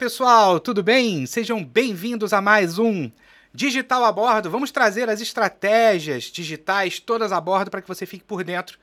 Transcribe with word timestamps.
pessoal, 0.00 0.58
tudo 0.58 0.82
bem? 0.82 1.26
Sejam 1.26 1.62
bem-vindos 1.62 2.32
a 2.32 2.40
mais 2.40 2.78
um 2.78 3.12
Digital 3.52 4.02
a 4.02 4.10
Bordo. 4.10 4.48
Vamos 4.48 4.70
trazer 4.70 5.10
as 5.10 5.20
estratégias 5.20 6.24
digitais 6.24 6.98
todas 6.98 7.32
a 7.32 7.38
bordo 7.38 7.70
para 7.70 7.82
que 7.82 7.86
você 7.86 8.06
fique 8.06 8.24
por 8.24 8.42
dentro 8.42 8.78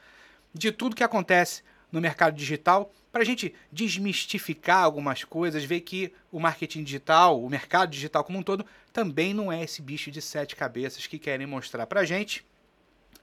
de 0.53 0.71
tudo 0.71 0.95
que 0.95 1.03
acontece 1.03 1.63
no 1.91 1.99
mercado 1.99 2.35
digital, 2.35 2.93
para 3.11 3.23
a 3.23 3.25
gente 3.25 3.51
desmistificar 3.71 4.83
algumas 4.83 5.23
coisas, 5.23 5.63
ver 5.63 5.79
que 5.79 6.13
o 6.31 6.39
marketing 6.39 6.83
digital, 6.83 7.43
o 7.43 7.49
mercado 7.49 7.89
digital 7.89 8.23
como 8.23 8.37
um 8.37 8.43
todo, 8.43 8.63
também 8.93 9.33
não 9.33 9.51
é 9.51 9.63
esse 9.63 9.81
bicho 9.81 10.11
de 10.11 10.21
sete 10.21 10.55
cabeças 10.55 11.07
que 11.07 11.17
querem 11.17 11.47
mostrar 11.47 11.87
para 11.87 12.05
gente. 12.05 12.45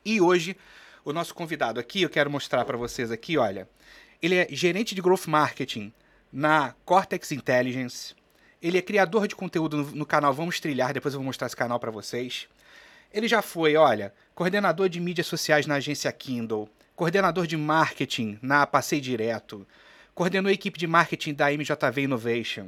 E 0.04 0.20
hoje, 0.20 0.56
o 1.04 1.12
nosso 1.12 1.32
convidado 1.32 1.78
aqui, 1.78 2.02
eu 2.02 2.10
quero 2.10 2.28
mostrar 2.28 2.64
para 2.64 2.76
vocês 2.76 3.12
aqui, 3.12 3.38
olha, 3.38 3.68
ele 4.20 4.34
é 4.34 4.48
gerente 4.50 4.96
de 4.96 5.00
Growth 5.00 5.28
Marketing 5.28 5.92
na 6.34 6.74
Cortex 6.84 7.30
Intelligence. 7.30 8.12
Ele 8.60 8.76
é 8.76 8.82
criador 8.82 9.28
de 9.28 9.36
conteúdo 9.36 9.76
no, 9.76 9.84
no 9.92 10.06
canal 10.06 10.34
Vamos 10.34 10.58
Trilhar, 10.58 10.92
depois 10.92 11.14
eu 11.14 11.20
vou 11.20 11.26
mostrar 11.26 11.46
esse 11.46 11.54
canal 11.54 11.78
para 11.78 11.92
vocês. 11.92 12.48
Ele 13.12 13.28
já 13.28 13.40
foi, 13.40 13.76
olha, 13.76 14.12
coordenador 14.34 14.88
de 14.88 14.98
mídias 14.98 15.28
sociais 15.28 15.64
na 15.64 15.76
agência 15.76 16.10
Kindle, 16.10 16.68
coordenador 16.96 17.46
de 17.46 17.56
marketing 17.56 18.36
na 18.42 18.66
Passei 18.66 19.00
Direto, 19.00 19.64
coordenou 20.12 20.50
a 20.50 20.52
equipe 20.52 20.76
de 20.76 20.88
marketing 20.88 21.34
da 21.34 21.52
MJV 21.52 22.02
Innovation, 22.02 22.66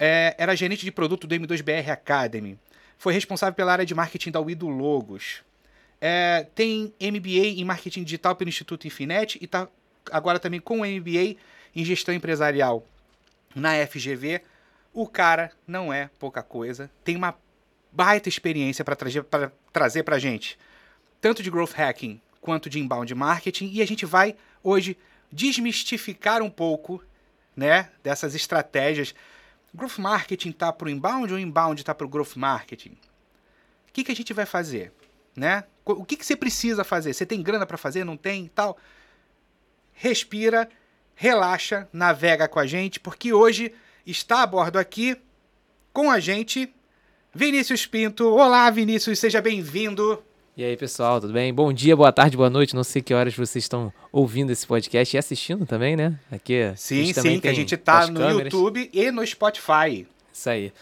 é, 0.00 0.34
era 0.36 0.56
gerente 0.56 0.84
de 0.84 0.90
produto 0.90 1.28
do 1.28 1.34
M2BR 1.36 1.88
Academy, 1.90 2.58
foi 2.98 3.12
responsável 3.12 3.54
pela 3.54 3.72
área 3.72 3.86
de 3.86 3.94
marketing 3.94 4.32
da 4.32 4.40
Wido 4.40 4.66
Logos, 4.68 5.42
é, 6.00 6.44
tem 6.56 6.92
MBA 7.00 7.60
em 7.60 7.64
marketing 7.64 8.02
digital 8.02 8.34
pelo 8.34 8.48
Instituto 8.48 8.86
Infinet 8.86 9.38
e 9.40 9.44
está 9.44 9.68
agora 10.10 10.40
também 10.40 10.60
com 10.60 10.78
MBA 10.78 11.36
em 11.74 11.84
gestão 11.84 12.12
empresarial 12.12 12.84
na 13.56 13.86
FGV. 13.86 14.42
O 14.92 15.08
cara 15.08 15.50
não 15.66 15.92
é 15.92 16.10
pouca 16.18 16.42
coisa, 16.42 16.90
tem 17.02 17.16
uma 17.16 17.34
baita 17.90 18.28
experiência 18.28 18.84
para 18.84 18.94
trazer 18.94 19.24
para 19.24 19.50
trazer 19.72 20.02
para 20.02 20.18
gente, 20.18 20.58
tanto 21.20 21.42
de 21.42 21.50
growth 21.50 21.72
hacking 21.72 22.20
quanto 22.40 22.70
de 22.70 22.78
inbound 22.78 23.12
marketing, 23.14 23.70
e 23.72 23.82
a 23.82 23.86
gente 23.86 24.06
vai 24.06 24.36
hoje 24.62 24.96
desmistificar 25.32 26.42
um 26.42 26.50
pouco, 26.50 27.02
né, 27.56 27.90
dessas 28.02 28.34
estratégias. 28.34 29.14
Growth 29.74 29.98
marketing 29.98 30.52
tá 30.52 30.72
para 30.72 30.86
o 30.86 30.90
inbound 30.90 31.32
ou 31.32 31.38
inbound 31.38 31.82
tá 31.84 31.94
para 31.94 32.06
o 32.06 32.08
growth 32.08 32.36
marketing? 32.36 32.96
O 33.88 33.92
que, 33.92 34.04
que 34.04 34.12
a 34.12 34.16
gente 34.16 34.32
vai 34.32 34.46
fazer, 34.46 34.92
né? 35.34 35.64
O 35.84 36.04
que, 36.04 36.16
que 36.16 36.24
você 36.24 36.36
precisa 36.36 36.84
fazer? 36.84 37.12
Você 37.12 37.26
tem 37.26 37.42
grana 37.42 37.66
para 37.66 37.76
fazer? 37.76 38.04
Não 38.04 38.16
tem? 38.16 38.48
Tal. 38.48 38.78
Respira, 39.92 40.68
relaxa, 41.16 41.88
navega 41.92 42.46
com 42.46 42.60
a 42.60 42.66
gente, 42.66 43.00
porque 43.00 43.32
hoje 43.32 43.72
está 44.06 44.42
a 44.42 44.46
bordo 44.46 44.78
aqui 44.78 45.16
com 45.92 46.10
a 46.10 46.20
gente 46.20 46.70
Vinícius 47.34 47.86
Pinto. 47.86 48.28
Olá, 48.34 48.70
Vinícius, 48.70 49.18
seja 49.18 49.40
bem-vindo. 49.40 50.22
E 50.54 50.62
aí, 50.62 50.76
pessoal, 50.76 51.20
tudo 51.20 51.32
bem? 51.32 51.52
Bom 51.52 51.72
dia, 51.72 51.96
boa 51.96 52.12
tarde, 52.12 52.36
boa 52.36 52.50
noite. 52.50 52.74
Não 52.74 52.84
sei 52.84 53.00
que 53.00 53.14
horas 53.14 53.34
vocês 53.34 53.64
estão 53.64 53.92
ouvindo 54.12 54.50
esse 54.52 54.66
podcast 54.66 55.16
e 55.16 55.18
assistindo 55.18 55.66
também, 55.66 55.96
né? 55.96 56.18
Aqui. 56.30 56.72
Sim, 56.76 57.12
sim, 57.12 57.40
que 57.40 57.48
a 57.48 57.52
gente 57.52 57.76
tá 57.76 58.06
no 58.06 58.20
câmeras. 58.20 58.52
YouTube 58.52 58.90
e 58.92 59.10
no 59.10 59.26
Spotify. 59.26 60.06
Isso 60.32 60.50
aí. 60.50 60.72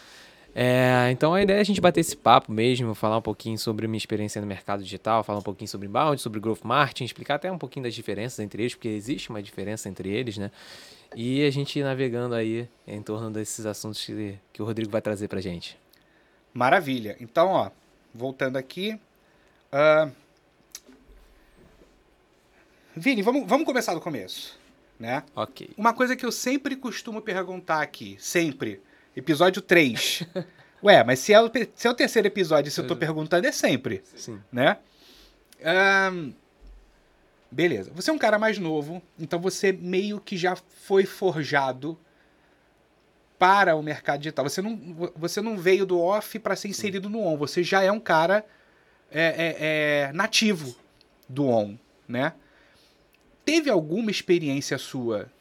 É, 0.57 1.09
então 1.11 1.33
a 1.33 1.41
ideia 1.41 1.57
é 1.57 1.59
a 1.59 1.65
gente 1.65 1.81
bater 1.81 1.99
esse 1.99 2.15
papo 2.15 2.49
mesmo, 2.49 2.95
falar 2.95 3.17
um 3.17 3.21
pouquinho 3.21 3.57
sobre 3.57 3.87
minha 3.87 3.97
experiência 3.97 4.39
no 4.39 4.47
mercado 4.47 4.81
digital, 4.81 5.21
falar 5.21 5.39
um 5.39 5.43
pouquinho 5.43 5.67
sobre 5.67 5.85
inbound, 5.87 6.21
sobre 6.21 6.39
growth 6.39 6.63
marketing, 6.63 7.03
explicar 7.03 7.35
até 7.35 7.51
um 7.51 7.57
pouquinho 7.57 7.83
das 7.83 7.93
diferenças 7.93 8.39
entre 8.39 8.63
eles, 8.63 8.73
porque 8.73 8.87
existe 8.87 9.29
uma 9.29 9.43
diferença 9.43 9.89
entre 9.89 10.09
eles, 10.09 10.37
né? 10.37 10.49
E 11.13 11.45
a 11.45 11.51
gente 11.51 11.83
navegando 11.83 12.33
aí 12.33 12.69
em 12.87 13.01
torno 13.01 13.29
desses 13.29 13.65
assuntos 13.65 14.05
que, 14.05 14.39
que 14.53 14.61
o 14.61 14.65
Rodrigo 14.65 14.89
vai 14.89 15.01
trazer 15.01 15.27
pra 15.27 15.41
gente. 15.41 15.77
Maravilha. 16.53 17.17
Então, 17.19 17.49
ó, 17.49 17.69
voltando 18.13 18.55
aqui, 18.55 18.97
Uh... 19.75 20.09
Vini, 22.95 23.21
vamos, 23.21 23.45
vamos 23.45 23.65
começar 23.65 23.93
do 23.93 23.99
começo, 23.99 24.57
né? 24.97 25.21
Ok. 25.35 25.71
Uma 25.77 25.93
coisa 25.93 26.15
que 26.15 26.25
eu 26.25 26.31
sempre 26.31 26.77
costumo 26.77 27.21
perguntar 27.21 27.81
aqui, 27.81 28.15
sempre, 28.17 28.81
episódio 29.15 29.61
3. 29.61 30.23
Ué, 30.83 31.03
mas 31.03 31.19
se 31.19 31.33
é, 31.33 31.41
o, 31.41 31.51
se 31.73 31.87
é 31.87 31.89
o 31.89 31.93
terceiro 31.93 32.27
episódio 32.27 32.71
se 32.71 32.79
eu 32.79 32.85
tô 32.85 32.95
perguntando, 32.95 33.47
é 33.47 33.51
sempre. 33.51 34.03
Sim. 34.15 34.39
Né? 34.51 34.77
Um... 36.11 36.33
Beleza. 37.49 37.91
Você 37.95 38.09
é 38.09 38.13
um 38.13 38.17
cara 38.17 38.37
mais 38.37 38.57
novo, 38.59 39.01
então 39.17 39.39
você 39.39 39.71
meio 39.71 40.19
que 40.19 40.35
já 40.35 40.55
foi 40.55 41.05
forjado 41.05 41.97
para 43.39 43.75
o 43.75 43.81
mercado 43.81 44.19
digital. 44.19 44.47
Você 44.47 44.61
não, 44.61 45.11
você 45.15 45.41
não 45.41 45.57
veio 45.57 45.85
do 45.85 45.99
off 45.99 46.37
para 46.39 46.55
ser 46.55 46.67
inserido 46.67 47.09
no 47.09 47.19
on. 47.19 47.37
Você 47.37 47.63
já 47.63 47.81
é 47.81 47.91
um 47.91 47.99
cara 47.99 48.45
é, 49.11 49.23
é, 49.23 49.55
é 50.09 50.13
nativo 50.13 50.75
do 51.27 51.47
ON, 51.47 51.75
né? 52.07 52.33
Teve 53.43 53.69
alguma 53.69 54.09
experiência 54.09 54.77
sua 54.77 55.31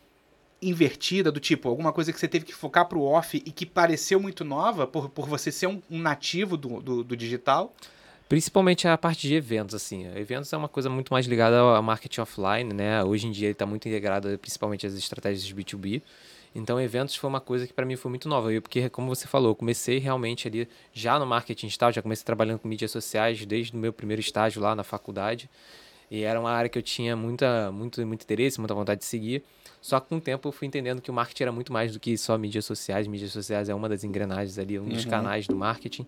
invertida, 0.69 1.31
do 1.31 1.41
tipo, 1.41 1.69
alguma 1.69 1.93
coisa 1.93 2.13
que 2.13 2.19
você 2.19 2.29
teve 2.29 2.45
que 2.45 2.55
focar 2.55 2.87
pro 2.87 3.03
off 3.03 3.37
e 3.37 3.51
que 3.51 3.67
pareceu 3.67 4.19
muito 4.19 4.45
nova 4.45 4.87
por, 4.87 5.09
por 5.09 5.29
você 5.29 5.53
ser 5.53 5.67
um, 5.67 5.81
um 5.91 5.99
nativo 5.99 6.57
do, 6.57 6.81
do, 6.81 7.05
do, 7.05 7.17
digital? 7.17 7.75
Principalmente 8.29 8.89
a 8.89 8.97
parte 8.97 9.29
de 9.29 9.35
eventos, 9.35 9.75
assim. 9.75 10.07
Eventos 10.17 10.53
é 10.53 10.57
uma 10.57 10.69
coisa 10.69 10.89
muito 10.89 11.13
mais 11.13 11.27
ligada 11.27 11.59
ao 11.59 11.83
marketing 11.83 12.21
offline, 12.21 12.73
né? 12.73 13.05
Hoje 13.05 13.27
em 13.27 13.31
dia 13.31 13.49
ele 13.49 13.53
está 13.53 13.67
muito 13.67 13.87
integrado, 13.87 14.39
principalmente 14.39 14.87
às 14.87 14.95
estratégias 14.95 15.53
B2B. 15.53 16.03
Então, 16.55 16.81
eventos 16.81 17.17
foi 17.17 17.29
uma 17.29 17.41
coisa 17.41 17.67
que 17.67 17.73
para 17.73 17.85
mim 17.85 17.97
foi 17.97 18.09
muito 18.09 18.29
nova. 18.29 18.53
Eu, 18.53 18.63
porque, 18.63 18.89
como 18.89 19.13
você 19.13 19.27
falou, 19.27 19.51
eu 19.51 19.55
comecei 19.57 19.99
realmente 19.99 20.47
ali 20.47 20.69
já 20.93 21.19
no 21.19 21.27
marketing 21.27 21.67
digital, 21.67 21.93
já 21.93 22.01
comecei 22.01 22.25
trabalhando 22.25 22.61
com 22.61 22.69
mídias 22.69 22.93
sociais 22.93 23.45
desde 23.45 23.73
o 23.73 23.77
meu 23.77 23.93
primeiro 23.93 24.21
estágio 24.21 24.63
lá 24.63 24.75
na 24.75 24.85
faculdade. 24.85 25.51
E 26.11 26.23
era 26.23 26.39
uma 26.39 26.51
área 26.51 26.69
que 26.69 26.79
eu 26.79 26.83
tinha 26.83 27.17
muita, 27.17 27.71
muito, 27.73 28.05
muito 28.07 28.23
interesse, 28.23 28.59
muita 28.59 28.75
vontade 28.75 29.01
de 29.01 29.07
seguir. 29.07 29.43
Só 29.81 30.01
que 30.01 30.09
com 30.09 30.17
o 30.17 30.21
tempo 30.21 30.49
eu 30.49 30.53
fui 30.53 30.67
entendendo 30.67 31.03
que 31.03 31.11
o 31.11 31.15
marketing 31.15 31.43
era 31.43 31.53
muito 31.53 31.73
mais 31.73 31.93
do 31.93 32.01
que 32.01 32.17
só 32.17 32.39
mídias 32.39 32.65
sociais. 32.65 33.07
Mídias 33.07 33.33
sociais 33.33 33.69
é 33.69 33.75
uma 33.75 33.89
das 33.89 34.05
engrenagens 34.05 34.59
ali, 34.59 34.79
um 34.79 34.87
dos 34.87 35.05
uhum. 35.05 35.11
canais 35.11 35.47
do 35.47 35.57
marketing. 35.57 36.07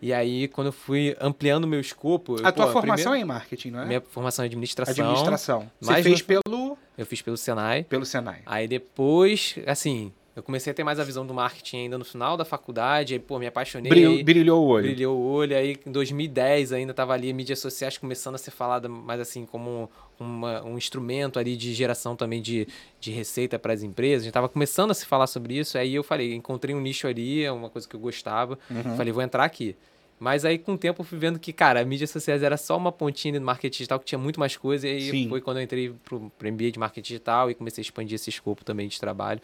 E 0.00 0.12
aí, 0.12 0.46
quando 0.48 0.68
eu 0.68 0.72
fui 0.72 1.16
ampliando 1.20 1.64
o 1.64 1.66
meu 1.66 1.80
escopo. 1.80 2.36
A 2.44 2.48
eu, 2.48 2.52
tua 2.52 2.66
pô, 2.66 2.72
formação 2.74 3.10
primeiro, 3.10 3.14
é 3.14 3.20
em 3.20 3.24
marketing, 3.24 3.70
não 3.70 3.80
é? 3.80 3.86
Minha 3.86 4.00
formação 4.00 4.44
é 4.44 4.46
em 4.46 4.48
administração. 4.48 5.04
Administração. 5.04 5.70
Você 5.80 6.02
fez 6.02 6.22
pelo. 6.22 6.78
Eu 6.96 7.06
fiz 7.06 7.20
pelo 7.20 7.36
Senai. 7.36 7.84
Pelo 7.84 8.04
Senai. 8.04 8.42
Aí 8.46 8.68
depois, 8.68 9.56
assim, 9.66 10.12
eu 10.38 10.42
comecei 10.42 10.70
a 10.70 10.74
ter 10.74 10.84
mais 10.84 11.00
a 11.00 11.04
visão 11.04 11.26
do 11.26 11.34
marketing 11.34 11.78
ainda 11.78 11.98
no 11.98 12.04
final 12.04 12.36
da 12.36 12.44
faculdade, 12.44 13.14
aí, 13.14 13.18
pô, 13.18 13.38
me 13.38 13.46
apaixonei. 13.46 13.90
Brilhou, 13.90 14.22
brilhou 14.22 14.64
o 14.64 14.68
olho. 14.68 14.84
Brilhou 14.84 15.18
o 15.18 15.26
olho, 15.26 15.56
aí 15.56 15.76
em 15.84 15.90
2010 15.90 16.72
ainda 16.72 16.94
tava 16.94 17.12
ali 17.12 17.32
mídias 17.32 17.58
sociais 17.58 17.98
começando 17.98 18.36
a 18.36 18.38
ser 18.38 18.52
falada 18.52 18.88
mais 18.88 19.20
assim 19.20 19.44
como 19.44 19.90
uma, 20.18 20.64
um 20.64 20.78
instrumento 20.78 21.38
ali 21.38 21.56
de 21.56 21.74
geração 21.74 22.14
também 22.14 22.40
de, 22.40 22.68
de 23.00 23.10
receita 23.10 23.58
para 23.58 23.72
as 23.72 23.82
empresas. 23.82 24.22
A 24.22 24.24
gente 24.24 24.34
tava 24.34 24.48
começando 24.48 24.92
a 24.92 24.94
se 24.94 25.06
falar 25.06 25.26
sobre 25.26 25.58
isso, 25.58 25.76
aí 25.76 25.94
eu 25.94 26.04
falei, 26.04 26.34
encontrei 26.34 26.74
um 26.74 26.80
nicho 26.80 27.08
ali, 27.08 27.42
é 27.42 27.50
uma 27.50 27.68
coisa 27.68 27.88
que 27.88 27.96
eu 27.96 28.00
gostava, 28.00 28.56
uhum. 28.70 28.96
falei, 28.96 29.12
vou 29.12 29.22
entrar 29.22 29.44
aqui. 29.44 29.76
Mas 30.20 30.44
aí, 30.44 30.58
com 30.58 30.74
o 30.74 30.78
tempo, 30.78 31.02
eu 31.02 31.04
fui 31.04 31.16
vendo 31.16 31.38
que, 31.38 31.52
cara, 31.52 31.80
a 31.80 31.84
mídias 31.84 32.10
sociais 32.10 32.42
era 32.42 32.56
só 32.56 32.76
uma 32.76 32.90
pontinha 32.90 33.38
do 33.38 33.44
marketing 33.44 33.76
digital, 33.76 34.00
que 34.00 34.04
tinha 34.04 34.18
muito 34.18 34.40
mais 34.40 34.56
coisa. 34.56 34.86
E 34.88 34.90
aí 34.90 35.10
Sim. 35.10 35.28
foi 35.28 35.40
quando 35.40 35.58
eu 35.58 35.62
entrei 35.62 35.94
pro, 36.04 36.30
pro 36.36 36.52
MBA 36.52 36.72
de 36.72 36.78
marketing 36.78 37.06
digital 37.06 37.50
e 37.50 37.54
comecei 37.54 37.80
a 37.80 37.84
expandir 37.84 38.16
esse 38.16 38.28
escopo 38.28 38.64
também 38.64 38.88
de 38.88 38.98
trabalho. 38.98 39.40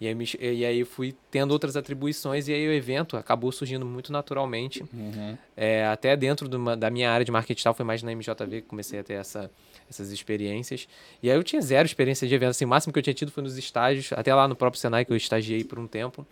E 0.00 0.08
aí, 0.08 0.16
e 0.40 0.64
aí 0.64 0.84
fui 0.84 1.14
tendo 1.30 1.52
outras 1.52 1.76
atribuições, 1.76 2.48
e 2.48 2.52
aí 2.52 2.68
o 2.68 2.72
evento 2.72 3.16
acabou 3.16 3.50
surgindo 3.52 3.86
muito 3.86 4.12
naturalmente. 4.12 4.82
Uhum. 4.92 5.38
É, 5.56 5.86
até 5.86 6.16
dentro 6.16 6.48
uma, 6.56 6.76
da 6.76 6.90
minha 6.90 7.10
área 7.10 7.24
de 7.24 7.30
marketing 7.30 7.54
digital, 7.54 7.74
foi 7.74 7.84
mais 7.84 8.02
na 8.02 8.12
MJV 8.12 8.62
que 8.62 8.68
comecei 8.68 8.98
a 8.98 9.04
ter 9.04 9.14
essa, 9.14 9.50
essas 9.88 10.10
experiências. 10.10 10.88
E 11.22 11.30
aí 11.30 11.36
eu 11.36 11.42
tinha 11.42 11.62
zero 11.62 11.86
experiência 11.86 12.26
de 12.26 12.34
evento. 12.34 12.50
Assim, 12.50 12.64
o 12.64 12.68
máximo 12.68 12.92
que 12.92 12.98
eu 12.98 13.02
tinha 13.02 13.14
tido 13.14 13.30
foi 13.30 13.42
nos 13.42 13.56
estágios, 13.56 14.12
até 14.12 14.34
lá 14.34 14.48
no 14.48 14.56
próprio 14.56 14.80
Senai, 14.80 15.04
que 15.04 15.12
eu 15.12 15.16
estagiei 15.16 15.62
por 15.64 15.78
um 15.78 15.86
tempo 15.86 16.26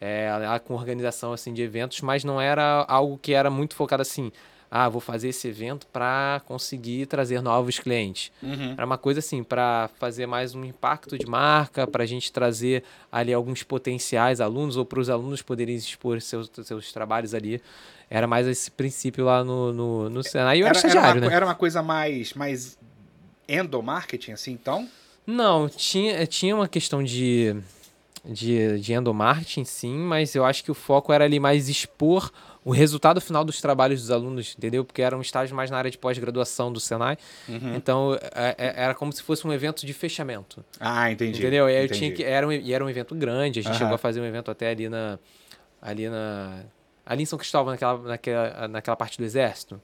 é, 0.00 0.30
com 0.64 0.74
organização 0.74 1.32
assim 1.32 1.52
de 1.52 1.62
eventos, 1.62 2.00
mas 2.00 2.24
não 2.24 2.40
era 2.40 2.84
algo 2.88 3.18
que 3.18 3.34
era 3.34 3.50
muito 3.50 3.74
focado 3.74 4.00
assim, 4.00 4.32
ah, 4.70 4.88
vou 4.88 5.00
fazer 5.00 5.30
esse 5.30 5.48
evento 5.48 5.86
para 5.88 6.40
conseguir 6.46 7.06
trazer 7.06 7.42
novos 7.42 7.80
clientes. 7.80 8.30
Uhum. 8.40 8.72
Era 8.72 8.86
uma 8.86 8.96
coisa 8.96 9.18
assim, 9.18 9.42
para 9.42 9.90
fazer 9.98 10.26
mais 10.26 10.54
um 10.54 10.64
impacto 10.64 11.18
de 11.18 11.26
marca, 11.26 11.86
para 11.86 12.04
a 12.04 12.06
gente 12.06 12.30
trazer 12.30 12.84
ali 13.10 13.34
alguns 13.34 13.64
potenciais 13.64 14.40
alunos 14.40 14.76
ou 14.76 14.84
para 14.84 15.00
os 15.00 15.10
alunos 15.10 15.42
poderem 15.42 15.74
expor 15.74 16.20
seus, 16.20 16.48
seus 16.62 16.92
trabalhos 16.92 17.34
ali. 17.34 17.60
Era 18.08 18.28
mais 18.28 18.46
esse 18.46 18.70
princípio 18.70 19.24
lá 19.24 19.42
no, 19.42 19.72
no, 19.72 20.10
no 20.10 20.22
Senai. 20.22 20.58
E 20.58 20.60
eu 20.60 20.66
era, 20.68 20.78
era, 20.78 20.88
era, 20.88 21.00
uma, 21.00 21.14
né? 21.14 21.34
era 21.34 21.46
uma 21.46 21.54
coisa 21.54 21.82
mais, 21.82 22.32
mais 22.34 22.78
endomarketing, 23.48 24.32
assim, 24.32 24.52
então? 24.52 24.88
Não, 25.26 25.68
tinha, 25.68 26.26
tinha 26.26 26.54
uma 26.54 26.68
questão 26.68 27.02
de 27.02 27.56
de, 28.24 28.78
de 28.78 28.92
endomarketing, 28.92 29.64
sim, 29.64 29.96
mas 29.96 30.34
eu 30.34 30.44
acho 30.44 30.62
que 30.62 30.70
o 30.70 30.74
foco 30.74 31.12
era 31.12 31.24
ali 31.24 31.40
mais 31.40 31.68
expor 31.68 32.30
o 32.64 32.72
resultado 32.72 33.20
final 33.20 33.44
dos 33.44 33.60
trabalhos 33.60 34.02
dos 34.02 34.10
alunos, 34.10 34.54
entendeu? 34.56 34.84
Porque 34.84 35.00
era 35.00 35.16
um 35.16 35.20
estágio 35.20 35.56
mais 35.56 35.70
na 35.70 35.78
área 35.78 35.90
de 35.90 35.96
pós-graduação 35.96 36.70
do 36.72 36.78
Senai. 36.78 37.16
Uhum. 37.48 37.74
Então, 37.74 38.18
é, 38.34 38.54
é, 38.58 38.82
era 38.84 38.94
como 38.94 39.12
se 39.12 39.22
fosse 39.22 39.46
um 39.46 39.52
evento 39.52 39.86
de 39.86 39.92
fechamento. 39.94 40.64
Ah, 40.78 41.10
entendi. 41.10 41.38
Entendeu? 41.38 41.68
E 41.68 41.84
eu 41.84 41.88
tinha 41.88 42.12
que. 42.12 42.22
Era 42.22 42.46
um, 42.46 42.52
e 42.52 42.72
era 42.72 42.84
um 42.84 42.90
evento 42.90 43.14
grande. 43.14 43.60
A 43.60 43.62
gente 43.62 43.72
uhum. 43.72 43.78
chegou 43.78 43.94
a 43.94 43.98
fazer 43.98 44.20
um 44.20 44.26
evento 44.26 44.50
até 44.50 44.70
ali 44.70 44.88
na. 44.88 45.18
Ali 45.80 46.08
na. 46.08 46.60
Ali 47.06 47.22
em 47.22 47.26
São 47.26 47.38
Cristóvão, 47.38 47.72
naquela, 47.72 47.98
naquela, 47.98 48.68
naquela 48.68 48.96
parte 48.96 49.16
do 49.16 49.24
exército. 49.24 49.80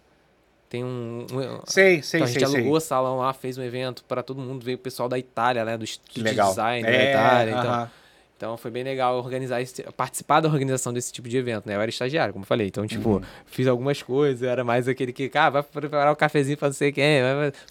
Tem 0.68 0.84
um. 0.84 1.26
um 1.32 1.60
sei, 1.64 2.02
sei, 2.02 2.20
então 2.20 2.28
a 2.28 2.30
gente 2.30 2.46
sei, 2.46 2.60
alugou 2.60 2.76
o 2.76 2.80
salão 2.80 3.18
lá, 3.18 3.32
fez 3.32 3.56
um 3.56 3.62
evento 3.62 4.04
para 4.04 4.22
todo 4.22 4.40
mundo. 4.40 4.62
Veio 4.62 4.76
o 4.76 4.80
pessoal 4.80 5.08
da 5.08 5.18
Itália, 5.18 5.64
né? 5.64 5.78
Do 5.78 5.84
de 5.86 6.00
design 6.22 6.86
é, 6.86 6.92
da 6.92 7.10
Itália. 7.10 7.58
Então, 7.58 7.90
então 8.36 8.56
foi 8.58 8.70
bem 8.70 8.84
legal 8.84 9.16
organizar 9.16 9.62
esse, 9.62 9.82
participar 9.96 10.40
da 10.40 10.48
organização 10.48 10.92
desse 10.92 11.10
tipo 11.10 11.26
de 11.26 11.38
evento, 11.38 11.66
né? 11.66 11.74
Eu 11.74 11.80
era 11.80 11.88
estagiário, 11.88 12.34
como 12.34 12.42
eu 12.42 12.46
falei. 12.46 12.66
Então, 12.66 12.86
tipo, 12.86 13.08
uhum. 13.08 13.22
fiz 13.46 13.66
algumas 13.66 14.02
coisas, 14.02 14.42
era 14.42 14.62
mais 14.62 14.86
aquele 14.86 15.10
que, 15.10 15.30
ah, 15.34 15.48
vai 15.48 15.62
preparar 15.62 16.12
o 16.12 16.16
cafezinho 16.16 16.58
pra 16.58 16.68
não 16.68 16.74
sei 16.74 16.92
quem. 16.92 17.22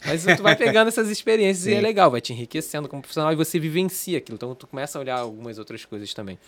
Mas, 0.03 0.25
mas 0.25 0.37
tu 0.37 0.41
vai 0.41 0.55
pegando 0.55 0.87
essas 0.87 1.09
experiências 1.09 1.67
e 1.67 1.75
é 1.75 1.81
legal, 1.81 2.09
vai 2.09 2.19
te 2.19 2.33
enriquecendo 2.33 2.89
como 2.89 3.01
profissional 3.01 3.31
e 3.31 3.35
você 3.35 3.59
vivencia 3.59 4.17
aquilo. 4.17 4.35
Então 4.35 4.55
tu 4.55 4.65
começa 4.65 4.97
a 4.97 5.01
olhar 5.01 5.19
algumas 5.19 5.59
outras 5.59 5.85
coisas 5.85 6.11
também. 6.13 6.39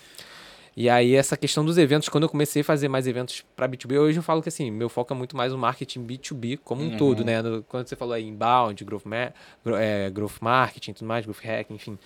E 0.80 0.92
aí, 0.92 1.16
essa 1.16 1.36
questão 1.36 1.66
dos 1.66 1.76
eventos, 1.80 2.08
quando 2.08 2.26
eu 2.26 2.30
comecei 2.30 2.62
a 2.62 2.64
fazer 2.64 2.88
mais 2.88 3.08
eventos 3.08 3.44
para 3.56 3.68
B2B, 3.68 4.00
hoje 4.00 4.20
eu 4.20 4.22
falo 4.22 4.44
que 4.44 4.50
assim, 4.50 4.70
meu 4.70 4.90
foco 4.90 5.12
é 5.12 5.18
muito 5.18 5.36
mais 5.36 5.52
o 5.52 5.58
marketing 5.58 6.06
B2B 6.06 6.60
como 6.64 6.84
um 6.84 6.92
uhum. 6.92 6.98
todo, 6.98 7.26
né? 7.26 7.42
Quando 7.68 7.88
você 7.88 7.96
falou 7.96 8.14
aí 8.14 8.24
inbound, 8.24 8.86
growth, 8.86 9.02
é, 9.80 10.08
growth 10.12 10.40
marketing, 10.40 10.94
tudo 10.94 11.08
mais, 11.08 11.26
growth 11.26 11.44
hack, 11.44 11.72
enfim. 11.72 11.98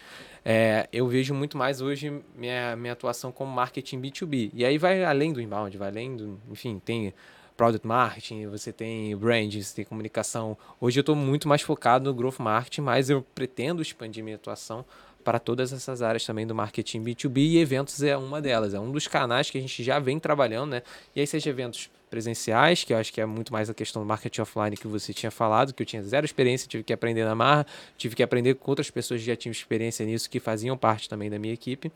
É, 0.44 0.88
eu 0.92 1.08
vejo 1.08 1.34
muito 1.34 1.58
mais 1.58 1.82
hoje 1.82 2.22
minha, 2.36 2.76
minha 2.76 2.94
atuação 2.94 3.32
como 3.32 3.52
marketing 3.52 4.02
B2B. 4.02 4.52
E 4.54 4.66
aí 4.66 4.78
vai 4.78 5.04
além 5.04 5.32
do 5.32 5.42
inbound, 5.42 5.78
vai 5.78 5.90
além 5.90 6.16
do. 6.16 6.40
Enfim, 6.50 6.80
tem 6.84 7.14
product 7.56 7.86
marketing, 7.86 8.48
você 8.48 8.74
tem 8.74 9.16
brand, 9.16 9.54
você 9.54 9.76
tem 9.76 9.86
comunicação. 9.86 10.58
Hoje 10.80 11.00
eu 11.00 11.02
estou 11.02 11.16
muito 11.16 11.48
mais 11.48 11.62
focado 11.62 12.10
no 12.10 12.16
growth 12.16 12.40
marketing, 12.40 12.82
mas 12.82 13.10
eu 13.10 13.22
pretendo 13.36 13.82
expandir 13.82 14.24
minha 14.24 14.36
atuação 14.36 14.84
para 15.21 15.39
todas 15.39 15.71
essas 15.71 16.01
áreas 16.01 16.25
também 16.25 16.45
do 16.45 16.53
marketing 16.53 17.03
B2B 17.03 17.38
e 17.38 17.57
eventos 17.59 18.01
é 18.03 18.18
uma 18.18 18.41
delas. 18.41 18.73
É 18.73 18.79
um 18.79 18.91
dos 18.91 19.07
canais 19.07 19.50
que 19.50 19.57
a 19.57 19.62
gente 19.62 19.83
já 19.83 20.00
vem 20.00 20.19
trabalhando, 20.19 20.71
né? 20.71 20.83
E 21.15 21.21
aí 21.21 21.27
seja 21.27 21.50
eventos 21.50 21.89
presenciais, 22.09 22.83
que 22.83 22.94
eu 22.94 22.97
acho 22.97 23.13
que 23.13 23.21
é 23.21 23.25
muito 23.25 23.53
mais 23.53 23.69
a 23.69 23.73
questão 23.73 24.01
do 24.01 24.06
marketing 24.06 24.41
offline 24.41 24.75
que 24.75 24.88
você 24.88 25.13
tinha 25.13 25.31
falado, 25.31 25.73
que 25.73 25.81
eu 25.81 25.85
tinha 25.85 26.03
zero 26.03 26.25
experiência, 26.25 26.68
tive 26.68 26.83
que 26.83 26.91
aprender 26.91 27.23
na 27.23 27.33
marra, 27.33 27.65
tive 27.97 28.15
que 28.15 28.21
aprender 28.21 28.56
com 28.56 28.69
outras 28.69 28.91
pessoas 28.91 29.21
que 29.21 29.27
já 29.27 29.35
tinham 29.35 29.51
experiência 29.51 30.06
nisso, 30.06 30.29
que 30.29 30.39
faziam 30.39 30.77
parte 30.77 31.07
também 31.07 31.29
da 31.29 31.39
minha 31.39 31.53
equipe. 31.53 31.89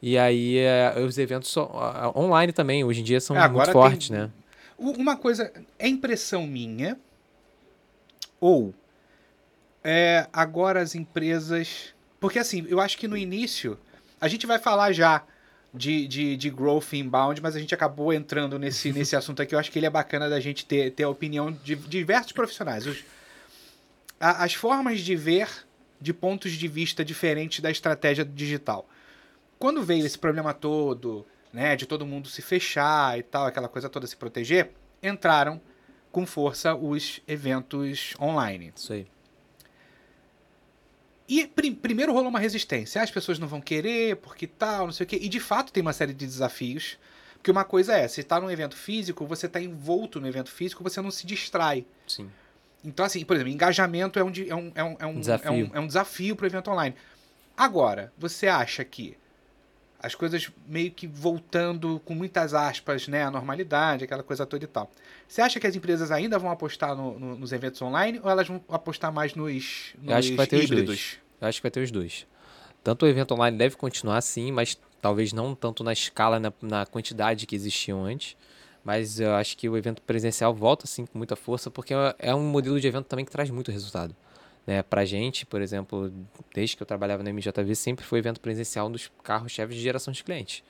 E 0.00 0.16
aí 0.16 0.58
é, 0.58 0.94
os 1.00 1.18
eventos 1.18 1.50
so, 1.50 1.62
uh, 1.62 2.16
online 2.16 2.52
também, 2.52 2.84
hoje 2.84 3.00
em 3.00 3.04
dia, 3.04 3.20
são 3.20 3.36
é, 3.36 3.48
muito 3.48 3.72
fortes, 3.72 4.08
tem... 4.08 4.18
né? 4.18 4.30
Uma 4.78 5.16
coisa, 5.16 5.52
é 5.78 5.88
impressão 5.88 6.46
minha, 6.46 6.98
ou 8.40 8.74
é, 9.84 10.26
agora 10.32 10.80
as 10.80 10.94
empresas 10.94 11.91
porque 12.22 12.38
assim, 12.38 12.64
eu 12.68 12.80
acho 12.80 12.96
que 12.96 13.08
no 13.08 13.16
início, 13.16 13.76
a 14.20 14.28
gente 14.28 14.46
vai 14.46 14.56
falar 14.56 14.92
já 14.92 15.24
de, 15.74 16.06
de, 16.06 16.36
de 16.36 16.50
growth 16.50 16.92
inbound, 16.92 17.42
mas 17.42 17.56
a 17.56 17.58
gente 17.58 17.74
acabou 17.74 18.12
entrando 18.12 18.60
nesse, 18.60 18.92
nesse 18.94 19.16
assunto 19.16 19.42
aqui. 19.42 19.56
Eu 19.56 19.58
acho 19.58 19.72
que 19.72 19.78
ele 19.80 19.86
é 19.86 19.90
bacana 19.90 20.30
da 20.30 20.38
gente 20.38 20.64
ter, 20.64 20.92
ter 20.92 21.02
a 21.02 21.08
opinião 21.08 21.50
de, 21.50 21.74
de 21.74 21.98
diversos 21.98 22.30
profissionais. 22.30 22.86
Os, 22.86 23.02
a, 24.20 24.44
as 24.44 24.54
formas 24.54 25.00
de 25.00 25.16
ver 25.16 25.48
de 26.00 26.14
pontos 26.14 26.52
de 26.52 26.68
vista 26.68 27.04
diferentes 27.04 27.58
da 27.58 27.72
estratégia 27.72 28.24
digital. 28.24 28.88
Quando 29.58 29.82
veio 29.82 30.06
esse 30.06 30.18
problema 30.18 30.54
todo, 30.54 31.26
né, 31.52 31.74
de 31.74 31.86
todo 31.86 32.06
mundo 32.06 32.28
se 32.28 32.40
fechar 32.40 33.18
e 33.18 33.24
tal, 33.24 33.46
aquela 33.46 33.68
coisa 33.68 33.88
toda 33.88 34.06
se 34.06 34.16
proteger, 34.16 34.70
entraram 35.02 35.60
com 36.12 36.24
força 36.24 36.72
os 36.72 37.20
eventos 37.26 38.14
online. 38.20 38.72
Isso 38.76 38.92
aí. 38.92 39.11
E 41.32 41.46
prim 41.46 41.74
primeiro 41.74 42.12
rolou 42.12 42.28
uma 42.28 42.38
resistência. 42.38 43.00
Ah, 43.00 43.04
as 43.04 43.10
pessoas 43.10 43.38
não 43.38 43.48
vão 43.48 43.58
querer, 43.58 44.16
porque 44.16 44.46
tal, 44.46 44.84
não 44.84 44.92
sei 44.92 45.04
o 45.04 45.06
quê. 45.06 45.18
E 45.18 45.30
de 45.30 45.40
fato 45.40 45.72
tem 45.72 45.80
uma 45.80 45.94
série 45.94 46.12
de 46.12 46.26
desafios. 46.26 46.98
Porque 47.36 47.50
uma 47.50 47.64
coisa 47.64 47.96
é, 47.96 48.06
se 48.06 48.20
está 48.20 48.38
num 48.38 48.50
evento 48.50 48.76
físico, 48.76 49.26
você 49.26 49.46
está 49.46 49.58
envolto 49.58 50.20
no 50.20 50.28
evento 50.28 50.50
físico, 50.50 50.84
você 50.84 51.00
não 51.00 51.10
se 51.10 51.26
distrai. 51.26 51.86
Sim. 52.06 52.30
Então, 52.84 53.02
assim, 53.06 53.24
por 53.24 53.34
exemplo, 53.34 53.50
engajamento 53.50 54.18
é 54.18 54.22
um, 54.22 54.30
é 54.46 54.54
um, 54.54 54.72
é 54.74 54.84
um, 54.84 54.96
é 54.98 55.06
um 55.06 55.20
desafio, 55.20 55.48
é 55.48 55.52
um, 55.52 55.70
é 55.72 55.80
um 55.80 55.86
desafio 55.86 56.36
para 56.36 56.44
o 56.44 56.46
evento 56.46 56.70
online. 56.70 56.94
Agora, 57.56 58.12
você 58.18 58.46
acha 58.46 58.84
que 58.84 59.16
as 60.02 60.14
coisas 60.14 60.50
meio 60.66 60.90
que 60.90 61.06
voltando 61.06 61.98
com 62.04 62.14
muitas 62.14 62.52
aspas, 62.52 63.08
né, 63.08 63.22
à 63.24 63.30
normalidade, 63.30 64.04
aquela 64.04 64.22
coisa 64.22 64.44
toda 64.44 64.64
e 64.64 64.66
tal. 64.66 64.90
Você 65.26 65.40
acha 65.40 65.58
que 65.58 65.66
as 65.66 65.74
empresas 65.74 66.10
ainda 66.10 66.38
vão 66.38 66.50
apostar 66.50 66.94
no, 66.94 67.18
no, 67.18 67.38
nos 67.38 67.52
eventos 67.52 67.80
online 67.80 68.20
ou 68.22 68.28
elas 68.28 68.46
vão 68.46 68.62
apostar 68.68 69.10
mais 69.10 69.34
nos, 69.34 69.94
nos 69.96 70.10
Eu 70.10 70.16
acho 70.16 70.28
que 70.28 70.36
vai 70.36 70.46
ter 70.46 70.62
híbridos? 70.62 71.21
Eu 71.42 71.48
acho 71.48 71.58
que 71.58 71.62
vai 71.64 71.70
ter 71.70 71.82
os 71.82 71.90
dois. 71.90 72.26
Tanto 72.84 73.04
o 73.04 73.08
evento 73.08 73.34
online 73.34 73.58
deve 73.58 73.76
continuar 73.76 74.20
sim, 74.20 74.52
mas 74.52 74.78
talvez 75.00 75.32
não 75.32 75.54
tanto 75.54 75.82
na 75.82 75.92
escala, 75.92 76.38
na, 76.38 76.52
na 76.62 76.86
quantidade 76.86 77.46
que 77.46 77.56
existiam 77.56 78.04
antes. 78.04 78.36
Mas 78.84 79.20
eu 79.20 79.34
acho 79.34 79.56
que 79.56 79.68
o 79.68 79.76
evento 79.76 80.00
presencial 80.02 80.54
volta 80.54 80.86
sim 80.86 81.04
com 81.04 81.18
muita 81.18 81.36
força, 81.36 81.70
porque 81.70 81.92
é 82.18 82.34
um 82.34 82.44
modelo 82.44 82.80
de 82.80 82.86
evento 82.86 83.06
também 83.06 83.24
que 83.24 83.30
traz 83.30 83.50
muito 83.50 83.70
resultado. 83.72 84.14
Né, 84.64 84.80
pra 84.80 85.04
gente, 85.04 85.44
por 85.44 85.60
exemplo, 85.60 86.12
desde 86.54 86.76
que 86.76 86.82
eu 86.84 86.86
trabalhava 86.86 87.24
na 87.24 87.30
MJV, 87.30 87.74
sempre 87.74 88.04
foi 88.04 88.20
evento 88.20 88.40
presencial 88.40 88.88
dos 88.88 89.10
carros-chefes 89.24 89.74
de 89.74 89.82
geração 89.82 90.12
de 90.12 90.22
clientes. 90.22 90.62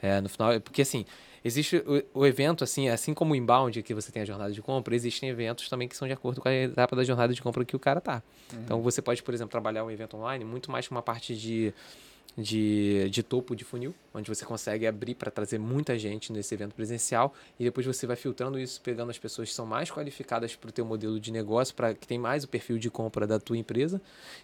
É, 0.00 0.20
no 0.22 0.28
final, 0.28 0.58
porque 0.60 0.82
assim, 0.82 1.04
existe 1.46 1.76
o, 1.76 2.20
o, 2.20 2.26
evento, 2.26 2.64
assim, 2.64 2.88
assim 2.88 3.14
como 3.14 3.32
o 3.32 3.36
inbound, 3.36 3.82
que 3.82 3.94
você 3.94 4.10
tem 4.10 4.22
a 4.22 4.24
jornada 4.24 4.52
de 4.52 4.60
compra, 4.60 4.94
existem 4.94 5.28
eventos 5.28 5.68
também 5.68 5.86
que 5.86 5.96
são 5.96 6.06
de 6.06 6.14
acordo 6.14 6.40
com 6.40 6.48
a 6.48 6.52
etapa 6.52 6.96
da 6.96 7.04
jornada 7.04 7.32
de 7.32 7.40
compra 7.40 7.64
que 7.64 7.76
o 7.76 7.78
cara 7.78 8.00
tá. 8.00 8.22
Uhum. 8.52 8.60
Então 8.64 8.82
você 8.82 9.00
pode, 9.00 9.22
por 9.22 9.32
exemplo, 9.32 9.50
trabalhar 9.50 9.84
um 9.84 9.90
evento 9.90 10.16
online 10.16 10.44
muito 10.44 10.70
mais 10.70 10.88
com 10.88 10.94
uma 10.94 11.02
parte 11.02 11.36
de 11.36 11.72
de, 12.36 13.08
de 13.10 13.22
topo 13.22 13.56
de 13.56 13.64
funil, 13.64 13.94
onde 14.12 14.28
você 14.28 14.44
consegue 14.44 14.86
abrir 14.86 15.14
para 15.14 15.30
trazer 15.30 15.58
muita 15.58 15.98
gente 15.98 16.32
nesse 16.32 16.54
evento 16.54 16.74
presencial 16.74 17.32
e 17.58 17.64
depois 17.64 17.86
você 17.86 18.06
vai 18.06 18.16
filtrando 18.16 18.58
isso, 18.58 18.80
pegando 18.82 19.10
as 19.10 19.18
pessoas 19.18 19.48
que 19.48 19.54
são 19.54 19.64
mais 19.64 19.90
qualificadas 19.90 20.54
para 20.54 20.68
o 20.68 20.72
teu 20.72 20.84
modelo 20.84 21.18
de 21.18 21.32
negócio, 21.32 21.74
para 21.74 21.94
que 21.94 22.06
tem 22.06 22.18
mais 22.18 22.44
o 22.44 22.48
perfil 22.48 22.78
de 22.78 22.90
compra 22.90 23.26
da 23.26 23.40
tua 23.40 23.56
empresa 23.56 24.00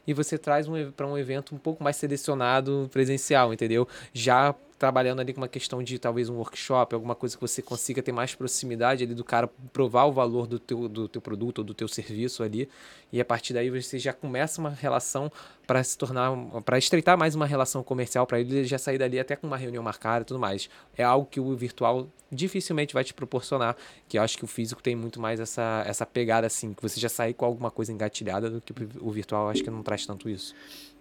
e 0.07 0.15
você 0.15 0.39
traz 0.39 0.67
um, 0.69 0.91
para 0.91 1.07
um 1.07 1.19
evento 1.19 1.55
um 1.55 1.59
pouco 1.59 1.85
mais 1.85 1.97
selecionado 1.97 2.89
presencial, 2.91 3.53
entendeu? 3.53 3.87
Já 4.15 4.55
trabalhando 4.83 5.21
ali 5.21 5.33
com 5.33 5.41
uma 5.41 5.47
questão 5.47 5.81
de 5.81 5.97
talvez 5.97 6.29
um 6.29 6.35
workshop, 6.35 6.93
alguma 6.93 7.15
coisa 7.15 7.37
que 7.37 7.41
você 7.41 7.63
consiga 7.63 8.03
ter 8.03 8.11
mais 8.11 8.35
proximidade 8.35 9.05
ali 9.05 9.15
do 9.15 9.23
cara 9.23 9.49
provar 9.73 10.07
o 10.07 10.13
valor 10.13 10.45
do 10.45 10.59
teu, 10.59 10.89
do 10.89 11.07
teu 11.07 11.23
produto 11.23 11.59
ou 11.59 11.65
do 11.65 11.73
teu 11.73 11.87
serviço 11.87 12.43
ali. 12.43 12.69
E 13.13 13.21
a 13.21 13.25
partir 13.25 13.53
daí 13.53 13.71
você 13.71 13.97
já 13.97 14.13
começa 14.13 14.61
uma 14.61 14.71
relação 14.71 15.31
para 15.69 15.85
se 15.85 15.97
tornar, 15.97 16.33
para 16.65 16.79
estreitar 16.79 17.17
mais 17.17 17.37
uma 17.37 17.47
relação 17.47 17.85
comercial 17.85 18.27
para 18.27 18.41
ele 18.41 18.65
já 18.65 18.77
sair 18.77 18.99
dali 18.99 19.21
até 19.21 19.37
com 19.37 19.47
uma 19.47 19.57
reunião 19.57 19.85
marcada 19.85 20.23
e 20.23 20.25
tudo 20.25 20.41
mais. 20.41 20.69
É 20.99 21.05
algo 21.05 21.29
que 21.31 21.39
o 21.39 21.55
virtual 21.55 22.09
dificilmente 22.29 22.93
vai 22.93 23.05
te 23.05 23.15
proporcionar, 23.15 23.77
que 24.09 24.19
eu 24.19 24.23
acho 24.23 24.37
que 24.37 24.45
o 24.45 24.49
físico 24.49 24.83
tem 24.83 24.97
muito 24.97 25.21
mais 25.21 25.39
essa, 25.39 25.85
essa 25.87 26.05
pegada 26.05 26.45
assim, 26.45 26.75
que 26.75 26.83
você 26.83 26.99
já 26.99 27.09
sair 27.09 27.35
com 27.35 27.45
alguma 27.45 27.71
coisa 27.71 27.93
engatilhada 27.93 28.51
do 28.51 28.61
que 28.61 28.73
o 29.01 29.13
virtual 29.13 29.49
acho 29.49 29.63
que 29.63 29.71
não 29.71 29.85
traz 29.85 30.05
tanto 30.05 30.29
isso. 30.29 30.53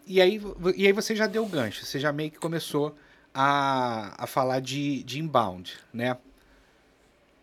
E 0.06 0.22
aí, 0.22 0.40
e 0.76 0.86
aí 0.86 0.94
você 0.94 1.16
já 1.16 1.26
deu 1.26 1.44
o 1.44 1.48
gancho, 1.48 1.84
você 1.84 2.00
já 2.00 2.14
meio 2.14 2.30
que 2.30 2.38
começou 2.38 2.96
a, 3.34 4.24
a 4.24 4.28
falar 4.28 4.60
de, 4.60 5.04
de 5.04 5.20
inbound, 5.20 5.74
né? 5.94 6.18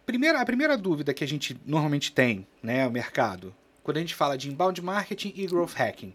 Primeira, 0.05 0.41
a 0.41 0.45
primeira 0.45 0.77
dúvida 0.77 1.13
que 1.13 1.23
a 1.23 1.29
gente 1.29 1.59
normalmente 1.67 2.13
tem, 2.13 2.47
né, 2.63 2.87
o 2.87 2.91
mercado, 2.91 3.55
quando 3.83 3.99
a 3.99 4.01
gente 4.01 4.15
fala 4.15 4.39
de 4.39 4.49
inbound 4.49 4.81
marketing 4.81 5.35
e 5.37 5.47
growth 5.47 5.75
hacking, 5.75 6.15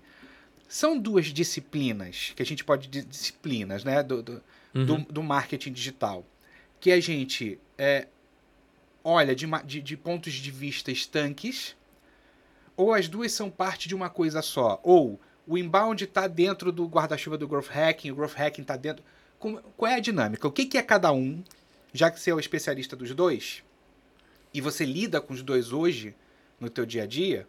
são 0.67 0.97
duas 0.97 1.27
disciplinas 1.27 2.33
que 2.35 2.41
a 2.41 2.45
gente 2.45 2.63
pode 2.63 2.87
disciplinas, 2.87 3.83
né, 3.83 4.01
do, 4.01 4.23
do, 4.23 4.43
uhum. 4.73 4.85
do, 4.85 4.97
do, 5.13 5.23
marketing 5.23 5.71
digital, 5.71 6.25
que 6.79 6.91
a 6.91 6.99
gente 6.99 7.59
é, 7.77 8.07
olha 9.03 9.35
de, 9.35 9.45
de, 9.63 9.81
de 9.81 9.95
pontos 9.95 10.33
de 10.33 10.49
vista 10.49 10.91
estanques, 10.91 11.75
ou 12.75 12.93
as 12.93 13.07
duas 13.07 13.31
são 13.31 13.51
parte 13.51 13.87
de 13.87 13.93
uma 13.93 14.09
coisa 14.09 14.41
só, 14.41 14.79
ou 14.81 15.19
o 15.45 15.55
inbound 15.55 16.03
está 16.03 16.25
dentro 16.25 16.71
do 16.71 16.87
guarda-chuva 16.87 17.37
do 17.37 17.47
growth 17.47 17.69
hacking, 17.69 18.09
o 18.09 18.15
growth 18.15 18.33
hacking 18.33 18.63
está 18.63 18.75
dentro 18.75 19.03
qual 19.51 19.91
é 19.91 19.95
a 19.95 19.99
dinâmica? 19.99 20.47
O 20.47 20.51
que, 20.51 20.65
que 20.65 20.77
é 20.77 20.81
cada 20.81 21.11
um, 21.11 21.43
já 21.93 22.09
que 22.09 22.19
você 22.19 22.31
é 22.31 22.33
o 22.33 22.39
especialista 22.39 22.95
dos 22.95 23.13
dois, 23.13 23.63
e 24.53 24.61
você 24.61 24.85
lida 24.85 25.19
com 25.19 25.33
os 25.33 25.41
dois 25.41 25.71
hoje, 25.71 26.15
no 26.59 26.69
teu 26.69 26.85
dia 26.85 27.03
a 27.03 27.07
dia, 27.07 27.47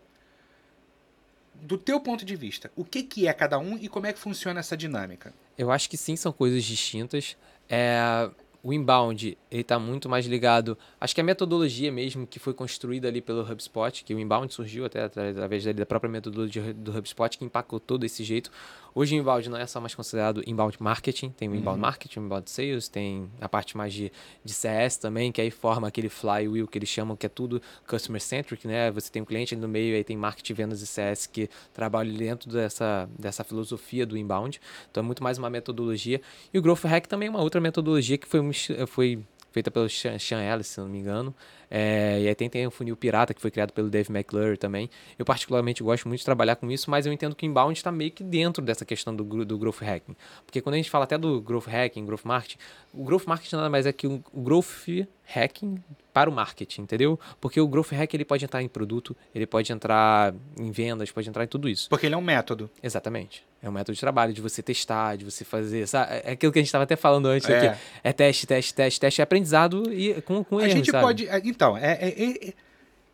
do 1.55 1.79
teu 1.79 2.01
ponto 2.01 2.25
de 2.25 2.35
vista, 2.35 2.71
o 2.75 2.85
que, 2.85 3.03
que 3.03 3.29
é 3.29 3.33
cada 3.33 3.59
um 3.59 3.77
e 3.79 3.89
como 3.89 4.07
é 4.07 4.13
que 4.13 4.19
funciona 4.19 4.61
essa 4.61 4.77
dinâmica? 4.77 5.33
Eu 5.57 5.71
acho 5.71 5.89
que 5.89 5.97
sim, 5.97 6.17
são 6.17 6.33
coisas 6.33 6.65
distintas. 6.65 7.37
É, 7.69 8.29
o 8.65 8.73
inbound 8.73 9.37
ele 9.51 9.61
está 9.61 9.79
muito 9.79 10.09
mais 10.09 10.25
ligado. 10.25 10.77
Acho 10.99 11.15
que 11.15 11.21
a 11.21 11.25
metodologia 11.25 11.93
mesmo 11.93 12.27
que 12.27 12.39
foi 12.39 12.55
construída 12.55 13.07
ali 13.07 13.21
pelo 13.21 13.43
HubSpot, 13.43 14.03
que 14.03 14.15
o 14.15 14.19
inbound 14.19 14.53
surgiu 14.53 14.87
até 14.87 15.05
através 15.05 15.65
da 15.65 15.87
própria 15.87 16.11
metodologia 16.11 16.73
do 16.73 16.97
HubSpot 16.97 17.37
que 17.37 17.45
empacotou 17.45 17.99
desse 17.99 18.25
jeito. 18.25 18.51
Hoje 18.95 19.17
o 19.17 19.19
inbound 19.19 19.49
não 19.49 19.59
é 19.59 19.67
só 19.67 19.81
mais 19.81 19.93
considerado 19.93 20.41
inbound 20.47 20.77
marketing, 20.81 21.31
tem 21.31 21.49
o 21.49 21.55
inbound 21.55 21.79
uhum. 21.79 21.83
marketing, 21.83 22.21
o 22.21 22.23
inbound 22.23 22.49
sales, 22.49 22.89
tem 22.89 23.29
a 23.41 23.49
parte 23.49 23.77
mais 23.77 23.93
de, 23.93 24.13
de 24.45 24.55
CS 24.55 24.99
também, 24.99 25.33
que 25.33 25.41
aí 25.41 25.51
forma 25.51 25.89
aquele 25.89 26.09
flywheel 26.09 26.69
que 26.69 26.79
eles 26.79 26.89
chamam 26.89 27.17
que 27.17 27.27
é 27.27 27.29
tudo 27.29 27.61
customer 27.89 28.21
centric, 28.21 28.69
né? 28.69 28.93
Você 28.93 29.11
tem 29.11 29.21
um 29.21 29.25
cliente 29.25 29.57
no 29.57 29.67
meio, 29.67 29.97
aí 29.97 30.05
tem 30.05 30.17
marketing, 30.17 30.55
vendas 30.55 30.81
e 30.81 30.87
CS 30.87 31.27
que 31.27 31.51
trabalham 31.73 32.15
dentro 32.15 32.49
dessa, 32.53 33.09
dessa 33.19 33.43
filosofia 33.43 34.07
do 34.07 34.17
inbound. 34.17 34.61
Então 34.89 35.03
é 35.03 35.05
muito 35.05 35.25
mais 35.25 35.39
uma 35.39 35.51
metodologia. 35.51 36.21
E 36.53 36.59
o 36.59 36.63
growth 36.63 36.85
hack 36.85 37.07
também 37.07 37.27
é 37.27 37.31
uma 37.31 37.43
outra 37.43 37.61
metodologia 37.61 38.17
que 38.17 38.29
foi, 38.29 38.53
foi 38.87 39.25
feita 39.55 39.71
pelo 39.71 39.89
Sean 39.89 40.43
Ellis, 40.43 40.67
se 40.67 40.81
não 40.81 40.89
me 40.89 40.99
engano. 40.99 41.35
É, 41.77 42.21
e 42.21 42.29
aí 42.29 42.35
tem, 42.37 42.49
tem 42.49 42.65
o 42.69 42.71
funil 42.71 42.97
pirata, 42.97 43.35
que 43.35 43.41
foi 43.41 43.51
criado 43.51 43.73
pelo 43.73 43.91
Dave 43.91 44.09
McClure 44.09 44.57
também. 44.57 44.89
Eu 45.19 45.25
particularmente 45.25 45.83
gosto 45.83 46.07
muito 46.07 46.21
de 46.21 46.25
trabalhar 46.25 46.55
com 46.55 46.71
isso, 46.71 46.89
mas 46.89 47.05
eu 47.05 47.13
entendo 47.13 47.35
que 47.35 47.45
o 47.45 47.49
inbound 47.49 47.77
está 47.77 47.91
meio 47.91 48.13
que 48.13 48.23
dentro 48.23 48.65
dessa 48.65 48.85
questão 48.85 49.15
do, 49.15 49.45
do 49.45 49.59
growth 49.59 49.81
hacking. 49.81 50.15
Porque 50.47 50.61
quando 50.61 50.75
a 50.75 50.77
gente 50.77 50.89
fala 50.89 51.03
até 51.03 51.19
do 51.19 51.41
growth 51.41 51.67
hacking, 51.67 52.07
growth 52.07 52.23
marketing, 52.23 52.59
o 52.93 53.03
growth 53.03 53.25
marketing 53.27 53.57
nada 53.57 53.69
mais 53.69 53.87
é 53.87 53.93
que 53.93 54.07
o 54.07 54.23
growth 54.33 54.87
hacking 55.25 55.83
para 56.13 56.31
o 56.31 56.33
marketing, 56.33 56.83
entendeu? 56.83 57.19
Porque 57.41 57.61
o 57.61 57.67
growth 57.67 57.91
hack 57.91 58.15
ele 58.15 58.25
pode 58.25 58.45
entrar 58.45 58.63
em 58.63 58.69
produto, 58.69 59.17
ele 59.35 59.47
pode 59.47 59.73
entrar 59.73 60.33
em 60.57 60.71
vendas, 60.71 61.11
pode 61.11 61.29
entrar 61.29 61.43
em 61.43 61.49
tudo 61.49 61.69
isso. 61.69 61.89
Porque 61.89 62.07
ele 62.07 62.15
é 62.15 62.19
um 62.19 62.23
método. 62.23 62.71
Exatamente. 62.81 63.45
É 63.61 63.69
um 63.69 63.73
método 63.73 63.95
de 63.95 64.01
trabalho, 64.01 64.33
de 64.33 64.41
você 64.41 64.63
testar, 64.63 65.17
de 65.17 65.25
você 65.25 65.45
fazer. 65.45 65.89
Sabe? 65.89 66.21
É 66.23 66.33
aquilo 66.33 66.53
que 66.53 66.59
a 66.59 66.63
gente 66.63 66.69
estava 66.69 66.85
até 66.85 66.95
falando 66.95 67.27
antes 67.27 67.49
é. 67.49 67.57
aqui. 67.57 67.81
É 68.05 68.13
teste, 68.13 68.47
teste, 68.47 68.75
teste, 68.75 69.01
teste, 69.01 69.21
é 69.23 69.25
aprendizado 69.25 69.93
e 69.93 70.21
com, 70.23 70.45
com 70.45 70.59
A 70.59 70.65
erro, 70.65 70.71
gente 70.71 70.91
sabe? 70.91 71.03
pode. 71.03 71.27
É, 71.27 71.41
então, 71.65 71.77
é, 71.79 71.93
é, 71.93 72.49
é, 72.49 72.55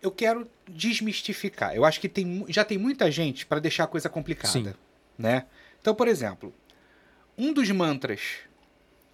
eu 0.02 0.10
quero 0.10 0.48
desmistificar. 0.68 1.74
Eu 1.74 1.84
acho 1.84 2.00
que 2.00 2.08
tem, 2.08 2.44
já 2.48 2.64
tem 2.64 2.78
muita 2.78 3.10
gente 3.10 3.46
para 3.46 3.60
deixar 3.60 3.84
a 3.84 3.86
coisa 3.86 4.08
complicada. 4.08 4.52
Sim. 4.52 4.74
Né? 5.16 5.46
Então, 5.80 5.94
por 5.94 6.08
exemplo, 6.08 6.52
um 7.38 7.52
dos 7.52 7.70
mantras, 7.70 8.20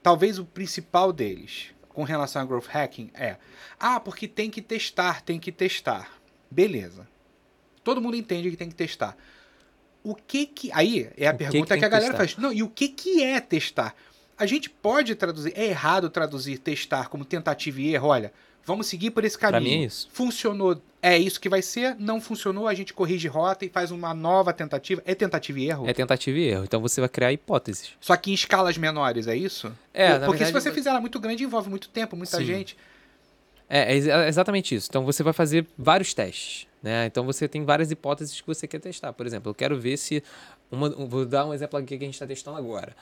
talvez 0.03 0.39
o 0.39 0.45
principal 0.45 1.13
deles, 1.13 1.75
com 1.89 2.03
relação 2.03 2.41
a 2.41 2.45
growth 2.45 2.69
hacking 2.69 3.11
é: 3.15 3.37
ah, 3.79 4.01
porque 4.01 4.27
tem 4.27 4.51
que 4.51 4.63
testar, 4.63 5.21
tem 5.23 5.39
que 5.39 5.53
testar. 5.53 6.19
Beleza. 6.51 7.07
Todo 7.85 8.01
mundo 8.01 8.17
entende 8.17 8.51
que 8.51 8.57
tem 8.57 8.69
que 8.69 8.75
testar. 8.75 9.17
O 10.03 10.15
que 10.15 10.47
que. 10.47 10.71
Aí 10.73 11.11
é 11.17 11.27
a 11.27 11.33
o 11.33 11.37
pergunta 11.37 11.67
que, 11.67 11.75
que, 11.75 11.79
que 11.81 11.85
a 11.85 11.89
galera 11.89 12.15
testar? 12.15 12.37
faz. 12.37 12.37
Não, 12.43 12.53
e 12.53 12.63
o 12.63 12.69
que 12.69 12.89
que 12.89 13.23
é 13.23 13.41
testar? 13.41 13.95
A 14.39 14.47
gente 14.47 14.71
pode 14.71 15.15
traduzir. 15.15 15.53
É 15.57 15.67
errado 15.67 16.09
traduzir 16.09 16.59
testar 16.59 17.09
como 17.09 17.25
tentativa 17.25 17.81
e 17.81 17.95
erro. 17.95 18.09
Olha, 18.09 18.33
vamos 18.67 18.89
seguir 18.89 19.13
por 19.13 19.25
esse 19.25 19.39
caminho. 19.39 19.63
Pra 19.63 19.71
mim 19.71 19.83
é 19.83 19.87
isso. 19.87 20.09
Funcionou, 20.13 20.83
é 21.01 21.17
isso 21.17 21.41
que 21.41 21.49
vai 21.49 21.63
ser. 21.63 21.95
Não 21.99 22.21
funcionou, 22.21 22.67
a 22.67 22.75
gente 22.75 22.93
corrige 22.93 23.29
rota 23.29 23.65
e 23.65 23.69
faz 23.69 23.93
uma 23.93 24.13
nova 24.13 24.53
tentativa. 24.53 25.01
É 25.07 25.15
tentativa 25.15 25.59
e 25.61 25.69
erro? 25.69 25.89
É 25.89 25.95
tentativa 25.95 26.37
e 26.37 26.49
erro. 26.49 26.65
Então 26.65 26.81
você 26.81 27.01
vai 27.01 27.09
criar 27.09 27.33
hipóteses. 27.33 27.93
Só 28.01 28.17
que 28.17 28.33
em 28.33 28.35
escalas 28.35 28.77
menores, 28.77 29.29
é 29.29 29.37
isso? 29.37 29.73
É, 29.95 30.19
Porque 30.19 30.45
verdade, 30.45 30.47
se 30.47 30.53
você 30.53 30.73
fizer 30.73 30.91
ela 30.91 31.01
muito 31.01 31.21
grande, 31.21 31.45
envolve 31.45 31.71
muito 31.71 31.89
tempo, 31.89 32.17
muita 32.17 32.39
Sim. 32.39 32.45
gente. 32.45 32.77
É, 33.69 33.97
é 33.97 34.29
exatamente 34.29 34.75
isso. 34.75 34.89
Então 34.91 35.05
você 35.05 35.23
vai 35.23 35.33
fazer 35.33 35.65
vários 35.79 36.13
testes. 36.13 36.67
Né? 36.83 37.07
Então 37.07 37.25
você 37.25 37.49
tem 37.49 37.65
várias 37.65 37.91
hipóteses 37.91 38.41
que 38.41 38.47
você 38.47 38.67
quer 38.67 38.81
testar. 38.81 39.13
Por 39.13 39.27
exemplo, 39.27 39.51
eu 39.51 39.55
quero 39.55 39.79
ver 39.79 39.97
se. 39.97 40.23
Uma, 40.71 40.91
vou 40.91 41.25
dar 41.25 41.47
um 41.47 41.55
exemplo 41.55 41.79
aqui 41.79 41.97
que 41.97 42.05
a 42.05 42.07
gente 42.07 42.15
está 42.15 42.27
testando 42.27 42.59
agora. 42.59 42.95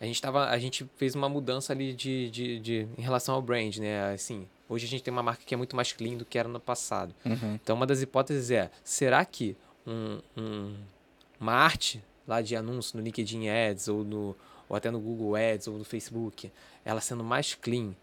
A 0.00 0.06
gente, 0.06 0.20
tava, 0.20 0.48
a 0.48 0.58
gente 0.58 0.84
fez 0.96 1.14
uma 1.14 1.28
mudança 1.28 1.72
ali 1.72 1.94
de, 1.94 2.30
de, 2.30 2.58
de, 2.58 2.88
em 2.98 3.02
relação 3.02 3.34
ao 3.34 3.40
brand, 3.40 3.76
né? 3.78 4.12
Assim, 4.12 4.46
hoje 4.68 4.86
a 4.86 4.88
gente 4.88 5.02
tem 5.02 5.12
uma 5.12 5.22
marca 5.22 5.42
que 5.44 5.54
é 5.54 5.56
muito 5.56 5.76
mais 5.76 5.92
clean 5.92 6.16
do 6.16 6.24
que 6.24 6.38
era 6.38 6.48
no 6.48 6.60
passado. 6.60 7.14
Uhum. 7.24 7.54
Então 7.54 7.76
uma 7.76 7.86
das 7.86 8.02
hipóteses 8.02 8.50
é, 8.50 8.70
será 8.82 9.24
que 9.24 9.56
um, 9.86 10.20
um, 10.36 10.74
uma 11.40 11.52
arte 11.52 12.02
lá 12.26 12.40
de 12.40 12.56
anúncio 12.56 12.96
no 12.98 13.04
LinkedIn 13.04 13.48
Ads 13.48 13.88
ou, 13.88 14.04
no, 14.04 14.36
ou 14.68 14.76
até 14.76 14.90
no 14.90 14.98
Google 14.98 15.36
Ads 15.36 15.68
ou 15.68 15.78
no 15.78 15.84
Facebook, 15.84 16.50
ela 16.84 17.00
sendo 17.00 17.22
mais 17.22 17.54
clean, 17.54 17.94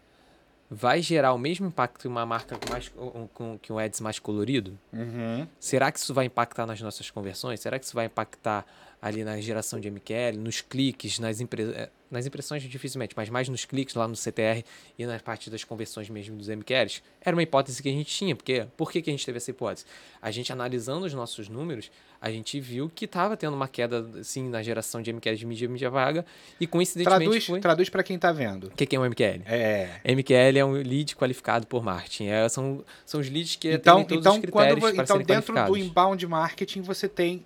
vai 0.70 1.02
gerar 1.02 1.34
o 1.34 1.38
mesmo 1.38 1.66
impacto 1.66 2.06
em 2.06 2.10
uma 2.10 2.24
marca 2.24 2.58
mais, 2.70 2.88
com, 2.88 3.28
com 3.28 3.58
um 3.70 3.78
ads 3.78 4.00
mais 4.00 4.18
colorido? 4.18 4.78
Uhum. 4.92 5.46
Será 5.60 5.92
que 5.92 5.98
isso 5.98 6.14
vai 6.14 6.24
impactar 6.24 6.64
nas 6.64 6.80
nossas 6.80 7.10
conversões? 7.10 7.60
Será 7.60 7.78
que 7.78 7.84
isso 7.84 7.94
vai 7.94 8.06
impactar 8.06 8.64
ali 9.02 9.24
na 9.24 9.40
geração 9.40 9.80
de 9.80 9.90
MQL, 9.90 10.38
nos 10.38 10.60
cliques, 10.60 11.18
nas, 11.18 11.40
impre... 11.40 11.64
Eh, 11.74 11.90
nas 12.08 12.24
impressões 12.24 12.62
dificilmente, 12.62 13.14
mas 13.16 13.28
mais 13.28 13.48
nos 13.48 13.64
cliques 13.64 13.96
lá 13.96 14.06
no 14.06 14.14
CTR 14.14 14.62
e 14.96 15.04
na 15.04 15.18
parte 15.18 15.50
das 15.50 15.64
conversões 15.64 16.08
mesmo 16.08 16.36
dos 16.36 16.46
MQLs? 16.46 17.02
Era 17.20 17.34
uma 17.34 17.42
hipótese 17.42 17.82
que 17.82 17.88
a 17.88 17.92
gente 17.92 18.14
tinha. 18.14 18.36
Porque, 18.36 18.64
por 18.76 18.92
que, 18.92 19.02
que 19.02 19.10
a 19.10 19.12
gente 19.12 19.26
teve 19.26 19.38
essa 19.38 19.50
hipótese? 19.50 19.86
A 20.20 20.30
gente 20.30 20.52
analisando 20.52 21.04
os 21.04 21.12
nossos 21.14 21.48
números, 21.48 21.90
a 22.20 22.30
gente 22.30 22.60
viu 22.60 22.88
que 22.94 23.06
estava 23.06 23.36
tendo 23.36 23.56
uma 23.56 23.66
queda 23.66 24.08
assim 24.20 24.48
na 24.48 24.62
geração 24.62 25.02
de 25.02 25.12
MQL 25.12 25.34
de 25.34 25.46
mídia 25.46 25.68
mídia 25.68 25.90
vaga 25.90 26.24
e 26.60 26.66
coincidentemente 26.68 27.24
traduz, 27.24 27.46
foi... 27.46 27.60
Traduz 27.60 27.88
para 27.88 28.04
quem 28.04 28.14
está 28.14 28.30
vendo. 28.30 28.68
O 28.68 28.70
que, 28.70 28.86
que 28.86 28.94
é 28.94 29.00
um 29.00 29.04
MQL? 29.04 29.42
É. 29.46 30.00
MQL 30.04 30.58
é 30.58 30.64
um 30.64 30.74
lead 30.74 31.16
qualificado 31.16 31.66
por 31.66 31.82
marketing. 31.82 32.26
É, 32.26 32.48
são, 32.48 32.84
são 33.04 33.20
os 33.20 33.28
leads 33.28 33.56
que 33.56 33.72
então, 33.72 34.04
todos 34.04 34.24
então, 34.24 34.40
quando, 34.48 34.88
Então, 34.88 35.20
dentro 35.20 35.64
do 35.64 35.76
inbound 35.76 36.24
marketing, 36.28 36.82
você 36.82 37.08
tem 37.08 37.44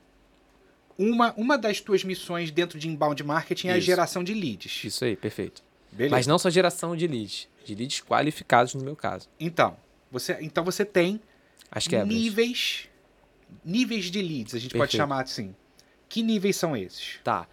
uma, 0.98 1.32
uma 1.34 1.58
das 1.58 1.80
tuas 1.80 2.02
missões 2.04 2.50
dentro 2.50 2.78
de 2.78 2.88
inbound 2.88 3.22
marketing 3.22 3.68
é 3.68 3.72
a 3.72 3.80
geração 3.80 4.24
de 4.24 4.32
leads. 4.34 4.84
Isso 4.84 5.04
aí, 5.04 5.16
perfeito. 5.16 5.62
Beleza. 5.92 6.14
Mas 6.14 6.26
não 6.26 6.38
só 6.38 6.50
geração 6.50 6.96
de 6.96 7.06
leads, 7.06 7.48
de 7.64 7.74
leads 7.74 8.02
qualificados 8.02 8.74
no 8.74 8.82
meu 8.84 8.96
caso. 8.96 9.28
Então, 9.38 9.76
você, 10.10 10.36
então 10.40 10.64
você 10.64 10.84
tem 10.84 11.20
As 11.70 11.86
quebras. 11.86 12.08
níveis 12.08 12.88
níveis 13.64 14.06
de 14.06 14.20
leads, 14.20 14.54
a 14.54 14.58
gente 14.58 14.72
Perfeito. 14.72 14.78
pode 14.90 14.96
chamar 14.96 15.22
assim. 15.22 15.54
Que 16.08 16.22
níveis 16.22 16.56
são 16.56 16.76
esses? 16.76 17.18
Tá. 17.22 17.46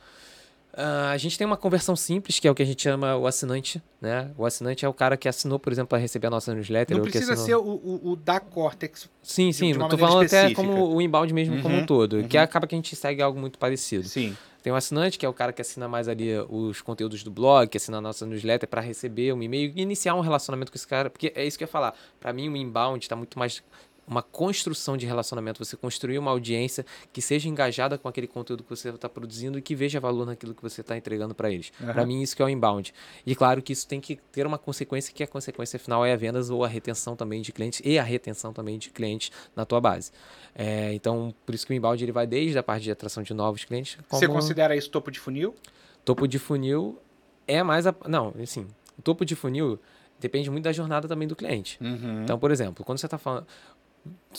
Uh, 0.74 1.12
a 1.12 1.18
gente 1.18 1.38
tem 1.38 1.46
uma 1.46 1.56
conversão 1.56 1.96
simples, 1.96 2.40
que 2.40 2.48
é 2.48 2.52
o 2.52 2.56
que 2.56 2.64
a 2.64 2.66
gente 2.66 2.82
chama 2.82 3.16
o 3.16 3.28
assinante, 3.28 3.82
né? 4.02 4.32
O 4.36 4.44
assinante 4.44 4.84
é 4.84 4.90
o 4.90 4.94
cara 4.94 5.16
que 5.16 5.30
assinou, 5.30 5.60
por 5.60 5.72
exemplo, 5.72 5.90
para 5.90 6.00
receber 6.00 6.26
a 6.26 6.30
nossa 6.32 6.52
newsletter. 6.52 6.98
Não 6.98 7.04
precisa 7.04 7.34
assinou... 7.34 7.64
ser 7.64 7.70
o, 7.70 7.72
o, 7.74 8.12
o, 8.12 8.16
da 8.16 8.40
Cortex. 8.40 9.08
Sim, 9.22 9.52
sim. 9.52 9.70
Estou 9.70 9.98
falando 10.00 10.24
específica. 10.24 10.46
até 10.46 10.56
como 10.56 10.96
o 10.96 11.00
inbound 11.00 11.32
mesmo 11.32 11.58
uhum, 11.58 11.62
como 11.62 11.76
um 11.76 11.80
uhum, 11.80 11.86
todo, 11.86 12.14
uhum. 12.14 12.28
que 12.28 12.40
acaba 12.40 12.66
que 12.66 12.74
a 12.74 12.78
gente 12.78 12.96
segue 12.96 13.22
algo 13.22 13.40
muito 13.40 13.60
parecido. 13.60 14.08
Sim. 14.08 14.36
Tem 14.64 14.74
o 14.74 14.76
assinante, 14.76 15.20
que 15.20 15.26
é 15.26 15.30
o 15.30 15.34
cara 15.34 15.54
que 15.54 15.62
assina 15.62 15.88
mais 15.88 16.08
ali 16.08 16.30
os 16.50 16.82
conteúdos 16.82 17.22
do 17.22 17.30
blog, 17.30 17.68
que 17.68 17.78
assina 17.78 17.98
a 17.98 18.02
nossa 18.02 18.26
newsletter 18.26 18.68
para 18.68 18.82
receber 18.82 19.32
um 19.32 19.44
e-mail 19.44 19.74
e 19.76 19.82
iniciar 19.82 20.16
um 20.16 20.22
relacionamento 20.22 20.72
com 20.72 20.78
esse 20.78 20.88
cara, 20.88 21.10
porque 21.10 21.32
é 21.36 21.46
isso 21.46 21.56
que 21.56 21.66
eu 21.66 21.68
ia 21.68 21.72
falar. 21.72 21.94
Para 22.20 22.34
mim, 22.34 22.50
o 22.50 22.58
inbound 22.58 23.04
está 23.04 23.16
muito 23.16 23.38
mais 23.38 23.62
uma 24.08 24.22
construção 24.22 24.98
de 24.98 25.06
relacionamento, 25.06 25.64
você 25.64 25.78
construir 25.78 26.18
uma 26.18 26.32
audiência 26.32 26.86
que 27.12 27.22
seja 27.22 27.48
engajada 27.48 27.98
com 27.98 28.08
aquele 28.08 28.28
conteúdo 28.28 28.64
que 28.64 28.70
você 28.70 28.90
está 28.90 29.08
produzindo 29.08 29.58
e 29.58 29.62
que 29.62 29.76
veja 29.76 30.00
valor 30.00 30.26
naquilo 30.26 30.54
que 30.54 30.62
você 30.62 30.82
está 30.82 30.98
entregando 30.98 31.34
para 31.34 31.52
eles. 31.52 31.72
Uhum. 31.80 31.88
Para 31.88 32.06
mim, 32.06 32.22
isso 32.22 32.36
que 32.36 32.42
é 32.42 32.46
o 32.46 32.50
inbound. 32.50 32.94
E 33.26 33.36
claro 33.36 33.62
que 33.62 33.74
isso 33.74 33.88
tem 33.88 34.02
que 34.02 34.18
ter 34.32 34.46
uma 34.46 34.58
consequência, 34.58 35.14
que 35.14 35.24
a 35.24 35.28
consequência 35.28 35.80
final 35.80 36.06
é 36.06 36.14
a 36.14 36.16
vendas 36.16 36.50
ou 36.50 36.64
a 36.64 36.68
retenção 36.68 37.16
também 37.16 37.42
de 37.42 37.52
clientes 37.52 37.82
e 37.84 37.98
a 37.98 38.04
retenção 38.04 38.52
também 38.52 38.78
de 38.78 38.90
clientes 38.90 39.32
na 39.56 39.66
tua 39.66 39.80
base. 39.80 40.12
É, 40.56 40.94
então, 40.94 41.34
por 41.46 41.56
isso 41.56 41.66
que 41.66 41.74
o 41.74 41.76
inbound 41.76 42.04
ele 42.04 42.12
vai 42.12 42.28
desde 42.28 42.58
a 42.58 42.64
parte 42.64 42.84
de 42.84 42.92
atração 42.92 43.24
de 43.24 43.34
novos 43.34 43.64
clientes. 43.64 43.98
Como... 44.08 44.20
Você 44.20 44.28
considera 44.28 44.76
isso 44.76 44.90
topo 44.90 45.10
de 45.12 45.20
funil? 45.20 45.56
Topo 46.04 46.28
de 46.28 46.38
funil 46.38 47.00
é 47.48 47.64
mais. 47.64 47.88
A... 47.88 47.96
Não, 48.08 48.34
assim, 48.42 48.68
o 48.98 49.02
topo 49.02 49.26
de 49.26 49.36
funil 49.36 49.80
depende 50.20 50.50
muito 50.50 50.64
da 50.64 50.72
jornada 50.72 51.08
também 51.08 51.28
do 51.28 51.36
cliente. 51.36 51.78
Uhum. 51.82 52.24
Então, 52.24 52.40
por 52.40 52.52
exemplo, 52.52 52.84
quando 52.86 52.98
você 52.98 53.08
está 53.08 53.18
falando. 53.18 53.46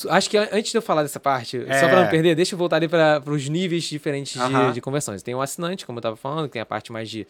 Acho 0.08 0.28
que 0.28 0.36
antes 0.36 0.72
de 0.72 0.76
eu 0.76 0.82
falar 0.82 1.02
dessa 1.02 1.20
parte, 1.20 1.64
é. 1.68 1.80
só 1.80 1.88
para 1.88 2.02
não 2.02 2.10
perder, 2.10 2.34
deixa 2.34 2.54
eu 2.54 2.58
voltar 2.58 2.76
ali 2.76 2.88
para 2.88 3.22
os 3.26 3.48
níveis 3.48 3.84
diferentes 3.84 4.40
de, 4.40 4.72
de, 4.72 4.80
conversões. 4.80 5.22
Tem 5.22 5.34
o 5.34 5.40
assinante, 5.40 5.86
como 5.86 5.98
eu 5.98 6.00
estava 6.00 6.16
falando, 6.16 6.46
que 6.46 6.54
tem 6.54 6.62
a 6.62 6.66
parte 6.66 6.90
mais 6.90 7.08
de 7.08 7.26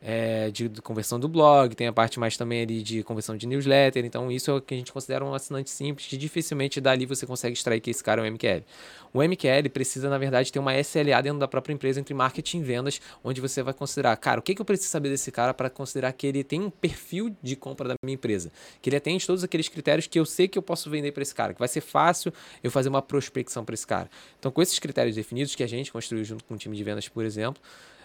é, 0.00 0.50
de, 0.50 0.68
de, 0.68 0.80
conversão 0.80 1.18
do 1.18 1.28
blog, 1.28 1.74
tem 1.74 1.86
a 1.86 1.92
parte 1.92 2.20
mais 2.20 2.36
também 2.36 2.62
ali 2.62 2.82
de 2.82 3.02
conversão 3.02 3.36
de 3.36 3.46
newsletter. 3.46 4.04
Então, 4.04 4.30
isso 4.30 4.50
é 4.50 4.54
o 4.54 4.60
que 4.60 4.74
a 4.74 4.76
gente 4.76 4.92
considera 4.92 5.24
um 5.24 5.34
assinante 5.34 5.70
simples, 5.70 6.06
que 6.06 6.16
dificilmente 6.16 6.80
dali 6.80 7.04
você 7.06 7.26
consegue 7.26 7.54
extrair 7.54 7.80
que 7.80 7.90
esse 7.90 8.02
cara 8.02 8.24
é 8.24 8.30
um 8.30 8.32
MQL. 8.32 8.64
O 9.12 9.22
MQL 9.22 9.70
precisa, 9.72 10.08
na 10.08 10.18
verdade, 10.18 10.52
ter 10.52 10.58
uma 10.58 10.78
SLA 10.78 11.20
dentro 11.22 11.38
da 11.38 11.48
própria 11.48 11.72
empresa 11.72 11.98
entre 11.98 12.14
marketing 12.14 12.58
e 12.58 12.62
vendas, 12.62 13.00
onde 13.24 13.40
você 13.40 13.62
vai 13.62 13.74
considerar, 13.74 14.16
cara, 14.16 14.38
o 14.38 14.42
que, 14.42 14.54
que 14.54 14.60
eu 14.60 14.64
preciso 14.64 14.90
saber 14.90 15.08
desse 15.08 15.32
cara 15.32 15.54
para 15.54 15.70
considerar 15.70 16.12
que 16.12 16.26
ele 16.26 16.44
tem 16.44 16.60
um 16.60 16.70
perfil 16.70 17.34
de 17.42 17.56
compra 17.56 17.88
da 17.88 17.94
minha 18.04 18.14
empresa, 18.14 18.52
que 18.80 18.90
ele 18.90 18.96
atende 18.96 19.26
todos 19.26 19.42
aqueles 19.42 19.68
critérios 19.68 20.06
que 20.06 20.18
eu 20.18 20.26
sei 20.26 20.46
que 20.46 20.58
eu 20.58 20.62
posso 20.62 20.90
vender 20.90 21.12
para 21.12 21.22
esse 21.22 21.34
cara, 21.34 21.54
que 21.54 21.58
vai 21.58 21.68
ser 21.68 21.80
fácil 21.80 22.32
eu 22.62 22.70
fazer 22.70 22.88
uma 22.88 23.02
prospecção 23.02 23.64
para 23.64 23.74
esse 23.74 23.86
cara. 23.86 24.10
Então, 24.38 24.52
com 24.52 24.62
esses 24.62 24.78
critérios 24.78 25.16
definidos 25.16 25.54
que 25.54 25.62
a 25.62 25.66
gente 25.66 25.90
construiu 25.90 26.24
junto 26.24 26.44
com 26.44 26.54
o 26.54 26.58
time 26.58 26.76
de 26.76 26.84
vendas, 26.84 27.08
por 27.08 27.24
exemplo, 27.24 27.62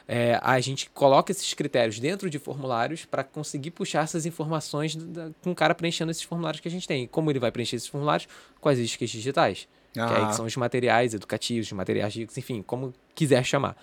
é, 0.08 0.38
a 0.42 0.60
gente 0.60 0.90
coloca 0.90 1.32
esses 1.32 1.54
critérios 1.54 2.00
dentro 2.00 2.30
de 2.30 2.38
formulários 2.38 3.06
para 3.06 3.24
conseguir 3.24 3.72
puxar 3.72 4.04
essas 4.04 4.26
informações 4.26 4.96
da, 4.96 5.30
com 5.42 5.52
o 5.52 5.56
cara 5.56 5.74
preenchendo 5.74 6.12
esses 6.12 6.24
formulários 6.24 6.60
que 6.60 6.68
a 6.68 6.72
gente 6.72 6.88
tem. 6.88 7.08
Como 7.08 7.32
ele 7.32 7.40
vai 7.40 7.52
preencher 7.52 7.78
esses 7.78 7.88
formulários? 7.88 8.28
Com 8.60 8.70
as 8.70 8.78
iscas 8.78 9.10
digitais. 9.10 9.68
Ah. 9.98 10.08
Que 10.08 10.14
aí 10.16 10.28
que 10.28 10.36
são 10.36 10.46
os 10.46 10.56
materiais 10.58 11.14
educativos, 11.14 11.68
os 11.68 11.74
materiais 11.74 12.14
ricos, 12.16 12.38
enfim, 12.38 12.62
como 12.62 12.94
quiser 13.16 13.44
chamar. 13.46 13.78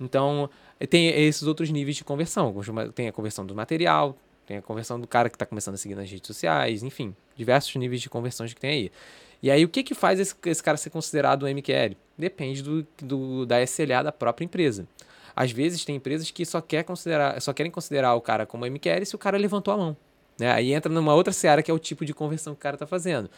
Então, 0.00 0.50
tem 0.90 1.08
esses 1.08 1.44
outros 1.44 1.70
níveis 1.70 1.96
de 1.96 2.04
conversão. 2.04 2.54
Tem 2.94 3.08
a 3.08 3.12
conversão 3.12 3.46
do 3.46 3.54
material, 3.54 4.16
Tem 4.46 4.56
a 4.56 4.62
conversão 4.62 5.00
do 5.00 5.06
cara 5.06 5.30
que 5.30 5.36
está 5.36 5.46
começando 5.46 5.74
a 5.74 5.78
seguir 5.78 5.94
nas 5.94 6.10
redes 6.10 6.26
sociais, 6.26 6.82
enfim, 6.82 7.14
diversos 7.36 7.74
níveis 7.76 8.02
de 8.02 8.10
conversões 8.10 8.52
que 8.52 8.60
tem 8.60 8.70
aí. 8.70 8.92
E 9.42 9.50
aí, 9.50 9.64
o 9.64 9.68
que, 9.68 9.82
que 9.82 9.94
faz 9.94 10.18
esse, 10.18 10.34
esse 10.46 10.62
cara 10.62 10.76
ser 10.76 10.90
considerado 10.90 11.44
um 11.44 11.48
MQL? 11.48 11.96
Depende 12.16 12.62
do, 12.62 12.86
do, 13.02 13.46
da 13.46 13.62
SLA 13.62 14.02
da 14.02 14.12
própria 14.12 14.44
empresa. 14.44 14.86
Às 15.36 15.50
vezes, 15.50 15.84
tem 15.84 15.96
empresas 15.96 16.30
que 16.30 16.44
só, 16.44 16.60
quer 16.60 16.84
considerar, 16.84 17.40
só 17.40 17.52
querem 17.52 17.70
considerar 17.72 18.14
o 18.14 18.20
cara 18.20 18.46
como 18.46 18.64
MQL 18.66 19.04
se 19.04 19.14
o 19.14 19.18
cara 19.18 19.36
levantou 19.36 19.74
a 19.74 19.76
mão. 19.76 19.96
Né? 20.38 20.50
Aí 20.50 20.72
entra 20.72 20.92
numa 20.92 21.14
outra 21.14 21.32
seara 21.32 21.62
que 21.62 21.70
é 21.70 21.74
o 21.74 21.78
tipo 21.78 22.04
de 22.04 22.12
conversão 22.14 22.54
que 22.54 22.58
o 22.58 22.62
cara 22.62 22.74
está 22.76 22.86
fazendo. 22.86 23.30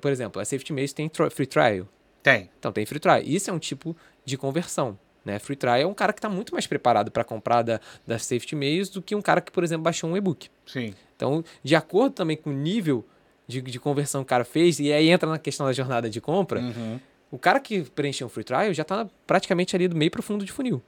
Por 0.00 0.10
exemplo, 0.10 0.40
a 0.40 0.44
Safety 0.44 0.72
Maze 0.72 0.94
tem 0.94 1.10
free 1.30 1.46
trial. 1.46 1.86
Tem. 2.22 2.48
Então 2.58 2.70
tem 2.72 2.84
free 2.86 3.00
trial. 3.00 3.20
Isso 3.22 3.50
é 3.50 3.52
um 3.52 3.58
tipo 3.58 3.96
de 4.24 4.36
conversão. 4.36 4.98
Né? 5.24 5.38
Free 5.38 5.56
trial 5.56 5.76
é 5.76 5.86
um 5.86 5.94
cara 5.94 6.12
que 6.12 6.18
está 6.18 6.28
muito 6.28 6.52
mais 6.52 6.66
preparado 6.66 7.10
para 7.10 7.24
comprar 7.24 7.62
da, 7.62 7.80
da 8.06 8.18
Safety 8.18 8.56
do 8.92 9.02
que 9.02 9.14
um 9.14 9.20
cara 9.22 9.40
que, 9.40 9.50
por 9.52 9.62
exemplo, 9.64 9.82
baixou 9.84 10.08
um 10.10 10.16
e-book. 10.16 10.48
Sim. 10.66 10.94
Então, 11.16 11.44
de 11.62 11.74
acordo 11.76 12.14
também 12.14 12.36
com 12.36 12.50
o 12.50 12.52
nível 12.52 13.04
de, 13.46 13.60
de 13.60 13.80
conversão 13.80 14.22
que 14.22 14.26
o 14.26 14.28
cara 14.28 14.44
fez, 14.44 14.78
e 14.78 14.92
aí 14.92 15.08
entra 15.08 15.28
na 15.28 15.38
questão 15.38 15.66
da 15.66 15.72
jornada 15.72 16.08
de 16.08 16.20
compra, 16.20 16.60
Uhum. 16.60 17.00
o 17.30 17.38
cara 17.38 17.58
que 17.60 17.82
preencheu 17.82 18.26
um 18.26 18.30
free 18.30 18.44
trial 18.44 18.72
já 18.72 18.82
está 18.82 19.08
praticamente 19.26 19.74
ali 19.74 19.88
do 19.88 19.96
meio 19.96 20.10
para 20.10 20.20
o 20.20 20.22
fundo 20.22 20.44
de 20.44 20.52
funil. 20.52 20.82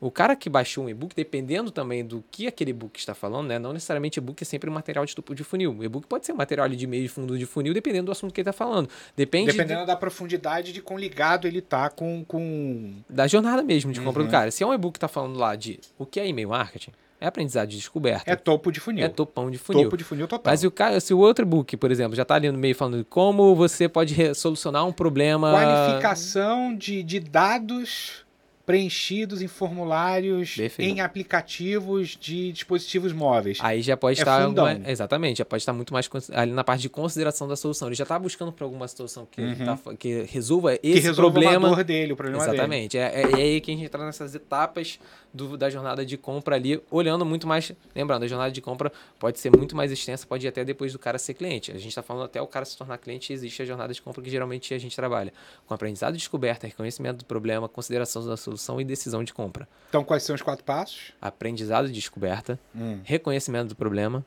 O 0.00 0.12
cara 0.12 0.36
que 0.36 0.48
baixou 0.48 0.84
um 0.84 0.88
e-book, 0.88 1.12
dependendo 1.14 1.72
também 1.72 2.04
do 2.04 2.22
que 2.30 2.46
aquele 2.46 2.70
e-book 2.70 2.96
está 2.98 3.14
falando, 3.14 3.48
né? 3.48 3.58
Não 3.58 3.72
necessariamente 3.72 4.18
e-book 4.20 4.40
é 4.40 4.44
sempre 4.44 4.70
um 4.70 4.72
material 4.72 5.04
de 5.04 5.14
topo 5.14 5.34
de 5.34 5.42
funil. 5.42 5.74
O 5.76 5.82
e-book 5.82 6.06
pode 6.06 6.24
ser 6.24 6.32
um 6.32 6.36
material 6.36 6.68
de 6.68 6.86
meio 6.86 7.04
e 7.04 7.08
fundo 7.08 7.36
de 7.36 7.44
funil, 7.44 7.74
dependendo 7.74 8.06
do 8.06 8.12
assunto 8.12 8.32
que 8.32 8.40
ele 8.40 8.48
está 8.48 8.52
falando. 8.56 8.88
Depende 9.16 9.50
Dependendo 9.50 9.84
da 9.84 9.96
profundidade 9.96 10.72
de 10.72 10.80
quão 10.80 10.96
ligado 10.98 11.48
ele 11.48 11.60
tá 11.60 11.90
com. 11.90 12.24
com... 12.24 12.94
da 13.10 13.26
jornada 13.26 13.62
mesmo 13.62 13.92
de 13.92 14.00
compra 14.00 14.22
Uhum. 14.22 14.28
do 14.28 14.30
cara. 14.30 14.50
Se 14.52 14.62
é 14.62 14.66
um 14.66 14.72
e-book 14.72 14.92
que 14.92 14.98
está 14.98 15.08
falando 15.08 15.36
lá 15.36 15.56
de 15.56 15.80
o 15.98 16.06
que 16.06 16.20
é 16.20 16.28
e-mail 16.28 16.50
marketing, 16.50 16.92
é 17.20 17.26
aprendizado 17.26 17.68
de 17.68 17.76
descoberta, 17.76 18.30
É 18.30 18.36
topo 18.36 18.70
de 18.70 18.78
funil. 18.78 19.04
é 19.04 19.08
topão 19.08 19.50
de 19.50 19.58
funil. 19.58 19.82
Topo 19.82 19.96
de 19.96 20.04
funil 20.04 20.28
total. 20.28 20.52
Mas 20.52 20.60
se 20.60 20.66
o, 20.68 20.70
cara, 20.70 21.00
se 21.00 21.12
o 21.12 21.18
outro 21.18 21.44
e-book, 21.44 21.76
por 21.76 21.90
exemplo, 21.90 22.14
já 22.14 22.22
está 22.22 22.36
ali 22.36 22.48
no 22.52 22.56
meio 22.56 22.76
falando 22.76 22.98
de 22.98 23.04
como 23.04 23.52
você 23.56 23.88
pode 23.88 24.14
solucionar 24.36 24.86
um 24.86 24.92
problema. 24.92 25.50
Qualificação 25.52 26.76
de, 26.76 27.02
de 27.02 27.18
dados 27.18 28.24
preenchidos 28.68 29.40
em 29.40 29.48
formulários 29.48 30.54
Perfeito. 30.54 30.90
em 30.92 31.00
aplicativos 31.00 32.10
de 32.20 32.52
dispositivos 32.52 33.14
móveis. 33.14 33.56
Aí 33.62 33.80
já 33.80 33.96
pode 33.96 34.18
É 34.18 34.22
estar. 34.22 34.46
fundão. 34.46 34.66
uma- 34.66 34.90
exatamente, 34.90 35.38
já 35.38 35.44
pode 35.46 35.62
estar 35.62 35.72
muito 35.72 35.90
mais 35.90 36.06
ali 36.34 36.52
na 36.52 36.62
parte 36.62 36.82
de 36.82 36.90
consideração 36.90 37.48
da 37.48 37.56
solução. 37.56 37.88
Ele 37.88 37.94
já 37.94 38.02
está 38.02 38.18
buscando 38.18 38.52
por 38.52 38.64
alguma 38.64 38.86
solução 38.86 39.26
que, 39.30 39.40
ele 39.40 39.56
tá 39.64 39.78
que 39.98 40.20
resolva 40.24 40.74
esse 40.74 40.86
Uhum. 40.86 40.92
que 40.92 41.00
resolva 41.00 41.32
problema. 41.40 41.82
dele, 41.84 42.12
o 42.12 42.16
problema 42.16 42.40
dele. 42.44 42.56
Exatamente. 42.56 42.98
É, 42.98 43.22
é, 43.22 43.22
é 43.22 43.34
aí 43.36 43.60
que 43.62 43.70
a 43.70 43.74
gente 43.74 43.86
entra 43.86 44.04
nessas 44.04 44.34
etapas 44.34 45.00
do- 45.38 45.56
da 45.56 45.70
jornada 45.70 46.04
de 46.04 46.16
compra 46.18 46.56
ali, 46.56 46.82
olhando 46.90 47.24
muito 47.24 47.46
mais. 47.46 47.72
Lembrando, 47.94 48.24
a 48.24 48.26
jornada 48.26 48.50
de 48.50 48.60
compra 48.60 48.92
pode 49.18 49.38
ser 49.38 49.56
muito 49.56 49.76
mais 49.76 49.90
extensa, 49.92 50.26
pode 50.26 50.44
ir 50.44 50.48
até 50.48 50.64
depois 50.64 50.92
do 50.92 50.98
cara 50.98 51.16
ser 51.18 51.34
cliente. 51.34 51.70
A 51.70 51.74
gente 51.76 51.88
está 51.88 52.02
falando 52.02 52.24
até 52.24 52.42
o 52.42 52.46
cara 52.46 52.64
se 52.64 52.76
tornar 52.76 52.98
cliente, 52.98 53.32
existe 53.32 53.62
a 53.62 53.64
jornada 53.64 53.94
de 53.94 54.02
compra 54.02 54.20
que 54.22 54.28
geralmente 54.30 54.74
a 54.74 54.78
gente 54.78 54.94
trabalha 54.96 55.32
com 55.66 55.72
aprendizado 55.72 56.14
e 56.14 56.18
descoberta, 56.18 56.66
reconhecimento 56.66 57.18
do 57.18 57.24
problema, 57.24 57.68
consideração 57.68 58.26
da 58.26 58.36
solução 58.36 58.80
e 58.80 58.84
decisão 58.84 59.22
de 59.24 59.32
compra. 59.32 59.68
Então, 59.88 60.02
quais 60.04 60.22
são 60.24 60.34
os 60.34 60.42
quatro 60.42 60.64
passos? 60.64 61.12
Aprendizado 61.22 61.88
e 61.88 61.92
descoberta, 61.92 62.58
Hum. 62.74 63.00
reconhecimento 63.04 63.68
do 63.68 63.76
problema, 63.76 64.24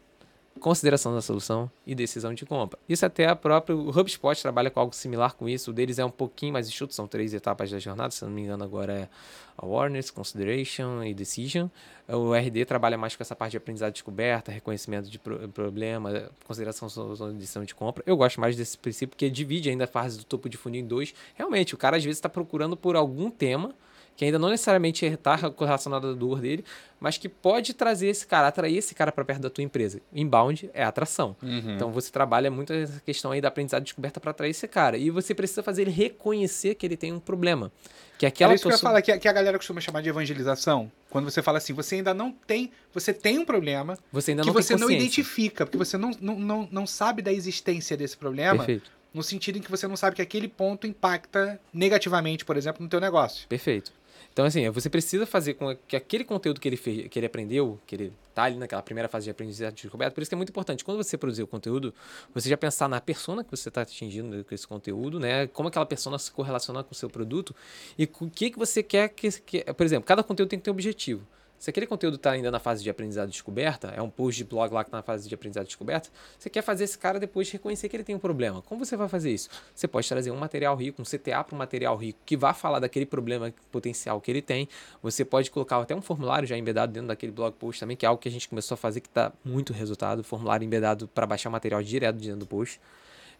consideração 0.59 1.13
da 1.13 1.21
solução 1.21 1.71
e 1.87 1.95
decisão 1.95 2.33
de 2.33 2.45
compra. 2.45 2.77
Isso 2.87 3.05
até 3.05 3.27
a 3.27 3.35
própria 3.35 3.75
o 3.75 3.89
HubSpot 3.89 4.39
trabalha 4.41 4.69
com 4.69 4.79
algo 4.79 4.93
similar 4.93 5.33
com 5.33 5.47
isso. 5.49 5.71
O 5.71 5.73
deles 5.73 5.97
é 5.97 6.05
um 6.05 6.11
pouquinho 6.11 6.53
mais 6.53 6.67
enxuto, 6.67 6.93
são 6.93 7.07
três 7.07 7.33
etapas 7.33 7.71
da 7.71 7.79
jornada, 7.79 8.11
se 8.11 8.23
não 8.23 8.31
me 8.31 8.41
engano 8.41 8.63
agora 8.63 8.93
é 8.93 9.09
awareness, 9.57 10.11
consideration 10.11 11.03
e 11.03 11.13
decision. 11.13 11.67
O 12.07 12.33
RD 12.35 12.65
trabalha 12.65 12.97
mais 12.97 13.15
com 13.15 13.23
essa 13.23 13.35
parte 13.35 13.51
de 13.51 13.57
aprendizado 13.57 13.89
e 13.91 13.93
descoberta, 13.93 14.51
reconhecimento 14.51 15.09
de 15.09 15.17
pro- 15.17 15.47
problema, 15.49 16.29
consideração 16.45 16.89
solução 16.89 17.31
e 17.31 17.35
decisão 17.35 17.63
de 17.63 17.73
compra. 17.73 18.03
Eu 18.05 18.17
gosto 18.17 18.39
mais 18.41 18.55
desse 18.55 18.77
princípio 18.77 19.09
porque 19.09 19.29
divide 19.29 19.69
ainda 19.69 19.85
a 19.85 19.87
fase 19.87 20.17
do 20.17 20.23
topo 20.25 20.49
de 20.49 20.57
funil 20.57 20.81
em 20.81 20.85
dois. 20.85 21.13
Realmente, 21.35 21.73
o 21.73 21.77
cara 21.77 21.97
às 21.97 22.03
vezes 22.03 22.17
está 22.17 22.29
procurando 22.29 22.75
por 22.75 22.95
algum 22.95 23.29
tema 23.31 23.73
que 24.21 24.25
ainda 24.25 24.37
não 24.37 24.49
necessariamente 24.49 25.03
está 25.03 25.33
relacionado 25.35 26.09
à 26.09 26.13
dor 26.13 26.39
dele, 26.41 26.63
mas 26.99 27.17
que 27.17 27.27
pode 27.27 27.73
trazer 27.73 28.05
esse 28.07 28.27
cara, 28.27 28.49
atrair 28.49 28.77
esse 28.77 28.93
cara 28.93 29.11
para 29.11 29.25
perto 29.25 29.41
da 29.41 29.49
tua 29.49 29.63
empresa. 29.63 29.99
Inbound 30.13 30.69
é 30.75 30.83
atração. 30.83 31.35
Uhum. 31.41 31.73
Então 31.73 31.91
você 31.91 32.11
trabalha 32.11 32.51
muito 32.51 32.71
essa 32.71 32.99
questão 33.03 33.31
aí 33.31 33.41
da 33.41 33.47
aprendizado 33.47 33.81
e 33.81 33.85
descoberta 33.85 34.19
para 34.19 34.29
atrair 34.29 34.51
esse 34.51 34.67
cara. 34.67 34.95
E 34.95 35.09
você 35.09 35.33
precisa 35.33 35.63
fazer 35.63 35.81
ele 35.81 35.89
reconhecer 35.89 36.75
que 36.75 36.85
ele 36.85 36.95
tem 36.95 37.11
um 37.11 37.19
problema. 37.19 37.71
Que 38.19 38.27
aquela 38.27 38.51
Era 38.51 38.55
isso 38.57 38.67
que 38.67 38.71
eu 38.75 38.77
falar, 38.77 39.01
que, 39.01 39.11
a- 39.11 39.17
que 39.17 39.27
a 39.27 39.33
galera 39.33 39.57
costuma 39.57 39.81
chamar 39.81 40.01
de 40.03 40.09
evangelização. 40.09 40.91
Quando 41.09 41.25
você 41.25 41.41
fala 41.41 41.57
assim, 41.57 41.73
você 41.73 41.95
ainda 41.95 42.13
não 42.13 42.31
tem. 42.31 42.69
Você 42.93 43.11
tem 43.11 43.39
um 43.39 43.45
problema 43.45 43.97
você 44.11 44.29
ainda 44.33 44.43
que 44.43 44.47
não 44.49 44.53
você 44.53 44.75
tem 44.75 44.81
não 44.81 44.91
identifica, 44.91 45.65
porque 45.65 45.79
você 45.79 45.97
não, 45.97 46.11
não, 46.21 46.37
não, 46.39 46.69
não 46.71 46.85
sabe 46.85 47.23
da 47.23 47.33
existência 47.33 47.97
desse 47.97 48.15
problema, 48.15 48.57
Perfeito. 48.59 48.91
no 49.11 49.23
sentido 49.23 49.57
em 49.57 49.61
que 49.61 49.71
você 49.71 49.87
não 49.87 49.97
sabe 49.97 50.15
que 50.15 50.21
aquele 50.21 50.47
ponto 50.47 50.85
impacta 50.85 51.59
negativamente, 51.73 52.45
por 52.45 52.55
exemplo, 52.55 52.83
no 52.83 52.87
teu 52.87 52.99
negócio. 53.01 53.47
Perfeito. 53.47 53.91
Então, 54.33 54.45
assim, 54.45 54.69
você 54.69 54.89
precisa 54.89 55.25
fazer 55.25 55.55
com 55.55 55.75
que 55.87 55.95
aquele 55.95 56.23
conteúdo 56.23 56.59
que 56.59 56.67
ele 56.67 56.77
fez, 56.77 57.07
que 57.09 57.19
ele 57.19 57.25
aprendeu, 57.25 57.77
que 57.85 57.95
ele 57.95 58.13
tá 58.33 58.43
ali 58.43 58.55
naquela 58.55 58.81
primeira 58.81 59.09
fase 59.09 59.25
de 59.25 59.31
aprendizado 59.31 59.73
de 59.73 59.81
descoberta, 59.81 60.15
por 60.15 60.21
isso 60.21 60.29
que 60.29 60.35
é 60.35 60.37
muito 60.37 60.49
importante. 60.49 60.85
Quando 60.85 61.03
você 61.03 61.17
produzir 61.17 61.43
o 61.43 61.47
conteúdo, 61.47 61.93
você 62.33 62.47
já 62.49 62.55
pensar 62.55 62.87
na 62.87 63.01
persona 63.01 63.43
que 63.43 63.51
você 63.51 63.67
está 63.67 63.81
atingindo 63.81 64.45
com 64.45 64.55
esse 64.55 64.65
conteúdo, 64.65 65.19
né? 65.19 65.47
Como 65.47 65.67
aquela 65.67 65.85
persona 65.85 66.17
se 66.17 66.31
correlaciona 66.31 66.81
com 66.81 66.93
o 66.93 66.95
seu 66.95 67.09
produto 67.09 67.53
e 67.97 68.05
o 68.05 68.29
que, 68.29 68.51
que 68.51 68.57
você 68.57 68.81
quer 68.81 69.09
que, 69.09 69.29
que. 69.41 69.63
Por 69.73 69.85
exemplo, 69.85 70.05
cada 70.05 70.23
conteúdo 70.23 70.49
tem 70.49 70.59
que 70.59 70.63
ter 70.63 70.71
um 70.71 70.73
objetivo. 70.73 71.27
Se 71.61 71.69
aquele 71.69 71.85
conteúdo 71.85 72.15
está 72.15 72.31
ainda 72.31 72.49
na 72.49 72.57
fase 72.57 72.81
de 72.81 72.89
aprendizado 72.89 73.29
descoberta, 73.29 73.93
é 73.95 74.01
um 74.01 74.09
post 74.09 74.35
de 74.35 74.49
blog 74.49 74.73
lá 74.73 74.83
que 74.83 74.89
tá 74.89 74.97
na 74.97 75.03
fase 75.03 75.29
de 75.29 75.35
aprendizado 75.35 75.67
descoberta, 75.67 76.09
você 76.39 76.49
quer 76.49 76.63
fazer 76.63 76.85
esse 76.85 76.97
cara 76.97 77.19
depois 77.19 77.51
reconhecer 77.51 77.87
que 77.87 77.95
ele 77.95 78.03
tem 78.03 78.15
um 78.15 78.19
problema. 78.19 78.63
Como 78.63 78.83
você 78.83 78.97
vai 78.97 79.07
fazer 79.07 79.31
isso? 79.31 79.47
Você 79.75 79.87
pode 79.87 80.09
trazer 80.09 80.31
um 80.31 80.37
material 80.37 80.75
rico, 80.75 80.99
um 80.99 81.05
CTA 81.05 81.43
para 81.43 81.53
um 81.53 81.59
material 81.59 81.95
rico 81.95 82.17
que 82.25 82.35
vá 82.35 82.51
falar 82.51 82.79
daquele 82.79 83.05
problema 83.05 83.53
potencial 83.71 84.19
que 84.19 84.31
ele 84.31 84.41
tem. 84.41 84.67
Você 85.03 85.23
pode 85.23 85.51
colocar 85.51 85.77
até 85.77 85.93
um 85.93 86.01
formulário 86.01 86.47
já 86.47 86.57
embedado 86.57 86.93
dentro 86.93 87.09
daquele 87.09 87.31
blog 87.31 87.53
post 87.53 87.79
também, 87.79 87.95
que 87.95 88.07
é 88.07 88.09
algo 88.09 88.19
que 88.19 88.27
a 88.27 88.31
gente 88.31 88.49
começou 88.49 88.73
a 88.73 88.77
fazer 88.77 88.99
que 88.99 89.07
está 89.07 89.31
muito 89.45 89.71
resultado. 89.71 90.23
Formulário 90.23 90.65
embedado 90.65 91.07
para 91.09 91.27
baixar 91.27 91.51
material 91.51 91.83
direto 91.83 92.15
dentro 92.15 92.37
do 92.37 92.47
post. 92.47 92.81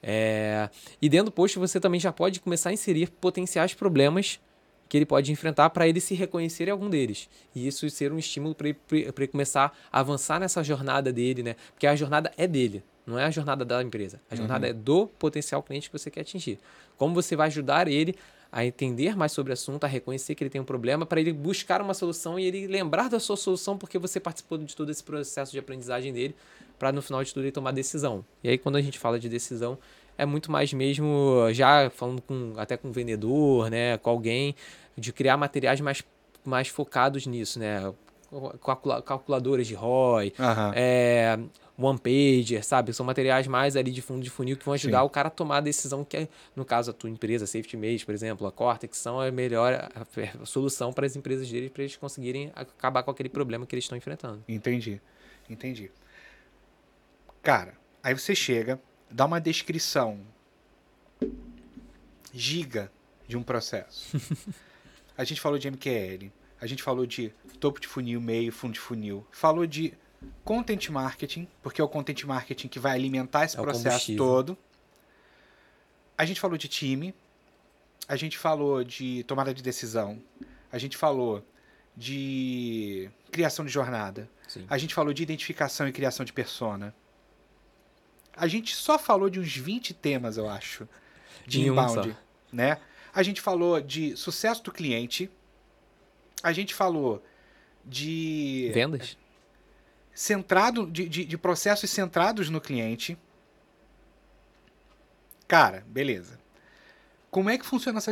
É, 0.04 0.70
E 1.02 1.10
dentro 1.10 1.26
do 1.26 1.32
post 1.32 1.58
você 1.58 1.80
também 1.80 2.00
já 2.00 2.12
pode 2.12 2.40
começar 2.40 2.70
a 2.70 2.74
inserir 2.74 3.10
potenciais 3.10 3.74
problemas 3.74 4.40
que 4.92 4.98
ele 4.98 5.06
pode 5.06 5.32
enfrentar 5.32 5.70
para 5.70 5.88
ele 5.88 6.02
se 6.02 6.14
reconhecer 6.14 6.68
em 6.68 6.72
algum 6.72 6.90
deles. 6.90 7.30
E 7.56 7.66
isso 7.66 7.90
ser 7.90 8.12
um 8.12 8.20
estímulo 8.20 8.54
para 8.54 8.68
ele, 8.68 8.78
ele 8.92 9.28
começar 9.28 9.74
a 9.90 10.02
avançar 10.02 10.38
nessa 10.38 10.62
jornada 10.62 11.14
dele, 11.14 11.42
né? 11.42 11.56
Porque 11.72 11.88
a 11.88 11.96
jornada 11.96 12.30
é 12.36 12.46
dele, 12.46 12.84
não 13.06 13.18
é 13.18 13.24
a 13.24 13.32
jornada 13.32 13.64
da 13.64 13.82
empresa. 13.82 14.20
A 14.30 14.36
jornada 14.36 14.68
é 14.68 14.74
do 14.74 15.08
potencial 15.08 15.64
cliente 15.64 15.90
que 15.90 15.98
você 15.98 16.12
quer 16.12 16.20
atingir. 16.20 16.60
Como 16.98 17.16
você 17.16 17.38
vai 17.38 17.48
ajudar 17.48 17.88
ele 17.88 18.16
a 18.52 18.66
entender 18.66 19.16
mais 19.16 19.32
sobre 19.32 19.52
o 19.52 19.54
assunto, 19.54 19.86
a 19.86 19.88
reconhecer 19.88 20.36
que 20.36 20.44
ele 20.44 20.50
tem 20.50 20.60
um 20.60 20.66
problema, 20.66 21.06
para 21.06 21.22
ele 21.22 21.32
buscar 21.32 21.82
uma 21.82 21.94
solução 21.94 22.38
e 22.38 22.44
ele 22.44 22.68
lembrar 22.68 23.10
da 23.10 23.18
sua 23.18 23.38
solução 23.38 23.78
porque 23.78 23.98
você 23.98 24.20
participou 24.20 24.58
de 24.58 24.76
todo 24.76 24.92
esse 24.92 25.02
processo 25.02 25.54
de 25.54 25.60
aprendizagem 25.60 26.12
dele, 26.12 26.36
para 26.78 26.92
no 26.92 27.02
final 27.02 27.24
de 27.24 27.34
tudo 27.34 27.44
ele 27.44 27.52
tomar 27.54 27.72
decisão. 27.72 28.26
E 28.44 28.50
aí 28.50 28.58
quando 28.58 28.76
a 28.76 28.82
gente 28.82 29.00
fala 29.00 29.18
de 29.18 29.30
decisão, 29.30 29.78
é 30.18 30.26
muito 30.26 30.52
mais 30.52 30.72
mesmo 30.72 31.48
já 31.52 31.90
falando 31.90 32.22
com 32.22 32.54
até 32.58 32.78
com 32.78 32.90
o 32.90 32.92
vendedor, 32.92 33.70
né, 33.70 33.98
com 33.98 34.10
alguém 34.10 34.56
de 35.02 35.12
criar 35.12 35.36
materiais 35.38 35.82
mais, 35.82 36.04
mais 36.46 36.68
focados 36.68 37.26
nisso, 37.26 37.60
né? 37.60 37.94
Calcula- 38.64 39.02
calculadoras 39.02 39.68
de 39.68 39.74
ROI, 39.74 40.32
Aham. 40.40 40.72
é, 40.74 41.38
one 41.78 42.00
pager, 42.00 42.64
sabe? 42.64 42.94
São 42.94 43.06
materiais 43.06 43.46
mais 43.46 43.76
ali 43.76 43.92
de 43.92 44.02
fundo 44.02 44.24
de 44.24 44.30
funil 44.30 44.56
que 44.56 44.64
vão 44.64 44.74
ajudar 44.74 45.00
Sim. 45.00 45.06
o 45.06 45.10
cara 45.10 45.28
a 45.28 45.32
tomar 45.32 45.58
a 45.58 45.62
decisão 45.62 46.06
que, 46.06 46.16
é, 46.16 46.28
no 46.56 46.64
caso, 46.64 46.92
a 46.92 46.94
tua 46.94 47.10
empresa, 47.10 47.46
Safety 47.46 47.76
Maze, 47.76 48.06
por 48.06 48.14
exemplo, 48.14 48.48
a 48.48 48.52
Cortex, 48.52 48.98
são 49.00 49.20
a 49.20 49.30
melhor 49.32 49.74
a- 49.74 49.92
a 50.42 50.46
solução 50.46 50.94
para 50.94 51.06
as 51.06 51.18
empresas 51.18 51.50
deles, 51.52 51.70
para 51.72 51.84
eles 51.84 51.98
conseguirem 51.98 52.54
acabar 52.56 53.04
com 53.04 53.12
aquele 53.12 53.28
problema 53.28 53.66
que 53.66 53.76
eles 53.76 53.84
estão 53.84 53.98
enfrentando. 53.98 54.42
Entendi. 54.48 55.02
Entendi. 55.50 55.92
Cara, 57.44 57.74
aí 58.02 58.14
você 58.18 58.34
chega, 58.34 58.80
dá 59.10 59.26
uma 59.26 59.42
descrição 59.42 60.20
giga 62.34 62.90
de 63.28 63.36
um 63.36 63.44
processo. 63.44 64.16
a 65.22 65.24
gente 65.24 65.40
falou 65.40 65.60
de 65.60 65.70
MQL, 65.70 66.32
a 66.60 66.66
gente 66.66 66.82
falou 66.82 67.06
de 67.06 67.32
topo 67.60 67.80
de 67.80 67.88
funil, 67.88 68.20
meio, 68.20 68.52
fundo 68.52 68.74
de 68.74 68.80
funil, 68.80 69.26
falou 69.32 69.68
de 69.68 69.94
content 70.44 70.90
marketing, 70.90 71.48
porque 71.62 71.80
é 71.80 71.84
o 71.84 71.88
content 71.88 72.24
marketing 72.24 72.68
que 72.68 72.80
vai 72.80 72.94
alimentar 72.94 73.46
esse 73.46 73.56
É 73.58 73.62
processo 73.62 74.16
todo. 74.16 74.58
A 76.18 76.26
gente 76.26 76.40
falou 76.40 76.58
de 76.58 76.68
time, 76.68 77.14
a 78.08 78.16
gente 78.16 78.36
falou 78.36 78.84
de 78.84 79.24
tomada 79.26 79.54
de 79.54 79.62
decisão, 79.62 80.20
a 80.72 80.78
gente 80.80 80.98
falou 80.98 81.46
de 81.96 83.08
criação 83.32 83.64
de 83.64 83.72
jornada, 83.72 84.28
Sim. 84.48 84.66
a 84.68 84.78
gente 84.80 84.96
falou 84.96 85.14
de 85.14 85.22
identificação 85.22 85.88
e 85.88 85.92
criação 85.92 86.26
de 86.26 86.34
persona. 86.34 86.96
A 88.36 88.48
gente 88.48 88.76
só 88.76 88.98
falou 88.98 89.30
de 89.30 89.40
uns 89.40 89.56
20 89.56 89.94
temas, 89.94 90.38
eu 90.38 90.50
acho, 90.50 90.88
de 91.46 91.62
Em 91.62 91.70
um 91.70 91.74
inbound, 91.74 92.10
só. 92.10 92.18
né? 92.52 92.80
A 93.13 93.24
gente 93.24 93.41
falou 93.41 93.82
de 93.82 94.15
sucesso 94.15 94.63
do 94.63 94.71
cliente. 94.71 95.30
A 96.41 96.54
gente 96.54 96.74
falou 96.74 97.24
de 97.86 98.71
Vendas? 98.74 99.17
centrado 100.13 100.86
de, 100.88 101.08
de, 101.08 101.26
de 101.26 101.38
processos 101.38 101.89
centrados 101.89 102.50
no 102.50 102.62
cliente. 102.62 103.17
Cara, 105.47 105.84
beleza. 105.88 106.39
Como 107.30 107.50
é 107.50 107.58
que 107.58 107.65
funciona 107.65 107.97
essa. 107.97 108.12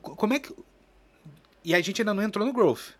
Como 0.00 0.34
é 0.34 0.38
que. 0.38 0.54
E 1.64 1.74
a 1.74 1.80
gente 1.80 2.00
ainda 2.00 2.14
não 2.14 2.22
entrou 2.22 2.46
no 2.46 2.52
growth. 2.52 2.94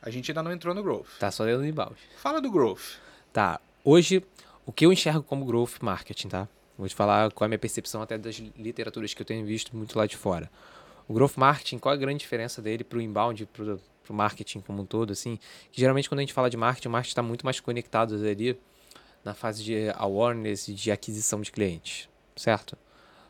A 0.00 0.10
gente 0.10 0.30
ainda 0.30 0.42
não 0.42 0.52
entrou 0.52 0.74
no 0.74 0.82
growth. 0.82 1.18
Tá 1.18 1.30
só 1.30 1.44
dentro 1.44 1.60
do 1.60 1.66
inbound. 1.66 1.96
Fala 2.16 2.40
do 2.40 2.50
growth. 2.50 2.96
Tá. 3.32 3.60
Hoje, 3.84 4.24
o 4.66 4.72
que 4.72 4.84
eu 4.84 4.92
enxergo 4.92 5.22
como 5.22 5.44
growth 5.44 5.80
marketing, 5.80 6.28
tá? 6.28 6.48
Vou 6.82 6.88
te 6.88 6.96
falar 6.96 7.30
qual 7.30 7.44
é 7.44 7.46
a 7.46 7.50
minha 7.50 7.58
percepção 7.60 8.02
até 8.02 8.18
das 8.18 8.34
literaturas 8.58 9.14
que 9.14 9.22
eu 9.22 9.26
tenho 9.26 9.46
visto 9.46 9.76
muito 9.76 9.96
lá 9.96 10.04
de 10.04 10.16
fora. 10.16 10.50
O 11.06 11.14
growth 11.14 11.36
marketing, 11.36 11.78
qual 11.78 11.94
é 11.94 11.96
a 11.96 12.00
grande 12.00 12.18
diferença 12.18 12.60
dele 12.60 12.82
para 12.82 12.98
o 12.98 13.00
inbound, 13.00 13.46
para 13.46 13.76
o 14.08 14.12
marketing 14.12 14.60
como 14.62 14.82
um 14.82 14.84
todo, 14.84 15.12
assim? 15.12 15.38
Que 15.70 15.80
geralmente 15.80 16.08
quando 16.08 16.18
a 16.18 16.22
gente 16.22 16.32
fala 16.32 16.50
de 16.50 16.56
marketing, 16.56 16.88
o 16.88 16.90
marketing 16.90 17.12
está 17.12 17.22
muito 17.22 17.44
mais 17.44 17.60
conectado 17.60 18.16
ali 18.16 18.58
na 19.24 19.32
fase 19.32 19.62
de 19.62 19.90
awareness 19.94 20.66
e 20.66 20.74
de 20.74 20.90
aquisição 20.90 21.40
de 21.40 21.52
clientes, 21.52 22.08
certo? 22.34 22.76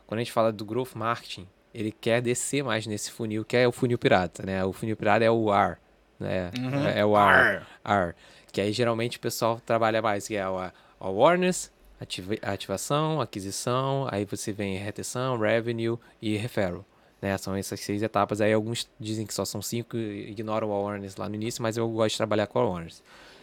Quando 0.07 0.17
a 0.17 0.23
gente 0.23 0.31
fala 0.31 0.51
do 0.51 0.65
growth 0.65 0.95
marketing, 0.95 1.47
ele 1.75 1.91
quer 1.91 2.23
descer 2.23 2.63
mais 2.63 2.87
nesse 2.87 3.11
funil, 3.11 3.45
que 3.45 3.55
é 3.55 3.67
o 3.67 3.71
funil 3.71 3.99
pirata, 3.99 4.43
né? 4.43 4.65
O 4.65 4.73
funil 4.73 4.97
pirata 4.97 5.23
é 5.23 5.29
o 5.29 5.53
R, 5.53 5.77
né? 6.19 6.49
Uhum. 6.57 6.87
É, 6.87 7.05
o 7.05 7.15
R, 7.15 7.61
R. 7.85 8.15
Que 8.51 8.61
aí 8.61 8.71
geralmente 8.71 9.17
o 9.17 9.19
pessoal 9.19 9.61
trabalha 9.63 10.01
mais, 10.01 10.27
que 10.27 10.35
é 10.35 10.47
o 10.49 10.71
awareness, 10.99 11.71
ativa, 12.03 12.35
ativação, 12.41 13.19
aquisição, 13.19 14.07
aí 14.11 14.25
você 14.25 14.51
vem 14.51 14.77
retenção, 14.77 15.37
revenue 15.37 15.97
e 16.21 16.37
referral. 16.37 16.85
Né? 17.21 17.37
São 17.37 17.55
essas 17.55 17.79
seis 17.79 18.03
etapas. 18.03 18.41
Aí 18.41 18.53
alguns 18.53 18.89
dizem 18.99 19.25
que 19.25 19.33
só 19.33 19.45
são 19.45 19.61
cinco 19.61 19.97
e 19.97 20.31
ignoram 20.31 20.69
o 20.69 20.73
awareness 20.73 21.15
lá 21.15 21.27
no 21.27 21.35
início, 21.35 21.63
mas 21.63 21.77
eu 21.77 21.89
gosto 21.89 22.11
de 22.11 22.17
trabalhar 22.17 22.47
com 22.47 22.59
awareness. 22.59 23.01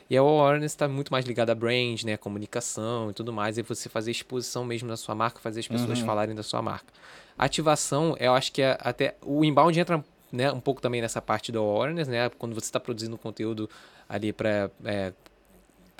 E 0.08 0.16
a 0.16 0.20
awareness 0.20 0.72
está 0.72 0.88
muito 0.88 1.12
mais 1.12 1.24
ligada 1.24 1.52
a 1.52 1.54
brand, 1.54 2.02
né? 2.02 2.16
Comunicação 2.16 3.10
e 3.10 3.14
tudo 3.14 3.32
mais. 3.32 3.58
E 3.58 3.62
você 3.62 3.88
fazer 3.88 4.10
exposição 4.10 4.64
mesmo 4.64 4.88
da 4.88 4.96
sua 4.96 5.14
marca, 5.14 5.40
fazer 5.40 5.60
as 5.60 5.68
pessoas 5.68 6.00
uhum. 6.00 6.06
falarem 6.06 6.34
da 6.34 6.42
sua 6.42 6.60
marca. 6.60 6.92
Ativação, 7.38 8.16
eu 8.18 8.34
acho 8.34 8.52
que 8.52 8.60
é 8.60 8.76
até... 8.80 9.14
O 9.22 9.44
inbound 9.44 9.78
entra 9.78 10.04
né, 10.32 10.50
um 10.52 10.60
pouco 10.60 10.80
também 10.82 11.00
nessa 11.00 11.22
parte 11.22 11.52
do 11.52 11.60
awareness, 11.60 12.08
né? 12.08 12.28
Quando 12.30 12.54
você 12.54 12.66
está 12.66 12.80
produzindo 12.80 13.16
conteúdo 13.16 13.70
ali 14.08 14.32
para 14.32 14.68
é, 14.84 15.12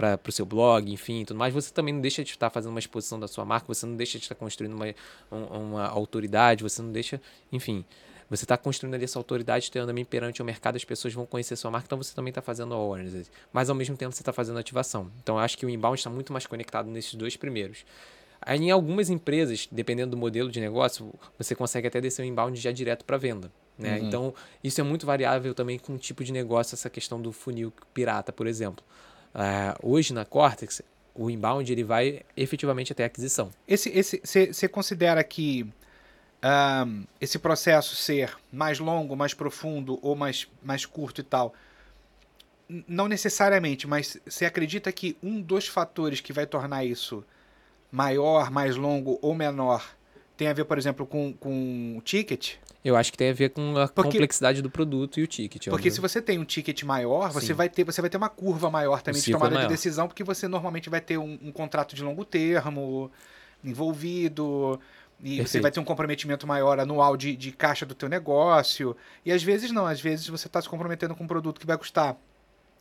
para 0.01 0.29
o 0.29 0.33
seu 0.33 0.47
blog, 0.47 0.93
enfim, 0.93 1.25
tudo 1.25 1.37
mais, 1.37 1.53
você 1.53 1.73
também 1.73 1.93
não 1.93 2.01
deixa 2.01 2.25
de 2.25 2.31
estar 2.31 2.51
fazendo 2.51 2.71
uma 2.71 2.79
exposição 2.79 3.21
da 3.21 3.29
sua 3.29 3.45
marca, 3.45 3.67
você 3.67 3.85
não 3.87 3.97
deixa 3.97 4.19
de 4.19 4.25
estar 4.25 4.35
construindo 4.35 4.75
uma, 4.75 4.95
uma 5.31 5.87
autoridade, 5.87 6.63
você 6.63 6.81
não 6.81 6.91
deixa, 6.91 7.21
enfim, 7.53 7.85
você 8.29 8.45
está 8.45 8.57
construindo 8.57 8.95
ali 8.95 9.05
essa 9.05 9.19
autoridade, 9.19 9.71
tendo 9.71 9.87
também 9.87 10.05
perante 10.05 10.41
o 10.41 10.45
mercado, 10.45 10.77
as 10.77 10.85
pessoas 10.85 11.13
vão 11.13 11.27
conhecer 11.27 11.55
a 11.55 11.57
sua 11.57 11.71
marca, 11.71 11.87
então 11.87 11.99
você 11.99 12.15
também 12.15 12.31
está 12.31 12.41
fazendo 12.41 12.73
awareness, 12.75 13.31
mas 13.53 13.69
ao 13.69 13.75
mesmo 13.75 13.97
tempo 13.97 14.15
você 14.15 14.23
está 14.23 14.33
fazendo 14.33 14.59
ativação. 14.59 15.11
Então 15.23 15.37
eu 15.37 15.41
acho 15.41 15.59
que 15.59 15.67
o 15.67 15.71
inbound 15.71 15.99
está 15.99 16.09
muito 16.09 16.33
mais 16.33 16.47
conectado 16.47 16.89
nesses 16.89 17.15
dois 17.15 17.37
primeiros. 17.37 17.85
Aí, 18.43 18.59
em 18.59 18.71
algumas 18.71 19.11
empresas, 19.11 19.69
dependendo 19.71 20.13
do 20.13 20.17
modelo 20.17 20.51
de 20.51 20.61
negócio, 20.61 21.13
você 21.37 21.55
consegue 21.55 21.89
até 21.89 22.01
descer 22.01 22.23
o 22.23 22.25
inbound 22.25 22.59
já 22.59 22.73
direto 22.73 23.05
para 23.05 23.19
venda. 23.19 23.53
Né? 23.77 23.99
Uhum. 23.99 24.07
Então, 24.07 24.35
isso 24.65 24.81
é 24.81 24.85
muito 24.85 25.05
variável 25.05 25.55
também 25.55 25.79
com 25.79 25.95
o 25.95 25.99
tipo 25.99 26.25
de 26.25 26.33
negócio, 26.33 26.75
essa 26.75 26.89
questão 26.89 27.21
do 27.21 27.33
funil 27.33 27.73
pirata, 27.93 28.33
por 28.33 28.47
exemplo. 28.47 28.83
Uh, 29.35 29.75
hoje 29.83 30.13
na 30.13 30.25
Cortex, 30.25 30.83
o 31.15 31.31
inbound 31.31 31.71
ele 31.71 31.85
vai 31.85 32.23
efetivamente 32.37 32.93
até 32.93 33.05
a 33.05 33.07
aquisição. 33.07 33.51
Esse, 33.67 33.89
esse, 33.91 34.21
você 34.25 34.69
considera 34.69 35.23
que 35.23 35.67
um, 36.43 37.05
esse 37.21 37.39
processo 37.39 37.95
ser 37.95 38.37
mais 38.53 38.79
longo, 38.79 39.17
mais 39.17 39.35
profundo 39.35 39.99
ou 40.03 40.17
mais, 40.17 40.49
mais 40.63 40.87
curto 40.87 41.21
e 41.21 41.25
tal? 41.25 41.55
Não 42.87 43.09
necessariamente, 43.09 43.87
mas 43.87 44.17
você 44.27 44.45
acredita 44.45 44.93
que 44.93 45.17
um 45.23 45.41
dos 45.41 45.67
fatores 45.67 46.21
que 46.21 46.33
vai 46.33 46.47
tornar 46.47 46.85
isso 46.85 47.25
maior, 47.91 48.51
mais 48.51 48.77
longo 48.77 49.19
ou 49.21 49.35
menor 49.35 49.85
tem 50.37 50.49
a 50.49 50.53
ver, 50.53 50.65
por 50.65 50.79
exemplo, 50.79 51.05
com, 51.05 51.35
com 51.35 51.99
o 51.99 52.01
ticket? 52.01 52.55
Eu 52.85 52.97
acho 52.97 53.13
que 53.13 53.19
tem 53.19 53.31
a 53.31 53.35
ver 53.35 53.51
com 53.51 53.77
a 53.77 53.89
porque, 53.89 54.13
complexidade 54.13 54.63
do 54.63 54.71
produto 54.71 55.21
e 55.21 55.23
o 55.23 55.27
ticket. 55.27 55.65
Porque 55.65 55.89
óbvio. 55.89 55.93
se 55.93 56.01
você 56.01 56.23
tem 56.23 56.39
um 56.39 56.45
ticket 56.45 56.83
maior, 56.83 57.31
você 57.31 57.53
vai, 57.53 57.69
ter, 57.69 57.85
você 57.85 58.01
vai 58.01 58.09
ter 58.09 58.17
uma 58.17 58.31
curva 58.31 58.71
maior 58.71 59.03
também 59.03 59.21
de 59.21 59.31
tomada 59.31 59.59
é 59.59 59.63
de 59.63 59.69
decisão, 59.69 60.09
porque 60.09 60.25
você 60.25 60.49
normalmente 60.49 60.89
vai 60.89 61.01
ter 61.01 61.19
um, 61.19 61.39
um 61.43 61.53
contrato 61.53 61.95
de 61.95 62.03
longo 62.03 62.25
termo 62.25 63.11
envolvido, 63.63 64.81
e 65.23 65.37
Perfeito. 65.37 65.49
você 65.49 65.61
vai 65.61 65.71
ter 65.71 65.81
um 65.81 65.85
comprometimento 65.85 66.47
maior 66.47 66.81
anual 66.81 67.17
de, 67.17 67.37
de 67.37 67.53
caixa 67.53 67.85
do 67.85 67.95
teu 67.95 68.09
negócio. 68.09 68.97
E 69.25 69.31
às 69.31 69.43
vezes 69.43 69.71
não, 69.71 69.87
às 69.87 70.01
vezes 70.01 70.27
você 70.27 70.47
está 70.47 70.61
se 70.63 70.69
comprometendo 70.69 71.15
com 71.15 71.25
um 71.25 71.27
produto 71.27 71.61
que 71.61 71.67
vai 71.67 71.77
custar 71.77 72.17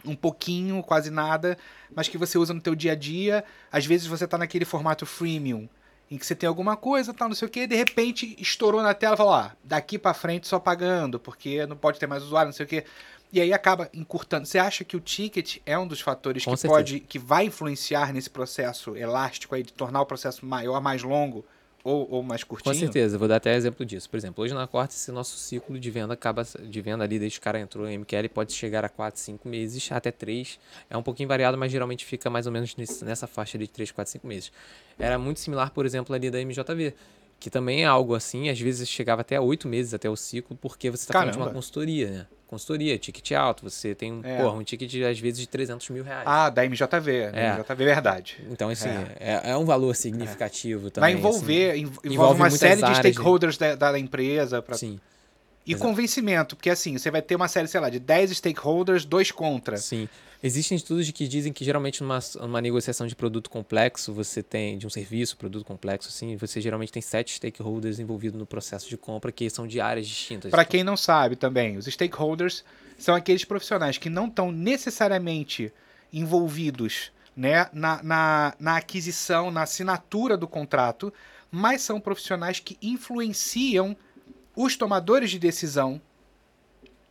um 0.05 0.15
pouquinho, 0.15 0.81
quase 0.81 1.09
nada, 1.09 1.57
mas 1.93 2.07
que 2.07 2.17
você 2.17 2.37
usa 2.37 2.53
no 2.53 2.61
teu 2.61 2.73
dia 2.73 2.93
a 2.93 2.95
dia. 2.95 3.43
Às 3.69 3.85
vezes 3.85 4.07
você 4.07 4.23
está 4.23 4.37
naquele 4.37 4.63
formato 4.63 5.05
freemium, 5.05 5.67
em 6.09 6.17
que 6.17 6.25
você 6.25 6.35
tem 6.35 6.47
alguma 6.47 6.75
coisa, 6.75 7.13
tal, 7.13 7.29
não 7.29 7.35
sei 7.35 7.47
o 7.47 7.51
que, 7.51 7.67
de 7.67 7.75
repente 7.75 8.35
estourou 8.39 8.81
na 8.81 8.93
tela 8.93 9.13
e 9.13 9.17
falou, 9.17 9.33
ó, 9.33 9.49
daqui 9.63 9.97
para 9.97 10.13
frente 10.13 10.47
só 10.47 10.59
pagando, 10.59 11.19
porque 11.19 11.65
não 11.67 11.77
pode 11.77 11.99
ter 11.99 12.07
mais 12.07 12.23
usuário, 12.23 12.47
não 12.47 12.53
sei 12.53 12.65
o 12.65 12.69
que. 12.69 12.83
E 13.31 13.39
aí 13.39 13.53
acaba 13.53 13.89
encurtando. 13.93 14.47
Você 14.47 14.57
acha 14.57 14.83
que 14.83 14.97
o 14.97 14.99
ticket 14.99 15.57
é 15.65 15.77
um 15.77 15.87
dos 15.87 16.01
fatores 16.01 16.43
Com 16.43 16.51
que 16.51 16.57
certeza. 16.57 16.79
pode, 16.79 16.99
que 17.01 17.19
vai 17.19 17.45
influenciar 17.45 18.11
nesse 18.11 18.29
processo 18.29 18.95
elástico 18.95 19.53
aí 19.53 19.61
de 19.61 19.71
tornar 19.71 20.01
o 20.01 20.05
processo 20.05 20.43
maior, 20.45 20.81
mais 20.81 21.03
longo? 21.03 21.45
Ou, 21.83 22.07
ou, 22.11 22.23
mais 22.23 22.43
curtinho? 22.43 22.73
Com 22.73 22.79
certeza, 22.79 23.17
vou 23.17 23.27
dar 23.27 23.37
até 23.37 23.55
exemplo 23.55 23.85
disso. 23.85 24.09
Por 24.09 24.17
exemplo, 24.17 24.43
hoje 24.43 24.53
na 24.53 24.67
Corte, 24.67 24.95
esse 24.95 25.11
nosso 25.11 25.37
ciclo 25.37 25.79
de 25.79 25.89
venda 25.89 26.13
acaba 26.13 26.43
de 26.43 26.81
venda 26.81 27.03
ali, 27.03 27.17
desde 27.17 27.39
que 27.39 27.41
o 27.41 27.43
cara 27.43 27.59
entrou 27.59 27.87
em 27.87 27.97
MQL, 27.97 28.27
pode 28.33 28.51
chegar 28.51 28.83
a 28.83 28.89
4, 28.89 29.19
5 29.19 29.47
meses, 29.47 29.89
até 29.91 30.11
3. 30.11 30.59
É 30.89 30.97
um 30.97 31.03
pouquinho 31.03 31.29
variado, 31.29 31.57
mas 31.57 31.71
geralmente 31.71 32.05
fica 32.05 32.29
mais 32.29 32.45
ou 32.45 32.51
menos 32.51 32.75
nessa 32.75 33.27
faixa 33.27 33.57
de 33.57 33.67
3, 33.67 33.91
4, 33.91 34.11
5 34.11 34.27
meses. 34.27 34.51
Era 34.97 35.17
muito 35.17 35.39
similar, 35.39 35.71
por 35.71 35.85
exemplo, 35.85 36.13
ali 36.13 36.29
da 36.29 36.39
MJV 36.39 36.93
que 37.39 37.49
também 37.49 37.83
é 37.83 37.85
algo 37.85 38.13
assim, 38.13 38.49
às 38.49 38.59
vezes 38.59 38.89
chegava 38.89 39.21
até 39.21 39.39
oito 39.39 39.67
meses 39.67 39.93
até 39.93 40.09
o 40.09 40.15
ciclo, 40.15 40.57
porque 40.59 40.89
você 40.89 41.03
está 41.03 41.13
falando 41.13 41.31
de 41.31 41.37
uma 41.37 41.49
consultoria, 41.49 42.09
né? 42.09 42.27
Consultoria, 42.47 42.97
ticket 42.97 43.31
alto, 43.33 43.69
você 43.69 43.93
tem 43.93 44.11
um, 44.11 44.21
é. 44.23 44.41
porra, 44.41 44.55
um 44.55 44.63
ticket 44.63 44.91
às 45.03 45.19
vezes 45.19 45.39
de 45.39 45.47
300 45.47 45.87
mil 45.89 46.03
reais. 46.03 46.23
Ah, 46.25 46.49
da 46.49 46.65
MJV, 46.65 47.11
é. 47.31 47.53
MJV 47.57 47.71
é 47.71 47.85
verdade. 47.85 48.43
Então, 48.49 48.69
assim, 48.69 48.89
é, 48.89 49.41
é, 49.45 49.51
é 49.51 49.57
um 49.57 49.65
valor 49.65 49.95
significativo 49.95 50.87
é. 50.87 50.89
também. 50.89 51.13
Vai 51.13 51.19
envolver, 51.19 51.71
assim, 51.71 51.81
envolve, 51.81 52.09
envolve 52.09 52.41
uma 52.41 52.49
série 52.49 52.81
de 52.81 52.95
stakeholders 52.95 53.55
de... 53.55 53.75
da, 53.75 53.91
da, 53.91 53.99
empresa. 53.99 54.63
Pra... 54.63 54.75
Sim. 54.75 54.99
E 55.65 55.73
Exato. 55.73 55.87
convencimento, 55.87 56.55
porque 56.55 56.71
assim, 56.71 56.97
você 56.97 57.11
vai 57.11 57.21
ter 57.21 57.35
uma 57.35 57.47
série, 57.47 57.67
sei 57.67 57.79
lá, 57.79 57.89
de 57.89 57.99
10 57.99 58.31
stakeholders, 58.37 59.05
dois 59.05 59.31
contra. 59.31 59.77
Sim. 59.77 60.09
Existem 60.41 60.77
estudos 60.77 61.09
que 61.11 61.27
dizem 61.27 61.51
que 61.51 61.65
geralmente 61.65 62.01
numa, 62.01 62.19
numa 62.39 62.61
negociação 62.61 63.05
de 63.05 63.13
produto 63.13 63.49
complexo, 63.49 64.13
você 64.13 64.41
tem, 64.41 64.77
de 64.77 64.87
um 64.87 64.89
serviço, 64.89 65.35
produto 65.35 65.65
complexo, 65.65 66.07
assim, 66.07 66.37
você 66.37 66.61
geralmente 66.61 66.93
tem 66.93 67.01
sete 67.01 67.35
stakeholders 67.35 67.99
envolvidos 67.99 68.39
no 68.39 68.45
processo 68.45 68.87
de 68.87 68.95
compra, 68.95 69.33
que 69.33 69.49
são 69.49 69.67
de 69.67 69.81
áreas 69.81 70.07
distintas. 70.07 70.49
Para 70.49 70.63
quem 70.63 70.81
não 70.81 70.95
sabe 70.95 71.35
também, 71.35 71.77
os 71.77 71.85
stakeholders 71.85 72.63
são 72.97 73.15
aqueles 73.15 73.43
profissionais 73.43 73.97
que 73.97 74.09
não 74.09 74.27
estão 74.27 74.49
necessariamente 74.49 75.73
envolvidos 76.11 77.11
né, 77.35 77.69
na, 77.73 78.01
na, 78.01 78.55
na 78.59 78.77
aquisição, 78.77 79.51
na 79.51 79.63
assinatura 79.63 80.37
do 80.37 80.47
contrato, 80.47 81.13
mas 81.51 81.81
são 81.81 81.99
profissionais 81.99 82.59
que 82.59 82.77
influenciam 82.81 83.95
os 84.55 84.77
tomadores 84.77 85.31
de 85.31 85.39
decisão 85.39 86.01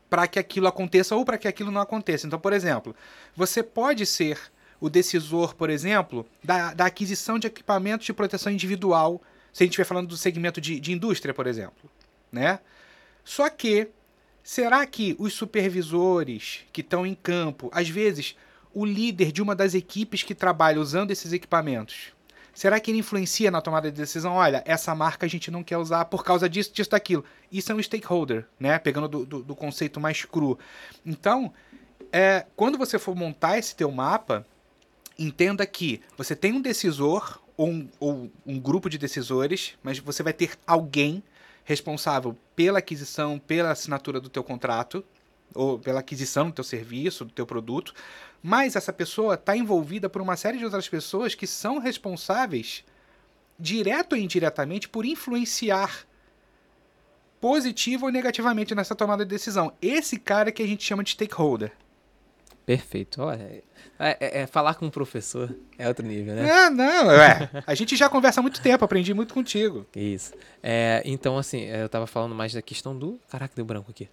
para 0.09 0.27
que 0.27 0.39
aquilo 0.39 0.67
aconteça 0.67 1.15
ou 1.15 1.25
para 1.25 1.39
que 1.39 1.49
aquilo 1.49 1.71
não 1.71 1.81
aconteça. 1.81 2.27
Então, 2.27 2.39
por 2.39 2.53
exemplo, 2.53 2.95
você 3.37 3.63
pode 3.63 4.07
ser 4.07 4.39
o 4.81 4.89
decisor, 4.89 5.55
por 5.55 5.71
exemplo, 5.71 6.27
da, 6.43 6.73
da 6.73 6.87
aquisição 6.87 7.39
de 7.39 7.47
equipamentos 7.47 8.07
de 8.07 8.13
proteção 8.13 8.53
individual, 8.53 9.21
se 9.53 9.63
a 9.63 9.65
gente 9.65 9.73
estiver 9.73 9.85
falando 9.85 10.09
do 10.09 10.17
segmento 10.17 10.61
de, 10.61 10.79
de 10.79 10.93
indústria, 10.93 11.35
por 11.35 11.47
exemplo. 11.47 11.91
Né? 12.31 12.61
Só 13.25 13.49
que, 13.51 13.89
será 14.43 14.87
que 14.87 15.17
os 15.19 15.35
supervisores 15.35 16.61
que 16.73 16.81
estão 16.81 17.05
em 17.05 17.15
campo, 17.15 17.69
às 17.73 17.89
vezes, 17.89 18.37
o 18.73 18.85
líder 18.85 19.33
de 19.33 19.43
uma 19.43 19.55
das 19.55 19.75
equipes 19.75 20.23
que 20.23 20.35
trabalha 20.35 20.81
usando 20.81 21.11
esses 21.11 21.33
equipamentos, 21.33 22.13
Será 22.59 22.81
que 22.81 22.91
ele 22.91 22.99
influencia 22.99 23.53
na 23.53 23.61
tomada 23.61 23.89
de 23.89 23.97
decisão? 23.97 24.33
Olha, 24.33 24.65
essa 24.67 24.93
marca 24.93 25.25
a 25.25 25.29
gente 25.29 25.49
não 25.49 25.63
quer 25.63 25.79
usar 25.79 26.07
por 26.07 26.25
causa 26.25 26.49
disso, 26.49 26.73
disso, 26.75 26.91
daquilo. 26.91 27.25
Isso 27.53 27.71
é 27.71 27.75
um 27.77 27.81
stakeholder, 27.81 28.49
né? 28.59 28.77
Pegando 28.81 29.07
do, 29.07 29.25
do, 29.25 29.43
do 29.45 29.55
conceito 29.55 30.01
mais 30.01 30.25
cru. 30.25 30.59
Então, 31.07 31.53
é, 32.11 32.47
quando 32.57 32.77
você 32.77 32.99
for 32.99 33.15
montar 33.15 33.59
esse 33.59 33.77
teu 33.77 33.93
mapa, 33.93 34.45
entenda 35.17 35.65
que 35.65 36.01
você 36.17 36.35
tem 36.35 36.53
um 36.53 36.61
decisor 36.61 37.41
ou 37.57 37.69
um, 37.69 37.89
ou 38.01 38.31
um 38.45 38.59
grupo 38.59 38.91
de 38.91 38.99
decisores, 38.99 39.79
mas 39.81 40.01
você 40.01 40.25
vai 40.25 40.33
ter 40.33 40.59
alguém 40.67 41.23
responsável 41.65 42.37
pela 42.57 42.81
aquisição, 42.81 43.39
pela 43.39 43.71
assinatura 43.71 44.21
do 44.21 44.29
teu 44.29 44.43
contrato, 44.43 45.05
ou 45.55 45.79
pela 45.79 46.01
aquisição 46.01 46.49
do 46.49 46.55
teu 46.55 46.65
serviço, 46.65 47.25
do 47.25 47.33
teu 47.33 47.47
produto, 47.47 47.95
mas 48.43 48.77
essa 48.77 48.93
pessoa 48.93 49.35
está 49.35 49.57
envolvida 49.57 50.09
por 50.09 50.23
uma 50.23 50.37
série 50.37 50.59
de 50.59 50.65
outras 50.65 50.89
pessoas 50.89 51.35
que 51.35 51.47
são 51.47 51.79
responsáveis, 51.79 52.85
direto 53.59 54.13
ou 54.13 54.19
indiretamente, 54.19 54.89
por 54.89 55.05
influenciar 55.05 56.07
positivo 57.41 58.07
ou 58.07 58.13
negativamente 58.13 58.75
nessa 58.75 58.95
tomada 58.95 59.25
de 59.25 59.31
decisão. 59.31 59.73
Esse 59.81 60.19
cara 60.19 60.53
que 60.53 60.63
a 60.63 60.67
gente 60.67 60.85
chama 60.85 61.03
de 61.03 61.11
stakeholder. 61.11 61.73
Perfeito. 62.69 63.23
Olha, 63.23 63.43
é, 63.43 63.63
é, 63.99 64.41
é, 64.43 64.47
falar 64.47 64.75
com 64.75 64.85
um 64.85 64.91
professor 64.91 65.57
é 65.79 65.89
outro 65.89 66.05
nível, 66.05 66.35
né? 66.35 66.47
É, 66.47 66.71
não, 66.71 67.11
é. 67.11 67.49
A 67.67 67.75
gente 67.75 67.97
já 67.97 68.11
conversa 68.11 68.41
há 68.41 68.43
muito 68.43 68.61
tempo, 68.61 68.85
aprendi 68.85 69.15
muito 69.15 69.33
contigo. 69.33 69.87
Isso. 69.97 70.35
É, 70.63 71.03
então, 71.07 71.39
assim, 71.39 71.63
eu 71.63 71.89
tava 71.89 72.07
falando 72.07 72.35
mais 72.35 72.53
da 72.53 72.61
questão 72.61 72.95
do. 72.95 73.19
Caraca, 73.31 73.55
deu 73.57 73.65
branco 73.65 73.91
aqui. 73.91 74.07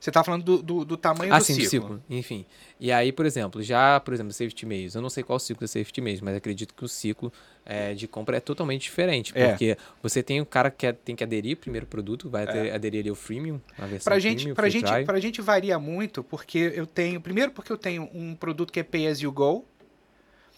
Você 0.00 0.12
tá 0.12 0.22
falando 0.22 0.44
do, 0.44 0.62
do, 0.62 0.84
do 0.84 0.96
tamanho 0.96 1.34
ah, 1.34 1.38
do 1.38 1.44
sim, 1.44 1.54
ciclo. 1.54 1.68
ciclo. 1.68 2.02
Enfim. 2.08 2.46
E 2.78 2.92
aí, 2.92 3.10
por 3.10 3.26
exemplo, 3.26 3.60
já, 3.60 3.98
por 3.98 4.14
exemplo, 4.14 4.32
safety 4.32 4.64
meios. 4.64 4.94
Eu 4.94 5.02
não 5.02 5.10
sei 5.10 5.24
qual 5.24 5.36
o 5.36 5.40
ciclo 5.40 5.62
da 5.62 5.66
safety 5.66 6.00
mas 6.00 6.36
acredito 6.36 6.72
que 6.72 6.84
o 6.84 6.88
ciclo 6.88 7.32
é, 7.66 7.94
de 7.94 8.06
compra 8.06 8.36
é 8.36 8.40
totalmente 8.40 8.82
diferente. 8.82 9.32
É. 9.34 9.48
Porque 9.48 9.76
você 10.00 10.22
tem 10.22 10.40
o 10.40 10.46
cara 10.46 10.70
que 10.70 10.86
é- 10.86 10.92
tem 10.92 11.16
que 11.16 11.24
aderir 11.24 11.56
ao 11.56 11.60
primeiro 11.60 11.84
produto, 11.84 12.30
vai 12.30 12.46
ter- 12.46 12.72
aderir 12.72 13.00
ali 13.00 13.08
ao 13.10 13.16
freemium, 13.16 13.60
a 13.76 13.86
versão 13.86 14.04
Pra 14.10 14.20
gente, 14.20 14.36
freemium, 14.36 14.54
pra, 14.54 14.68
gente, 14.68 14.84
trial. 14.84 15.04
pra 15.04 15.18
gente 15.20 15.40
varia 15.42 15.78
muito, 15.80 16.22
porque 16.22 16.72
eu 16.76 16.86
tenho. 16.86 17.20
Primeiro, 17.20 17.50
porque 17.50 17.72
eu 17.72 17.76
tenho 17.78 18.08
um 18.14 18.36
produto 18.36 18.72
que 18.72 18.78
é 18.78 18.84
pay 18.84 19.08
as 19.08 19.18
you 19.20 19.32
go, 19.32 19.64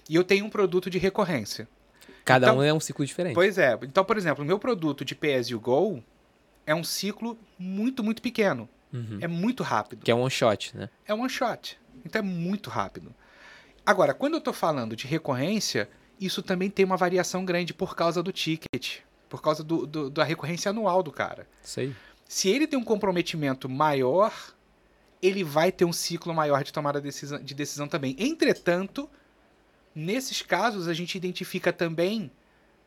e 0.07 0.14
eu 0.16 0.22
tenho 0.22 0.44
um 0.44 0.50
produto 0.50 0.90
de 0.90 0.98
recorrência. 0.98 1.66
Cada 2.26 2.48
então- 2.48 2.59
um 2.59 2.62
é 2.62 2.74
um 2.74 2.79
ciclo 2.81 3.07
diferente. 3.07 3.35
Pois 3.35 3.57
é. 3.57 3.79
Então, 3.85 4.05
por 4.05 4.18
exemplo, 4.18 4.44
o 4.44 4.46
meu 4.46 4.59
produto 4.59 5.03
de 5.03 5.14
pay 5.14 5.35
as 5.37 5.48
you 5.48 5.59
go 5.59 6.03
é 6.66 6.74
um 6.74 6.85
ciclo 6.85 7.38
muito, 7.59 8.05
muito 8.05 8.20
pequeno. 8.20 8.68
Uhum. 8.92 9.18
É 9.20 9.29
muito 9.29 9.62
rápido. 9.62 10.03
Que 10.05 10.11
é 10.11 10.14
um 10.14 10.20
one 10.22 10.31
shot, 10.31 10.76
né? 10.76 10.88
É 11.07 11.14
one 11.14 11.29
shot. 11.31 11.79
Então 12.05 12.18
é 12.20 12.22
muito 12.22 12.68
rápido. 12.70 13.14
Agora, 13.85 14.12
quando 14.14 14.35
eu 14.35 14.38
estou 14.38 14.53
falando 14.55 14.94
de 14.96 15.07
recorrência, 15.07 15.88
isso 16.20 16.42
também 16.42 16.68
tem 16.70 16.85
uma 16.85 16.96
variação 16.96 17.44
grande 17.44 17.72
por 17.72 17.94
causa 17.96 18.22
do 18.22 18.33
ticket, 18.33 18.98
por 19.29 19.40
causa 19.40 19.62
do, 19.64 19.87
do- 19.87 20.11
da 20.11 20.24
recorrência 20.24 20.70
anual 20.70 21.03
do 21.03 21.11
cara. 21.12 21.46
Aí. 21.81 21.94
Se 22.29 22.48
ele 22.48 22.66
tem 22.66 22.79
um 22.79 22.85
comprometimento 22.85 23.68
maior, 23.68 24.33
ele 25.22 25.42
vai 25.44 25.70
ter 25.72 25.85
um 25.85 25.92
ciclo 25.92 26.33
maior 26.35 26.62
de 26.64 26.72
tomada 26.72 27.00
decisão- 27.00 27.42
de 27.42 27.55
decisão 27.55 27.87
também. 27.88 28.14
Entretanto, 28.18 29.09
nesses 29.94 30.42
casos, 30.42 30.88
a 30.88 30.94
gente 30.94 31.16
identifica 31.16 31.72
também 31.72 32.31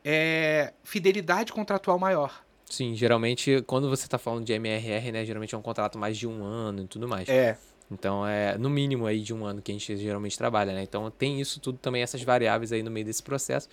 é, 0.06 0.74
fidelidade 0.84 1.52
contratual 1.54 1.98
maior. 1.98 2.44
Sim, 2.70 2.96
geralmente, 2.96 3.62
quando 3.68 3.90
você 3.90 4.08
tá 4.08 4.18
falando 4.18 4.46
de 4.46 4.54
MRR, 4.54 5.12
né? 5.12 5.26
Geralmente 5.26 5.54
é 5.54 5.58
um 5.58 5.62
contrato 5.62 5.98
mais 5.98 6.18
de 6.18 6.28
um 6.28 6.44
ano 6.44 6.84
e 6.84 6.88
tudo 6.88 7.08
mais. 7.08 7.30
É, 7.30 7.56
Então, 7.92 8.26
é 8.26 8.58
no 8.58 8.70
mínimo 8.70 9.06
aí 9.06 9.20
de 9.22 9.34
um 9.34 9.46
ano 9.46 9.62
que 9.62 9.72
a 9.72 9.76
gente 9.76 9.96
geralmente 9.98 10.38
trabalha, 10.38 10.74
né? 10.74 10.82
Então, 10.82 11.12
tem 11.12 11.40
isso 11.40 11.60
tudo 11.60 11.78
também, 11.78 12.02
essas 12.02 12.24
variáveis 12.24 12.72
aí 12.72 12.82
no 12.82 12.90
meio 12.90 13.06
desse 13.06 13.22
processo. 13.22 13.70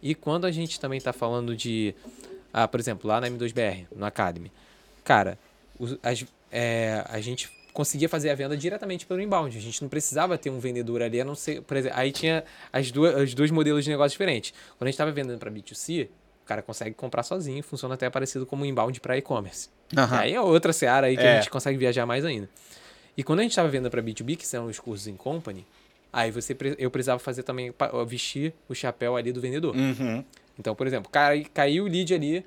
E 0.00 0.14
quando 0.14 0.44
a 0.44 0.50
gente 0.52 0.78
também 0.78 1.00
tá 1.00 1.12
falando 1.12 1.56
de, 1.56 1.94
ah, 2.52 2.68
por 2.68 2.78
exemplo, 2.78 3.08
lá 3.08 3.20
na 3.20 3.28
M2BR, 3.28 3.86
no 3.96 4.04
Academy, 4.04 4.52
cara, 5.02 5.38
as- 6.02 6.24
é, 6.52 7.02
a 7.08 7.20
gente 7.20 7.50
conseguia 7.72 8.08
fazer 8.08 8.30
a 8.30 8.34
venda 8.34 8.56
diretamente 8.56 9.04
pelo 9.04 9.20
inbound. 9.20 9.56
A 9.56 9.60
gente 9.60 9.82
não 9.82 9.88
precisava 9.88 10.38
ter 10.38 10.50
um 10.50 10.58
vendedor 10.60 11.02
ali, 11.02 11.20
a 11.20 11.24
não 11.24 11.34
ser, 11.34 11.60
por 11.62 11.76
exemplo, 11.76 11.98
aí 11.98 12.12
tinha 12.12 12.44
as 12.72 12.90
duas, 12.92 13.20
os 13.20 13.34
dois 13.34 13.50
modelos 13.50 13.84
de 13.84 13.90
negócio 13.90 14.12
diferentes. 14.12 14.52
Quando 14.78 14.82
a 14.82 14.86
gente 14.86 14.94
estava 14.94 15.10
vendendo 15.10 15.38
para 15.38 15.50
B2C, 15.50 16.08
o 16.46 16.48
cara 16.48 16.62
consegue 16.62 16.94
comprar 16.94 17.24
sozinho, 17.24 17.60
funciona 17.62 17.94
até 17.94 18.08
parecido 18.08 18.46
como 18.46 18.62
um 18.62 18.66
inbound 18.66 19.00
para 19.00 19.18
e-commerce. 19.18 19.68
aham, 19.96 20.18
Aí 20.18 20.32
é 20.32 20.40
outra 20.40 20.72
seara 20.72 21.08
aí 21.08 21.16
que 21.16 21.22
É. 21.22 21.32
a 21.32 21.40
gente 21.40 21.50
consegue 21.50 21.76
viajar 21.76 22.06
mais 22.06 22.24
ainda. 22.24 22.48
E 23.16 23.24
quando 23.24 23.40
a 23.40 23.42
gente 23.42 23.50
estava 23.52 23.68
vendendo 23.68 23.90
para 23.90 24.00
B2B, 24.00 24.36
que 24.36 24.46
são 24.46 24.66
os 24.66 24.78
cursos 24.78 25.08
em 25.08 25.16
company, 25.16 25.66
aí 26.12 26.30
você, 26.30 26.56
eu 26.78 26.88
precisava 26.90 27.18
fazer 27.18 27.42
também, 27.42 27.74
vestir 28.06 28.54
o 28.68 28.74
chapéu 28.74 29.16
ali 29.16 29.32
do 29.32 29.40
vendedor. 29.40 29.74
Uhum. 29.74 30.24
Então, 30.58 30.74
por 30.74 30.86
exemplo, 30.86 31.10
cai, 31.10 31.44
caiu 31.52 31.84
o 31.84 31.88
lead 31.88 32.14
ali, 32.14 32.44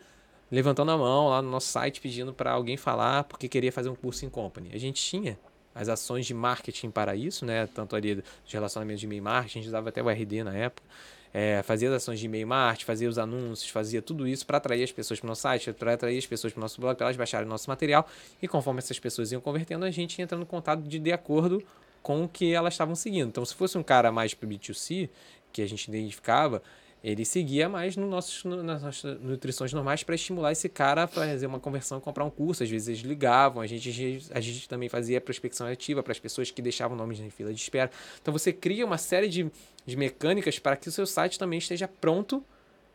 levantando 0.49 0.91
a 0.91 0.97
mão 0.97 1.27
lá 1.29 1.41
no 1.41 1.49
nosso 1.51 1.67
site, 1.67 1.99
pedindo 1.99 2.33
para 2.33 2.51
alguém 2.51 2.77
falar 2.77 3.25
porque 3.25 3.47
queria 3.49 3.71
fazer 3.71 3.89
um 3.89 3.95
curso 3.95 4.25
em 4.25 4.29
company. 4.29 4.69
A 4.73 4.77
gente 4.79 5.01
tinha 5.03 5.37
as 5.75 5.89
ações 5.89 6.25
de 6.25 6.33
marketing 6.33 6.89
para 6.89 7.15
isso, 7.15 7.45
né? 7.45 7.67
Tanto 7.67 7.95
ali 7.95 8.15
dos 8.15 8.23
relacionamentos 8.47 8.99
de 9.01 9.05
e-mail 9.05 9.23
marketing, 9.23 9.59
a 9.59 9.61
gente 9.61 9.67
usava 9.67 9.89
até 9.89 10.01
o 10.01 10.09
RD 10.09 10.43
na 10.43 10.55
época. 10.55 10.87
É, 11.33 11.61
fazia 11.63 11.89
as 11.89 11.95
ações 11.95 12.19
de 12.19 12.25
e-mail 12.25 12.47
marketing, 12.47 12.85
fazia 12.85 13.07
os 13.07 13.17
anúncios, 13.17 13.69
fazia 13.69 14.01
tudo 14.01 14.27
isso 14.27 14.45
para 14.45 14.57
atrair 14.57 14.83
as 14.83 14.91
pessoas 14.91 15.19
para 15.19 15.27
o 15.27 15.29
nosso 15.29 15.41
site, 15.41 15.71
para 15.73 15.93
atrair 15.93 16.17
as 16.17 16.25
pessoas 16.25 16.53
para 16.53 16.59
o 16.59 16.61
nosso 16.61 16.81
blog, 16.81 16.95
para 16.95 17.05
elas 17.05 17.17
baixarem 17.17 17.47
nosso 17.47 17.69
material. 17.69 18.07
E 18.41 18.47
conforme 18.47 18.79
essas 18.79 18.99
pessoas 18.99 19.31
iam 19.31 19.39
convertendo, 19.39 19.85
a 19.85 19.91
gente 19.91 20.17
ia 20.17 20.23
entrando 20.23 20.41
em 20.41 20.45
contato 20.45 20.81
de, 20.81 20.97
de 20.97 21.11
acordo 21.11 21.63
com 22.01 22.23
o 22.23 22.27
que 22.27 22.53
elas 22.53 22.73
estavam 22.73 22.95
seguindo. 22.95 23.27
Então, 23.27 23.45
se 23.45 23.53
fosse 23.53 23.77
um 23.77 23.83
cara 23.83 24.11
mais 24.11 24.33
para 24.33 24.47
B2C, 24.47 25.09
que 25.51 25.61
a 25.61 25.67
gente 25.67 25.87
identificava, 25.87 26.61
ele 27.03 27.23
seguia 27.23 27.69
mais 27.69 27.95
no 27.95 28.07
nossos, 28.07 28.43
no- 28.43 28.61
nas 28.61 28.81
nossas 28.83 29.19
nutrições 29.21 29.71
normais 29.71 30.03
para 30.03 30.15
estimular 30.15 30.51
esse 30.51 30.67
cara 30.67 31.03
a 31.03 31.07
fazer 31.07 31.45
uma 31.47 31.59
conversão 31.59 31.97
e 31.97 32.01
comprar 32.01 32.25
um 32.25 32.29
curso. 32.29 32.61
Às 32.63 32.69
vezes 32.69 32.87
eles 32.89 32.99
ligavam, 33.01 33.61
a 33.61 33.67
gente, 33.67 33.89
a 34.33 34.39
gente 34.41 34.67
também 34.67 34.89
fazia 34.89 35.21
prospecção 35.21 35.65
ativa 35.67 36.03
para 36.03 36.11
as 36.11 36.19
pessoas 36.19 36.51
que 36.51 36.61
deixavam 36.61 36.97
nomes 36.97 37.19
em 37.19 37.29
fila 37.29 37.53
de 37.53 37.61
espera. 37.61 37.89
Então 38.21 38.31
você 38.33 38.51
cria 38.51 38.85
uma 38.85 38.97
série 38.97 39.27
de, 39.29 39.49
de 39.85 39.95
mecânicas 39.97 40.59
para 40.59 40.75
que 40.75 40.89
o 40.89 40.91
seu 40.91 41.05
site 41.07 41.39
também 41.39 41.59
esteja 41.59 41.87
pronto 41.87 42.43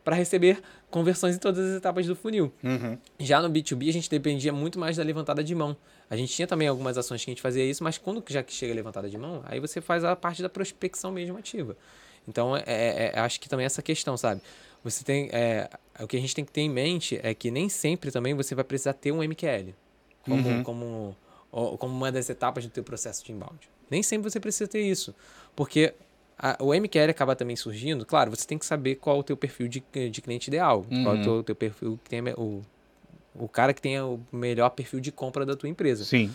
para 0.03 0.15
receber 0.15 0.61
conversões 0.91 1.35
em 1.35 1.39
todas 1.39 1.65
as 1.71 1.77
etapas 1.77 2.05
do 2.05 2.15
funil. 2.15 2.53
Uhum. 2.63 2.95
Já 3.19 3.41
no 3.41 3.49
B2B, 3.49 3.89
a 3.89 3.93
gente 3.93 4.07
dependia 4.07 4.53
muito 4.53 4.77
mais 4.77 4.97
da 4.97 5.03
levantada 5.03 5.43
de 5.43 5.55
mão. 5.55 5.75
A 6.07 6.15
gente 6.15 6.31
tinha 6.31 6.47
também 6.47 6.67
algumas 6.67 6.95
ações 6.95 7.25
que 7.25 7.31
a 7.31 7.33
gente 7.33 7.41
fazia 7.41 7.65
isso, 7.65 7.83
mas 7.83 7.97
quando 7.97 8.23
já 8.29 8.43
que 8.43 8.53
chega 8.53 8.71
a 8.71 8.75
levantada 8.75 9.09
de 9.09 9.17
mão, 9.17 9.41
aí 9.45 9.59
você 9.59 9.81
faz 9.81 10.03
a 10.03 10.15
parte 10.15 10.43
da 10.43 10.49
prospecção 10.49 11.11
mesmo 11.11 11.35
ativa. 11.39 11.75
Então, 12.27 12.55
é, 12.55 12.63
é- 12.65 13.11
é- 13.15 13.19
acho 13.19 13.39
que 13.39 13.47
também 13.49 13.65
essa 13.65 13.81
questão, 13.81 14.17
sabe? 14.17 14.41
Você 14.83 15.03
tem. 15.03 15.29
é, 15.31 15.69
o 15.99 16.07
que 16.07 16.15
a 16.17 16.19
gente 16.19 16.35
tem 16.35 16.45
que 16.45 16.51
ter 16.51 16.61
em 16.61 16.69
mente 16.69 17.19
é 17.23 17.33
que 17.33 17.49
nem 17.49 17.69
sempre 17.69 18.11
também 18.11 18.33
você 18.33 18.53
vai 18.53 18.63
precisar 18.63 18.93
ter 18.93 19.11
um 19.11 19.21
MQL 19.23 19.73
como, 20.23 20.49
Uhum. 20.49 20.63
como, 20.63 21.17
como 21.79 21.93
uma 21.95 22.11
das 22.11 22.29
etapas 22.29 22.63
do 22.65 22.69
teu 22.69 22.83
processo 22.83 23.23
de 23.25 23.31
inbound. 23.31 23.69
Nem 23.89 24.03
sempre 24.03 24.29
você 24.29 24.39
precisa 24.39 24.67
ter 24.67 24.81
isso. 24.81 25.15
Porque 25.55 25.93
a- 26.37 26.57
o 26.59 26.73
MQL 26.73 27.09
acaba 27.11 27.35
também 27.35 27.55
surgindo, 27.55 28.05
claro, 28.05 28.29
você 28.35 28.45
tem 28.45 28.57
que 28.57 28.65
saber 28.65 28.95
qual 28.95 29.17
é 29.17 29.19
o 29.19 29.23
teu 29.23 29.37
perfil 29.37 29.67
de, 29.67 29.83
de 30.09 30.21
cliente 30.21 30.49
ideal. 30.49 30.83
Qual 30.83 30.97
é 30.97 31.01
o 31.03 31.11
Uhum. 31.13 31.21
teu, 31.21 31.43
teu 31.43 31.55
perfil 31.55 31.99
que 32.03 32.09
tem 32.09 32.21
o, 32.37 32.61
o 33.33 33.47
cara 33.47 33.73
que 33.73 33.81
tenha 33.81 34.05
o 34.05 34.19
melhor 34.31 34.69
perfil 34.71 34.99
de 34.99 35.11
compra 35.11 35.45
da 35.45 35.55
tua 35.55 35.69
empresa. 35.69 36.03
Sim. 36.03 36.33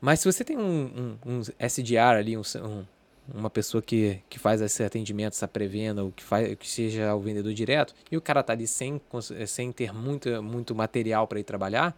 Mas 0.00 0.20
se 0.20 0.30
você 0.30 0.44
tem 0.44 0.56
um, 0.58 1.16
um, 1.24 1.38
um 1.38 1.42
SDR 1.58 2.18
ali, 2.18 2.36
um- 2.36 2.84
uma 3.32 3.48
pessoa 3.50 3.82
que, 3.82 4.20
que 4.28 4.38
faz 4.38 4.60
esse 4.60 4.82
atendimento, 4.82 5.32
essa 5.32 5.48
pré-venda, 5.48 6.04
ou 6.04 6.12
que, 6.12 6.22
faz, 6.22 6.54
que 6.56 6.68
seja 6.68 7.14
o 7.14 7.20
vendedor 7.20 7.52
direto, 7.52 7.94
e 8.10 8.16
o 8.16 8.20
cara 8.20 8.42
tá 8.42 8.52
ali 8.52 8.66
sem, 8.66 9.00
sem 9.46 9.72
ter 9.72 9.92
muito, 9.92 10.42
muito 10.42 10.74
material 10.74 11.26
para 11.26 11.40
ir 11.40 11.44
trabalhar, 11.44 11.96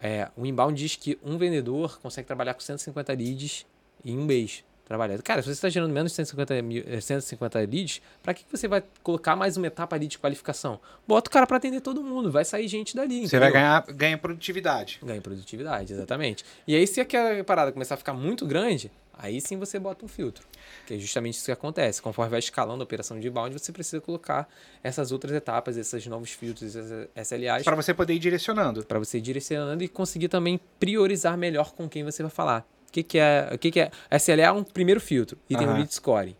é, 0.00 0.28
o 0.36 0.44
inbound 0.44 0.76
diz 0.76 0.96
que 0.96 1.18
um 1.24 1.38
vendedor 1.38 1.98
consegue 2.00 2.26
trabalhar 2.26 2.54
com 2.54 2.60
150 2.60 3.12
leads 3.12 3.64
em 4.04 4.18
um 4.18 4.24
mês 4.24 4.64
trabalhado. 4.84 5.22
Cara, 5.22 5.40
se 5.40 5.46
você 5.46 5.52
está 5.52 5.68
gerando 5.68 5.92
menos 5.92 6.12
de 6.12 6.16
150, 6.16 6.62
mil, 6.62 6.84
eh, 6.86 7.00
150 7.00 7.58
leads, 7.60 8.02
para 8.22 8.34
que 8.34 8.44
que 8.44 8.50
você 8.50 8.68
vai 8.68 8.82
colocar 9.02 9.34
mais 9.36 9.56
uma 9.56 9.66
etapa 9.66 9.96
ali 9.96 10.06
de 10.06 10.18
qualificação? 10.18 10.80
Bota 11.06 11.30
o 11.30 11.32
cara 11.32 11.46
para 11.46 11.56
atender 11.56 11.80
todo 11.80 12.02
mundo, 12.02 12.30
vai 12.30 12.44
sair 12.44 12.68
gente 12.68 12.94
dali. 12.94 13.26
Você 13.26 13.38
vai 13.38 13.48
entendeu? 13.48 13.52
ganhar, 13.52 13.86
ganha 13.92 14.18
produtividade. 14.18 14.98
Ganha 15.02 15.20
produtividade, 15.20 15.92
exatamente. 15.92 16.44
E 16.66 16.74
aí, 16.74 16.86
se 16.86 17.00
aquela 17.00 17.42
parada 17.44 17.72
começar 17.72 17.94
a 17.94 17.96
ficar 17.98 18.12
muito 18.12 18.44
grande, 18.44 18.90
aí 19.14 19.40
sim 19.40 19.58
você 19.58 19.78
bota 19.78 20.04
um 20.04 20.08
filtro. 20.08 20.46
Que 20.86 20.94
é 20.94 20.98
justamente 20.98 21.34
isso 21.34 21.44
que 21.46 21.52
acontece. 21.52 22.00
Conforme 22.00 22.30
vai 22.30 22.38
escalando 22.38 22.82
a 22.82 22.84
operação 22.84 23.18
de 23.18 23.28
inbound, 23.28 23.52
você 23.58 23.72
precisa 23.72 24.00
colocar 24.00 24.48
essas 24.82 25.12
outras 25.12 25.32
etapas, 25.32 25.76
esses 25.76 26.06
novos 26.06 26.30
filtros, 26.30 26.74
essas 26.76 27.08
SLAs, 27.28 27.62
Para 27.64 27.76
você 27.76 27.92
poder 27.94 28.14
ir 28.14 28.18
direcionando. 28.18 28.84
para 28.84 28.98
você 28.98 29.18
ir 29.18 29.22
direcionando 29.22 29.82
e 29.84 29.88
conseguir 29.88 30.28
também 30.28 30.60
priorizar 30.78 31.36
melhor 31.38 31.72
com 31.72 31.88
quem 31.88 32.04
você 32.04 32.22
vai 32.22 32.30
falar. 32.30 32.66
O 32.88 32.92
que, 32.92 33.02
que 33.02 33.18
é? 33.18 33.48
O 33.54 33.58
que, 33.58 33.70
que 33.70 33.80
é? 33.80 33.90
SLA 34.18 34.42
é 34.42 34.52
um 34.52 34.62
primeiro 34.62 35.00
filtro 35.00 35.38
e 35.48 35.56
tem 35.56 35.66
o 35.66 35.72
lead 35.74 35.92
scoring. 35.94 36.36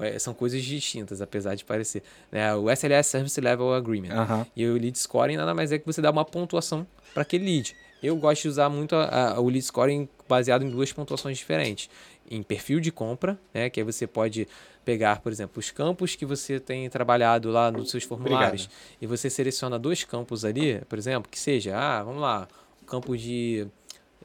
É, 0.00 0.18
São 0.18 0.32
coisas 0.32 0.62
distintas, 0.62 1.20
apesar 1.20 1.54
de 1.54 1.66
parecer. 1.66 2.02
né? 2.30 2.54
O 2.54 2.70
SLA 2.70 2.94
é 2.94 3.02
Service 3.02 3.38
Level 3.38 3.74
Agreement. 3.74 4.10
Aham. 4.10 4.46
E 4.56 4.66
o 4.66 4.72
lead 4.72 4.98
scoring 4.98 5.36
nada 5.36 5.52
mais 5.52 5.70
é 5.70 5.78
que 5.78 5.84
você 5.84 6.00
dá 6.00 6.10
uma 6.10 6.24
pontuação 6.24 6.86
para 7.12 7.22
aquele 7.22 7.44
lead. 7.44 7.76
Eu 8.02 8.16
gosto 8.16 8.42
de 8.42 8.48
usar 8.48 8.68
muito 8.68 8.94
a- 8.96 9.34
a- 9.34 9.40
o 9.40 9.46
lead 9.48 9.62
scoring 9.62 10.08
baseado 10.28 10.64
em 10.64 10.70
duas 10.70 10.92
pontuações 10.92 11.38
diferentes. 11.38 11.88
Em 12.30 12.42
perfil 12.42 12.80
de 12.80 12.90
compra, 12.90 13.38
né, 13.52 13.68
que 13.70 13.78
aí 13.80 13.84
você 13.84 14.06
pode 14.06 14.48
pegar, 14.84 15.20
por 15.20 15.30
exemplo, 15.30 15.60
os 15.60 15.70
campos 15.70 16.16
que 16.16 16.24
você 16.26 16.58
tem 16.58 16.88
trabalhado 16.90 17.50
lá 17.50 17.70
nos 17.70 17.90
seus 17.90 18.02
formulários. 18.04 18.68
E 19.00 19.06
você 19.06 19.28
seleciona 19.30 19.78
dois 19.78 20.02
campos 20.04 20.44
ali, 20.44 20.80
por 20.88 20.98
exemplo, 20.98 21.30
que 21.30 21.38
seja, 21.38 21.76
ah, 21.76 22.02
vamos 22.02 22.20
lá, 22.20 22.48
o 22.82 22.84
campo 22.86 23.16
de 23.16 23.66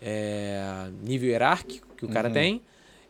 é, 0.02 0.90
nível 1.04 1.30
hierárquico 1.30 1.88
que 1.98 2.06
o 2.06 2.10
cara 2.10 2.28
Uhum. 2.28 2.34
tem 2.34 2.62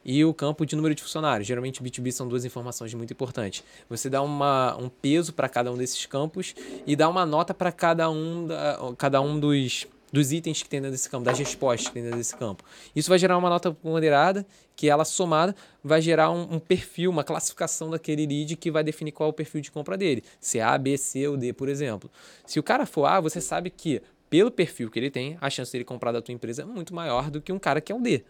e 0.06 0.24
o 0.24 0.34
campo 0.34 0.66
de 0.66 0.74
número 0.76 0.96
de 0.96 1.04
funcionários. 1.04 1.46
Geralmente 1.48 1.82
B2B 1.84 2.12
são 2.14 2.28
duas 2.30 2.46
informações 2.46 2.94
muito 2.94 3.12
importantes. 3.12 3.62
Você 3.90 4.10
dá 4.10 4.22
uma, 4.22 4.76
um 4.78 4.88
peso 4.88 5.34
para 5.34 5.50
cada 5.50 5.70
um 5.72 5.76
desses 5.78 6.06
campos 6.06 6.56
e 6.86 6.96
dá 6.96 7.10
uma 7.10 7.26
nota 7.26 7.54
para 7.54 7.72
cada 7.74 8.10
um, 8.10 8.48
da, 8.48 8.80
cada 8.98 9.20
um 9.22 9.38
dos, 9.38 9.86
dos 10.12 10.32
itens 10.32 10.63
que 10.63 10.70
tem 10.70 10.80
dentro 10.80 10.91
desse 10.93 11.10
campo, 11.10 11.26
das 11.26 11.38
respostas 11.38 11.88
que 11.88 11.93
tem 11.93 12.04
dentro 12.04 12.17
desse 12.17 12.36
campo. 12.36 12.63
Isso 12.96 13.10
vai 13.10 13.20
gerar 13.20 13.38
uma 13.38 13.50
nota 13.50 13.72
ponderada, 13.72 14.46
que 14.76 14.89
ela 14.89 15.04
somada 15.04 15.56
vai 15.84 16.02
gerar 16.02 16.32
um, 16.32 16.56
um 16.56 16.60
perfil, 16.60 17.10
uma 17.10 17.24
classificação 17.24 17.89
daquele 17.89 18.26
lead 18.26 18.56
que 18.56 18.72
vai 18.72 18.84
definir 18.84 19.12
qual 19.12 19.28
é 19.28 19.30
o 19.30 19.34
perfil 19.34 19.62
de 19.62 19.72
compra 19.72 19.98
dele. 19.98 20.24
Se 20.39 20.60
é 20.60 20.63
A, 20.63 20.78
B, 20.78 20.98
C 20.98 21.28
ou 21.28 21.36
D, 21.36 21.52
por 21.54 21.67
exemplo. 21.67 22.10
Se 22.46 22.60
o 22.60 22.63
cara 22.63 22.86
for 22.86 23.06
A, 23.06 23.20
você 23.20 23.41
sabe 23.41 23.70
que 23.70 24.02
pelo 24.30 24.52
perfil 24.52 24.89
que 24.89 25.00
ele 25.00 25.10
tem, 25.10 25.38
a 25.39 25.50
chance 25.50 25.72
dele 25.72 25.84
comprar 25.84 26.12
da 26.12 26.22
tua 26.22 26.34
empresa 26.34 26.62
é 26.62 26.65
muito 26.65 26.93
maior 26.93 27.30
do 27.30 27.41
que 27.41 27.52
um 27.52 27.60
cara 27.60 27.82
que 27.82 27.91
é 27.91 27.96
um 27.96 28.02
D. 28.02 28.24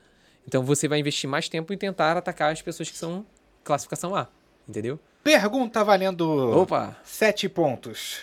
Então 0.48 0.64
você 0.64 0.88
vai 0.88 1.00
investir 1.00 1.30
mais 1.30 1.50
tempo 1.50 1.74
em 1.74 1.78
tentar 1.78 2.16
atacar 2.16 2.52
as 2.54 2.62
pessoas 2.62 2.90
que 2.90 2.98
são 2.98 3.26
classificação 3.64 4.16
A, 4.16 4.28
entendeu? 4.68 5.00
Pergunta 5.24 5.84
valendo 5.84 6.58
Opa! 6.58 6.96
sete 7.04 7.50
pontos. 7.50 8.22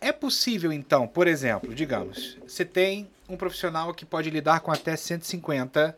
É 0.00 0.12
possível, 0.12 0.72
então, 0.72 1.06
por 1.06 1.26
exemplo, 1.26 1.74
digamos, 1.74 2.36
você 2.46 2.64
tem 2.64 3.08
um 3.28 3.36
profissional 3.36 3.92
que 3.94 4.04
pode 4.04 4.30
lidar 4.30 4.60
com 4.60 4.70
até 4.70 4.94
150 4.96 5.96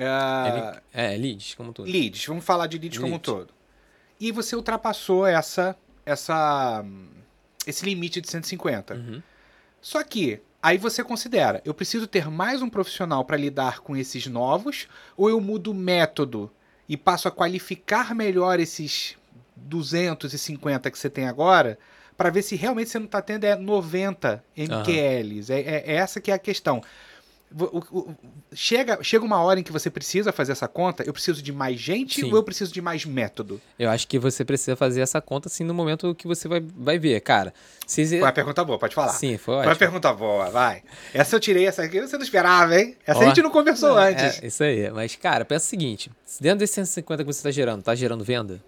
ah, 0.00 0.80
Ele- 0.94 1.04
é, 1.14 1.16
leads, 1.16 1.54
como 1.54 1.72
tudo. 1.72 1.90
leads. 1.90 2.24
Vamos 2.26 2.44
falar 2.44 2.66
de 2.66 2.78
leads 2.78 2.98
como 2.98 3.08
um 3.08 3.12
Leads. 3.12 3.26
todo. 3.26 3.54
E 4.18 4.32
você 4.32 4.56
ultrapassou 4.56 5.26
essa, 5.26 5.76
essa, 6.06 6.82
hum, 6.84 7.08
esse 7.66 7.84
limite 7.84 8.20
de 8.20 8.28
150. 8.30 8.94
Uhum. 8.94 9.22
Só 9.80 10.02
que 10.02 10.40
aí 10.62 10.78
você 10.78 11.04
considera, 11.04 11.60
eu 11.64 11.74
preciso 11.74 12.06
ter 12.06 12.30
mais 12.30 12.62
um 12.62 12.70
profissional 12.70 13.24
para 13.24 13.36
lidar 13.36 13.80
com 13.80 13.96
esses 13.96 14.26
novos, 14.26 14.88
ou 15.16 15.28
eu 15.28 15.40
mudo 15.40 15.72
o 15.72 15.74
método 15.74 16.50
e 16.88 16.96
passo 16.96 17.28
a 17.28 17.30
qualificar 17.30 18.14
melhor 18.14 18.58
esses 18.60 19.16
250 19.56 20.90
que 20.90 20.98
você 20.98 21.10
tem 21.10 21.26
agora, 21.28 21.78
para 22.16 22.30
ver 22.30 22.42
se 22.42 22.54
realmente 22.56 22.90
você 22.90 22.98
não 22.98 23.06
está 23.06 23.20
tendo 23.22 23.44
é 23.44 23.56
90 23.56 24.42
MQLs. 24.56 25.52
É, 25.52 25.60
é- 25.60 25.82
é 25.86 25.94
essa 25.96 26.20
que 26.20 26.30
é 26.30 26.34
a 26.34 26.38
questão. 26.38 26.82
O- 27.54 27.84
o- 27.98 28.14
chega, 28.54 28.98
chega 29.04 29.22
uma 29.22 29.38
hora 29.42 29.60
em 29.60 29.62
que 29.62 29.70
você 29.70 29.90
precisa 29.90 30.32
fazer 30.32 30.52
essa 30.52 30.66
conta, 30.66 31.02
eu 31.06 31.12
preciso 31.12 31.42
de 31.42 31.52
mais 31.52 31.78
gente 31.78 32.22
Sim. 32.22 32.30
ou 32.30 32.36
eu 32.36 32.42
preciso 32.42 32.72
de 32.72 32.80
mais 32.80 33.04
método? 33.04 33.60
Eu 33.78 33.90
acho 33.90 34.08
que 34.08 34.18
você 34.18 34.42
precisa 34.42 34.74
fazer 34.74 35.02
essa 35.02 35.20
conta 35.20 35.48
assim 35.48 35.62
no 35.62 35.74
momento 35.74 36.14
que 36.14 36.26
você 36.26 36.48
vai, 36.48 36.60
vai 36.60 36.98
ver. 36.98 37.20
Cara, 37.20 37.52
se 37.86 38.06
Foi 38.08 38.20
uma 38.22 38.32
pergunta 38.32 38.64
boa, 38.64 38.78
pode 38.78 38.94
falar. 38.94 39.10
Sim, 39.12 39.36
foi 39.36 39.38
Foi 39.38 39.54
uma 39.56 39.60
ótimo. 39.64 39.76
pergunta 39.80 40.10
boa, 40.14 40.48
vai. 40.48 40.82
Essa 41.12 41.36
eu 41.36 41.40
tirei, 41.40 41.66
essa 41.66 41.82
aqui 41.82 42.00
você 42.00 42.16
não 42.16 42.24
esperava, 42.24 42.74
hein? 42.80 42.96
Essa 43.06 43.20
a 43.20 43.24
gente 43.26 43.42
não 43.42 43.50
conversou 43.50 43.98
É, 43.98 44.12
antes. 44.12 44.42
É, 44.42 44.46
isso 44.46 44.64
aí. 44.64 44.90
Mas, 44.90 45.14
cara, 45.16 45.44
pensa 45.44 45.66
o 45.66 45.68
seguinte: 45.68 46.10
se 46.24 46.42
dentro 46.42 46.60
desses 46.60 46.74
150 46.76 47.22
que 47.22 47.30
você 47.30 47.40
está 47.40 47.50
gerando, 47.50 47.82
tá 47.82 47.94
gerando 47.94 48.24
venda, 48.24 48.64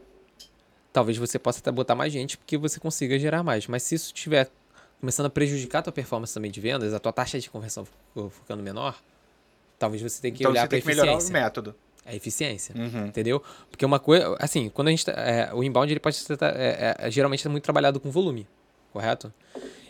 talvez 0.95 1.19
você 1.19 1.39
possa 1.39 1.59
até 1.59 1.73
botar 1.73 1.95
mais 1.97 2.13
gente 2.13 2.39
porque 2.39 2.57
você 2.57 2.79
consiga 2.81 3.19
gerar 3.19 3.43
mais. 3.43 3.67
Mas 3.67 3.83
se 3.83 3.97
isso 3.97 4.07
estiver 4.07 4.49
começando 5.01 5.27
a 5.27 5.31
prejudicar 5.31 5.81
a 5.81 5.83
tua 5.83 5.93
performance 5.93 6.33
também 6.33 6.51
de 6.51 6.61
vendas, 6.61 6.95
a 6.95 7.01
tua 7.01 7.13
taxa 7.13 7.39
de 7.39 7.51
conversão 7.51 7.87
ficando 8.31 8.63
menor, 8.63 8.97
talvez 9.79 10.01
você 10.01 10.23
tenha 10.23 10.33
que 10.33 10.43
então 10.45 10.53
olhar 10.53 10.63
você 10.63 10.69
para 10.69 10.77
tem 10.77 10.81
que 10.81 10.87
melhorar 10.87 11.13
o 11.13 11.15
eficiência. 11.17 11.43
método. 11.43 11.75
A 12.07 12.15
eficiência. 12.15 12.75
Uhum. 12.77 13.07
Entendeu? 13.07 13.43
Porque 13.71 13.85
uma 13.85 13.99
coisa, 13.99 14.37
assim, 14.39 14.69
quando 14.69 14.89
a 14.89 14.91
gente. 14.93 15.05
tá- 15.05 15.13
é, 15.13 15.53
o 15.53 15.65
inbound 15.65 15.93
ele 15.93 15.99
pode 16.01 16.17
ser. 16.17 16.39
é, 16.43 16.95
é, 16.99 17.11
geralmente 17.11 17.47
é 17.47 17.51
muito 17.51 17.65
trabalhado 17.65 17.99
com 17.99 18.11
volume, 18.11 18.47
correto? 18.93 19.33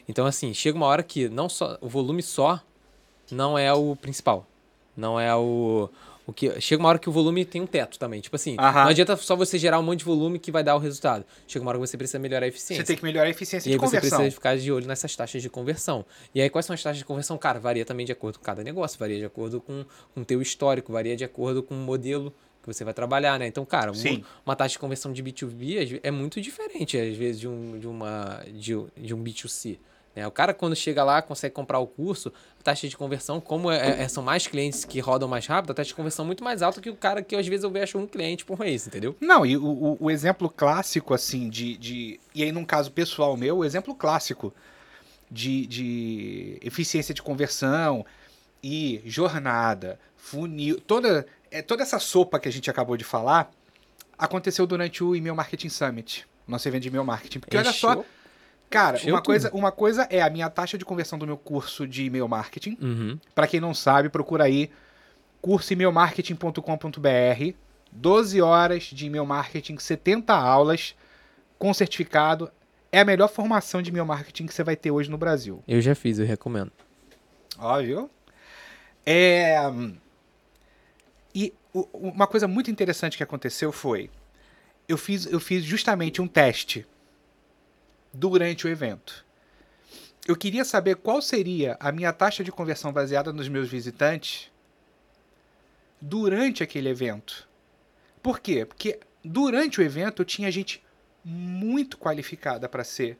Então, 0.08 0.24
assim, 0.24 0.54
chega 0.54 0.76
uma 0.76 0.86
hora 0.86 1.02
que 1.02 1.28
não 1.28 1.48
só. 1.48 1.76
O 1.80 1.88
volume 1.88 2.22
só 2.22 2.60
não 3.30 3.58
é 3.58 3.72
o 3.72 3.94
principal. 3.96 4.46
Não 4.96 5.18
é 5.18 5.34
o. 5.34 5.90
O 6.26 6.32
que, 6.32 6.58
chega 6.60 6.82
uma 6.82 6.88
hora 6.88 6.98
que 6.98 7.08
o 7.08 7.12
volume 7.12 7.44
tem 7.44 7.60
um 7.60 7.66
teto 7.66 7.98
também. 7.98 8.20
Tipo 8.20 8.36
assim, 8.36 8.56
Aham. 8.58 8.84
não 8.84 8.88
adianta 8.90 9.14
só 9.16 9.36
você 9.36 9.58
gerar 9.58 9.78
um 9.78 9.82
monte 9.82 9.98
de 9.98 10.04
volume 10.06 10.38
que 10.38 10.50
vai 10.50 10.64
dar 10.64 10.74
o 10.74 10.78
resultado. 10.78 11.24
Chega 11.46 11.62
uma 11.62 11.70
hora 11.70 11.78
que 11.78 11.86
você 11.86 11.98
precisa 11.98 12.18
melhorar 12.18 12.46
a 12.46 12.48
eficiência. 12.48 12.82
Você 12.82 12.86
tem 12.86 12.96
que 12.96 13.04
melhorar 13.04 13.26
a 13.26 13.30
eficiência 13.30 13.68
E 13.68 13.72
aí 13.72 13.78
de 13.78 13.80
você 13.84 13.96
conversão. 13.96 14.18
precisa 14.18 14.34
ficar 14.34 14.56
de 14.56 14.72
olho 14.72 14.86
nessas 14.86 15.14
taxas 15.14 15.42
de 15.42 15.50
conversão. 15.50 16.04
E 16.34 16.40
aí, 16.40 16.48
quais 16.48 16.64
são 16.64 16.72
as 16.72 16.82
taxas 16.82 16.96
de 16.98 17.04
conversão? 17.04 17.36
Cara, 17.36 17.60
varia 17.60 17.84
também 17.84 18.06
de 18.06 18.12
acordo 18.12 18.38
com 18.38 18.44
cada 18.44 18.62
negócio, 18.64 18.98
varia 18.98 19.18
de 19.18 19.24
acordo 19.26 19.60
com 19.60 19.84
o 20.16 20.24
teu 20.24 20.40
histórico, 20.40 20.92
varia 20.92 21.14
de 21.14 21.24
acordo 21.24 21.62
com 21.62 21.74
o 21.74 21.78
modelo 21.78 22.32
que 22.62 22.72
você 22.72 22.82
vai 22.84 22.94
trabalhar, 22.94 23.38
né? 23.38 23.46
Então, 23.46 23.62
cara, 23.66 23.90
um- 23.90 23.94
Sim. 23.94 24.24
uma 24.46 24.56
taxa 24.56 24.72
de 24.72 24.78
conversão 24.78 25.12
de 25.12 25.22
B2B 25.22 25.78
às 25.82 25.90
ve- 25.90 26.00
é 26.02 26.10
muito 26.10 26.40
diferente, 26.40 26.96
às 26.96 27.14
vezes, 27.14 27.38
de 27.38 27.46
um, 27.46 27.78
de 27.78 27.86
uma, 27.86 28.42
de, 28.54 28.74
um- 28.74 28.88
de 28.96 29.14
um 29.14 29.22
B2C. 29.22 29.78
Né? 30.14 30.26
O 30.26 30.30
cara, 30.30 30.54
quando 30.54 30.76
chega 30.76 31.02
lá, 31.02 31.20
consegue 31.20 31.54
comprar 31.54 31.78
o 31.80 31.86
curso, 31.86 32.32
a 32.60 32.62
taxa 32.62 32.88
de 32.88 32.96
conversão, 32.96 33.40
como 33.40 33.70
é- 33.70 34.02
é- 34.02 34.08
são 34.08 34.22
mais 34.22 34.46
clientes 34.46 34.84
que 34.84 35.00
rodam 35.00 35.28
mais 35.28 35.46
rápido, 35.46 35.72
a 35.72 35.74
taxa 35.74 35.88
de 35.88 35.94
conversão 35.94 36.24
é 36.24 36.26
muito 36.26 36.44
mais 36.44 36.62
alta 36.62 36.80
que 36.80 36.88
o 36.90 36.94
cara 36.96 37.22
que 37.22 37.34
às 37.34 37.46
vezes 37.46 37.64
eu 37.64 37.70
vejo 37.70 37.98
um 37.98 38.06
cliente 38.06 38.44
por 38.44 38.58
mês, 38.58 38.86
entendeu? 38.86 39.16
Não, 39.20 39.44
e 39.44 39.56
o, 39.56 39.96
o- 40.00 40.10
exemplo 40.10 40.48
clássico, 40.48 41.12
assim, 41.14 41.48
de, 41.48 41.76
de. 41.76 42.20
E 42.34 42.42
aí, 42.42 42.52
num 42.52 42.64
caso 42.64 42.92
pessoal 42.92 43.36
meu, 43.36 43.58
o 43.58 43.64
exemplo 43.64 43.94
clássico 43.94 44.54
de, 45.30 45.66
de 45.66 46.58
eficiência 46.62 47.12
de 47.12 47.20
conversão 47.22 48.04
e 48.62 49.02
jornada, 49.04 49.98
funil, 50.16 50.80
toda, 50.80 51.26
é, 51.50 51.60
toda 51.60 51.82
essa 51.82 51.98
sopa 51.98 52.38
que 52.38 52.48
a 52.48 52.52
gente 52.52 52.70
acabou 52.70 52.96
de 52.96 53.04
falar 53.04 53.50
aconteceu 54.16 54.66
durante 54.66 55.02
o 55.02 55.14
e-mail 55.16 55.34
marketing 55.34 55.68
summit, 55.68 56.24
nosso 56.46 56.68
evento 56.68 56.82
de 56.82 56.88
e-mail 56.88 57.04
marketing. 57.04 57.40
Porque 57.40 57.56
olha 57.56 57.72
só, 57.72 57.90
Encheu- 57.92 58.06
cara, 58.74 58.98
uma 59.04 59.18
tudo. 59.18 59.22
coisa, 59.22 59.50
uma 59.52 59.70
coisa 59.70 60.08
é 60.10 60.20
a 60.20 60.28
minha 60.28 60.50
taxa 60.50 60.76
de 60.76 60.84
conversão 60.84 61.16
do 61.16 61.26
meu 61.26 61.38
curso 61.38 61.86
de 61.86 62.04
e-mail 62.04 62.26
marketing. 62.26 62.76
Uhum. 62.80 63.18
Para 63.34 63.46
quem 63.46 63.60
não 63.60 63.72
sabe, 63.72 64.08
procura 64.08 64.44
aí 64.44 64.70
cursoemailmarketing.com.br. 65.40 67.54
12 67.92 68.42
horas 68.42 68.82
de 68.84 69.06
e-mail 69.06 69.24
marketing, 69.24 69.78
70 69.78 70.34
aulas 70.34 70.96
com 71.58 71.72
certificado. 71.72 72.50
É 72.90 73.00
a 73.00 73.04
melhor 73.04 73.28
formação 73.28 73.80
de 73.80 73.90
e-mail 73.90 74.06
marketing 74.06 74.46
que 74.46 74.54
você 74.54 74.64
vai 74.64 74.74
ter 74.74 74.90
hoje 74.90 75.10
no 75.10 75.18
Brasil. 75.18 75.62
Eu 75.66 75.80
já 75.80 75.94
fiz, 75.94 76.18
eu 76.18 76.26
recomendo. 76.26 76.72
Óbvio. 77.58 78.10
É... 79.06 79.56
E 81.34 81.52
uma 81.92 82.26
coisa 82.26 82.48
muito 82.48 82.70
interessante 82.70 83.16
que 83.16 83.22
aconteceu 83.22 83.70
foi... 83.70 84.10
Eu 84.88 84.98
fiz, 84.98 85.26
eu 85.26 85.40
fiz 85.40 85.64
justamente 85.64 86.20
um 86.20 86.26
teste 86.26 86.86
durante 88.14 88.66
o 88.66 88.70
evento. 88.70 89.24
Eu 90.26 90.36
queria 90.36 90.64
saber 90.64 90.96
qual 90.96 91.20
seria 91.20 91.76
a 91.78 91.92
minha 91.92 92.12
taxa 92.12 92.42
de 92.42 92.50
conversão 92.50 92.92
baseada 92.92 93.32
nos 93.32 93.48
meus 93.48 93.68
visitantes 93.68 94.50
durante 96.00 96.62
aquele 96.62 96.88
evento. 96.88 97.46
Por 98.22 98.40
quê? 98.40 98.64
Porque 98.64 99.00
durante 99.22 99.80
o 99.80 99.82
evento 99.82 100.22
eu 100.22 100.26
tinha 100.26 100.50
gente 100.50 100.82
muito 101.24 101.98
qualificada 101.98 102.68
para 102.68 102.84
ser 102.84 103.18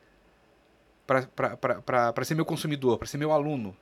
para 1.07 2.25
ser 2.25 2.35
meu 2.35 2.45
consumidor, 2.47 2.97
para 2.99 3.07
ser 3.07 3.19
meu 3.19 3.31
aluno. 3.33 3.77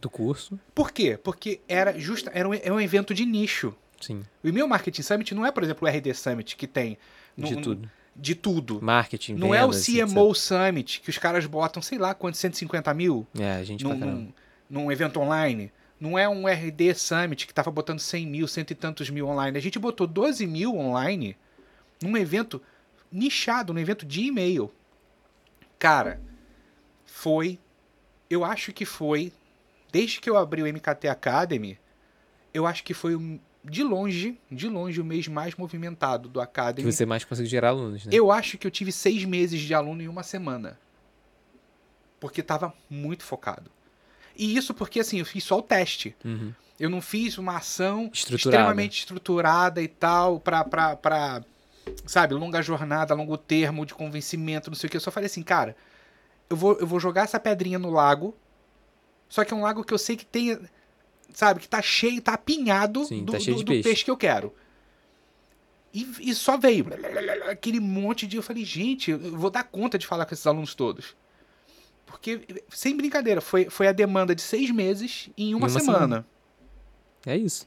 Do 0.00 0.10
curso, 0.10 0.58
Por 0.74 0.90
quê? 0.90 1.16
Porque 1.16 1.60
era 1.66 1.98
justa, 1.98 2.30
era 2.34 2.46
um, 2.48 2.52
é 2.52 2.70
um 2.70 2.80
evento 2.80 3.14
de 3.14 3.24
nicho. 3.24 3.74
sim. 4.00 4.22
O 4.42 4.48
e-mail 4.48 4.68
marketing 4.68 5.00
summit 5.02 5.34
não 5.34 5.46
é, 5.46 5.50
por 5.52 5.62
exemplo, 5.62 5.88
o 5.88 5.90
RD 5.90 6.12
Summit 6.12 6.56
que 6.56 6.66
tem 6.66 6.98
no- 7.36 7.46
De 7.48 7.54
no- 7.56 7.62
tudo. 7.62 7.90
De 8.16 8.34
tudo. 8.34 8.80
Marketing, 8.82 9.34
Não 9.34 9.54
é 9.54 9.64
o 9.64 9.70
vendas, 9.70 10.12
CMO 10.12 10.34
Summit 10.34 11.00
que 11.00 11.10
os 11.10 11.18
caras 11.18 11.46
botam, 11.46 11.82
sei 11.82 11.98
lá, 11.98 12.14
quantos 12.14 12.40
150 12.40 12.92
mil 12.94 13.26
etc. 13.34 13.44
É, 13.44 13.64
gente 13.64 13.84
num, 13.84 13.94
num, 13.96 14.32
num 14.70 14.92
evento 14.92 15.18
online. 15.20 15.72
Não 16.00 16.18
é 16.18 16.28
um 16.28 16.46
RD 16.46 16.94
Summit 16.94 17.46
que 17.46 17.54
tava 17.54 17.70
botando 17.70 17.98
100 18.00 18.26
mil, 18.26 18.46
cento 18.48 18.70
e 18.72 18.74
tantos 18.74 19.08
mil 19.10 19.26
online. 19.26 19.56
A 19.56 19.60
gente 19.60 19.78
botou 19.78 20.06
12 20.06 20.46
mil 20.46 20.76
online 20.76 21.36
num 22.02 22.16
evento 22.16 22.60
nichado, 23.10 23.72
num 23.72 23.80
evento 23.80 24.04
de 24.04 24.22
e-mail. 24.22 24.72
Cara, 25.78 26.20
foi. 27.06 27.58
Eu 28.28 28.44
acho 28.44 28.72
que 28.72 28.84
foi. 28.84 29.32
Desde 29.92 30.20
que 30.20 30.28
eu 30.28 30.36
abri 30.36 30.62
o 30.62 30.66
MKT 30.66 31.08
Academy, 31.08 31.78
eu 32.52 32.66
acho 32.66 32.82
que 32.82 32.92
foi 32.92 33.14
um- 33.14 33.38
de 33.64 33.82
longe, 33.82 34.38
de 34.50 34.68
longe, 34.68 35.00
o 35.00 35.04
mês 35.04 35.26
mais 35.26 35.54
movimentado 35.54 36.28
do 36.28 36.38
Que 36.40 36.44
Academy. 36.44 36.92
você 36.92 37.06
mais 37.06 37.24
consegue 37.24 37.48
gerar 37.48 37.68
alunos, 37.70 38.04
né? 38.04 38.10
Eu 38.14 38.30
acho 38.30 38.58
que 38.58 38.66
eu 38.66 38.70
tive 38.70 38.92
seis 38.92 39.24
meses 39.24 39.60
de 39.60 39.72
aluno 39.72 40.02
em 40.02 40.08
uma 40.08 40.22
semana. 40.22 40.78
Porque 42.20 42.42
tava 42.42 42.74
muito 42.88 43.22
focado. 43.24 43.70
E 44.36 44.56
isso 44.56 44.74
porque, 44.74 45.00
assim, 45.00 45.18
eu 45.18 45.24
fiz 45.26 45.44
só 45.44 45.58
o 45.58 45.62
teste. 45.62 46.14
Uhum. 46.24 46.52
Eu 46.78 46.90
não 46.90 47.00
fiz 47.00 47.38
uma 47.38 47.56
ação 47.56 48.10
Estruturada. 48.12 48.56
extremamente 48.58 48.98
estruturada 48.98 49.80
e 49.80 49.88
tal, 49.88 50.40
pra, 50.40 50.64
pra, 50.64 50.96
pra, 50.96 51.44
sabe, 52.04 52.34
longa 52.34 52.60
jornada, 52.60 53.14
longo 53.14 53.38
termo 53.38 53.86
de 53.86 53.94
convencimento, 53.94 54.70
não 54.70 54.74
sei 54.76 54.88
o 54.88 54.90
que. 54.90 54.96
Eu 54.96 55.00
só 55.00 55.10
falei 55.10 55.26
assim, 55.26 55.42
cara, 55.42 55.76
eu 56.50 56.56
vou, 56.56 56.74
eu 56.78 56.86
vou 56.86 56.98
jogar 56.98 57.22
essa 57.22 57.38
pedrinha 57.38 57.78
no 57.78 57.90
lago, 57.90 58.36
só 59.28 59.44
que 59.44 59.54
é 59.54 59.56
um 59.56 59.62
lago 59.62 59.84
que 59.84 59.94
eu 59.94 59.98
sei 59.98 60.16
que 60.16 60.26
tem, 60.26 60.58
sabe, 61.34 61.60
que 61.60 61.68
tá 61.68 61.82
cheio, 61.82 62.20
tá 62.22 62.34
apinhado 62.34 63.04
Sim, 63.04 63.24
do, 63.24 63.32
tá 63.32 63.38
cheio 63.40 63.56
do- 63.56 63.58
de 63.58 63.64
do 63.64 63.68
peixe. 63.72 63.82
peixe 63.88 64.04
que 64.04 64.10
eu 64.10 64.16
quero. 64.16 64.52
E, 65.92 66.08
e 66.30 66.34
só 66.34 66.56
veio 66.56 66.86
aquele 67.48 67.78
monte 67.78 68.26
de. 68.26 68.36
Eu 68.36 68.42
falei, 68.42 68.64
gente, 68.64 69.10
eu 69.12 69.18
vou 69.36 69.50
dar 69.50 69.62
conta 69.64 69.96
de 69.98 70.06
falar 70.06 70.26
com 70.26 70.34
esses 70.34 70.46
alunos 70.46 70.74
todos. 70.74 71.14
Porque, 72.06 72.62
sem 72.68 72.96
brincadeira, 72.96 73.40
foi, 73.40 73.66
foi 73.70 73.86
a 73.88 73.92
demanda 73.92 74.34
de 74.34 74.42
seis 74.42 74.70
meses 74.70 75.30
em 75.38 75.54
uma, 75.54 75.66
Em 75.68 75.70
uma 75.70 75.80
semana. 75.80 75.98
semana. 75.98 76.26
É 77.26 77.36
isso. 77.36 77.66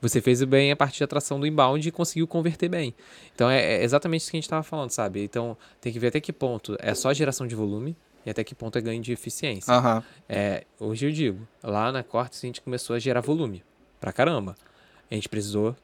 Você 0.00 0.20
fez 0.20 0.42
bem 0.44 0.70
a 0.70 0.76
parte 0.76 0.96
de 0.98 1.04
atração 1.04 1.38
do 1.40 1.46
inbound 1.46 1.86
e 1.86 1.90
conseguiu 1.90 2.26
converter 2.26 2.68
bem. 2.68 2.94
Então 3.34 3.50
é, 3.50 3.60
é 3.80 3.84
exatamente 3.84 4.22
isso 4.22 4.30
que 4.30 4.36
a 4.36 4.38
gente 4.38 4.44
estava 4.44 4.62
falando, 4.62 4.90
sabe? 4.90 5.22
Então 5.22 5.56
tem 5.80 5.92
que 5.92 5.98
ver 5.98 6.08
até 6.08 6.20
que 6.20 6.32
ponto 6.32 6.76
é 6.78 6.94
só 6.94 7.12
geração 7.12 7.46
de 7.46 7.54
volume 7.54 7.96
e 8.28 8.30
até 8.30 8.44
que 8.44 8.54
ponto 8.54 8.76
é 8.76 8.80
ganho 8.82 9.00
de 9.02 9.10
eficiência. 9.12 9.72
Aham. 9.72 10.04
É, 10.28 10.64
hoje 10.78 11.06
eu 11.06 11.10
digo, 11.10 11.48
lá 11.62 11.90
na 11.90 12.02
Cortes 12.02 12.38
a 12.44 12.46
gente 12.46 12.60
começou 12.60 12.94
a 12.94 12.98
gerar 12.98 13.22
volume 13.22 13.64
pra 13.98 14.12
caramba. 14.12 14.54
A 15.10 15.14
gente 15.14 15.28
precisou 15.28 15.74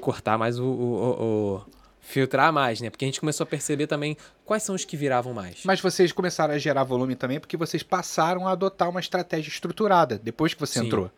cortar 0.00 0.36
mais 0.36 0.58
o, 0.58 0.64
o- 0.64 0.68
o- 0.68 1.56
o- 1.56 1.64
filtrar 2.00 2.52
mais, 2.52 2.80
né? 2.80 2.90
Porque 2.90 3.04
a 3.04 3.08
gente 3.08 3.20
começou 3.20 3.44
a 3.44 3.46
perceber 3.46 3.86
também 3.86 4.16
quais 4.44 4.62
são 4.62 4.74
os 4.74 4.84
que 4.84 4.96
viravam 4.96 5.32
mais. 5.32 5.62
Mas 5.64 5.80
vocês 5.80 6.12
começaram 6.12 6.52
a 6.54 6.58
gerar 6.58 6.84
volume 6.84 7.14
também 7.16 7.40
porque 7.40 7.56
vocês 7.56 7.82
passaram 7.82 8.46
a 8.46 8.52
adotar 8.52 8.88
uma 8.90 9.00
estratégia 9.00 9.48
estruturada 9.48 10.18
depois 10.18 10.52
que 10.52 10.60
você 10.60 10.80
Sim. 10.80 10.86
entrou. 10.86 11.10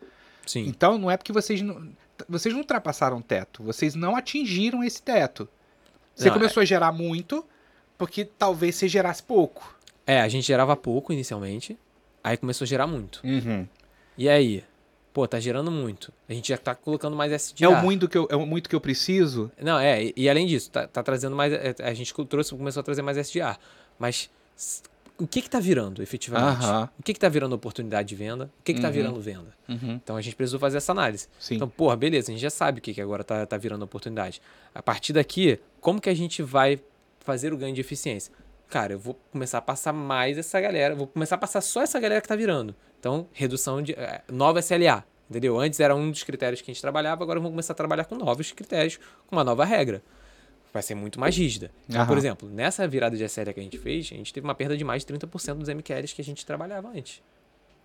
Sim. 0.45 0.65
Então 0.67 0.97
não 0.97 1.09
é 1.11 1.17
porque 1.17 1.31
vocês 1.33 1.61
não, 1.61 1.89
vocês 2.29 2.53
não 2.53 2.61
ultrapassaram 2.61 3.17
o 3.17 3.21
teto, 3.21 3.63
vocês 3.63 3.95
não 3.95 4.15
atingiram 4.15 4.83
esse 4.83 5.01
teto. 5.01 5.47
Você 6.15 6.27
Não, 6.27 6.35
começou 6.35 6.61
a 6.61 6.65
gerar 6.65 6.91
muito 6.91 7.43
porque 7.97 8.23
talvez 8.23 8.75
você 8.75 8.87
gerasse 8.87 9.23
pouco. 9.23 9.75
É, 10.05 10.19
a 10.21 10.27
gente 10.27 10.45
gerava 10.45 10.75
pouco 10.75 11.13
inicialmente, 11.13 11.77
aí 12.23 12.35
começou 12.37 12.65
a 12.65 12.67
gerar 12.67 12.87
muito. 12.87 13.21
Uhum. 13.23 13.67
E 14.17 14.27
aí? 14.29 14.63
Pô, 15.13 15.27
tá 15.27 15.39
gerando 15.39 15.69
muito. 15.69 16.11
A 16.27 16.33
gente 16.33 16.49
já 16.49 16.57
tá 16.57 16.73
colocando 16.73 17.15
mais 17.15 17.31
SDA. 17.31 17.65
É 17.65 17.67
o 17.69 17.81
muito 17.83 18.09
que 18.09 18.17
eu, 18.17 18.27
é 18.31 18.35
o 18.35 18.45
muito 18.47 18.67
que 18.67 18.75
eu 18.75 18.81
preciso. 18.81 19.51
Não, 19.61 19.77
é, 19.79 20.05
e, 20.05 20.13
e 20.17 20.29
além 20.29 20.47
disso, 20.47 20.71
tá, 20.71 20.87
tá 20.87 21.03
trazendo 21.03 21.35
mais. 21.35 21.53
é, 21.53 21.75
A 21.79 21.93
gente 21.93 22.11
trouxe, 22.25 22.55
começou 22.55 22.81
a 22.81 22.83
trazer 22.83 23.03
mais 23.03 23.17
SDA. 23.17 23.55
Mas 23.99 24.29
o 25.19 25.27
que 25.27 25.43
que 25.43 25.49
tá 25.49 25.59
virando 25.59 26.01
efetivamente? 26.01 26.63
Aham. 26.65 26.89
O 26.99 27.03
que 27.03 27.13
que 27.13 27.19
tá 27.19 27.29
virando 27.29 27.53
oportunidade 27.53 28.09
de 28.09 28.15
venda? 28.15 28.45
O 28.59 28.63
que 28.63 28.73
que 28.73 28.81
tá 28.81 28.87
Uhum. 28.87 28.93
virando 28.93 29.21
venda? 29.21 29.53
Uhum. 29.69 29.99
Então 30.03 30.17
a 30.17 30.21
gente 30.21 30.35
precisou 30.35 30.59
fazer 30.59 30.77
essa 30.77 30.91
análise. 30.91 31.27
Sim. 31.39 31.55
Então, 31.57 31.69
porra, 31.69 31.95
beleza, 31.95 32.31
a 32.31 32.33
gente 32.33 32.41
já 32.41 32.49
sabe 32.49 32.79
o 32.79 32.81
que, 32.81 32.91
que 32.91 32.99
agora 33.01 33.23
tá, 33.23 33.45
tá 33.45 33.55
virando 33.55 33.83
oportunidade. 33.83 34.41
A 34.73 34.81
partir 34.81 35.13
daqui, 35.13 35.59
como 35.79 36.01
que 36.01 36.09
a 36.09 36.15
gente 36.15 36.41
vai 36.41 36.81
fazer 37.19 37.53
o 37.53 37.57
ganho 37.57 37.75
de 37.75 37.81
eficiência? 37.81 38.33
Cara, 38.73 38.93
eu 38.93 38.97
vou 38.97 39.13
começar 39.31 39.59
a 39.59 39.61
passar 39.61 39.93
mais 39.93 40.35
essa 40.35 40.59
galera, 40.59 40.95
vou 40.95 41.05
começar 41.05 41.35
a 41.35 41.37
passar 41.37 41.61
só 41.61 41.83
essa 41.83 41.99
galera 41.99 42.19
que 42.19 42.27
tá 42.27 42.35
virando. 42.35 42.73
Então, 42.99 43.27
redução 43.31 43.83
de. 43.83 43.91
eh, 43.91 44.23
nova 44.31 44.61
SLA. 44.61 45.05
Entendeu? 45.29 45.59
Antes 45.59 45.79
era 45.79 45.95
um 45.95 46.09
dos 46.09 46.23
critérios 46.23 46.59
que 46.59 46.71
a 46.71 46.73
gente 46.73 46.81
trabalhava, 46.81 47.23
agora 47.23 47.39
vamos 47.39 47.51
começar 47.51 47.73
a 47.73 47.75
trabalhar 47.75 48.05
com 48.05 48.15
novos 48.15 48.51
critérios, 48.51 48.97
com 49.27 49.35
uma 49.35 49.43
nova 49.43 49.63
regra. 49.63 50.01
Vai 50.73 50.81
ser 50.81 50.95
muito 50.95 51.19
mais 51.19 51.37
rígida. 51.37 51.69
Então, 51.87 52.07
por 52.07 52.17
exemplo, 52.17 52.49
nessa 52.49 52.87
virada 52.87 53.15
de 53.15 53.23
SLA 53.23 53.53
que 53.53 53.59
a 53.59 53.63
gente 53.63 53.77
fez, 53.77 54.09
a 54.11 54.15
gente 54.15 54.33
teve 54.33 54.43
uma 54.43 54.55
perda 54.55 54.75
de 54.75 54.83
mais 54.83 55.05
de 55.05 55.13
30% 55.13 55.53
dos 55.53 55.69
MQLs 55.69 56.15
que 56.15 56.21
a 56.23 56.25
gente 56.25 56.43
trabalhava 56.43 56.87
antes. 56.89 57.21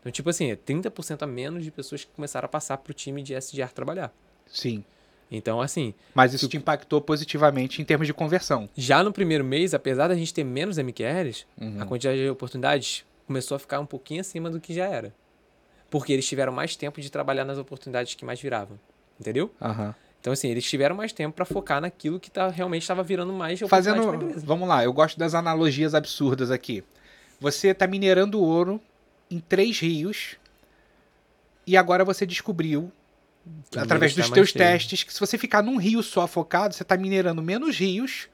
Então, 0.01 0.11
tipo 0.11 0.31
assim, 0.31 0.53
é 0.53 0.57
30% 0.57 1.23
a 1.23 1.27
menos 1.27 1.65
de 1.65 1.71
pessoas 1.71 2.03
que 2.03 2.11
começaram 2.13 2.47
a 2.47 2.49
passar 2.49 2.79
pro 2.79 2.95
time 2.95 3.23
de 3.23 3.35
SDR 3.35 3.73
trabalhar. 3.75 4.11
Sim. 4.47 4.83
Então, 5.31 5.61
assim, 5.61 5.93
Mas 6.15 6.33
isso 6.33 6.49
te 6.49 6.57
impactou 6.57 7.01
positivamente 7.03 7.83
em 7.83 7.85
termos 7.85 8.07
de 8.07 8.15
conversão. 8.15 8.69
já 8.77 9.03
no 9.03 9.13
primeiro 9.13 9.45
mês, 9.45 9.75
apesar 9.75 10.09
da 10.09 10.15
gente 10.15 10.33
ter 10.33 10.45
menos 10.45 10.79
MQLs, 10.79 11.45
Uhum. 11.61 11.83
a 11.83 11.85
quantidade 11.87 12.19
de 12.19 12.31
oportunidades 12.31 13.05
começou 13.27 13.55
a 13.57 13.59
ficar 13.59 13.79
um 13.79 13.85
pouquinho 13.87 14.21
acima 14.23 14.49
do 14.51 14.59
que 14.59 14.73
já 14.73 14.87
era. 14.87 15.13
Porque 15.91 16.13
eles 16.13 16.27
tiveram 16.27 16.53
mais 16.53 16.77
tempo 16.77 17.01
de 17.01 17.11
trabalhar 17.11 17.45
nas 17.45 17.59
oportunidades 17.59 18.15
que 18.15 18.25
mais 18.25 18.41
viravam. 18.41 18.79
Entendeu? 19.21 19.51
Aham. 19.61 19.95
Então, 20.21 20.33
assim, 20.33 20.49
eles 20.49 20.65
tiveram 20.69 20.97
mais 20.97 21.13
tempo 21.13 21.35
para 21.37 21.45
focar 21.45 21.81
naquilo 21.81 22.19
que 22.19 22.31
tá, 22.31 22.49
realmente 22.49 22.83
estava 22.83 23.03
virando 23.03 23.33
mais 23.33 23.61
Fazendo. 23.61 24.03
empresa. 24.15 24.45
Vamos 24.45 24.69
lá, 24.69 24.83
eu 24.83 24.93
gosto 24.93 25.19
das 25.19 25.35
analogias 25.35 25.95
absurdas 25.95 26.51
aqui. 26.51 26.83
Você 27.41 27.69
está 27.69 27.87
minerando 27.87 28.41
ouro 28.43 28.81
em 29.31 29.39
três 29.41 29.79
rios 29.79 30.37
e 31.67 31.77
agora 31.77 32.05
você 32.05 32.27
descobriu, 32.27 32.91
Através 33.77 34.15
dos 34.15 34.29
mais 34.29 34.33
teus 34.33 34.51
cheio. 34.51 34.65
testes, 34.65 35.03
que 35.03 35.13
se 35.13 35.21
você 35.21 35.39
ficar 35.39 35.63
num 35.63 35.77
rio 35.77 36.03
só 36.03 36.27
focado, 36.27 36.75
você 36.75 36.83
está 36.83 36.97
minerando 36.97 37.43
menos 37.43 37.79
rios, 37.79 38.29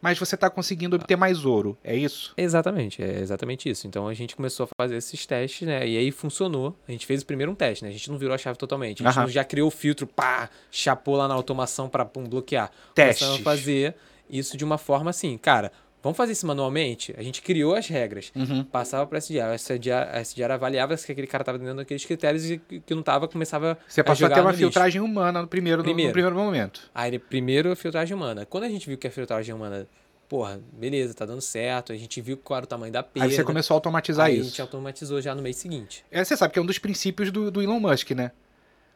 mas 0.00 0.18
você 0.18 0.34
está 0.34 0.50
conseguindo 0.50 0.96
obter 0.96 1.16
mais 1.16 1.44
ouro. 1.44 1.78
É 1.82 1.96
isso? 1.96 2.34
Exatamente, 2.36 3.02
é 3.02 3.20
exatamente 3.20 3.70
isso. 3.70 3.86
Então 3.86 4.06
a 4.06 4.12
gente 4.12 4.36
começou 4.36 4.64
a 4.64 4.68
fazer 4.76 4.96
esses 4.96 5.24
testes, 5.24 5.66
né? 5.66 5.88
E 5.88 5.96
aí 5.96 6.10
funcionou. 6.10 6.78
A 6.86 6.92
gente 6.92 7.06
fez 7.06 7.24
primeiro 7.24 7.52
um 7.52 7.54
teste, 7.54 7.84
né? 7.84 7.90
A 7.90 7.92
gente 7.92 8.10
não 8.10 8.18
virou 8.18 8.34
a 8.34 8.38
chave 8.38 8.58
totalmente. 8.58 9.02
A 9.02 9.10
gente 9.10 9.18
não 9.18 9.28
já 9.28 9.44
criou 9.44 9.68
o 9.68 9.70
filtro, 9.70 10.06
pá, 10.06 10.50
chapou 10.70 11.16
lá 11.16 11.26
na 11.26 11.34
automação 11.34 11.88
para 11.88 12.04
bloquear. 12.04 12.70
Testes. 12.94 13.26
Começamos 13.26 13.40
a 13.40 13.50
fazer 13.50 13.94
isso 14.28 14.56
de 14.56 14.64
uma 14.64 14.78
forma 14.78 15.10
assim, 15.10 15.38
cara, 15.38 15.72
vamos 16.04 16.16
fazer 16.16 16.30
isso 16.32 16.46
manualmente? 16.46 17.12
A 17.18 17.22
gente 17.22 17.42
criou 17.42 17.74
as 17.74 17.88
regras. 17.88 18.30
Uhum. 18.36 18.62
Passava 18.62 19.04
para 19.06 19.18
SDR. 19.18 19.40
A 19.50 19.54
SDR, 19.54 19.92
a 20.12 20.20
SDR 20.20 20.52
avaliava 20.52 20.96
se 20.96 21.10
aquele 21.10 21.26
cara 21.26 21.42
estava 21.42 21.58
dentro 21.58 21.74
daqueles 21.74 22.04
critérios 22.04 22.48
e 22.48 22.58
que 22.58 22.82
não 22.94 23.00
estava, 23.00 23.26
começava 23.26 23.76
Você 23.88 24.04
passou 24.04 24.26
a 24.26 24.30
ter 24.30 24.36
uma 24.36 24.44
no 24.44 24.50
lixo. 24.50 24.62
filtragem 24.62 25.00
humana 25.00 25.42
no 25.42 25.48
primeiro, 25.48 25.78
no- 25.78 25.84
Primeiro. 25.84 26.10
no 26.10 26.12
primeiro 26.12 26.36
momento. 26.36 26.88
Aí 26.94 27.18
primeiro 27.18 27.72
a 27.72 27.76
filtragem 27.76 28.14
humana. 28.16 28.46
Quando 28.46 28.62
a 28.64 28.68
gente 28.68 28.86
viu 28.86 28.96
que 28.96 29.06
a 29.08 29.10
filtragem 29.10 29.52
humana, 29.54 29.88
porra, 30.28 30.60
beleza, 30.72 31.14
tá 31.14 31.24
dando 31.26 31.40
certo, 31.40 31.92
a 31.92 31.96
gente 31.96 32.20
viu 32.20 32.36
qual 32.36 32.58
era 32.58 32.64
o 32.64 32.68
tamanho 32.68 32.92
da 32.92 33.02
perda. 33.02 33.28
Aí 33.28 33.34
você 33.34 33.42
começou 33.42 33.74
a 33.74 33.78
automatizar 33.78 34.26
aí 34.26 34.34
a 34.34 34.36
isso. 34.36 34.50
gente 34.50 34.60
automatizou 34.60 35.20
já 35.20 35.34
no 35.34 35.42
mês 35.42 35.56
seguinte. 35.56 36.04
É, 36.10 36.22
você 36.22 36.36
sabe 36.36 36.52
que 36.52 36.58
é 36.58 36.62
um 36.62 36.66
dos 36.66 36.78
princípios 36.78 37.30
do, 37.32 37.50
do 37.50 37.60
Elon 37.62 37.80
Musk, 37.80 38.10
né? 38.12 38.30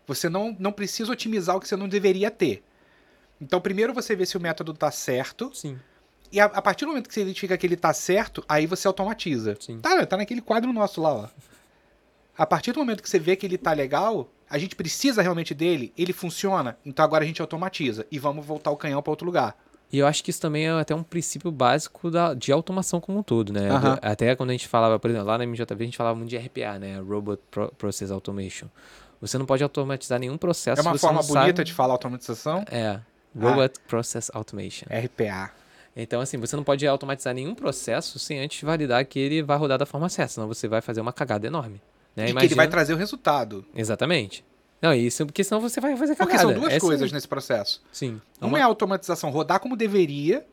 Você 0.06 0.28
não, 0.28 0.54
não 0.58 0.72
precisa 0.72 1.10
otimizar 1.12 1.56
o 1.56 1.60
que 1.60 1.68
você 1.68 1.76
não 1.76 1.88
deveria 1.88 2.30
ter. 2.30 2.62
Então, 3.40 3.60
primeiro 3.60 3.92
você 3.94 4.16
vê 4.16 4.26
se 4.26 4.36
o 4.36 4.40
método 4.40 4.72
tá 4.74 4.90
certo. 4.90 5.50
Sim, 5.54 5.78
E 6.30 6.40
a, 6.40 6.44
a 6.46 6.60
partir 6.62 6.84
do 6.84 6.88
momento 6.88 7.08
que 7.08 7.14
você 7.14 7.22
identifica 7.22 7.56
que 7.56 7.66
ele 7.66 7.76
tá 7.76 7.92
certo, 7.92 8.44
aí 8.48 8.66
você 8.66 8.86
automatiza. 8.86 9.56
sim. 9.60 9.78
Tá, 9.80 10.04
tá 10.06 10.16
naquele 10.16 10.40
quadro 10.40 10.72
nosso 10.72 11.00
lá, 11.00 11.12
ó. 11.14 11.28
A 12.36 12.46
partir 12.46 12.72
do 12.72 12.78
momento 12.78 13.02
que 13.02 13.08
você 13.10 13.18
vê 13.18 13.34
que 13.34 13.44
ele 13.46 13.58
tá 13.58 13.72
legal, 13.72 14.28
a 14.48 14.58
gente 14.58 14.76
precisa 14.76 15.22
realmente 15.22 15.54
dele, 15.54 15.92
ele 15.98 16.12
funciona, 16.12 16.76
então 16.86 17.04
agora 17.04 17.24
a 17.24 17.26
gente 17.26 17.40
automatiza. 17.40 18.06
E 18.12 18.18
vamos 18.18 18.46
voltar 18.46 18.70
o 18.70 18.76
canhão 18.76 19.02
para 19.02 19.10
outro 19.10 19.26
lugar. 19.26 19.56
E 19.90 19.98
eu 19.98 20.06
acho 20.06 20.22
que 20.22 20.30
isso 20.30 20.40
também 20.40 20.66
é 20.66 20.70
até 20.70 20.94
um 20.94 21.02
princípio 21.02 21.50
básico 21.50 22.10
da, 22.10 22.34
de 22.34 22.52
automação 22.52 23.00
como 23.00 23.18
um 23.18 23.22
todo, 23.22 23.52
né? 23.52 23.70
Aham. 23.70 23.94
Do- 23.94 24.00
até 24.02 24.36
quando 24.36 24.50
a 24.50 24.52
gente 24.52 24.68
falava, 24.68 24.98
por 24.98 25.10
exemplo, 25.10 25.26
lá 25.26 25.38
na 25.38 25.44
MJV 25.46 25.74
a 25.80 25.84
gente 25.84 25.96
falava 25.96 26.14
muito 26.14 26.28
de 26.28 26.36
RPA, 26.36 26.78
né? 26.78 27.00
Robot 27.00 27.42
Pro- 27.50 27.72
Process 27.78 28.10
Automation. 28.10 28.66
Você 29.20 29.38
não 29.38 29.46
pode 29.46 29.62
automatizar 29.62 30.20
nenhum 30.20 30.36
processo 30.36 30.80
É 30.80 30.82
uma 30.84 30.96
forma 30.98 31.22
bonita 31.22 31.46
sabe... 31.46 31.64
de 31.64 31.72
falar 31.72 31.94
automatização? 31.94 32.64
É. 32.70 33.00
Robot 33.36 33.80
Process 33.88 34.30
Automation. 34.34 34.86
RPA. 34.90 35.50
Então, 36.00 36.20
assim, 36.20 36.36
você 36.38 36.54
não 36.54 36.62
pode 36.62 36.86
automatizar 36.86 37.34
nenhum 37.34 37.54
processo 37.54 38.18
sem 38.20 38.38
antes 38.38 38.62
validar 38.62 39.04
que 39.04 39.18
ele 39.18 39.42
vai 39.42 39.58
rodar 39.58 39.76
da 39.78 39.84
forma 39.84 40.08
certa, 40.08 40.34
senão 40.34 40.46
você 40.46 40.68
vai 40.68 40.80
fazer 40.80 41.00
uma 41.00 41.12
cagada 41.12 41.46
enorme. 41.46 41.82
Né? 42.14 42.24
E 42.24 42.26
que 42.26 42.30
ele 42.30 42.32
vai 42.34 42.46
Imagina- 42.46 42.68
trazer 42.70 42.94
o 42.94 42.96
resultado. 42.96 43.64
Exatamente. 43.74 44.44
Não, 44.80 44.94
isso 44.94 45.26
porque 45.26 45.42
senão 45.42 45.60
você 45.60 45.80
vai 45.80 45.96
fazer 45.96 46.14
cagada. 46.14 46.38
Porque 46.38 46.52
são 46.52 46.60
duas 46.60 46.72
É 46.72 46.76
assim. 46.76 46.86
coisas 46.86 47.10
nesse 47.10 47.26
processo. 47.26 47.82
Sim. 47.90 48.20
Uma 48.40 48.60
é 48.60 48.62
a 48.62 48.66
automatização 48.66 49.28
rodar 49.30 49.58
como 49.58 49.76
deveria, 49.76 50.46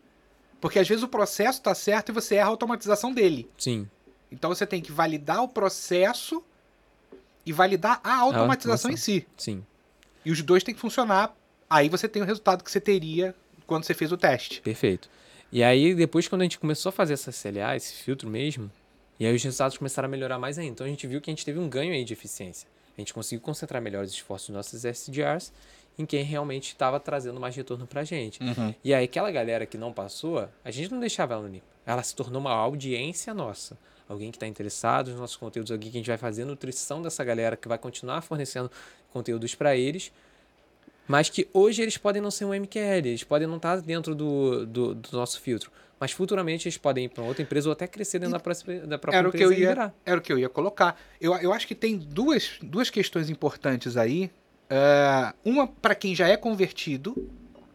porque 0.60 0.80
às 0.80 0.88
vezes 0.88 1.04
o 1.04 1.08
processo 1.08 1.62
tá 1.62 1.76
certo 1.76 2.10
e 2.10 2.12
você 2.12 2.36
erra 2.36 2.48
a 2.48 2.50
automatização 2.50 3.14
dele. 3.14 3.48
Sim. 3.56 3.88
Então 4.32 4.50
você 4.50 4.66
tem 4.66 4.82
que 4.82 4.92
validar 4.92 5.44
o 5.44 5.48
processo 5.48 6.44
e 7.46 7.54
validar 7.54 8.00
a 8.04 8.16
automatização 8.22 8.90
em 8.90 8.98
si. 8.98 9.28
Sim. 9.38 9.64
E 10.26 10.32
os 10.32 10.42
dois 10.42 10.64
têm 10.64 10.74
que 10.74 10.82
funcionar. 10.82 11.36
Aí 11.70 11.88
você 11.88 12.08
tem 12.08 12.24
o 12.24 12.26
resultado 12.26 12.64
que 12.64 12.72
você 12.72 12.82
teria 12.82 13.36
quando 13.68 13.84
você 13.84 13.94
fez 13.94 14.12
o 14.12 14.18
teste. 14.18 14.60
Perfeito. 14.62 15.08
E 15.56 15.64
aí, 15.64 15.96
depois, 15.96 16.28
quando 16.28 16.42
a 16.42 16.44
gente 16.44 16.60
começou 16.60 16.90
a 16.90 16.92
fazer 16.92 17.14
essa 17.14 17.32
CLA, 17.32 17.78
esse 17.78 17.94
filtro 17.94 18.30
mesmo, 18.30 18.70
e 19.18 19.26
aí 19.26 19.34
os 19.34 19.42
resultados 19.42 19.78
começaram 19.78 20.06
a 20.06 20.10
melhorar 20.10 20.38
mais 20.38 20.60
ainda. 20.60 20.74
Então 20.74 20.86
a 20.86 20.90
gente 20.90 21.08
viu 21.08 21.22
que 21.22 21.30
a 21.30 21.34
gente 21.34 21.46
teve 21.46 21.58
um 21.58 21.70
ganho 21.70 21.94
aí 21.94 22.04
de 22.04 22.12
eficiência. 22.12 22.68
A 22.98 23.00
gente 23.00 23.14
conseguiu 23.14 23.40
concentrar 23.40 23.82
melhor 23.82 24.04
os 24.04 24.12
esforços 24.12 24.50
dos 24.50 24.56
nossos 24.58 24.84
SDRs 24.84 25.54
em 25.98 26.06
quem 26.06 26.26
realmente 26.26 26.74
estava 26.74 27.00
trazendo 27.00 27.40
mais 27.40 27.56
retorno 27.56 27.88
pra 27.88 28.04
gente. 28.04 28.42
E 28.84 28.94
aí, 28.94 29.06
aquela 29.06 29.32
galera 29.32 29.66
que 29.66 29.78
não 29.78 29.94
passou, 29.94 30.46
a 30.62 30.72
gente 30.72 30.92
não 30.92 31.00
deixava 31.00 31.36
ela 31.36 31.44
no 31.44 31.48
limpo. 31.48 31.66
Ela 31.86 32.04
se 32.04 32.14
tornou 32.14 32.42
uma 32.42 32.52
audiência 32.52 33.34
nossa. 33.34 33.78
Alguém 34.10 34.32
que 34.32 34.36
está 34.36 34.48
interessado 34.48 35.12
nos 35.12 35.22
nossos 35.22 35.38
conteúdos, 35.38 35.72
alguém 35.72 35.90
que 35.90 35.98
a 35.98 36.02
gente 36.02 36.08
vai 36.08 36.18
fazer 36.18 36.44
nutrição 36.44 37.02
dessa 37.02 37.24
galera, 37.24 37.56
que 37.56 37.70
vai 37.70 37.78
continuar 37.78 38.20
fornecendo 38.20 38.70
conteúdos 39.10 39.56
para 39.56 39.74
eles, 39.74 40.12
mas 41.08 41.30
que 41.30 41.48
hoje 41.54 41.82
eles 41.82 41.98
podem 41.98 42.22
não 42.22 42.32
ser 42.32 42.46
um 42.46 42.54
MQL, 42.54 43.08
eles 43.08 43.24
podem 43.24 43.48
não 43.48 43.58
estar 43.58 43.82
dentro 43.82 44.16
do, 44.16 44.66
do, 44.66 44.96
do 44.96 45.18
nosso 45.18 45.40
filtro. 45.40 45.72
Mas 46.00 46.12
futuramente 46.12 46.68
eles 46.68 46.78
podem 46.78 47.06
ir 47.06 47.10
para 47.10 47.24
outra 47.24 47.42
empresa 47.42 47.70
ou 47.70 47.74
até 47.74 47.88
crescer 47.88 48.20
dentro 48.20 48.34
da, 48.34 48.40
próxima, 48.40 48.74
da 48.80 48.98
própria 48.98 49.18
Era 49.18 49.30
o, 49.30 49.32
que 49.32 49.38
empresa 49.38 49.54
eu 49.54 49.60
ia, 49.60 49.70
virar. 49.70 49.94
era 50.06 50.18
o 50.18 50.22
que 50.22 50.34
eu 50.34 50.38
ia 50.38 50.50
colocar. 50.50 51.00
Eu, 51.22 51.34
eu 51.36 51.54
acho 51.54 51.66
que 51.66 51.76
tem 51.76 51.98
duas, 51.98 52.60
duas 52.62 52.90
questões 52.90 53.30
importantes 53.30 53.96
aí. 53.96 54.30
É, 54.70 55.34
uma 55.44 55.68
para 55.68 55.96
quem 55.96 56.14
já 56.14 56.28
é 56.28 56.36
convertido, 56.36 57.30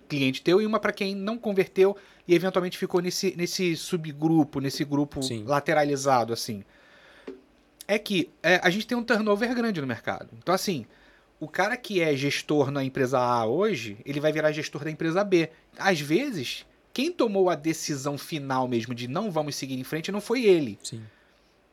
cliente 0.08 0.42
teu, 0.42 0.60
e 0.60 0.66
uma 0.66 0.78
para 0.78 0.92
quem 0.92 1.14
não 1.14 1.38
converteu 1.38 1.96
e 2.28 2.34
eventualmente 2.34 2.76
ficou 2.76 3.00
nesse, 3.00 3.34
nesse 3.36 3.76
subgrupo, 3.76 4.60
nesse 4.60 4.84
grupo 4.84 5.22
Sim. 5.22 5.44
lateralizado, 5.44 6.32
assim. 6.32 6.62
É 7.88 7.98
que 7.98 8.30
é, 8.42 8.60
a 8.62 8.70
gente 8.70 8.86
tem 8.86 8.96
um 8.96 9.02
turnover 9.02 9.52
grande 9.54 9.80
no 9.80 9.86
mercado. 9.86 10.28
Então, 10.38 10.54
assim, 10.54 10.86
o 11.40 11.48
cara 11.48 11.76
que 11.76 12.02
é 12.02 12.14
gestor 12.14 12.70
na 12.70 12.84
empresa 12.84 13.18
A 13.18 13.46
hoje, 13.46 13.96
ele 14.04 14.20
vai 14.20 14.30
virar 14.30 14.52
gestor 14.52 14.84
da 14.84 14.90
empresa 14.90 15.24
B. 15.24 15.50
Às 15.78 15.98
vezes, 15.98 16.66
quem 16.92 17.10
tomou 17.10 17.48
a 17.48 17.54
decisão 17.54 18.18
final 18.18 18.68
mesmo 18.68 18.94
de 18.94 19.08
não 19.08 19.30
vamos 19.30 19.56
seguir 19.56 19.78
em 19.78 19.84
frente 19.84 20.12
não 20.12 20.20
foi 20.20 20.44
ele 20.44 20.78
Sim. 20.82 21.02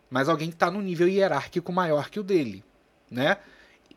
mas 0.09 0.29
alguém 0.29 0.47
que 0.49 0.55
está 0.55 0.71
num 0.71 0.81
nível 0.81 1.07
hierárquico 1.07 1.73
maior 1.73 2.09
que 2.09 2.19
o 2.19 2.23
dele, 2.23 2.63
né? 3.11 3.37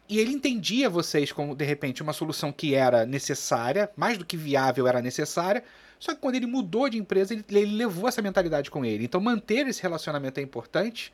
E 0.09 0.19
ele 0.19 0.33
entendia 0.33 0.91
vocês 0.91 1.31
como, 1.31 1.55
de 1.55 1.65
repente, 1.65 2.03
uma 2.03 2.13
solução 2.13 2.51
que 2.51 2.75
era 2.75 3.07
necessária, 3.07 3.89
mais 3.97 4.19
do 4.19 4.25
que 4.25 4.37
viável 4.37 4.89
era 4.89 5.01
necessária, 5.01 5.63
só 6.01 6.13
que 6.13 6.21
quando 6.21 6.35
ele 6.35 6.47
mudou 6.47 6.89
de 6.89 6.99
empresa, 6.99 7.33
ele, 7.33 7.45
ele 7.49 7.77
levou 7.77 8.09
essa 8.09 8.21
mentalidade 8.21 8.73
com 8.73 8.85
ele. 8.85 9.05
Então, 9.05 9.21
manter 9.21 9.69
esse 9.69 9.81
relacionamento 9.81 10.41
é 10.41 10.43
importante 10.43 11.13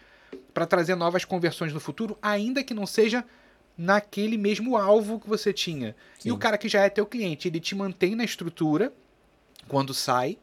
para 0.54 0.64
trazer 0.64 0.94
novas 0.94 1.26
conversões 1.26 1.74
no 1.74 1.80
futuro, 1.80 2.16
ainda 2.22 2.64
que 2.64 2.72
não 2.72 2.86
seja 2.86 3.22
naquele 3.76 4.36
mesmo 4.38 4.76
alvo 4.76 5.20
que 5.20 5.28
você 5.28 5.52
tinha. 5.52 5.94
E 6.20 6.24
Sim. 6.24 6.30
o 6.30 6.38
cara 6.38 6.56
que 6.56 6.68
já 6.68 6.82
é 6.82 6.88
teu 6.88 7.04
cliente, 7.06 7.48
ele 7.48 7.60
te 7.60 7.74
mantém 7.74 8.14
na 8.14 8.24
estrutura 8.24 8.92
quando 9.68 9.92
sai, 9.92 10.38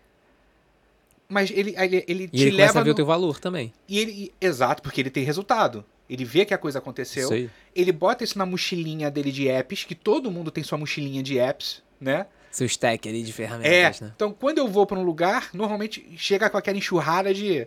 mas 1.27 1.49
ele, 1.51 1.73
ele, 1.77 2.03
ele 2.07 2.23
E 2.25 2.27
te 2.27 2.41
ele 2.43 2.51
começa 2.51 2.67
leva 2.67 2.79
a 2.79 2.83
ver 2.83 2.89
o 2.89 2.93
no- 2.93 2.95
teu 2.95 3.05
valor 3.05 3.39
também. 3.39 3.73
e 3.87 3.99
ele, 3.99 4.11
e- 4.11 4.45
exato, 4.45 4.81
porque 4.81 5.01
ele 5.01 5.09
tem 5.09 5.23
resultado. 5.23 5.83
Ele 6.09 6.25
vê 6.25 6.45
que 6.45 6.53
a 6.53 6.57
coisa 6.57 6.79
aconteceu. 6.79 7.29
Ele 7.73 7.91
bota 7.91 8.23
isso 8.23 8.37
na 8.37 8.45
mochilinha 8.45 9.09
dele 9.09 9.31
de 9.31 9.47
apps, 9.47 9.83
que 9.85 9.95
todo 9.95 10.29
mundo 10.29 10.51
tem 10.51 10.63
sua 10.63 10.77
mochilinha 10.77 11.23
de 11.23 11.39
apps, 11.39 11.81
né? 11.99 12.27
Seu 12.51 12.67
stack 12.67 13.07
ali 13.09 13.23
de 13.23 13.31
É. 13.31 13.33
ferramentas, 13.33 14.01
né? 14.01 14.11
Então, 14.15 14.31
quando 14.31 14.59
eu 14.59 14.67
vou 14.67 14.85
para 14.85 14.99
um 14.99 15.03
lugar, 15.03 15.49
normalmente 15.53 16.05
chega 16.17 16.49
com 16.49 16.57
aquela 16.57 16.77
enxurrada 16.77 17.33
de 17.33 17.65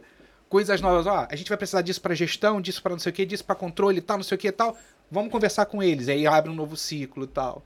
coisas 0.48 0.80
novas. 0.80 1.06
Ó, 1.06 1.26
a 1.28 1.34
gente 1.34 1.48
vai 1.48 1.56
precisar 1.58 1.80
disso 1.82 2.00
para 2.00 2.14
gestão, 2.14 2.60
disso 2.60 2.80
para 2.82 2.92
não 2.92 3.00
sei 3.00 3.10
o 3.10 3.12
que, 3.12 3.26
disso 3.26 3.44
para 3.44 3.56
controle 3.56 3.98
e 3.98 4.02
tal, 4.02 4.18
não 4.18 4.22
sei 4.24 4.36
o 4.36 4.38
que 4.38 4.46
e 4.48 4.52
tal. 4.52 4.78
Vamos 5.10 5.30
conversar 5.30 5.66
com 5.66 5.82
eles. 5.82 6.08
Aí 6.08 6.26
abre 6.26 6.50
um 6.50 6.54
novo 6.54 6.76
ciclo 6.76 7.24
e 7.24 7.28
tal. 7.28 7.62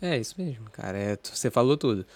É, 0.00 0.16
isso 0.16 0.34
mesmo, 0.38 0.70
cara. 0.70 0.96
É, 0.98 1.18
você 1.22 1.50
falou 1.50 1.76
tudo. 1.76 2.06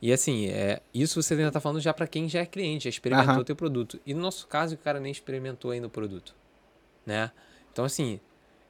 E 0.00 0.12
assim, 0.12 0.46
é, 0.48 0.80
isso 0.92 1.22
você 1.22 1.34
ainda 1.34 1.50
tá 1.50 1.60
falando 1.60 1.80
já 1.80 1.92
para 1.94 2.06
quem 2.06 2.28
já 2.28 2.40
é 2.40 2.46
cliente, 2.46 2.84
já 2.84 2.90
experimentou 2.90 3.38
o 3.38 3.44
teu 3.44 3.56
produto. 3.56 3.98
E 4.06 4.12
no 4.14 4.20
nosso 4.20 4.46
caso, 4.46 4.74
o 4.74 4.78
cara 4.78 5.00
nem 5.00 5.10
experimentou 5.10 5.70
ainda 5.70 5.86
o 5.86 5.90
produto, 5.90 6.34
né? 7.06 7.30
Então, 7.72 7.84
assim, 7.86 8.20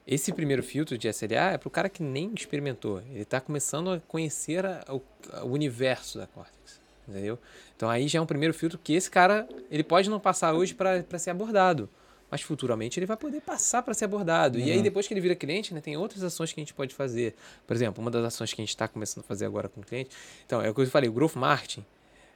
esse 0.07 0.33
primeiro 0.33 0.63
filtro 0.63 0.97
de 0.97 1.09
SLA 1.09 1.53
é 1.53 1.59
pro 1.59 1.71
cara 1.71 1.89
que 1.89 2.03
nem 2.05 2.33
experimentou. 2.37 3.03
Ele 3.11 3.25
tá 3.25 3.41
começando 3.41 3.91
a 3.91 4.01
conhecer 4.07 4.65
a- 4.65 4.85
o, 4.89 5.03
o 5.43 5.47
universo 5.53 6.19
da 6.19 6.27
Cortex, 6.29 6.81
entendeu? 7.09 7.37
Então, 7.77 7.91
aí 7.91 8.07
já 8.07 8.19
é 8.21 8.23
um 8.23 8.27
primeiro 8.27 8.55
filtro 8.55 8.79
que 8.79 8.93
esse 8.93 9.11
cara, 9.11 9.49
ele 9.71 9.83
pode 9.83 10.09
não 10.09 10.21
passar 10.21 10.53
hoje 10.55 10.73
para 10.73 11.19
ser 11.19 11.31
abordado. 11.31 11.89
Mas 12.35 12.43
futuramente 12.43 12.99
ele 12.99 13.07
vai 13.07 13.17
poder 13.17 13.41
passar 13.43 13.81
para 13.85 13.95
ser 13.95 14.07
abordado. 14.07 14.59
E 14.59 14.69
aí, 14.73 14.83
depois 14.83 15.07
que 15.07 15.15
ele 15.15 15.21
vira 15.21 15.37
cliente, 15.37 15.73
né, 15.73 15.81
tem 15.81 15.97
outras 15.97 16.21
ações 16.25 16.53
que 16.53 16.59
a 16.59 16.63
gente 16.63 16.75
pode 16.75 16.93
fazer. 16.93 17.33
Por 17.65 17.77
exemplo, 17.77 18.03
uma 18.03 18.11
das 18.11 18.25
ações 18.25 18.53
que 18.53 18.61
a 18.61 18.65
gente 18.65 18.71
está 18.71 18.89
começando 18.89 19.23
a 19.23 19.27
fazer 19.29 19.47
agora 19.47 19.69
com 19.69 19.81
o 19.81 19.85
cliente. 19.85 20.11
Então, 20.45 20.61
é 20.61 20.69
o 20.69 20.75
que 20.75 20.81
eu 20.81 20.87
falei, 20.89 21.09
o 21.09 21.13
Growth 21.13 21.37
Marketing. 21.37 21.85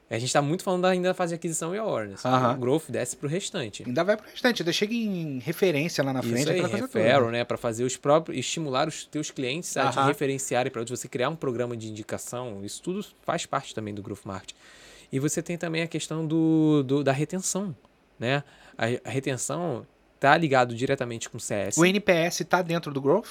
A 0.09 0.15
gente 0.15 0.29
está 0.29 0.41
muito 0.41 0.63
falando 0.63 0.85
ainda 0.85 1.09
da 1.09 1.15
fase 1.15 1.31
de 1.31 1.35
aquisição 1.35 1.75
e 1.75 1.79
awareness. 1.79 2.25
Aham. 2.25 2.55
O 2.55 2.59
Growth 2.59 2.85
desce 2.89 3.17
para 3.17 3.27
o 3.27 3.29
restante. 3.29 3.83
Ainda 3.85 4.05
vai 4.05 4.17
pro 4.17 4.25
restante, 4.31 4.63
ainda 4.63 4.73
chega 4.73 4.95
em 4.95 5.41
referência 5.41 6.05
lá 6.05 6.13
na 6.13 6.23
frente, 6.23 6.43
Isso 6.43 6.51
aí, 6.53 6.61
coisa 6.61 6.77
referral, 6.77 7.21
toda. 7.23 7.33
né? 7.33 7.43
Para 7.45 7.57
fazer 7.59 7.83
os 7.83 7.97
próprios, 7.97 8.39
estimular 8.39 8.87
os 8.87 9.05
teus 9.05 9.33
clientes 9.33 9.77
a 9.77 9.91
te 9.91 9.99
Aham. 9.99 10.07
referenciarem 10.07 10.71
para 10.71 10.85
você 10.85 11.09
criar 11.09 11.29
um 11.29 11.35
programa 11.37 11.77
de 11.77 11.89
indicação. 11.89 12.65
Isso 12.65 12.81
tudo 12.81 13.05
faz 13.23 13.47
parte 13.47 13.75
também 13.75 13.93
do 13.93 14.01
Growth 14.01 14.25
Marketing. 14.25 14.55
E 15.11 15.19
você 15.19 15.43
tem 15.43 15.59
também 15.59 15.83
a 15.83 15.89
questão 15.89 16.25
do, 16.25 16.85
do- 16.85 17.03
da 17.03 17.11
retenção, 17.13 17.75
né? 18.19 18.43
A, 18.77 18.85
a 19.09 19.11
retenção 19.11 19.87
tá 20.21 20.37
ligado 20.37 20.75
diretamente 20.75 21.29
com 21.29 21.37
o 21.37 21.41
CS. 21.41 21.77
O 21.77 21.85
NPS 21.85 22.45
tá 22.49 22.63
dentro 22.63 22.93
do 22.93 23.01
Growth? 23.01 23.29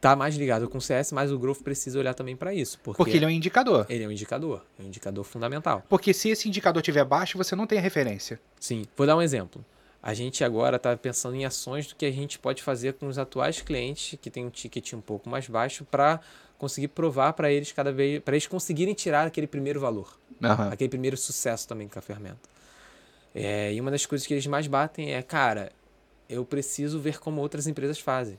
Tá 0.00 0.16
mais 0.16 0.34
ligado 0.34 0.68
com 0.68 0.78
o 0.78 0.80
CS, 0.80 1.12
mas 1.12 1.30
o 1.30 1.38
Growth 1.38 1.62
precisa 1.62 1.96
olhar 1.98 2.12
também 2.12 2.34
para 2.34 2.52
isso, 2.52 2.80
porque, 2.82 2.96
Porque 2.96 3.16
ele 3.16 3.24
é 3.24 3.28
um 3.28 3.30
indicador. 3.30 3.86
ele 3.88 4.02
é 4.02 4.08
um 4.08 4.10
indicador, 4.10 4.64
é 4.78 4.82
um 4.82 4.86
indicador 4.86 5.22
fundamental. 5.22 5.84
Porque 5.88 6.12
se 6.12 6.28
esse 6.28 6.48
indicador 6.48 6.80
estiver 6.80 7.04
baixo, 7.04 7.38
você 7.38 7.54
não 7.54 7.68
tem 7.68 7.78
a 7.78 7.80
referência. 7.80 8.40
Sim, 8.58 8.84
vou 8.96 9.06
dar 9.06 9.16
um 9.16 9.22
exemplo. 9.22 9.64
A 10.02 10.12
gente 10.12 10.42
agora 10.42 10.74
está 10.74 10.96
pensando 10.96 11.36
em 11.36 11.44
ações 11.44 11.86
do 11.86 11.94
que 11.94 12.04
a 12.04 12.10
gente 12.10 12.36
pode 12.36 12.60
fazer 12.64 12.94
com 12.94 13.06
os 13.06 13.16
atuais 13.16 13.60
clientes 13.60 14.18
que 14.20 14.28
tem 14.28 14.44
um 14.44 14.50
ticket 14.50 14.92
um 14.94 15.00
pouco 15.00 15.30
mais 15.30 15.46
baixo 15.46 15.84
para 15.88 16.18
conseguir 16.58 16.88
provar 16.88 17.32
para 17.34 17.52
eles 17.52 17.70
cada 17.70 17.92
vez, 17.92 18.20
para 18.20 18.34
eles 18.34 18.48
conseguirem 18.48 18.94
tirar 18.94 19.28
aquele 19.28 19.46
primeiro 19.46 19.78
valor, 19.78 20.18
Aham. 20.42 20.70
aquele 20.72 20.88
primeiro 20.88 21.16
sucesso 21.16 21.68
também 21.68 21.86
com 21.86 21.96
a 22.00 22.02
ferramenta. 22.02 22.40
É, 23.34 23.72
e 23.72 23.80
uma 23.80 23.90
das 23.90 24.04
coisas 24.06 24.26
que 24.26 24.34
eles 24.34 24.46
mais 24.46 24.66
batem 24.66 25.14
é, 25.14 25.22
cara, 25.22 25.72
eu 26.28 26.44
preciso 26.44 26.98
ver 27.00 27.18
como 27.18 27.40
outras 27.40 27.66
empresas 27.66 27.98
fazem. 27.98 28.38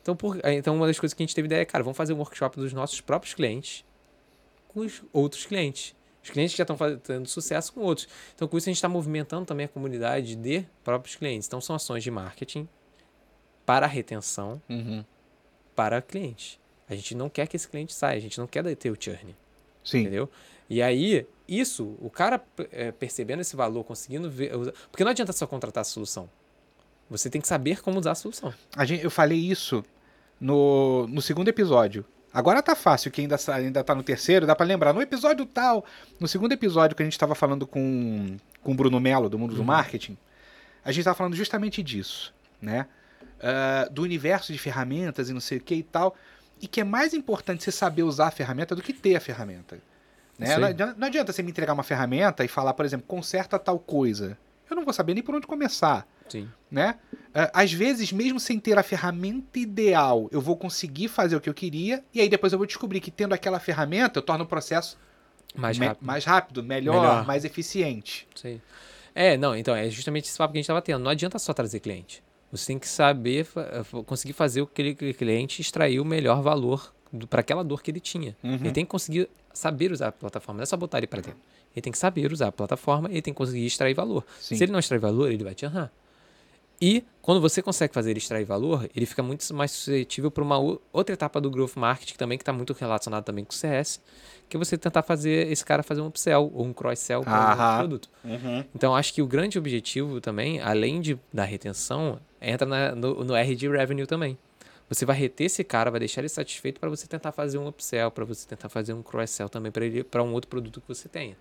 Então, 0.00 0.16
por, 0.16 0.40
então 0.44 0.74
uma 0.74 0.86
das 0.86 0.98
coisas 0.98 1.14
que 1.14 1.22
a 1.22 1.26
gente 1.26 1.34
teve 1.34 1.46
ideia 1.46 1.60
é, 1.60 1.64
cara, 1.64 1.84
vamos 1.84 1.96
fazer 1.96 2.12
um 2.12 2.18
workshop 2.18 2.56
dos 2.58 2.72
nossos 2.72 3.00
próprios 3.00 3.34
clientes 3.34 3.84
com 4.68 4.80
os 4.80 5.02
outros 5.12 5.44
clientes. 5.46 5.94
Os 6.24 6.30
clientes 6.30 6.54
que 6.54 6.58
já 6.58 6.62
estão 6.62 6.76
faz- 6.76 6.98
tendo 7.02 7.28
sucesso 7.28 7.72
com 7.72 7.80
outros. 7.80 8.08
Então, 8.34 8.46
com 8.48 8.56
isso, 8.56 8.68
a 8.68 8.70
gente 8.70 8.76
está 8.78 8.88
movimentando 8.88 9.44
também 9.44 9.66
a 9.66 9.68
comunidade 9.68 10.34
de 10.36 10.64
próprios 10.84 11.16
clientes. 11.16 11.46
Então, 11.46 11.60
são 11.60 11.74
ações 11.76 12.02
de 12.02 12.10
marketing 12.10 12.68
para 13.66 13.86
retenção, 13.86 14.60
Uhum. 14.68 15.04
para 15.74 16.00
clientes. 16.00 16.58
A 16.88 16.94
gente 16.94 17.14
não 17.14 17.28
quer 17.28 17.46
que 17.46 17.56
esse 17.56 17.66
cliente 17.68 17.92
saia, 17.92 18.16
a 18.18 18.20
gente 18.20 18.38
não 18.38 18.46
quer 18.46 18.62
ter 18.76 18.90
o 18.90 18.96
churn, 18.98 19.34
Sim. 19.84 20.00
entendeu? 20.00 20.28
E 20.68 20.80
aí, 20.82 21.26
isso, 21.60 21.96
o 22.00 22.10
cara 22.10 22.42
eh, 22.70 22.92
percebendo 22.92 23.40
esse 23.40 23.54
valor, 23.56 23.84
conseguindo 23.84 24.30
ver. 24.30 24.52
Porque 24.90 25.04
não 25.04 25.10
adianta 25.10 25.32
só 25.32 25.46
contratar 25.46 25.82
a 25.82 25.84
solução. 25.84 26.28
Você 27.10 27.28
tem 27.28 27.40
que 27.40 27.48
saber 27.48 27.82
como 27.82 27.98
usar 27.98 28.12
a 28.12 28.14
solução. 28.14 28.52
A 28.76 28.84
gente, 28.84 29.04
eu 29.04 29.10
falei 29.10 29.38
isso 29.38 29.84
no, 30.40 31.06
no 31.08 31.20
segundo 31.20 31.48
episódio. 31.48 32.04
Agora 32.32 32.62
tá 32.62 32.74
fácil, 32.74 33.10
que 33.10 33.20
ainda, 33.20 33.36
ainda 33.48 33.84
tá 33.84 33.94
no 33.94 34.02
terceiro, 34.02 34.46
dá 34.46 34.56
pra 34.56 34.64
lembrar. 34.64 34.94
No 34.94 35.02
episódio 35.02 35.44
tal, 35.44 35.84
no 36.18 36.26
segundo 36.26 36.52
episódio 36.52 36.96
que 36.96 37.02
a 37.02 37.04
gente 37.06 37.18
tava 37.18 37.34
falando 37.34 37.66
com, 37.66 38.36
com 38.62 38.72
o 38.72 38.74
Bruno 38.74 38.98
Mello, 38.98 39.28
do 39.28 39.38
Mundo 39.38 39.54
do 39.54 39.62
Marketing, 39.62 40.16
a 40.82 40.90
gente 40.90 41.04
tava 41.04 41.14
falando 41.14 41.36
justamente 41.36 41.82
disso, 41.82 42.32
né? 42.60 42.86
Ah, 43.42 43.88
do 43.90 44.02
universo 44.02 44.52
de 44.52 44.58
ferramentas 44.58 45.28
e 45.28 45.32
não 45.32 45.40
sei 45.40 45.58
o 45.58 45.60
que 45.60 45.74
e 45.74 45.82
tal. 45.82 46.16
E 46.60 46.66
que 46.68 46.80
é 46.80 46.84
mais 46.84 47.12
importante 47.12 47.64
você 47.64 47.72
saber 47.72 48.04
usar 48.04 48.28
a 48.28 48.30
ferramenta 48.30 48.74
do 48.74 48.80
que 48.80 48.92
ter 48.92 49.16
a 49.16 49.20
ferramenta. 49.20 49.78
Né? 50.38 50.56
Não, 50.56 50.66
adianta, 50.68 50.94
não 50.98 51.06
adianta 51.06 51.32
você 51.32 51.42
me 51.42 51.50
entregar 51.50 51.72
uma 51.72 51.82
ferramenta 51.82 52.44
e 52.44 52.48
falar, 52.48 52.74
por 52.74 52.84
exemplo, 52.84 53.06
conserta 53.06 53.58
tal 53.58 53.78
coisa. 53.78 54.36
Eu 54.68 54.76
não 54.76 54.84
vou 54.84 54.92
saber 54.92 55.14
nem 55.14 55.22
por 55.22 55.34
onde 55.34 55.46
começar 55.46 56.06
Sim. 56.28 56.48
né? 56.70 56.96
Ah, 57.34 57.50
Às 57.62 57.72
vezes, 57.72 58.10
mesmo 58.12 58.40
sem 58.40 58.58
ter 58.58 58.78
a 58.78 58.82
ferramenta 58.82 59.58
ideal, 59.58 60.28
eu 60.32 60.40
vou 60.40 60.56
conseguir 60.56 61.08
fazer 61.08 61.36
o 61.36 61.40
que 61.40 61.48
eu 61.48 61.54
queria, 61.54 62.02
e 62.14 62.20
aí 62.20 62.28
depois 62.28 62.52
eu 62.52 62.58
vou 62.58 62.66
descobrir 62.66 63.00
que 63.00 63.10
tendo 63.10 63.34
aquela 63.34 63.60
ferramenta, 63.60 64.18
eu 64.18 64.22
torno 64.22 64.44
o 64.44 64.46
processo 64.46 64.98
Mais 65.54 65.76
rápido. 65.78 66.04
mais 66.06 66.24
rápido, 66.24 66.62
melhor, 66.62 66.94
Melhor. 67.02 67.26
mais 67.26 67.44
eficiente. 67.44 68.26
Sim. 68.34 68.60
É, 69.14 69.36
não, 69.36 69.54
então, 69.54 69.76
é 69.76 69.90
justamente 69.90 70.24
esse 70.30 70.38
papo 70.38 70.52
que 70.52 70.58
a 70.58 70.60
gente 70.60 70.64
estava 70.64 70.80
tendo. 70.80 71.02
Não 71.02 71.10
adianta 71.10 71.38
só 71.38 71.52
trazer 71.52 71.80
cliente. 71.80 72.22
Você 72.50 72.66
tem 72.68 72.78
que 72.78 72.88
saber, 72.88 73.46
conseguir 74.06 74.32
fazer 74.32 74.62
o 74.62 74.66
que 74.66 74.80
aquele 74.90 75.12
cliente 75.14 75.60
extrair 75.60 76.00
o 76.00 76.04
melhor 76.04 76.40
valor 76.42 76.94
para 77.28 77.40
aquela 77.40 77.62
dor 77.62 77.82
que 77.82 77.90
ele 77.90 78.00
tinha. 78.00 78.36
Uhum. 78.42 78.54
Ele 78.54 78.70
tem 78.72 78.84
que 78.84 78.90
conseguir 78.90 79.28
saber 79.52 79.92
usar 79.92 80.08
a 80.08 80.12
plataforma, 80.12 80.58
não 80.58 80.62
é 80.62 80.66
só 80.66 80.76
botar 80.76 80.98
ele 80.98 81.06
para 81.06 81.20
dentro. 81.20 81.38
Ele 81.74 81.82
tem 81.82 81.92
que 81.92 81.98
saber 81.98 82.30
usar 82.32 82.48
a 82.48 82.52
plataforma 82.52 83.08
e 83.08 83.12
ele 83.14 83.22
tem 83.22 83.32
que 83.32 83.38
conseguir 83.38 83.64
extrair 83.66 83.94
valor. 83.94 84.24
Sim. 84.40 84.56
Se 84.56 84.64
ele 84.64 84.72
não 84.72 84.78
extrair 84.78 84.98
valor, 85.00 85.30
ele 85.30 85.44
vai 85.44 85.54
te 85.54 85.64
errar. 85.64 85.90
E 86.80 87.04
quando 87.20 87.40
você 87.40 87.62
consegue 87.62 87.94
fazer 87.94 88.10
ele 88.10 88.18
extrair 88.18 88.44
valor, 88.44 88.88
ele 88.94 89.06
fica 89.06 89.22
muito 89.22 89.54
mais 89.54 89.70
suscetível 89.70 90.32
para 90.32 90.42
uma 90.42 90.58
o- 90.58 90.80
outra 90.92 91.12
etapa 91.14 91.40
do 91.40 91.48
growth 91.48 91.76
marketing 91.76 92.14
também 92.16 92.36
que 92.36 92.42
está 92.42 92.52
muito 92.52 92.72
relacionado 92.72 93.22
também 93.24 93.44
com 93.44 93.52
o 93.52 93.54
CS, 93.54 94.00
que 94.48 94.56
é 94.56 94.58
você 94.58 94.76
tentar 94.76 95.02
fazer 95.04 95.50
esse 95.52 95.64
cara 95.64 95.84
fazer 95.84 96.00
um 96.00 96.08
upsell 96.08 96.50
ou 96.52 96.64
um 96.66 96.72
cross-sell 96.72 97.22
para 97.22 97.52
Aham. 97.52 97.78
produto. 97.78 98.10
Então, 98.74 98.96
acho 98.96 99.14
que 99.14 99.22
o 99.22 99.26
grande 99.28 99.58
objetivo 99.58 100.20
também, 100.20 100.60
além 100.60 101.00
de, 101.00 101.16
da 101.32 101.44
retenção, 101.44 102.18
entra 102.40 102.66
na- 102.66 102.94
no, 102.96 103.22
no 103.22 103.34
R 103.36 103.54
de 103.54 103.68
revenue 103.68 104.06
também. 104.06 104.36
Você 104.88 105.04
vai 105.04 105.16
reter 105.16 105.44
esse 105.44 105.64
cara, 105.64 105.90
vai 105.90 106.00
deixar 106.00 106.20
ele 106.20 106.28
satisfeito 106.28 106.78
para 106.78 106.90
você 106.90 107.06
tentar 107.06 107.32
fazer 107.32 107.58
um 107.58 107.66
upsell, 107.66 108.10
para 108.10 108.24
você 108.24 108.46
tentar 108.46 108.68
fazer 108.68 108.92
um 108.92 109.02
cross-sell 109.02 109.48
também 109.48 109.72
para 109.72 109.86
ele 109.86 110.04
para 110.04 110.22
um 110.22 110.32
outro 110.32 110.48
produto 110.48 110.80
que 110.80 110.88
você 110.88 111.08
tenha. 111.08 111.36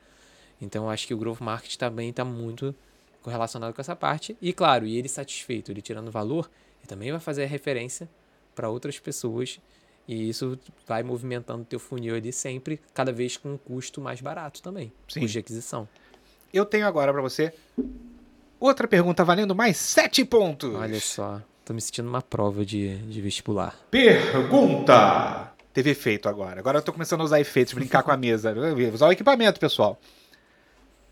Então, 0.62 0.89
acho 0.89 1.08
que 1.08 1.14
o 1.14 1.18
growth 1.18 1.42
marketing 1.42 1.78
também 1.78 2.10
está 2.10 2.24
muito 2.24 2.74
correlacionado 3.22 3.74
com 3.74 3.82
essa 3.82 3.96
parte. 3.96 4.38
E, 4.42 4.54
claro, 4.54 4.86
e 4.86 4.98
ele 4.98 5.10
satisfeito, 5.10 5.72
ele 5.72 5.82
tirando 5.82 6.12
valor, 6.12 6.50
ele 6.80 6.88
também 6.88 7.12
vai 7.12 7.20
fazer 7.20 7.44
a 7.44 7.48
referência 7.48 8.08
para 8.56 8.70
outras 8.70 9.00
pessoas. 9.00 9.60
E 10.08 10.30
isso 10.30 10.60
vai 10.88 11.04
movimentando 11.04 11.64
o 11.64 11.66
teu 11.66 11.80
funil 11.80 12.16
ali 12.16 12.32
sempre, 12.32 12.80
cada 12.94 13.12
vez 13.12 13.38
com 13.38 13.54
um 13.54 13.58
custo 13.58 14.02
mais 14.02 14.22
barato 14.22 14.62
também. 14.62 14.92
Sim. 15.08 15.22
Custo 15.22 15.34
de 15.34 15.39
aquisição. 15.39 15.88
Eu 16.54 16.66
tenho 16.66 16.86
agora 16.86 17.12
pra 17.14 17.22
você 17.22 17.54
outra 18.60 18.88
pergunta 18.88 19.24
valendo 19.24 19.56
mais 19.56 19.78
sete 19.78 20.24
pontos. 20.26 20.74
Olha 20.76 21.00
só, 21.00 21.42
tô 21.66 21.74
me 21.74 21.82
sentindo 21.82 22.07
uma 22.09 22.22
prova 22.22 22.66
de, 22.66 22.97
de 22.97 23.22
vestibular. 23.22 23.76
Pergunta! 23.91 25.51
Teve 25.74 25.91
efeito 25.91 26.28
agora. 26.28 26.59
Agora 26.59 26.80
eu 26.80 26.82
tô 26.82 26.91
começando 26.91 27.22
a 27.22 27.24
usar 27.24 27.39
efeitos, 27.39 27.74
brincar 27.74 28.03
com 28.03 28.12
a 28.12 28.18
mesa. 28.18 28.53
Usar 28.93 29.07
o 29.07 29.12
equipamento, 29.12 29.59
pessoal. 29.59 29.99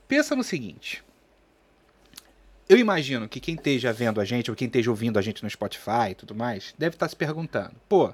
Pensa 0.08 0.36
no 0.36 0.44
seguinte. 0.44 1.02
Eu 2.68 2.78
imagino 2.78 3.28
que 3.30 3.40
quem 3.40 3.56
esteja 3.56 3.94
vendo 3.94 4.20
a 4.20 4.26
gente, 4.26 4.50
ou 4.52 4.56
quem 4.56 4.68
esteja 4.68 4.90
ouvindo 4.92 5.18
a 5.18 5.22
gente 5.22 5.42
no 5.44 5.50
Spotify 5.50 6.12
e 6.12 6.16
tudo 6.16 6.36
mais, 6.36 6.74
deve 6.78 6.96
estar 6.96 7.08
se 7.08 7.16
perguntando: 7.16 7.72
pô, 7.88 8.14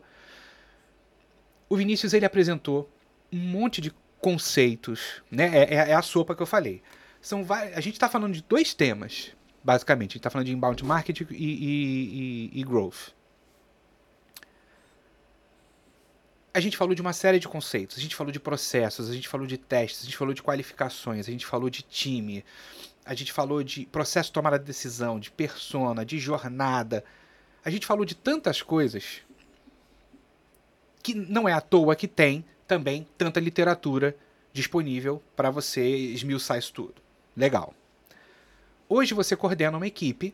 o 1.67 1.75
Vinícius 1.75 2.13
ele 2.13 2.25
apresentou 2.25 2.89
um 3.33 3.39
monte 3.39 3.81
de 3.81 3.91
conceitos, 4.21 5.21
né? 5.31 5.51
É, 5.57 5.73
é- 5.75 5.89
é 5.89 5.93
a 5.93 6.01
sopa 6.01 6.35
que 6.35 6.41
eu 6.41 6.47
falei. 6.47 6.81
São 7.19 7.43
vai- 7.43 7.73
a 7.73 7.81
gente 7.81 7.95
está 7.95 8.07
falando 8.07 8.33
de 8.33 8.43
dois 8.43 8.73
temas, 8.73 9.31
basicamente. 9.65 10.11
A 10.11 10.13
gente 10.13 10.17
está 10.19 10.29
falando 10.29 10.45
de 10.45 10.53
inbound 10.53 10.85
marketing 10.85 11.25
e, 11.31 11.35
e- 11.35 12.49
e- 12.53 12.59
e 12.61 12.63
growth. 12.63 13.13
A 16.53 16.59
gente 16.61 16.77
falou 16.77 16.95
de 16.95 17.01
uma 17.01 17.11
série 17.11 17.37
de 17.37 17.49
conceitos, 17.49 17.97
a 17.97 17.99
gente 17.99 18.15
falou 18.15 18.31
de 18.31 18.39
processos, 18.39 19.09
a 19.09 19.13
gente 19.13 19.27
falou 19.27 19.45
de 19.45 19.57
testes, 19.57 20.03
a 20.03 20.05
gente 20.05 20.15
falou 20.15 20.33
de 20.33 20.41
qualificações, 20.41 21.27
a 21.27 21.31
gente 21.31 21.45
falou 21.45 21.69
de 21.69 21.81
time, 21.81 22.45
a 23.03 23.13
gente 23.13 23.33
falou 23.33 23.61
de 23.61 23.85
processo 23.87 24.29
de 24.29 24.33
tomada 24.33 24.57
de 24.57 24.63
decisão, 24.63 25.19
de 25.19 25.29
persona, 25.31 26.05
de 26.05 26.17
jornada. 26.17 27.03
A 27.63 27.69
gente 27.69 27.85
falou 27.85 28.05
de 28.05 28.15
tantas 28.15 28.61
coisas 28.61 29.21
que 31.03 31.13
não 31.13 31.49
é 31.49 31.51
à 31.51 31.59
toa 31.59 31.95
que 31.95 32.07
tem 32.07 32.45
também 32.65 33.05
tanta 33.17 33.39
literatura 33.39 34.15
disponível 34.53 35.21
para 35.35 35.49
você 35.49 35.85
esmiuçar 35.85 36.57
isso 36.57 36.71
tudo. 36.71 36.95
Legal. 37.35 37.73
Hoje 38.87 39.13
você 39.13 39.35
coordena 39.35 39.77
uma 39.77 39.87
equipe 39.87 40.33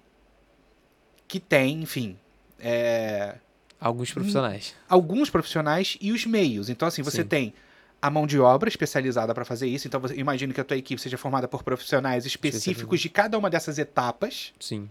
que 1.28 1.40
tem, 1.40 1.82
enfim, 1.82 2.18
é, 2.60 3.36
Alguns 3.80 4.12
profissionais. 4.12 4.76
alguns 4.88 5.30
profissionais 5.30 5.98
e 6.02 6.12
os 6.12 6.26
meios. 6.26 6.70
Então, 6.70 6.88
assim, 6.88 7.02
você 7.02 7.22
Sim. 7.24 7.28
tem 7.28 7.54
a 8.02 8.10
mão 8.10 8.28
de 8.28 8.40
obra 8.40 8.68
especializada 8.68 9.34
para 9.34 9.46
fazer 9.46 9.68
isso. 9.68 9.88
Então, 9.88 10.00
você 10.00 10.16
imagina 10.16 10.54
que 10.54 10.60
a 10.62 10.64
tua 10.64 10.78
equipe 10.78 11.02
seja 11.02 11.18
formada 11.18 11.48
por 11.48 11.64
profissionais 11.64 12.26
específicos 12.26 13.00
de 13.00 13.10
cada 13.10 13.38
uma 13.38 13.50
dessas 13.50 13.78
etapas. 13.80 14.54
Sim. 14.60 14.90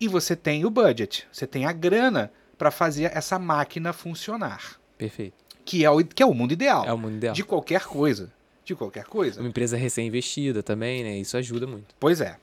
E 0.00 0.08
você 0.08 0.34
tem 0.34 0.64
o 0.64 0.70
budget, 0.70 1.26
você 1.30 1.46
tem 1.46 1.64
a 1.64 1.72
grana 1.72 2.32
para 2.58 2.70
fazer 2.70 3.10
essa 3.16 3.38
máquina 3.38 3.92
funcionar, 3.92 4.78
Perfeito. 4.98 5.34
que 5.64 5.84
é 5.84 5.90
o, 5.90 6.04
que 6.04 6.22
é 6.22 6.26
o 6.26 6.34
mundo 6.34 6.52
ideal, 6.52 6.84
É 6.84 6.92
o 6.92 6.98
mundo 6.98 7.14
ideal. 7.16 7.34
de 7.34 7.44
qualquer 7.44 7.84
coisa, 7.84 8.32
de 8.64 8.74
qualquer 8.74 9.04
coisa. 9.04 9.40
Uma 9.40 9.48
empresa 9.48 9.76
recém-investida 9.76 10.62
também, 10.62 11.02
né? 11.04 11.16
Isso 11.18 11.36
ajuda 11.36 11.66
muito. 11.66 11.94
Pois 12.00 12.20
é. 12.20 12.36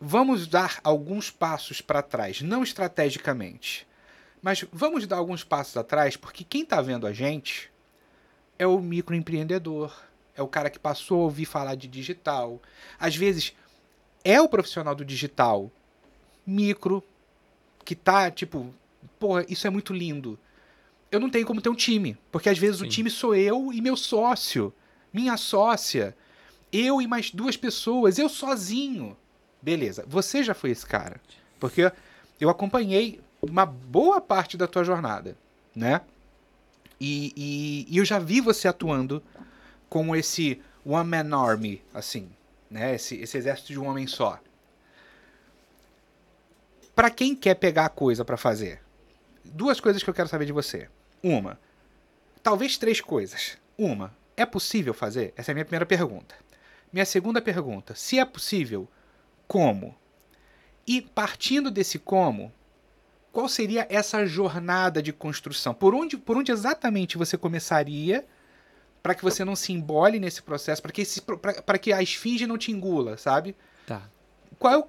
Vamos 0.00 0.46
dar 0.46 0.78
alguns 0.84 1.30
passos 1.30 1.80
para 1.80 2.02
trás, 2.02 2.42
não 2.42 2.62
estrategicamente, 2.62 3.86
mas 4.42 4.64
vamos 4.70 5.06
dar 5.06 5.16
alguns 5.16 5.42
passos 5.42 5.76
atrás, 5.76 6.16
porque 6.16 6.44
quem 6.44 6.62
está 6.62 6.82
vendo 6.82 7.06
a 7.06 7.12
gente 7.12 7.70
é 8.58 8.66
o 8.66 8.78
microempreendedor, 8.78 9.92
é 10.34 10.42
o 10.42 10.48
cara 10.48 10.68
que 10.68 10.78
passou 10.78 11.22
a 11.22 11.24
ouvir 11.24 11.46
falar 11.46 11.74
de 11.74 11.88
digital. 11.88 12.60
Às 12.98 13.16
vezes 13.16 13.54
é 14.22 14.40
o 14.40 14.48
profissional 14.48 14.94
do 14.94 15.04
digital 15.04 15.70
micro 16.46 17.02
que 17.84 17.94
tá 17.94 18.30
tipo, 18.30 18.72
porra, 19.18 19.46
isso 19.48 19.66
é 19.66 19.70
muito 19.70 19.92
lindo. 19.92 20.38
Eu 21.10 21.20
não 21.20 21.30
tenho 21.30 21.46
como 21.46 21.62
ter 21.62 21.68
um 21.68 21.74
time, 21.74 22.18
porque 22.30 22.48
às 22.48 22.58
vezes 22.58 22.80
o 22.80 22.84
Sim. 22.84 22.90
time 22.90 23.10
sou 23.10 23.34
eu 23.34 23.72
e 23.72 23.80
meu 23.80 23.96
sócio, 23.96 24.74
minha 25.12 25.36
sócia, 25.36 26.14
eu 26.72 27.00
e 27.00 27.06
mais 27.06 27.30
duas 27.30 27.56
pessoas, 27.56 28.18
eu 28.18 28.28
sozinho. 28.28 29.16
Beleza, 29.62 30.04
você 30.06 30.42
já 30.42 30.54
foi 30.54 30.70
esse 30.70 30.86
cara. 30.86 31.20
Porque 31.58 31.90
eu 32.40 32.48
acompanhei 32.50 33.20
uma 33.42 33.64
boa 33.66 34.20
parte 34.20 34.56
da 34.56 34.66
tua 34.66 34.84
jornada, 34.84 35.36
né? 35.74 36.00
E, 37.00 37.32
e- 37.36 37.86
e 37.94 37.98
eu 37.98 38.04
já 38.04 38.18
vi 38.18 38.40
você 38.40 38.68
atuando 38.68 39.22
como 39.88 40.14
esse 40.16 40.60
one 40.84 41.08
man 41.08 41.36
army, 41.36 41.82
assim, 41.92 42.30
né? 42.70 42.94
Esse, 42.94 43.16
esse 43.16 43.36
exército 43.36 43.72
de 43.72 43.78
um 43.78 43.86
homem 43.86 44.06
só. 44.06 44.38
Pra 46.94 47.10
quem 47.10 47.34
quer 47.34 47.54
pegar 47.56 47.86
a 47.86 47.90
coisa 47.90 48.24
pra 48.24 48.36
fazer, 48.36 48.80
duas 49.44 49.80
coisas 49.80 50.02
que 50.02 50.08
eu 50.08 50.14
quero 50.14 50.28
saber 50.28 50.46
de 50.46 50.52
você. 50.52 50.88
Uma, 51.22 51.58
talvez 52.42 52.78
três 52.78 53.00
coisas. 53.00 53.58
Uma, 53.76 54.14
é 54.36 54.46
possível 54.46 54.94
fazer? 54.94 55.34
Essa 55.36 55.50
é 55.50 55.52
a 55.52 55.54
minha 55.54 55.64
primeira 55.64 55.84
pergunta. 55.86 56.34
Minha 56.92 57.04
segunda 57.04 57.42
pergunta, 57.42 57.94
se 57.94 58.18
é 58.18 58.24
possível, 58.24 58.88
como? 59.46 59.94
E 60.86 61.00
partindo 61.02 61.70
desse 61.70 61.98
como, 61.98 62.52
qual 63.32 63.48
seria 63.48 63.86
essa 63.90 64.24
jornada 64.26 65.02
de 65.02 65.12
construção? 65.12 65.74
Por 65.74 65.94
onde, 65.94 66.16
por 66.16 66.36
onde 66.36 66.52
exatamente 66.52 67.18
você 67.18 67.36
começaria 67.36 68.24
para 69.02 69.14
que 69.14 69.22
você 69.22 69.44
não 69.44 69.54
se 69.54 69.72
embole 69.72 70.18
nesse 70.18 70.42
processo, 70.42 70.82
para 70.82 70.90
que, 70.92 71.02
esse- 71.02 71.20
pra- 71.22 71.62
pra 71.62 71.78
que 71.78 71.92
a 71.92 72.02
esfinge 72.02 72.46
não 72.46 72.58
te 72.58 72.72
engula, 72.72 73.16
sabe? 73.16 73.54
Tá. 73.86 74.02
Qual 74.58 74.72
é 74.72 74.76
o, 74.78 74.84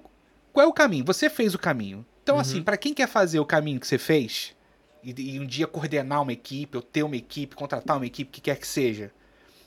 qual 0.54 0.66
é 0.66 0.68
o 0.70 0.74
caminho? 0.74 1.06
Você 1.06 1.30
fez 1.30 1.54
o 1.54 1.60
caminho. 1.60 2.06
Então, 2.24 2.36
Uhum. 2.36 2.42
assim, 2.42 2.64
para 2.64 2.78
quem 2.78 2.94
quer 2.94 3.08
fazer 3.08 3.40
o 3.40 3.46
caminho 3.46 3.80
que 3.80 3.86
você 3.88 3.98
fez, 3.98 4.56
e, 5.04 5.14
e 5.36 5.40
um 5.40 5.46
dia 5.46 5.68
coordenar 5.68 6.22
uma 6.24 6.34
equipe, 6.34 6.76
ou 6.78 6.82
ter 6.84 7.04
uma 7.04 7.16
equipe, 7.16 7.56
contratar 7.56 7.96
uma 7.98 8.06
equipe, 8.08 8.32
que 8.32 8.42
quer 8.42 8.58
que 8.58 8.68
seja, 8.68 9.12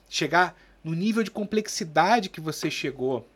chegar 0.08 0.56
no 0.82 0.94
nível 0.94 1.22
de 1.22 1.30
complexidade 1.30 2.28
que 2.28 2.40
você 2.40 2.70
chegou, 2.70 3.28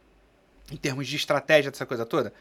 em 0.71 0.77
termos 0.77 1.07
de 1.07 1.17
estratégia 1.17 1.71
dessa 1.71 1.87
coisa 1.87 2.07
toda, 2.07 2.33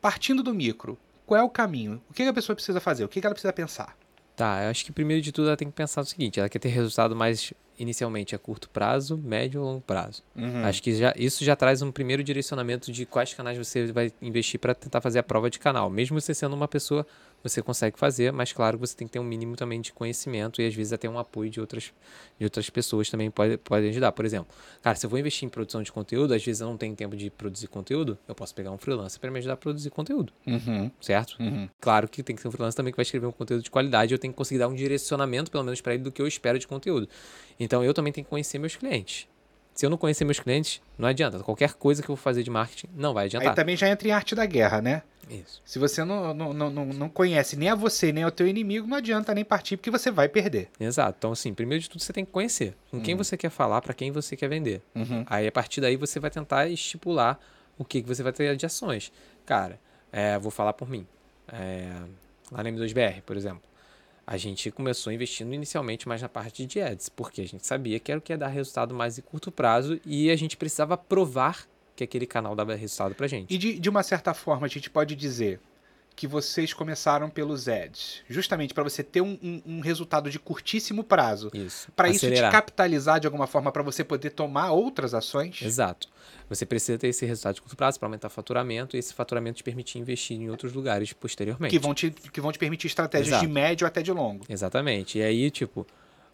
partindo 0.00 0.42
do 0.42 0.54
micro, 0.54 0.98
qual 1.26 1.40
é 1.40 1.42
o 1.42 1.48
caminho? 1.48 2.02
O 2.08 2.14
que 2.14 2.22
a 2.22 2.32
pessoa 2.32 2.56
precisa 2.56 2.80
fazer? 2.80 3.04
O 3.04 3.08
que 3.08 3.20
ela 3.24 3.34
precisa 3.34 3.52
pensar? 3.52 3.96
Tá, 4.34 4.62
eu 4.62 4.70
acho 4.70 4.84
que 4.84 4.92
primeiro 4.92 5.20
de 5.20 5.32
tudo 5.32 5.48
ela 5.48 5.56
tem 5.56 5.68
que 5.68 5.74
pensar 5.74 6.00
o 6.00 6.04
seguinte: 6.04 6.38
ela 6.38 6.48
quer 6.48 6.60
ter 6.60 6.68
resultado 6.68 7.16
mais 7.16 7.52
inicialmente 7.78 8.34
a 8.34 8.38
curto 8.38 8.70
prazo, 8.70 9.16
médio 9.18 9.60
ou 9.60 9.66
longo 9.66 9.80
prazo. 9.80 10.22
Hum. 10.36 10.64
Acho 10.64 10.82
que 10.82 10.94
já, 10.94 11.12
isso 11.16 11.44
já 11.44 11.56
traz 11.56 11.82
um 11.82 11.90
primeiro 11.90 12.22
direcionamento 12.22 12.92
de 12.92 13.04
quais 13.04 13.34
canais 13.34 13.58
você 13.58 13.92
vai 13.92 14.12
investir 14.22 14.58
para 14.58 14.74
tentar 14.74 15.00
fazer 15.00 15.18
a 15.18 15.22
prova 15.22 15.50
de 15.50 15.58
canal. 15.58 15.90
Mesmo 15.90 16.20
você 16.20 16.32
sendo 16.32 16.54
uma 16.54 16.68
pessoa, 16.68 17.06
você 17.42 17.62
consegue 17.62 17.98
fazer, 17.98 18.32
mas 18.32 18.52
claro 18.52 18.76
que 18.78 18.86
você 18.86 18.96
tem 18.96 19.06
que 19.06 19.12
ter 19.12 19.18
um 19.18 19.24
mínimo 19.24 19.54
também 19.56 19.80
de 19.80 19.92
conhecimento 19.92 20.60
e 20.60 20.66
às 20.66 20.74
vezes 20.74 20.92
até 20.92 21.08
um 21.08 21.18
apoio 21.18 21.48
de 21.50 21.60
outras, 21.60 21.92
de 22.38 22.44
outras 22.44 22.68
pessoas 22.68 23.08
também 23.08 23.30
pode, 23.30 23.56
podem 23.58 23.90
ajudar. 23.90 24.12
Por 24.12 24.24
exemplo, 24.24 24.48
cara, 24.82 24.96
se 24.96 25.06
eu 25.06 25.10
vou 25.10 25.18
investir 25.18 25.46
em 25.46 25.48
produção 25.48 25.82
de 25.82 25.92
conteúdo, 25.92 26.34
às 26.34 26.44
vezes 26.44 26.60
eu 26.60 26.66
não 26.68 26.76
tenho 26.76 26.94
tempo 26.96 27.16
de 27.16 27.30
produzir 27.30 27.68
conteúdo, 27.68 28.18
eu 28.26 28.34
posso 28.34 28.54
pegar 28.54 28.70
um 28.70 28.78
freelancer 28.78 29.20
para 29.20 29.30
me 29.30 29.38
ajudar 29.38 29.54
a 29.54 29.56
produzir 29.56 29.90
conteúdo, 29.90 30.32
Uhum, 30.46 30.90
certo? 31.00 31.36
uhum. 31.40 31.68
Claro 31.80 32.08
que 32.08 32.22
tem 32.22 32.34
que 32.34 32.42
ser 32.42 32.48
um 32.48 32.50
freelancer 32.50 32.76
também 32.76 32.92
que 32.92 32.96
vai 32.96 33.04
escrever 33.04 33.26
um 33.26 33.32
conteúdo 33.32 33.62
de 33.62 33.70
qualidade, 33.70 34.12
eu 34.12 34.18
tenho 34.18 34.32
que 34.32 34.36
conseguir 34.36 34.58
dar 34.58 34.68
um 34.68 34.74
direcionamento, 34.74 35.50
pelo 35.50 35.64
menos, 35.64 35.80
para 35.80 35.94
ele 35.94 36.02
do 36.02 36.10
que 36.12 36.20
eu 36.20 36.26
espero 36.26 36.58
de 36.58 36.66
conteúdo. 36.66 37.08
Então 37.58 37.84
eu 37.84 37.94
também 37.94 38.12
tenho 38.12 38.24
que 38.24 38.30
conhecer 38.30 38.58
meus 38.58 38.74
clientes. 38.76 39.26
Se 39.78 39.86
eu 39.86 39.90
não 39.90 39.96
conhecer 39.96 40.24
meus 40.24 40.40
clientes, 40.40 40.82
não 40.98 41.08
adianta. 41.08 41.38
Qualquer 41.38 41.74
coisa 41.74 42.02
que 42.02 42.10
eu 42.10 42.16
vou 42.16 42.20
fazer 42.20 42.42
de 42.42 42.50
marketing 42.50 42.88
não 42.96 43.14
vai 43.14 43.26
Aí 43.26 43.26
adiantar. 43.28 43.54
também 43.54 43.76
já 43.76 43.88
entra 43.88 44.08
em 44.08 44.10
arte 44.10 44.34
da 44.34 44.44
guerra, 44.44 44.82
né? 44.82 45.02
Isso. 45.30 45.62
Se 45.64 45.78
você 45.78 46.02
não, 46.02 46.34
não, 46.34 46.52
não, 46.52 46.86
não 46.86 47.08
conhece 47.08 47.54
nem 47.54 47.68
a 47.68 47.76
você, 47.76 48.10
nem 48.10 48.24
ao 48.24 48.32
teu 48.32 48.48
inimigo, 48.48 48.88
não 48.88 48.96
adianta 48.96 49.32
nem 49.32 49.44
partir, 49.44 49.76
porque 49.76 49.88
você 49.88 50.10
vai 50.10 50.28
perder. 50.28 50.68
Exato. 50.80 51.14
Então, 51.16 51.30
assim, 51.30 51.54
primeiro 51.54 51.80
de 51.80 51.88
tudo 51.88 52.02
você 52.02 52.12
tem 52.12 52.24
que 52.24 52.32
conhecer 52.32 52.74
com 52.90 53.00
quem 53.00 53.14
você 53.14 53.36
quer 53.36 53.50
falar, 53.50 53.80
para 53.80 53.94
quem 53.94 54.10
você 54.10 54.36
quer 54.36 54.48
vender. 54.48 54.82
Uhum. 54.96 55.24
Aí 55.28 55.46
a 55.46 55.52
partir 55.52 55.80
daí 55.80 55.94
você 55.94 56.18
vai 56.18 56.32
tentar 56.32 56.66
estipular 56.66 57.38
o 57.78 57.84
que, 57.84 58.02
que 58.02 58.08
você 58.08 58.20
vai 58.20 58.32
ter 58.32 58.56
de 58.56 58.66
ações. 58.66 59.12
Cara, 59.46 59.78
é, 60.10 60.36
vou 60.40 60.50
falar 60.50 60.72
por 60.72 60.90
mim. 60.90 61.06
É, 61.52 61.88
lá 62.50 62.64
na 62.64 62.70
M2BR, 62.72 63.22
por 63.24 63.36
exemplo. 63.36 63.62
A 64.30 64.36
gente 64.36 64.70
começou 64.70 65.10
investindo 65.10 65.54
inicialmente 65.54 66.06
mais 66.06 66.20
na 66.20 66.28
parte 66.28 66.66
de 66.66 66.82
ads, 66.82 67.08
porque 67.08 67.40
a 67.40 67.46
gente 67.46 67.66
sabia 67.66 67.98
que 67.98 68.12
era 68.12 68.18
o 68.18 68.22
que 68.22 68.30
ia 68.30 68.36
dar 68.36 68.48
resultado 68.48 68.94
mais 68.94 69.18
em 69.18 69.22
curto 69.22 69.50
prazo 69.50 69.98
e 70.04 70.30
a 70.30 70.36
gente 70.36 70.54
precisava 70.54 70.98
provar 70.98 71.66
que 71.96 72.04
aquele 72.04 72.26
canal 72.26 72.54
dava 72.54 72.74
resultado 72.74 73.14
pra 73.14 73.26
gente. 73.26 73.52
E 73.52 73.56
de, 73.56 73.78
de 73.78 73.88
uma 73.88 74.02
certa 74.02 74.34
forma, 74.34 74.66
a 74.66 74.68
gente 74.68 74.90
pode 74.90 75.16
dizer 75.16 75.58
que 76.18 76.26
vocês 76.26 76.74
começaram 76.74 77.30
pelos 77.30 77.68
ads, 77.68 78.22
justamente 78.28 78.74
para 78.74 78.82
você 78.82 79.04
ter 79.04 79.20
um, 79.20 79.38
um- 79.40 79.62
um 79.64 79.80
resultado 79.80 80.28
de 80.28 80.36
curtíssimo 80.36 81.04
prazo. 81.04 81.48
Isso. 81.54 81.92
Para 81.94 82.08
isso 82.10 82.28
te 82.28 82.40
capitalizar 82.50 83.20
de 83.20 83.28
alguma 83.28 83.46
forma, 83.46 83.70
para 83.70 83.84
você 83.84 84.02
poder 84.02 84.30
tomar 84.30 84.72
outras 84.72 85.14
ações. 85.14 85.62
Exato. 85.62 86.08
Você 86.48 86.66
precisa 86.66 86.98
ter 86.98 87.06
esse 87.06 87.24
resultado 87.24 87.54
de 87.54 87.62
curto 87.62 87.76
prazo 87.76 88.00
para 88.00 88.08
aumentar 88.08 88.26
o 88.26 88.30
faturamento 88.30 88.96
e 88.96 88.98
esse 88.98 89.14
faturamento 89.14 89.58
te 89.58 89.62
permitir 89.62 90.00
investir 90.00 90.36
em 90.36 90.50
outros 90.50 90.72
lugares 90.72 91.12
posteriormente. 91.12 91.70
Que 91.70 91.78
vão, 91.78 91.94
te, 91.94 92.10
que 92.10 92.40
vão 92.40 92.50
te 92.50 92.58
permitir 92.58 92.88
estratégias 92.88 93.28
Exato. 93.28 93.46
de 93.46 93.52
médio 93.52 93.86
até 93.86 94.02
de 94.02 94.10
longo. 94.10 94.44
Exatamente. 94.48 95.18
E 95.18 95.22
aí, 95.22 95.52
tipo, 95.52 95.86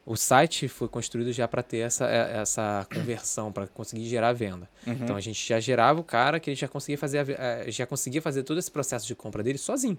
o 0.06 0.16
site 0.16 0.68
foi 0.68 0.86
construído 0.88 1.32
já 1.32 1.48
para 1.48 1.62
ter 1.62 1.78
essa, 1.78 2.06
é- 2.06 2.36
essa 2.42 2.86
conversão, 2.94 3.50
para 3.50 3.66
conseguir 3.66 4.06
gerar 4.06 4.32
venda. 4.32 4.68
Uhum. 4.86 4.92
Então 5.02 5.16
a 5.16 5.20
gente 5.20 5.46
já 5.48 5.58
gerava 5.60 6.00
o 6.00 6.04
cara 6.04 6.38
que 6.38 6.50
ele 6.50 6.56
já 6.56 6.68
conseguia 6.68 6.98
fazer, 6.98 7.18
a 7.18 7.24
eh, 7.66 7.70
já 7.70 7.86
conseguia 7.86 8.20
fazer 8.20 8.42
todo 8.42 8.58
esse 8.58 8.70
processo 8.70 9.06
de 9.06 9.14
compra 9.14 9.42
dele 9.42 9.58
sozinho. 9.58 9.98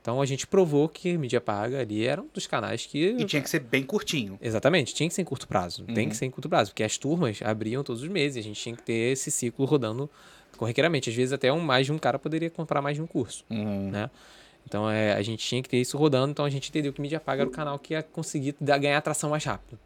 Então 0.00 0.22
a 0.22 0.26
gente 0.26 0.46
provou 0.46 0.88
que 0.88 1.18
mídia 1.18 1.40
paga 1.40 1.80
ali 1.80 2.06
era 2.06 2.22
um 2.22 2.28
dos 2.32 2.46
canais 2.46 2.86
que. 2.86 3.16
E 3.18 3.24
tinha 3.24 3.42
que 3.42 3.50
ser 3.50 3.60
bem 3.60 3.82
curtinho. 3.82 4.38
Exatamente, 4.40 4.94
tinha 4.94 5.08
que 5.08 5.14
ser 5.14 5.22
em 5.22 5.24
curto 5.24 5.46
prazo. 5.46 5.84
Tem 5.84 6.04
Uhum. 6.04 6.10
que 6.10 6.16
ser 6.16 6.24
em 6.26 6.30
curto 6.30 6.48
prazo, 6.48 6.70
porque 6.70 6.82
as 6.82 6.96
turmas 6.96 7.40
abriam 7.42 7.84
todos 7.84 8.02
os 8.02 8.08
meses, 8.08 8.38
a 8.38 8.42
gente 8.48 8.60
tinha 8.60 8.74
que 8.76 8.82
ter 8.82 9.12
esse 9.12 9.30
ciclo 9.30 9.64
rodando 9.66 10.08
corriqueiramente. 10.56 11.10
Às 11.10 11.16
vezes 11.16 11.32
até 11.32 11.52
um, 11.52 11.60
mais 11.60 11.86
de 11.86 11.92
um 11.92 11.98
cara 11.98 12.18
poderia 12.18 12.48
comprar 12.48 12.80
mais 12.80 12.96
de 12.96 13.02
um 13.02 13.06
curso. 13.06 13.44
Uhum. 13.50 13.90
né? 13.90 14.10
Então 14.68 14.88
é, 14.90 15.14
a 15.14 15.22
gente 15.22 15.44
tinha 15.46 15.62
que 15.62 15.68
ter 15.68 15.78
isso 15.78 15.96
rodando, 15.96 16.30
então 16.30 16.44
a 16.44 16.50
gente 16.50 16.68
entendeu 16.68 16.92
que 16.92 17.00
mídia 17.00 17.18
paga 17.18 17.42
era 17.42 17.48
o 17.48 17.52
canal 17.52 17.78
que 17.78 17.94
ia 17.94 18.02
conseguir 18.02 18.54
dar- 18.60 18.76
ganhar 18.78 18.98
atração 18.98 19.30
mais 19.30 19.42
rápido. 19.42 19.78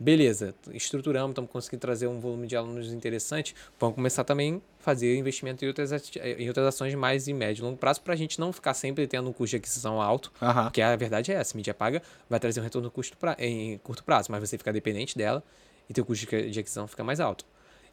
Beleza, 0.00 0.54
estruturamos, 0.72 1.30
estamos 1.30 1.50
conseguindo 1.50 1.80
trazer 1.80 2.06
um 2.06 2.20
volume 2.20 2.46
de 2.46 2.54
alunos 2.56 2.92
interessante. 2.92 3.54
Vamos 3.80 3.96
começar 3.96 4.22
também 4.22 4.62
a 4.80 4.82
fazer 4.82 5.16
investimento 5.16 5.64
em 5.64 5.68
outras, 5.68 5.90
em 6.16 6.46
outras 6.46 6.66
ações 6.66 6.94
mais 6.94 7.26
em 7.26 7.34
médio 7.34 7.62
e 7.62 7.64
longo 7.64 7.76
prazo 7.76 8.00
para 8.02 8.14
a 8.14 8.16
gente 8.16 8.38
não 8.38 8.52
ficar 8.52 8.74
sempre 8.74 9.06
tendo 9.08 9.28
um 9.28 9.32
custo 9.32 9.50
de 9.50 9.56
aquisição 9.56 10.00
alto, 10.00 10.32
Aham. 10.40 10.64
porque 10.64 10.80
a 10.82 10.94
verdade 10.94 11.32
é 11.32 11.34
essa: 11.34 11.56
mídia 11.56 11.74
paga 11.74 12.00
vai 12.30 12.38
trazer 12.38 12.60
um 12.60 12.62
retorno 12.64 12.88
custo 12.92 13.16
pra, 13.16 13.34
em 13.40 13.78
curto 13.78 14.04
prazo, 14.04 14.30
mas 14.30 14.40
você 14.40 14.56
fica 14.56 14.72
dependente 14.72 15.16
dela 15.18 15.42
e 15.90 15.92
teu 15.92 16.04
custo 16.04 16.26
de 16.26 16.50
de 16.50 16.60
aquisição 16.60 16.86
fica 16.86 17.02
mais 17.02 17.18
alto. 17.18 17.44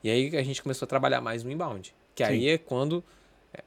E 0.03 0.09
aí 0.09 0.38
a 0.38 0.43
gente 0.43 0.61
começou 0.61 0.86
a 0.86 0.88
trabalhar 0.88 1.21
mais 1.21 1.43
no 1.43 1.49
inbound, 1.51 1.91
que 2.13 2.23
Sim. 2.23 2.32
aí 2.32 2.49
é 2.49 2.57
quando 2.59 3.03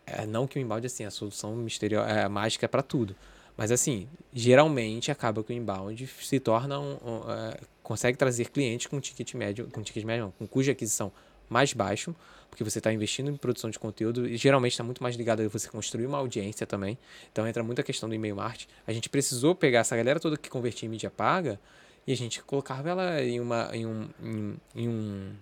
é, 0.07 0.26
não 0.26 0.47
que 0.47 0.59
o 0.59 0.61
inbound 0.61 0.86
assim, 0.86 1.05
a 1.05 1.11
solução 1.11 1.55
misteriosa, 1.57 2.09
é, 2.09 2.28
mágica 2.28 2.68
para 2.68 2.82
tudo. 2.82 3.14
Mas 3.57 3.72
assim, 3.72 4.09
geralmente 4.32 5.11
acaba 5.11 5.43
que 5.43 5.53
o 5.53 5.57
inbound 5.57 6.07
se 6.07 6.39
torna 6.39 6.78
um, 6.78 6.93
um, 6.93 7.30
é, 7.30 7.59
consegue 7.82 8.16
trazer 8.16 8.51
clientes 8.51 8.86
com 8.86 9.01
ticket 9.01 9.34
médio, 9.34 9.68
com 9.72 9.82
ticket 9.82 10.05
médio, 10.05 10.32
não, 10.39 10.47
com 10.47 10.62
de 10.62 10.70
aquisição 10.70 11.11
mais 11.49 11.72
baixo, 11.72 12.14
porque 12.51 12.62
você 12.62 12.78
está 12.78 12.93
investindo 12.93 13.30
em 13.30 13.36
produção 13.36 13.70
de 13.70 13.78
conteúdo 13.78 14.28
e 14.28 14.36
geralmente 14.36 14.72
está 14.72 14.84
muito 14.84 15.03
mais 15.03 15.16
ligado 15.16 15.43
a 15.43 15.49
você 15.49 15.68
construir 15.68 16.07
uma 16.07 16.18
audiência 16.18 16.66
também. 16.66 16.99
Então 17.32 17.47
entra 17.47 17.62
muita 17.62 17.82
questão 17.82 18.09
do 18.09 18.14
e-mail 18.14 18.36
marketing. 18.36 18.68
A 18.86 18.93
gente 18.93 19.09
precisou 19.09 19.55
pegar 19.55 19.80
essa 19.80 19.97
galera 19.97 20.20
toda 20.20 20.36
que 20.36 20.49
convertia 20.49 20.86
em 20.86 20.91
mídia 20.91 21.11
paga 21.11 21.59
e 22.07 22.12
a 22.12 22.16
gente 22.16 22.43
colocava 22.43 22.89
ela 22.89 23.22
em 23.22 23.41
uma 23.41 23.70
em 23.74 23.86
um, 23.86 24.09
em, 24.22 24.57
em 24.74 24.89
um 24.89 25.32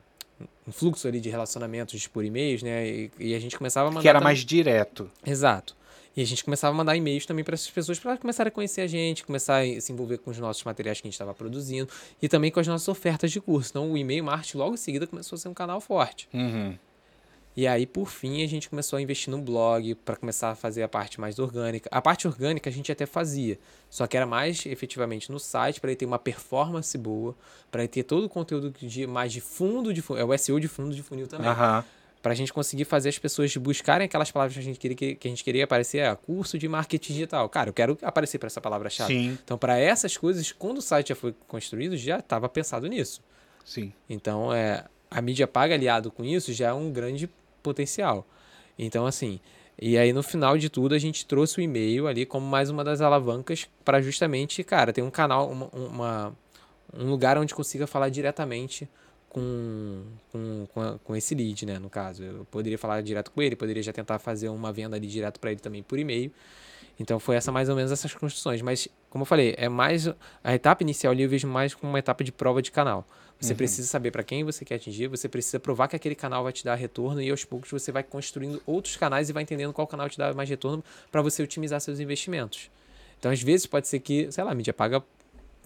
um 0.66 0.72
fluxo 0.72 1.06
ali 1.06 1.20
de 1.20 1.28
relacionamentos 1.30 2.06
por 2.06 2.24
e-mails, 2.24 2.62
né? 2.62 2.86
E, 2.88 3.10
e 3.18 3.34
a 3.34 3.38
gente 3.38 3.56
começava 3.56 3.88
a 3.88 3.90
mandar 3.90 4.02
Que 4.02 4.08
era 4.08 4.18
também- 4.18 4.24
mais 4.34 4.40
direto. 4.40 5.10
Exato. 5.24 5.76
E 6.16 6.22
a 6.22 6.24
gente 6.24 6.42
começava 6.42 6.74
a 6.74 6.76
mandar 6.76 6.96
e-mails 6.96 7.26
também 7.26 7.44
para 7.44 7.54
essas 7.54 7.68
pessoas 7.70 7.98
para 7.98 8.16
começarem 8.16 8.48
a 8.48 8.50
conhecer 8.50 8.80
a 8.80 8.86
gente, 8.86 9.22
começar 9.22 9.58
a 9.62 9.80
se 9.80 9.92
envolver 9.92 10.16
com 10.16 10.30
os 10.30 10.38
nossos 10.38 10.64
materiais 10.64 10.98
que 10.98 11.06
a 11.06 11.08
gente 11.08 11.14
estava 11.14 11.34
produzindo 11.34 11.88
e 12.22 12.26
também 12.28 12.50
com 12.50 12.58
as 12.58 12.66
nossas 12.66 12.88
ofertas 12.88 13.30
de 13.30 13.38
curso. 13.40 13.70
Então, 13.70 13.92
o 13.92 13.98
e-mail 13.98 14.24
marketing 14.24 14.56
logo 14.56 14.74
em 14.74 14.78
seguida 14.78 15.06
começou 15.06 15.36
a 15.36 15.38
ser 15.38 15.48
um 15.48 15.54
canal 15.54 15.78
forte. 15.78 16.26
Uhum. 16.32 16.74
E 17.56 17.66
aí, 17.66 17.86
por 17.86 18.10
fim, 18.10 18.44
a 18.44 18.46
gente 18.46 18.68
começou 18.68 18.98
a 18.98 19.02
investir 19.02 19.30
no 19.30 19.40
blog 19.40 19.94
para 19.94 20.14
começar 20.14 20.50
a 20.50 20.54
fazer 20.54 20.82
a 20.82 20.88
parte 20.88 21.18
mais 21.18 21.38
orgânica. 21.38 21.88
A 21.90 22.02
parte 22.02 22.28
orgânica 22.28 22.68
a 22.68 22.72
gente 22.72 22.92
até 22.92 23.06
fazia, 23.06 23.58
só 23.88 24.06
que 24.06 24.14
era 24.14 24.26
mais 24.26 24.66
efetivamente 24.66 25.32
no 25.32 25.40
site 25.40 25.80
para 25.80 25.90
ele 25.90 25.96
ter 25.96 26.04
uma 26.04 26.18
performance 26.18 26.96
boa, 26.98 27.34
para 27.70 27.80
ele 27.80 27.88
ter 27.88 28.02
todo 28.02 28.24
o 28.24 28.28
conteúdo 28.28 28.70
de 28.70 29.06
mais 29.06 29.32
de 29.32 29.40
fundo 29.40 29.94
de 29.94 30.02
funil, 30.02 30.20
é 30.20 30.24
o 30.24 30.38
SEO 30.38 30.60
de 30.60 30.68
fundo 30.68 30.94
de 30.94 31.02
funil 31.02 31.26
também. 31.26 31.48
Aham. 31.48 31.82
Para 32.20 32.32
a 32.32 32.34
gente 32.34 32.52
conseguir 32.52 32.84
fazer 32.84 33.08
as 33.08 33.18
pessoas 33.18 33.56
buscarem 33.56 34.04
aquelas 34.04 34.30
palavras 34.30 34.52
que 34.52 34.60
a 34.60 34.62
gente 34.62 34.78
queria, 34.78 34.96
que, 34.96 35.18
a 35.26 35.30
gente 35.30 35.44
queria 35.44 35.64
aparecer, 35.64 35.98
é 35.98 36.14
curso 36.14 36.58
de 36.58 36.68
marketing 36.68 37.12
digital. 37.12 37.48
Cara, 37.48 37.70
eu 37.70 37.74
quero 37.74 37.96
aparecer 38.02 38.38
para 38.38 38.48
essa 38.48 38.60
palavra-chave. 38.60 39.14
Então, 39.14 39.56
para 39.56 39.78
essas 39.78 40.16
coisas, 40.16 40.50
quando 40.50 40.78
o 40.78 40.82
site 40.82 41.10
já 41.10 41.14
foi 41.14 41.34
construído, 41.46 41.96
já 41.96 42.18
estava 42.18 42.48
pensado 42.48 42.86
nisso. 42.88 43.22
sim. 43.64 43.92
Então, 44.10 44.52
é, 44.52 44.84
a 45.10 45.22
mídia 45.22 45.46
paga 45.46 45.74
aliado 45.74 46.10
com 46.10 46.24
isso 46.24 46.52
já 46.52 46.68
é 46.68 46.72
um 46.72 46.90
grande 46.90 47.30
potencial. 47.66 48.26
Então, 48.78 49.06
assim, 49.06 49.40
e 49.80 49.98
aí 49.98 50.12
no 50.12 50.22
final 50.22 50.56
de 50.56 50.68
tudo 50.70 50.94
a 50.94 50.98
gente 50.98 51.26
trouxe 51.26 51.58
o 51.58 51.62
e-mail 51.62 52.06
ali 52.06 52.24
como 52.24 52.46
mais 52.46 52.70
uma 52.70 52.84
das 52.84 53.00
alavancas 53.00 53.68
para 53.84 54.00
justamente, 54.00 54.62
cara, 54.64 54.92
ter 54.92 55.02
um 55.02 55.10
canal, 55.10 55.50
uma, 55.50 55.66
uma- 55.72 56.36
um 56.94 57.10
lugar 57.10 57.36
onde 57.38 57.54
consiga 57.54 57.86
falar 57.86 58.08
diretamente 58.08 58.88
com, 59.28 60.02
com, 60.32 60.66
com, 60.72 60.80
a- 60.80 60.98
com 61.04 61.16
esse 61.16 61.34
lead, 61.34 61.66
né? 61.66 61.78
No 61.78 61.90
caso, 61.90 62.22
eu 62.22 62.46
poderia 62.50 62.78
falar 62.78 63.02
direto 63.02 63.30
com 63.32 63.42
ele, 63.42 63.56
poderia 63.56 63.82
já 63.82 63.92
tentar 63.92 64.18
fazer 64.18 64.48
uma 64.48 64.72
venda 64.72 64.96
ali 64.96 65.06
direto 65.06 65.40
para 65.40 65.50
ele 65.50 65.60
também 65.60 65.82
por 65.82 65.98
e-mail. 65.98 66.30
Então 66.98 67.18
foi 67.20 67.36
essa 67.36 67.52
mais 67.52 67.68
ou 67.68 67.76
menos 67.76 67.92
essas 67.92 68.14
construções. 68.14 68.62
Mas, 68.62 68.88
como 69.10 69.22
eu 69.22 69.26
falei, 69.26 69.54
é 69.58 69.68
mais. 69.68 70.08
A 70.42 70.54
etapa 70.54 70.82
inicial 70.82 71.12
ali 71.12 71.22
eu 71.24 71.28
vejo 71.28 71.46
mais 71.46 71.74
como 71.74 71.92
uma 71.92 71.98
etapa 71.98 72.24
de 72.24 72.32
prova 72.32 72.62
de 72.62 72.70
canal. 72.70 73.04
Você 73.38 73.54
precisa 73.54 73.86
saber 73.86 74.10
para 74.10 74.22
quem 74.22 74.42
você 74.44 74.64
quer 74.64 74.76
atingir, 74.76 75.08
você 75.08 75.28
precisa 75.28 75.60
provar 75.60 75.88
que 75.88 75.96
aquele 75.96 76.14
canal 76.14 76.42
vai 76.42 76.52
te 76.52 76.64
dar 76.64 76.74
retorno 76.74 77.20
e 77.20 77.30
aos 77.30 77.44
poucos 77.44 77.70
você 77.70 77.92
vai 77.92 78.02
construindo 78.02 78.62
outros 78.66 78.96
canais 78.96 79.28
e 79.28 79.32
vai 79.32 79.42
entendendo 79.42 79.72
qual 79.72 79.86
canal 79.86 80.08
te 80.08 80.16
dá 80.16 80.32
mais 80.32 80.48
retorno 80.48 80.82
para 81.12 81.20
você 81.20 81.42
otimizar 81.42 81.80
seus 81.80 82.00
investimentos. 82.00 82.70
Então, 83.18 83.30
às 83.30 83.42
vezes, 83.42 83.66
pode 83.66 83.88
ser 83.88 84.00
que, 84.00 84.30
sei 84.32 84.42
lá, 84.42 84.52
a 84.52 84.54
mídia 84.54 84.72
paga 84.72 85.02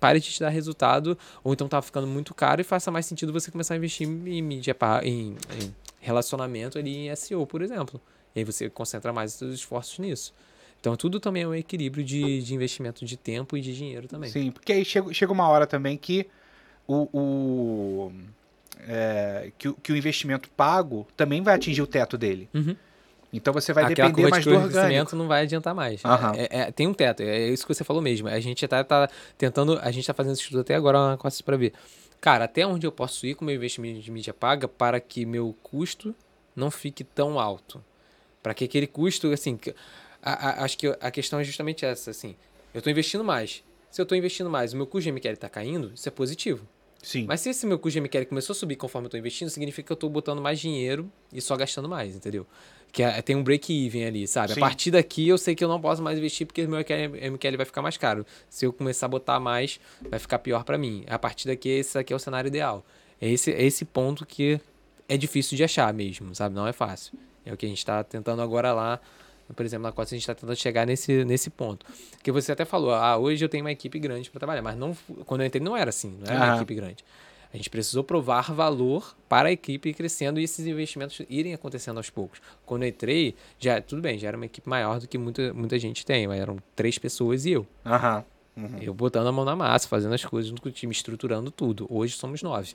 pare 0.01 0.19
de 0.19 0.31
te 0.33 0.41
dar 0.41 0.49
resultado, 0.49 1.17
ou 1.45 1.53
então 1.53 1.69
tá 1.69 1.81
ficando 1.83 2.07
muito 2.07 2.35
caro 2.35 2.61
e 2.61 2.65
faça 2.65 2.91
mais 2.91 3.07
sentido 3.07 3.33
você 3.33 3.51
começar 3.51 3.75
a 3.75 3.77
investir 3.77 4.09
em 4.09 4.43
mídia, 4.43 4.75
em, 5.03 5.37
em 5.61 5.75
relacionamento 6.01 6.79
ali 6.79 7.09
em 7.09 7.15
SEO, 7.15 7.47
por 7.47 7.61
exemplo. 7.61 8.01
E 8.35 8.41
aí 8.41 8.45
você 8.45 8.71
concentra 8.71 9.13
mais 9.13 9.33
os 9.33 9.39
seus 9.39 9.55
esforços 9.55 9.99
nisso. 9.99 10.33
Então 10.81 10.97
tudo 10.97 11.21
também 11.21 11.43
é 11.43 11.47
um 11.47 11.55
equilíbrio 11.55 12.03
de, 12.03 12.43
de 12.43 12.55
investimento 12.55 13.05
de 13.05 13.17
tempo 13.17 13.57
e 13.57 13.61
de 13.61 13.77
dinheiro 13.77 14.09
também. 14.09 14.31
Sim, 14.31 14.51
porque 14.51 14.73
aí 14.73 14.85
chega, 14.85 15.13
chega 15.13 15.31
uma 15.31 15.47
hora 15.47 15.67
também 15.67 15.99
que 15.99 16.27
o, 16.93 17.09
o, 17.19 18.13
é, 18.89 19.53
que, 19.59 19.69
o- 19.69 19.75
que 19.75 19.93
o 19.93 19.97
investimento 19.97 20.49
pago 20.51 21.07
também 21.17 21.43
vai 21.43 21.55
atingir 21.55 21.83
o 21.83 21.87
teto 21.87 22.17
dele. 22.19 22.49
Uhum. 22.55 22.75
Então 23.33 23.53
você 23.55 23.73
vai 23.73 23.85
Aquela 23.85 24.09
depender 24.09 24.29
mais 24.29 24.45
do 24.45 24.51
orgânico. 24.51 24.73
crescimento 24.73 25.15
não 25.17 25.29
vai 25.29 25.43
adiantar 25.43 25.73
mais. 25.75 26.05
Aham. 26.05 26.33
É- 26.37 26.63
é- 26.63 26.71
tem 26.73 26.87
um 26.89 26.95
teto, 26.95 27.23
é 27.23 27.49
isso 27.49 27.65
que 27.67 27.73
você 27.73 27.85
falou 27.85 28.03
mesmo. 28.03 28.27
A 28.29 28.41
gente 28.41 28.67
tá, 28.67 28.83
tá 28.83 29.09
tentando, 29.39 29.79
a 29.81 29.91
gente 29.93 30.05
tá 30.07 30.13
fazendo 30.13 30.33
esse 30.33 30.43
estudo 30.43 30.61
até 30.61 30.75
agora 30.75 31.17
com 31.17 31.29
para 31.45 31.57
ver. 31.57 31.73
Cara, 32.21 32.45
até 32.45 32.67
onde 32.67 32.87
eu 32.87 32.93
posso 32.93 33.25
ir 33.27 33.35
com 33.35 33.45
o 33.45 33.47
meu 33.47 33.55
investimento 33.55 34.01
de 34.01 34.11
mídia 34.11 34.35
paga 34.35 34.67
para 34.67 34.99
que 35.01 35.25
meu 35.25 35.55
custo 35.63 36.15
não 36.57 36.71
fique 36.71 37.05
tão 37.05 37.39
alto? 37.39 37.83
Para 38.43 38.53
que 38.53 38.65
aquele 38.65 38.87
custo, 38.89 39.31
assim, 39.33 39.59
a- 40.23 40.49
a- 40.49 40.65
acho 40.65 40.77
que 40.77 40.89
a 41.01 41.11
questão 41.11 41.39
é 41.39 41.45
justamente 41.45 41.85
essa, 41.85 42.11
assim. 42.11 42.35
Eu 42.75 42.83
tô 42.83 42.91
investindo 42.91 43.23
mais. 43.23 43.63
Se 43.91 44.01
eu 44.03 44.07
tô 44.07 44.15
investindo 44.17 44.51
mais, 44.51 44.73
o 44.73 44.77
meu 44.77 44.87
custo 44.87 45.05
de 45.05 45.09
MQL 45.13 45.37
tá 45.37 45.49
caindo, 45.49 45.93
isso 45.95 46.09
é 46.09 46.13
positivo. 46.13 46.67
Sim. 47.03 47.25
Mas 47.27 47.41
se 47.41 47.49
esse 47.51 47.67
meu 47.67 47.79
custo 47.79 47.95
de 47.95 48.01
MQL 48.01 48.27
começou 48.27 48.53
a 48.53 48.57
subir 48.57 48.77
conforme 48.77 49.07
eu 49.07 49.11
tô 49.11 49.17
investindo, 49.17 49.49
significa 49.49 49.87
que 49.87 49.93
eu 49.93 49.97
tô 49.97 50.09
botando 50.09 50.41
mais 50.43 50.61
dinheiro 50.61 51.11
e 51.33 51.41
só 51.41 51.57
gastando 51.57 51.89
mais, 51.89 52.15
entendeu? 52.15 52.47
Que 52.93 53.03
é- 53.03 53.23
tem 53.23 53.37
um 53.37 53.43
break-even 53.43 54.05
ali, 54.05 54.27
sabe? 54.29 54.53
Sim. 54.55 54.61
A 54.61 54.63
partir 54.63 54.91
daqui 54.91 55.27
eu 55.29 55.39
sei 55.39 55.55
que 55.55 55.65
eu 55.65 55.69
não 55.69 55.81
posso 55.81 56.03
mais 56.03 56.19
investir 56.19 56.47
porque 56.47 56.63
o 56.65 56.69
meu 56.69 56.79
MQL 56.81 57.57
vai 57.57 57.65
ficar 57.67 57.81
mais 57.83 57.97
caro. 57.97 58.27
Se 58.49 58.67
eu 58.67 58.73
começar 58.73 59.07
a 59.07 59.09
botar 59.09 59.41
mais, 59.41 59.81
vai 60.11 60.19
ficar 60.19 60.39
pior 60.41 60.65
para 60.65 60.77
mim. 60.77 61.05
A 61.09 61.19
partir 61.19 61.47
daqui, 61.47 61.69
esse 61.69 61.97
aqui 61.97 62.13
é 62.13 62.17
o 62.17 62.19
cenário 62.19 62.49
ideal. 62.49 62.85
É 63.21 63.29
esse, 63.31 63.53
é 63.53 63.63
esse 63.65 63.85
ponto 63.85 64.27
que 64.27 64.61
é 65.09 65.17
difícil 65.17 65.57
de 65.57 65.65
achar 65.65 65.93
mesmo, 65.95 66.35
sabe? 66.35 66.55
Não 66.55 66.67
é 66.67 66.73
fácil. 66.73 67.17
É 67.47 67.53
o 67.53 67.57
que 67.57 67.65
a 67.65 67.69
gente 67.69 67.85
tá 67.85 68.03
tentando 68.05 68.43
agora 68.43 68.73
lá. 68.75 69.01
Por 69.55 69.65
exemplo, 69.65 69.85
na 69.85 69.93
Costa 69.93 70.15
a 70.15 70.17
gente 70.17 70.23
está 70.23 70.35
tentando 70.35 70.57
chegar 70.57 70.87
nesse, 70.87 71.25
nesse 71.25 71.51
ponto. 71.51 71.87
Que 72.23 72.31
você 72.31 72.53
até 72.53 72.65
falou, 72.65 72.95
ah, 72.95 73.17
hoje 73.17 73.45
eu 73.45 73.49
tenho 73.49 73.65
uma 73.65 73.73
equipe 73.73 73.99
grande 73.99 74.31
para 74.31 74.39
trabalhar, 74.39 74.63
mas 74.63 74.77
não, 74.77 74.97
quando 75.27 75.43
eu 75.43 75.47
entrei 75.47 75.63
não 75.63 75.77
era 75.77 75.91
assim, 75.91 76.19
não 76.21 76.33
era 76.33 76.45
uma 76.45 76.57
equipe 76.57 76.75
grande. 76.75 77.05
A 77.53 77.57
gente 77.57 77.69
precisou 77.69 78.05
provar 78.05 78.53
valor 78.53 79.17
para 79.29 79.49
a 79.49 79.53
equipe 79.53 79.89
ir 79.89 79.95
crescendo 79.95 80.39
e 80.39 80.45
esses 80.45 80.65
investimentos 80.65 81.21
irem 81.29 81.53
acontecendo 81.53 81.97
aos 81.97 82.09
poucos. 82.09 82.41
Quando 82.65 82.85
eu 82.85 82.89
entrei, 82.89 83.35
já 83.59 83.81
tudo 83.81 84.01
bem, 84.01 84.19
já 84.19 84.29
era 84.29 84.37
uma 84.37 84.47
equipe 84.47 84.69
maior 84.69 85.01
do 85.01 85.09
que 85.09 85.19
muita, 85.19 85.53
muita 85.53 85.77
gente 85.79 86.07
tem, 86.07 86.29
mas 86.29 86.41
eram 86.41 86.59
três 86.77 86.97
pessoas 86.97 87.45
e 87.47 87.53
eu. 87.53 87.67
Aham. 87.85 88.25
Uhum. 88.57 88.79
Eu 88.81 88.95
botando 88.95 89.27
a 89.27 89.33
mão 89.33 89.45
na 89.45 89.57
massa, 89.57 89.89
fazendo 89.89 90.15
as 90.15 90.25
coisas 90.25 90.49
junto 90.49 90.63
com 90.63 90.69
o 90.69 90.73
time, 90.73 90.93
estruturando 90.93 91.51
tudo. 91.51 91.87
Hoje 91.89 92.15
somos 92.17 92.43
nove. 92.43 92.75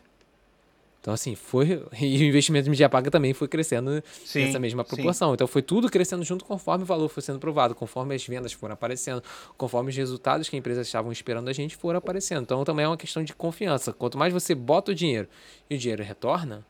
Então, 1.05 1.13
assim, 1.13 1.35
foi. 1.35 1.85
E 2.01 2.17
o 2.17 2.23
investimento 2.23 2.63
de 2.63 2.71
mídia 2.71 2.89
paga 2.89 3.11
também 3.11 3.31
foi 3.31 3.47
crescendo 3.47 4.03
Sim, 4.25 4.45
nessa 4.45 4.57
mesma 4.57 4.83
sim. 4.83 4.95
proporção. 4.95 5.35
Então, 5.35 5.45
foi 5.45 5.61
tudo 5.61 5.87
crescendo 5.87 6.23
junto 6.23 6.43
conforme 6.43 6.83
o 6.83 6.87
valor 6.87 7.07
foi 7.09 7.21
sendo 7.21 7.37
provado, 7.37 7.75
conforme 7.75 8.15
as 8.15 8.25
vendas 8.25 8.51
foram 8.53 8.73
aparecendo, 8.73 9.21
conforme 9.55 9.91
os 9.91 9.95
resultados 9.95 10.49
que 10.49 10.55
a 10.55 10.59
empresa 10.59 10.81
estavam 10.81 11.11
esperando 11.11 11.47
a 11.47 11.53
gente 11.53 11.75
foram 11.75 11.99
aparecendo. 11.99 12.41
Então, 12.41 12.63
também 12.63 12.85
é 12.85 12.87
uma 12.87 12.97
questão 12.97 13.23
de 13.23 13.35
confiança. 13.35 13.93
Quanto 13.93 14.17
mais 14.17 14.33
você 14.33 14.55
bota 14.55 14.93
o 14.93 14.95
dinheiro 14.95 15.27
e 15.69 15.75
o 15.75 15.77
dinheiro 15.77 16.01
retorna, 16.01 16.65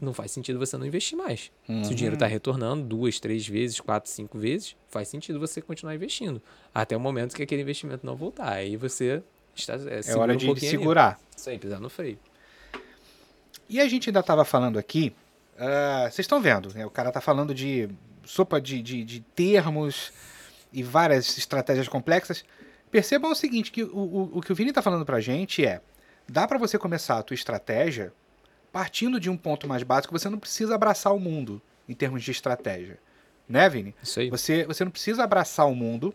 não 0.00 0.14
faz 0.14 0.30
sentido 0.30 0.58
você 0.58 0.78
não 0.78 0.86
investir 0.86 1.18
mais. 1.18 1.50
Se 1.66 1.92
o 1.92 1.94
dinheiro 1.94 2.14
está 2.14 2.26
retornando 2.26 2.84
duas, 2.84 3.20
três 3.20 3.46
vezes, 3.46 3.80
quatro, 3.80 4.10
cinco 4.10 4.38
vezes, 4.38 4.74
faz 4.88 5.08
sentido 5.08 5.38
você 5.38 5.60
continuar 5.60 5.94
investindo. 5.94 6.40
Até 6.74 6.96
o 6.96 7.00
momento 7.00 7.36
que 7.36 7.42
aquele 7.42 7.60
investimento 7.60 8.06
não 8.06 8.16
voltar. 8.16 8.52
Aí 8.52 8.76
você 8.76 9.22
está. 9.54 9.74
É, 9.74 10.00
É 10.06 10.16
hora 10.16 10.34
de 10.34 10.58
segurar. 10.60 11.20
Isso 11.36 11.50
aí, 11.50 11.58
pisar 11.58 11.80
no 11.80 11.90
freio. 11.90 12.18
E 13.68 13.80
a 13.80 13.88
gente 13.88 14.08
ainda 14.08 14.20
estava 14.20 14.44
falando 14.44 14.78
aqui, 14.78 15.14
ah, 15.58 16.02
vocês 16.04 16.20
estão 16.20 16.40
vendo, 16.40 16.72
né? 16.72 16.86
o 16.86 16.90
cara 16.90 17.12
tá 17.12 17.20
falando 17.20 17.54
de 17.54 17.88
sopa 18.24 18.60
de, 18.60 18.82
de, 18.82 19.04
de 19.04 19.20
termos 19.20 20.12
e 20.72 20.82
várias 20.82 21.36
estratégias 21.36 21.88
complexas. 21.88 22.44
Percebam 22.90 23.30
o 23.30 23.34
seguinte, 23.34 23.70
que 23.70 23.82
o, 23.82 23.96
o, 23.96 24.38
o 24.38 24.40
que 24.40 24.52
o 24.52 24.54
Vini 24.54 24.72
tá 24.72 24.80
falando 24.80 25.04
pra 25.04 25.20
gente 25.20 25.64
é, 25.64 25.80
dá 26.28 26.46
para 26.46 26.58
você 26.58 26.78
começar 26.78 27.18
a 27.18 27.22
tua 27.22 27.34
estratégia 27.34 28.12
partindo 28.72 29.18
de 29.18 29.30
um 29.30 29.36
ponto 29.36 29.66
mais 29.66 29.82
básico, 29.82 30.16
você 30.16 30.28
não 30.28 30.38
precisa 30.38 30.74
abraçar 30.74 31.14
o 31.14 31.18
mundo 31.18 31.60
em 31.88 31.94
termos 31.94 32.22
de 32.22 32.30
estratégia. 32.30 32.98
Né, 33.48 33.68
Vini? 33.68 33.94
Isso 34.02 34.20
aí. 34.20 34.28
Você, 34.28 34.64
você 34.64 34.84
não 34.84 34.90
precisa 34.90 35.24
abraçar 35.24 35.66
o 35.66 35.74
mundo. 35.74 36.14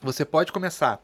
Você 0.00 0.24
pode 0.24 0.52
começar 0.52 1.02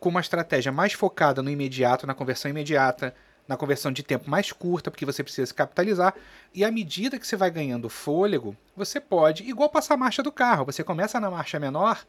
com 0.00 0.08
uma 0.08 0.20
estratégia 0.20 0.72
mais 0.72 0.94
focada 0.94 1.42
no 1.42 1.50
imediato, 1.50 2.06
na 2.06 2.14
conversão 2.14 2.50
imediata, 2.50 3.14
na 3.46 3.56
conversão 3.56 3.92
de 3.92 4.02
tempo 4.02 4.30
mais 4.30 4.52
curta, 4.52 4.90
porque 4.90 5.04
você 5.04 5.22
precisa 5.22 5.46
se 5.46 5.54
capitalizar. 5.54 6.14
E 6.54 6.64
à 6.64 6.70
medida 6.70 7.18
que 7.18 7.26
você 7.26 7.36
vai 7.36 7.50
ganhando 7.50 7.88
fôlego, 7.88 8.56
você 8.76 9.00
pode, 9.00 9.42
igual 9.44 9.68
passar 9.68 9.94
a 9.94 9.98
marcha 9.98 10.22
do 10.22 10.32
carro, 10.32 10.64
você 10.64 10.82
começa 10.82 11.20
na 11.20 11.30
marcha 11.30 11.60
menor, 11.60 12.04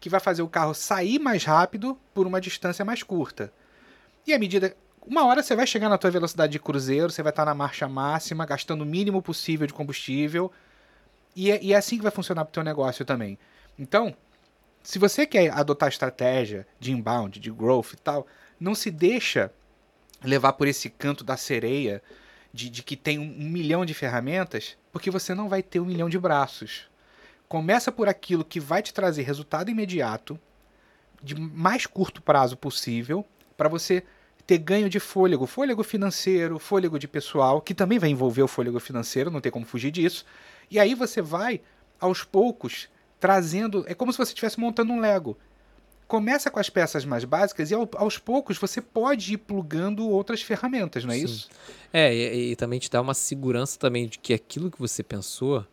que 0.00 0.08
vai 0.08 0.20
fazer 0.20 0.42
o 0.42 0.48
carro 0.48 0.74
sair 0.74 1.18
mais 1.18 1.44
rápido 1.44 1.96
por 2.12 2.26
uma 2.26 2.40
distância 2.40 2.84
mais 2.84 3.02
curta. 3.02 3.52
E 4.26 4.32
à 4.32 4.38
medida. 4.38 4.76
Uma 5.06 5.24
hora 5.24 5.42
você 5.42 5.56
vai 5.56 5.66
chegar 5.66 5.88
na 5.88 5.96
tua 5.96 6.10
velocidade 6.10 6.52
de 6.52 6.58
cruzeiro, 6.58 7.10
você 7.10 7.22
vai 7.22 7.30
estar 7.30 7.46
na 7.46 7.54
marcha 7.54 7.88
máxima, 7.88 8.44
gastando 8.44 8.82
o 8.82 8.86
mínimo 8.86 9.22
possível 9.22 9.66
de 9.66 9.72
combustível. 9.72 10.52
E 11.34 11.50
é, 11.50 11.58
e 11.62 11.72
é 11.72 11.76
assim 11.76 11.96
que 11.96 12.02
vai 12.02 12.12
funcionar 12.12 12.44
para 12.44 12.50
o 12.50 12.52
teu 12.52 12.62
negócio 12.62 13.02
também. 13.02 13.38
Então, 13.78 14.14
se 14.82 14.98
você 14.98 15.26
quer 15.26 15.50
adotar 15.52 15.88
estratégia 15.88 16.66
de 16.78 16.92
inbound, 16.92 17.40
de 17.40 17.50
growth 17.50 17.94
e 17.94 17.96
tal, 17.96 18.26
não 18.60 18.74
se 18.74 18.90
deixa 18.90 19.50
levar 20.22 20.52
por 20.54 20.68
esse 20.68 20.90
canto 20.90 21.24
da 21.24 21.36
sereia 21.36 22.02
de, 22.52 22.68
de 22.68 22.82
que 22.82 22.96
tem 22.96 23.18
um, 23.18 23.48
milhão 23.48 23.84
de 23.84 23.94
ferramentas, 23.94 24.76
porque 24.92 25.10
você 25.10 25.34
não 25.34 25.48
vai 25.48 25.62
ter 25.62 25.80
um 25.80 25.84
milhão 25.84 26.08
de 26.08 26.18
braços. 26.18 26.88
Começa 27.48 27.90
por 27.90 28.08
aquilo 28.08 28.44
que 28.44 28.60
vai 28.60 28.82
te 28.82 28.92
trazer 28.92 29.22
resultado 29.22 29.70
imediato, 29.70 30.38
de 31.22 31.34
mais 31.34 31.86
curto 31.86 32.22
prazo 32.22 32.56
possível, 32.56 33.24
para 33.56 33.68
você 33.68 34.02
ter 34.46 34.58
ganho 34.58 34.88
de 34.88 34.98
fôlego, 34.98 35.46
fôlego 35.46 35.82
financeiro, 35.82 36.58
fôlego 36.58 36.98
de 36.98 37.06
pessoal, 37.06 37.60
que 37.60 37.74
também 37.74 37.98
vai 37.98 38.08
envolver 38.08 38.42
o 38.42 38.48
fôlego 38.48 38.80
financeiro, 38.80 39.30
não 39.30 39.40
tem 39.40 39.52
como 39.52 39.66
fugir 39.66 39.90
disso. 39.90 40.24
E 40.70 40.78
aí 40.78 40.94
você 40.94 41.20
vai, 41.20 41.60
aos 42.00 42.24
poucos, 42.24 42.88
trazendo. 43.20 43.84
É 43.86 43.94
como 43.94 44.10
se 44.10 44.18
você 44.18 44.32
estivesse 44.32 44.58
montando 44.58 44.92
um 44.92 45.00
Lego. 45.00 45.36
Começa 46.10 46.50
com 46.50 46.58
as 46.58 46.68
peças 46.68 47.04
mais 47.04 47.24
básicas 47.24 47.70
e 47.70 47.74
ao- 47.74 47.88
aos 47.94 48.18
poucos 48.18 48.58
você 48.58 48.80
pode 48.80 49.34
ir 49.34 49.36
plugando 49.36 50.08
outras 50.08 50.42
ferramentas, 50.42 51.04
não 51.04 51.14
é 51.14 51.18
Sim. 51.18 51.24
isso? 51.24 51.48
É, 51.92 52.12
e, 52.12 52.50
e 52.50 52.56
também 52.56 52.80
te 52.80 52.90
dá 52.90 53.00
uma 53.00 53.14
segurança 53.14 53.78
também 53.78 54.08
de 54.08 54.18
que 54.18 54.34
aquilo 54.34 54.72
que 54.72 54.78
você 54.80 55.04
pensou 55.04 55.64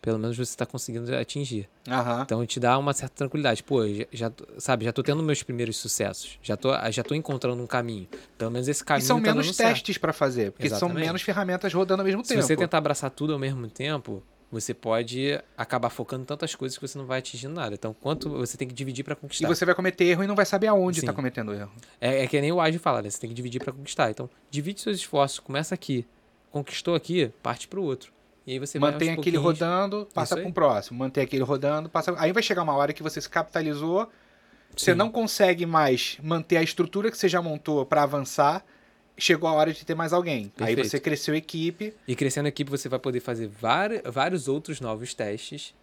pelo 0.00 0.18
menos 0.20 0.36
você 0.36 0.42
está 0.50 0.64
conseguindo 0.66 1.12
atingir. 1.16 1.68
Aham. 1.88 2.22
Então 2.22 2.44
te 2.46 2.58
dá 2.60 2.76
uma 2.78 2.92
certa 2.92 3.14
tranquilidade. 3.16 3.62
Pô, 3.64 3.86
já, 3.88 4.04
já 4.12 4.32
sabe, 4.58 4.84
já 4.84 4.92
tô 4.92 5.00
tendo 5.02 5.22
meus 5.22 5.42
primeiros 5.44 5.76
sucessos. 5.76 6.38
Já 6.42 6.56
tô, 6.56 6.70
já 6.90 7.02
tô 7.04 7.14
encontrando 7.14 7.60
um 7.62 7.66
caminho. 7.68 8.08
Pelo 8.38 8.50
menos 8.52 8.66
esse 8.68 8.82
E 8.82 8.84
caminho 8.84 9.06
são 9.06 9.20
tá 9.22 9.32
menos 9.32 9.56
testes 9.56 9.98
pra 9.98 10.12
fazer, 10.12 10.50
porque 10.52 10.68
são 10.68 10.76
Exatamente. 10.78 11.04
menos 11.06 11.22
ferramentas 11.22 11.72
rodando 11.72 12.02
ao 12.02 12.06
mesmo 12.06 12.22
Se 12.24 12.30
tempo. 12.34 12.42
você 12.42 12.56
tentar 12.56 12.78
abraçar 12.78 13.10
tudo 13.10 13.32
ao 13.32 13.38
mesmo 13.38 13.68
tempo, 13.68 14.22
você 14.52 14.74
pode 14.74 15.40
acabar 15.56 15.88
focando 15.90 16.22
em 16.22 16.26
tantas 16.26 16.54
coisas 16.54 16.76
que 16.78 16.86
você 16.86 16.98
não 16.98 17.06
vai 17.06 17.18
atingindo 17.20 17.54
nada. 17.54 17.74
Então, 17.74 17.94
quanto 18.00 18.28
você 18.28 18.56
tem 18.56 18.68
que 18.68 18.74
dividir 18.74 19.02
para 19.04 19.14
E 19.14 19.16
conquistar. 19.16 19.48
você 19.48 19.64
vai 19.64 19.74
cometer 19.74 20.04
erro 20.04 20.22
e 20.22 20.26
não 20.26 20.34
vai 20.36 20.44
saber 20.46 20.66
aonde 20.66 21.00
Sim. 21.00 21.06
tá 21.06 21.12
cometendo 21.12 21.52
erro. 21.54 21.72
É, 22.00 22.22
é 22.22 22.26
que 22.26 22.40
nem 22.40 22.52
o 22.52 22.60
Age 22.60 22.78
fala, 22.78 23.00
né? 23.02 23.08
Você 23.10 23.18
tem 23.18 23.28
que 23.30 23.34
dividir 23.34 23.62
para 23.64 23.72
conquistar. 23.72 24.10
Então, 24.10 24.28
divide 24.50 24.80
seus 24.80 24.96
esforços, 24.98 25.40
começa 25.40 25.74
aqui, 25.74 26.06
conquistou 26.50 26.94
aqui, 26.94 27.32
parte 27.42 27.66
para 27.66 27.80
o 27.80 27.82
outro. 27.82 28.12
E 28.46 28.52
aí 28.52 28.58
você 28.58 28.78
Mantém 28.78 29.10
aquele 29.10 29.38
pouquinhos- 29.38 29.42
rodando, 29.44 30.08
passa 30.12 30.36
para 30.36 30.46
um 30.46 30.52
próximo. 30.52 30.98
Mantém 30.98 31.24
aquele 31.24 31.42
rodando, 31.44 31.88
passa. 31.88 32.14
Aí 32.18 32.32
vai 32.32 32.42
chegar 32.42 32.62
uma 32.62 32.74
hora 32.74 32.92
que 32.92 33.02
você 33.02 33.20
se 33.20 33.28
capitalizou, 33.30 34.08
você 34.76 34.92
Sim. 34.92 34.98
não 34.98 35.10
consegue 35.10 35.64
mais 35.64 36.18
manter 36.22 36.56
a 36.56 36.62
estrutura 36.62 37.10
que 37.10 37.16
você 37.16 37.28
já 37.28 37.40
montou 37.40 37.86
para 37.86 38.02
avançar. 38.02 38.64
Chegou 39.16 39.48
a 39.48 39.52
hora 39.52 39.72
de 39.72 39.84
ter 39.84 39.94
mais 39.94 40.12
alguém. 40.12 40.52
Aí 40.58 40.74
Perfeito. 40.74 40.88
você 40.88 41.00
cresceu 41.00 41.34
a 41.34 41.36
equipe, 41.36 41.94
E 42.08 42.16
crescendo 42.16 42.46
a 42.46 42.48
equipe, 42.48 42.70
você 42.70 42.88
vai 42.88 42.98
poder 42.98 43.20
fazer 43.20 43.48
vários 44.04 44.48
outros 44.48 44.80
novos 44.80 45.14
testes. 45.14 45.74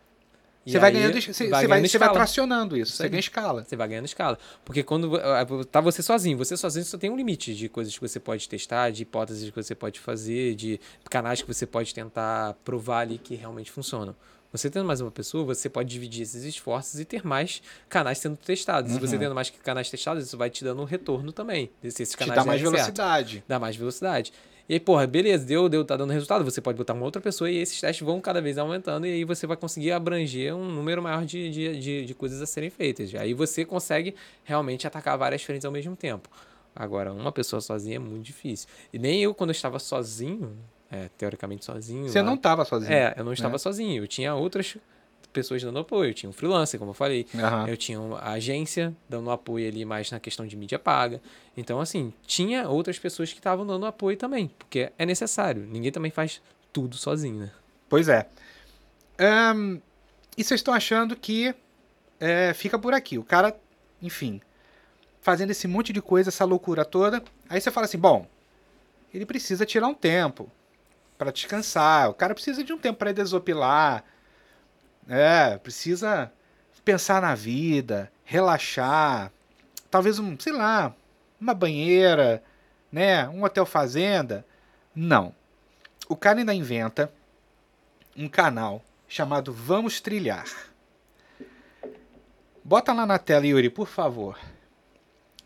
Você 0.65 0.77
vai 0.77 0.89
aí 0.89 0.95
ganhando, 0.97 1.21
você, 1.21 1.33
você 1.33 1.67
vai 1.67 1.81
você 1.81 1.97
vai 1.97 2.11
tracionando 2.11 2.75
isso, 2.77 2.91
Isso 2.91 2.97
você 2.97 3.03
aí. 3.03 3.09
ganha 3.09 3.19
escala. 3.19 3.63
Você 3.63 3.75
vai 3.75 3.87
ganhando 3.87 4.05
escala. 4.05 4.37
Porque 4.63 4.83
quando 4.83 5.15
ah, 5.15 5.45
tá 5.71 5.81
você 5.81 6.03
sozinho, 6.03 6.37
você 6.37 6.55
sozinho 6.57 6.85
só 6.85 6.97
tem 6.97 7.09
um 7.09 7.15
limite 7.15 7.55
de 7.55 7.69
coisas 7.69 7.93
que 7.93 8.01
você 8.01 8.19
pode 8.19 8.47
testar, 8.47 8.91
de 8.91 9.03
hipóteses 9.03 9.49
que 9.49 9.55
você 9.55 9.73
pode 9.73 9.99
fazer, 9.99 10.55
de 10.55 10.79
canais 11.09 11.41
que 11.41 11.47
você 11.47 11.65
pode 11.65 11.93
tentar 11.93 12.55
provar 12.63 12.99
ali 12.99 13.17
que 13.17 13.35
realmente 13.35 13.71
funcionam. 13.71 14.15
Você 14.51 14.69
tendo 14.69 14.85
mais 14.85 14.99
uma 14.99 15.11
pessoa, 15.11 15.43
você 15.45 15.69
pode 15.69 15.89
dividir 15.89 16.23
esses 16.23 16.43
esforços 16.43 16.99
e 16.99 17.05
ter 17.05 17.23
mais 17.25 17.61
canais 17.87 18.17
sendo 18.17 18.35
testados. 18.35 18.91
Se 18.91 18.99
você 18.99 19.13
Uhum. 19.15 19.19
tendo 19.21 19.35
mais 19.35 19.49
canais 19.51 19.89
testados, 19.89 20.23
isso 20.25 20.35
vai 20.37 20.49
te 20.49 20.63
dando 20.63 20.81
um 20.81 20.85
retorno 20.85 21.31
também. 21.31 21.69
Se 21.81 21.87
esses 21.87 22.09
Te 22.09 22.17
canais 22.17 22.35
dá 22.35 22.45
mais 22.45 22.59
derem 22.59 22.75
certo. 22.75 22.95
velocidade. 22.97 23.43
Dá 23.47 23.59
mais 23.59 23.75
velocidade. 23.75 24.33
E 24.67 24.73
aí, 24.73 24.79
porra, 24.79 25.05
beleza, 25.07 25.45
deu, 25.45 25.67
deu, 25.69 25.83
tá 25.85 25.95
dando 25.95 26.11
resultado. 26.13 26.43
Você 26.45 26.61
pode 26.61 26.77
botar 26.77 26.93
uma 26.93 27.05
outra 27.05 27.21
pessoa 27.21 27.49
e 27.49 27.57
esses 27.57 27.79
testes 27.79 28.05
vão 28.05 28.19
cada 28.21 28.41
vez 28.41 28.57
aumentando 28.57 29.05
e 29.05 29.11
aí 29.11 29.23
você 29.23 29.45
vai 29.47 29.57
conseguir 29.57 29.91
abranger 29.91 30.55
um 30.55 30.65
número 30.65 31.01
maior 31.01 31.25
de, 31.25 31.49
de, 31.49 31.79
de, 31.79 32.05
de 32.05 32.13
coisas 32.15 32.41
a 32.41 32.45
serem 32.47 32.69
feitas. 32.71 33.13
Aí 33.15 33.33
você 33.35 33.63
consegue 33.65 34.15
realmente 34.43 34.85
atacar 34.87 35.15
várias 35.17 35.43
frentes 35.43 35.65
ao 35.65 35.71
mesmo 35.71 35.95
tempo. 35.95 36.27
Agora, 36.75 37.11
uma 37.13 37.31
pessoa 37.31 37.61
sozinha 37.61 37.95
é 37.97 37.99
muito 37.99 38.23
difícil. 38.25 38.67
E 38.93 38.97
nem 38.99 39.21
eu, 39.23 39.33
quando 39.33 39.49
eu 39.49 39.55
estava 39.55 39.79
sozinho, 39.79 40.55
é, 40.91 41.09
teoricamente 41.17 41.65
sozinho. 41.65 42.09
Você 42.09 42.19
lá- 42.21 42.25
não 42.25 42.37
tava 42.37 42.65
sozinho. 42.65 42.91
É, 42.93 43.13
eu 43.17 43.23
não 43.23 43.33
estava 43.33 43.53
né? 43.53 43.57
sozinho. 43.57 44.03
Eu 44.03 44.07
tinha 44.07 44.33
outras 44.33 44.77
pessoas 45.31 45.61
dando 45.61 45.79
apoio. 45.79 46.09
Eu 46.09 46.13
tinha 46.13 46.29
um 46.29 46.33
freelancer, 46.33 46.79
como 46.79 46.91
eu 46.91 46.95
falei. 46.95 47.27
Aham. 47.35 47.67
Eu 47.67 47.77
tinha 47.77 47.99
uma 47.99 48.19
agência 48.21 48.93
dando 49.07 49.29
apoio 49.29 49.67
ali 49.67 49.85
mais 49.85 50.09
na 50.11 50.19
questão 50.19 50.47
de 50.47 50.55
mídia 50.55 50.79
paga. 50.79 51.21
Então, 51.55 51.79
assim, 51.79 52.13
tinha 52.25 52.67
outras 52.67 52.97
pessoas 52.97 53.31
que 53.31 53.39
estavam 53.39 53.65
dando 53.65 53.85
apoio 53.85 54.17
também, 54.17 54.49
porque 54.57 54.91
é 54.97 55.05
necessário. 55.05 55.63
Ninguém 55.65 55.91
também 55.91 56.11
faz 56.11 56.41
tudo 56.73 56.95
sozinho, 56.95 57.39
né? 57.39 57.51
Pois 57.87 58.07
é. 58.07 58.27
Ahn, 59.19 59.79
e 60.37 60.43
vocês 60.43 60.59
estão 60.59 60.73
achando 60.73 61.15
que 61.15 61.53
é, 62.19 62.53
fica 62.53 62.79
por 62.79 62.93
aqui. 62.93 63.17
O 63.17 63.23
cara, 63.23 63.55
enfim, 64.01 64.41
fazendo 65.21 65.51
esse 65.51 65.67
monte 65.67 65.91
de 65.91 66.01
coisa, 66.01 66.29
essa 66.29 66.45
loucura 66.45 66.85
toda. 66.85 67.21
Aí 67.49 67.59
você 67.59 67.69
fala 67.71 67.85
assim: 67.85 67.97
bom, 67.97 68.25
ele 69.13 69.25
precisa 69.25 69.65
tirar 69.65 69.87
um 69.87 69.93
tempo 69.93 70.49
para 71.19 71.33
descansar. 71.33 72.09
O 72.09 72.13
cara 72.13 72.33
precisa 72.33 72.63
de 72.63 72.71
um 72.71 72.77
tempo 72.77 72.97
para 72.97 73.11
desopilar. 73.11 74.05
É, 75.07 75.57
precisa 75.57 76.31
pensar 76.85 77.21
na 77.21 77.35
vida, 77.35 78.09
relaxar. 78.23 79.29
Talvez 79.91 80.17
um, 80.17 80.39
sei 80.39 80.53
lá, 80.53 80.95
uma 81.39 81.53
banheira, 81.53 82.41
né? 82.89 83.27
Um 83.27 83.43
hotel 83.43 83.65
fazenda. 83.65 84.45
Não. 84.95 85.35
O 86.07 86.15
cara 86.15 86.39
ainda 86.39 86.53
inventa 86.53 87.11
um 88.15 88.29
canal 88.29 88.81
chamado 89.07 89.51
Vamos 89.51 89.99
Trilhar. 89.99 90.47
Bota 92.63 92.93
lá 92.93 93.05
na 93.05 93.19
tela, 93.19 93.45
Yuri, 93.45 93.69
por 93.69 93.87
favor. 93.87 94.39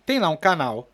Tem 0.05 0.19
lá 0.19 0.29
um 0.29 0.37
canal 0.37 0.87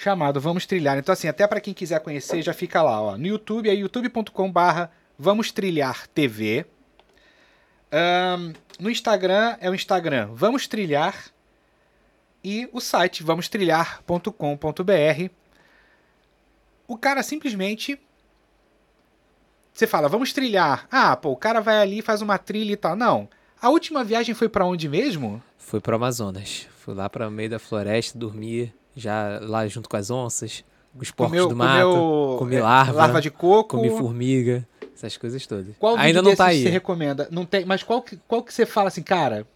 chamado 0.00 0.40
Vamos 0.40 0.66
Trilhar. 0.66 0.98
Então, 0.98 1.12
assim, 1.12 1.28
até 1.28 1.46
para 1.46 1.60
quem 1.60 1.74
quiser 1.74 2.00
conhecer, 2.00 2.42
já 2.42 2.54
fica 2.54 2.82
lá, 2.82 3.00
ó. 3.00 3.18
No 3.18 3.26
YouTube 3.26 3.68
é 3.68 3.74
youtube.com/barra 3.74 4.90
Vamos 5.18 5.52
Trilhar 5.52 6.06
TV. 6.08 6.64
Ahn, 7.92 8.54
no 8.78 8.88
Instagram 8.88 9.56
é 9.60 9.68
o 9.68 9.74
Instagram 9.74 10.30
Vamos 10.32 10.66
Trilhar. 10.66 11.14
E 12.42 12.66
o 12.72 12.80
site 12.80 13.22
vamostrilhar.com.br. 13.22 15.30
O 16.88 16.96
cara 16.96 17.22
simplesmente 17.22 18.00
você 19.74 19.86
fala, 19.86 20.08
vamos 20.08 20.32
trilhar. 20.32 20.88
Ah, 20.90 21.14
pô, 21.16 21.30
o 21.30 21.36
cara 21.36 21.60
vai 21.60 21.78
ali, 21.78 22.02
faz 22.02 22.22
uma 22.22 22.38
trilha 22.38 22.72
e 22.72 22.76
tal. 22.76 22.96
Não. 22.96 23.28
A 23.60 23.68
última 23.68 24.02
viagem 24.02 24.34
foi 24.34 24.48
pra 24.48 24.64
onde 24.64 24.88
mesmo? 24.88 25.42
Fui 25.58 25.80
pro 25.80 25.96
Amazonas. 25.96 26.66
Fui 26.78 26.94
lá 26.94 27.10
para 27.10 27.30
meio 27.30 27.50
da 27.50 27.58
floresta, 27.58 28.18
dormir 28.18 28.74
já 29.00 29.38
lá 29.42 29.66
junto 29.66 29.88
com 29.88 29.96
as 29.96 30.10
onças, 30.10 30.64
os 30.94 31.10
porcos 31.10 31.30
Comeu- 31.38 31.48
do 31.48 31.56
mato, 31.56 31.86
comeu, 31.88 32.36
comi 32.38 32.56
é, 32.56 32.62
larva, 32.62 32.92
larva 32.92 33.20
de 33.20 33.30
coco. 33.30 33.76
comi 33.76 33.88
formiga, 33.90 34.66
essas 34.94 35.16
coisas 35.16 35.46
todas. 35.46 35.66
Qual 35.78 35.96
Ainda 35.96 36.20
vídeo 36.20 36.22
não 36.30 36.36
tá 36.36 36.46
aí. 36.46 36.62
você 36.62 36.68
recomenda? 36.68 37.28
Não 37.30 37.44
tem, 37.44 37.64
mas 37.64 37.82
qual 37.82 38.02
que, 38.02 38.18
qual 38.28 38.42
que 38.42 38.52
você 38.52 38.66
fala 38.66 38.88
assim, 38.88 39.02
cara? 39.02 39.46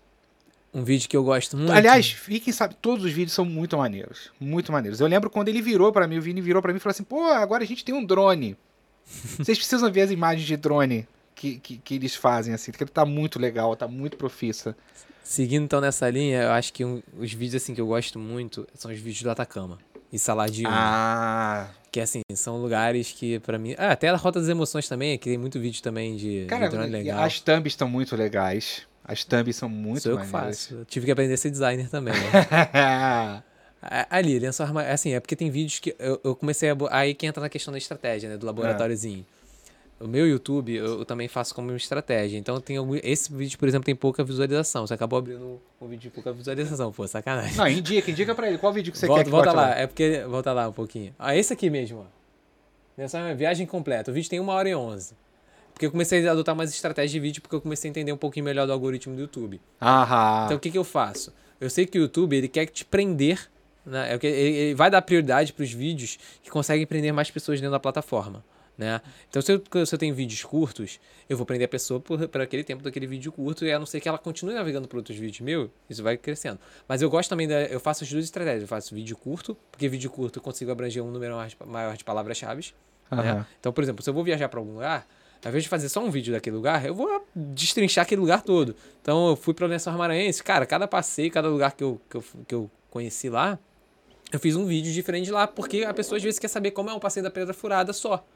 Um 0.73 0.83
vídeo 0.83 1.09
que 1.09 1.17
eu 1.17 1.23
gosto 1.23 1.57
muito. 1.57 1.71
Aliás, 1.73 2.11
fiquem 2.11 2.53
sabe, 2.53 2.75
todos 2.83 3.05
os 3.05 3.13
vídeos 3.13 3.33
são 3.33 3.45
muito 3.45 3.77
maneiros, 3.77 4.33
muito 4.41 4.73
maneiros. 4.73 5.01
Eu 5.01 5.07
lembro 5.07 5.31
quando 5.31 5.49
ele 5.49 5.63
virou 5.63 5.93
pra 5.93 6.09
mim, 6.09 6.19
o 6.19 6.23
Vini 6.23 6.41
virou 6.41 6.61
pra 6.61 6.73
mim 6.73 6.79
e 6.79 6.81
falou 6.81 6.91
assim: 6.91 7.05
"Pô, 7.05 7.23
agora 7.27 7.63
a 7.63 7.67
gente 7.67 7.85
tem 7.85 7.95
um 7.95 8.05
drone. 8.05 8.57
Vocês 9.39 9.57
precisam 9.59 9.93
ver 9.93 10.01
as 10.03 10.11
imagens 10.11 10.47
de 10.47 10.57
drone 10.57 11.07
que, 11.35 11.59
que, 11.61 11.77
que 11.79 11.95
eles 11.95 12.17
fazem 12.17 12.55
assim, 12.55 12.73
porque 12.73 12.85
tá 12.87 13.05
muito 13.05 13.39
legal, 13.39 13.77
tá 13.77 13.87
muito 13.87 14.17
profissa. 14.17 14.77
Seguindo 15.25 15.65
então 15.65 15.81
nessa 15.81 16.09
linha, 16.11 16.43
eu 16.43 16.51
acho 16.53 16.73
que 16.73 16.85
um- 16.85 17.03
os 17.19 17.33
vídeos 17.33 17.63
assim 17.63 17.75
que 17.75 17.81
eu 17.81 17.87
gosto 17.87 18.19
muito 18.19 18.69
são 18.75 18.91
os 18.91 18.99
vídeos 18.99 19.23
do 19.23 19.31
Atacama 19.31 19.79
e 20.13 20.19
Saladinho. 20.19 20.69
Ah, 20.71 21.69
Que 21.91 21.99
assim, 22.01 22.21
são 22.35 22.59
lugares 22.61 23.11
que 23.13 23.39
pra 23.41 23.59
mim. 23.59 23.75
Ah, 23.79 23.93
até 23.93 24.09
a 24.09 24.17
Rota 24.17 24.39
das 24.41 24.49
Emoções 24.49 24.87
também, 24.89 25.17
que 25.17 25.31
tem 25.31 25.39
muito 25.39 25.59
vídeo 25.59 25.83
também 25.83 26.15
de, 26.17 26.45
cara, 26.47 26.69
de 26.69 26.77
drone 26.77 26.91
legal. 26.91 27.23
as 27.23 27.41
thumbs 27.41 27.73
estão 27.73 27.89
muito 27.89 28.15
legais. 28.17 28.83
As 29.05 29.25
thumbs 29.25 29.57
são 29.57 29.69
muito 29.69 30.03
Sou 30.03 30.13
eu 30.13 30.19
que 30.19 30.27
faço. 30.27 30.75
Eu 30.75 30.85
tive 30.85 31.07
que 31.07 31.13
aprender 31.13 31.35
a 31.35 31.37
ser 31.37 31.51
designer 31.51 31.89
também. 31.89 32.15
Né? 32.15 33.43
Ali, 34.09 34.39
lençol 34.39 34.65
arma... 34.67 34.83
Assim, 34.83 35.13
é 35.13 35.21
porque 35.21 35.37
tem 35.37 35.51
vídeos 35.51 35.79
que 35.79 35.95
eu, 35.99 36.19
eu 36.25 36.35
comecei 36.35 36.71
a. 36.71 36.77
Aí 36.91 37.15
que 37.15 37.27
entra 37.27 37.41
na 37.43 37.49
questão 37.51 37.71
da 37.71 37.77
estratégia, 37.79 38.31
né? 38.31 38.37
Do 38.39 38.47
laboratóriozinho. 38.47 39.25
O 40.01 40.09
meu 40.09 40.27
YouTube 40.29 40.75
eu, 40.75 40.99
eu 41.01 41.05
também 41.05 41.29
faço 41.29 41.55
como 41.55 41.75
estratégia. 41.75 42.37
Então 42.37 42.61
tem 42.61 42.77
algum... 42.77 42.97
esse 43.03 43.33
vídeo, 43.33 43.59
por 43.59 43.69
exemplo, 43.69 43.87
tem 43.87 43.95
pouca 43.95 44.25
visualização. 44.25 44.87
Você 44.87 44.95
acabou 44.95 45.19
abrindo 45.19 45.61
um 45.81 45.87
vídeo 45.87 46.03
de 46.03 46.11
pouca 46.11 46.33
visualização, 46.33 46.93
pô, 46.93 47.07
sacanagem. 47.07 47.57
Não, 47.57 47.69
indica, 47.69 48.11
indica 48.11 48.35
pra 48.35 48.49
ele 48.49 48.59
qual 48.59 48.73
vídeo 48.73 48.93
que 48.93 48.99
você 48.99 49.07
volta 49.07 49.21
quer 49.23 49.25
que 49.27 49.31
volta 49.31 49.51
bote 49.53 49.57
lá. 49.57 49.79
é 49.79 49.87
porque. 49.87 50.25
Volta 50.29 50.53
lá 50.53 50.69
um 50.69 50.73
pouquinho. 50.73 51.15
Ah, 51.19 51.35
esse 51.37 51.53
aqui 51.53 51.71
mesmo, 51.71 52.01
ó. 52.01 52.05
Lençol 52.99 53.21
arma- 53.21 53.35
viagem 53.35 53.67
completa. 53.67 54.11
O 54.11 54.15
vídeo 54.15 54.29
tem 54.29 54.41
uma 54.41 54.53
hora 54.53 54.69
e 54.69 54.75
onze. 54.75 55.15
Porque 55.73 55.87
eu 55.87 55.91
comecei 55.91 56.27
a 56.29 56.31
adotar 56.33 56.55
mais 56.55 56.71
estratégia 56.71 57.11
de 57.15 57.21
vídeo 57.21 57.43
porque 57.43 57.57
eu 57.57 57.61
comecei 57.61 57.89
a 57.89 57.91
entender 57.91 58.13
um 58.13 58.17
pouquinho 58.17 58.45
melhor 58.45 58.67
do 58.67 58.73
algoritmo 58.73 59.15
do 59.15 59.21
YouTube. 59.23 59.61
Aham. 59.83 60.45
Então 60.45 60.57
o 60.57 60.61
que, 60.61 60.71
que 60.71 60.79
eu 60.79 60.85
faço? 60.85 61.33
Eu 61.61 61.69
sei 61.69 61.87
que 61.87 61.99
o 61.99 62.03
YouTube 62.03 62.37
ele 62.37 62.47
quer 62.47 62.67
te 62.67 62.85
prender, 62.85 63.49
né? 63.85 64.15
É 64.15 64.27
ele 64.27 64.75
vai 64.75 64.89
dar 64.91 65.03
prioridade 65.03 65.53
para 65.53 65.65
os 65.65 65.73
vídeos 65.73 66.17
que 66.43 66.51
conseguem 66.51 66.87
prender 66.87 67.13
mais 67.13 67.31
pessoas 67.31 67.61
dentro 67.61 67.73
da 67.73 67.81
plataforma. 67.81 68.45
Né? 68.77 69.01
Então, 69.29 69.41
se 69.41 69.53
eu, 69.53 69.87
se 69.87 69.95
eu 69.95 69.99
tenho 69.99 70.15
vídeos 70.15 70.43
curtos, 70.43 70.99
eu 71.29 71.37
vou 71.37 71.47
prender 71.47 71.67
a 71.67 71.69
pessoa 71.69 72.01
por, 72.01 72.27
por 72.29 72.41
aquele 72.41 72.65
tempo 72.65 72.83
daquele 72.83 73.07
vídeo 73.07 73.31
curto, 73.31 73.65
e 73.65 73.73
a 73.73 73.79
não 73.79 73.87
ser 73.87 74.01
que 74.01 74.09
ela 74.09 74.19
continue 74.19 74.55
navegando 74.55 74.89
por 74.89 74.97
outros 74.97 75.17
vídeos 75.17 75.41
meu, 75.41 75.71
isso 75.89 76.03
vai 76.03 76.17
crescendo. 76.17 76.59
Mas 76.89 77.01
eu 77.01 77.09
gosto 77.09 77.29
também 77.29 77.47
da. 77.47 77.63
Eu 77.63 77.79
faço 77.79 78.03
as 78.03 78.11
duas 78.11 78.25
estratégias. 78.25 78.63
Eu 78.63 78.69
faço 78.69 78.95
vídeo 78.95 79.17
curto, 79.17 79.57
porque 79.71 79.89
vídeo 79.89 80.11
curto 80.11 80.39
eu 80.39 80.43
consigo 80.43 80.71
abranger 80.73 81.03
um 81.05 81.11
número 81.11 81.37
maior 81.67 81.97
de 81.97 82.05
palavras-chave. 82.05 82.73
né? 83.11 83.31
Aham. 83.31 83.47
Então, 83.61 83.73
por 83.73 83.85
exemplo, 83.85 84.03
se 84.03 84.11
eu 84.11 84.15
vou 84.15 84.25
viajar 84.25 84.49
para 84.49 84.59
algum 84.59 84.75
lugar, 84.75 85.07
ao 85.45 85.51
invés 85.51 85.63
de 85.63 85.69
fazer 85.69 85.89
só 85.89 86.03
um 86.03 86.11
vídeo 86.11 86.33
daquele 86.33 86.57
lugar, 86.57 86.85
eu 86.85 86.95
vou 86.95 87.25
destrinchar 87.35 88.03
aquele 88.03 88.21
lugar 88.21 88.43
todo. 88.43 88.75
Então, 89.01 89.29
eu 89.29 89.37
fui 89.37 89.55
para 89.55 89.67
o 89.67 89.69
Lençol 89.69 89.93
Maranhense, 89.93 90.43
cara, 90.43 90.67
cada 90.67 90.89
passeio, 90.89 91.31
cada 91.31 91.49
lugar 91.49 91.73
que 91.73 91.85
eu, 91.85 92.01
que, 92.09 92.17
eu, 92.17 92.25
que 92.49 92.55
eu 92.55 92.71
conheci 92.91 93.29
lá, 93.29 93.59
eu 94.33 94.41
fiz 94.41 94.57
um 94.57 94.67
vídeo 94.67 94.93
diferente 94.93 95.31
lá, 95.31 95.47
porque 95.47 95.85
a 95.85 95.95
pessoa 95.95 96.17
às 96.17 96.23
vezes 96.23 96.41
quer 96.41 96.49
saber 96.49 96.71
como 96.71 96.91
é 96.91 96.95
um 96.95 96.99
passeio 96.99 97.23
da 97.23 97.31
Pedra 97.31 97.55
Furada 97.55 97.93
só. 97.93 98.27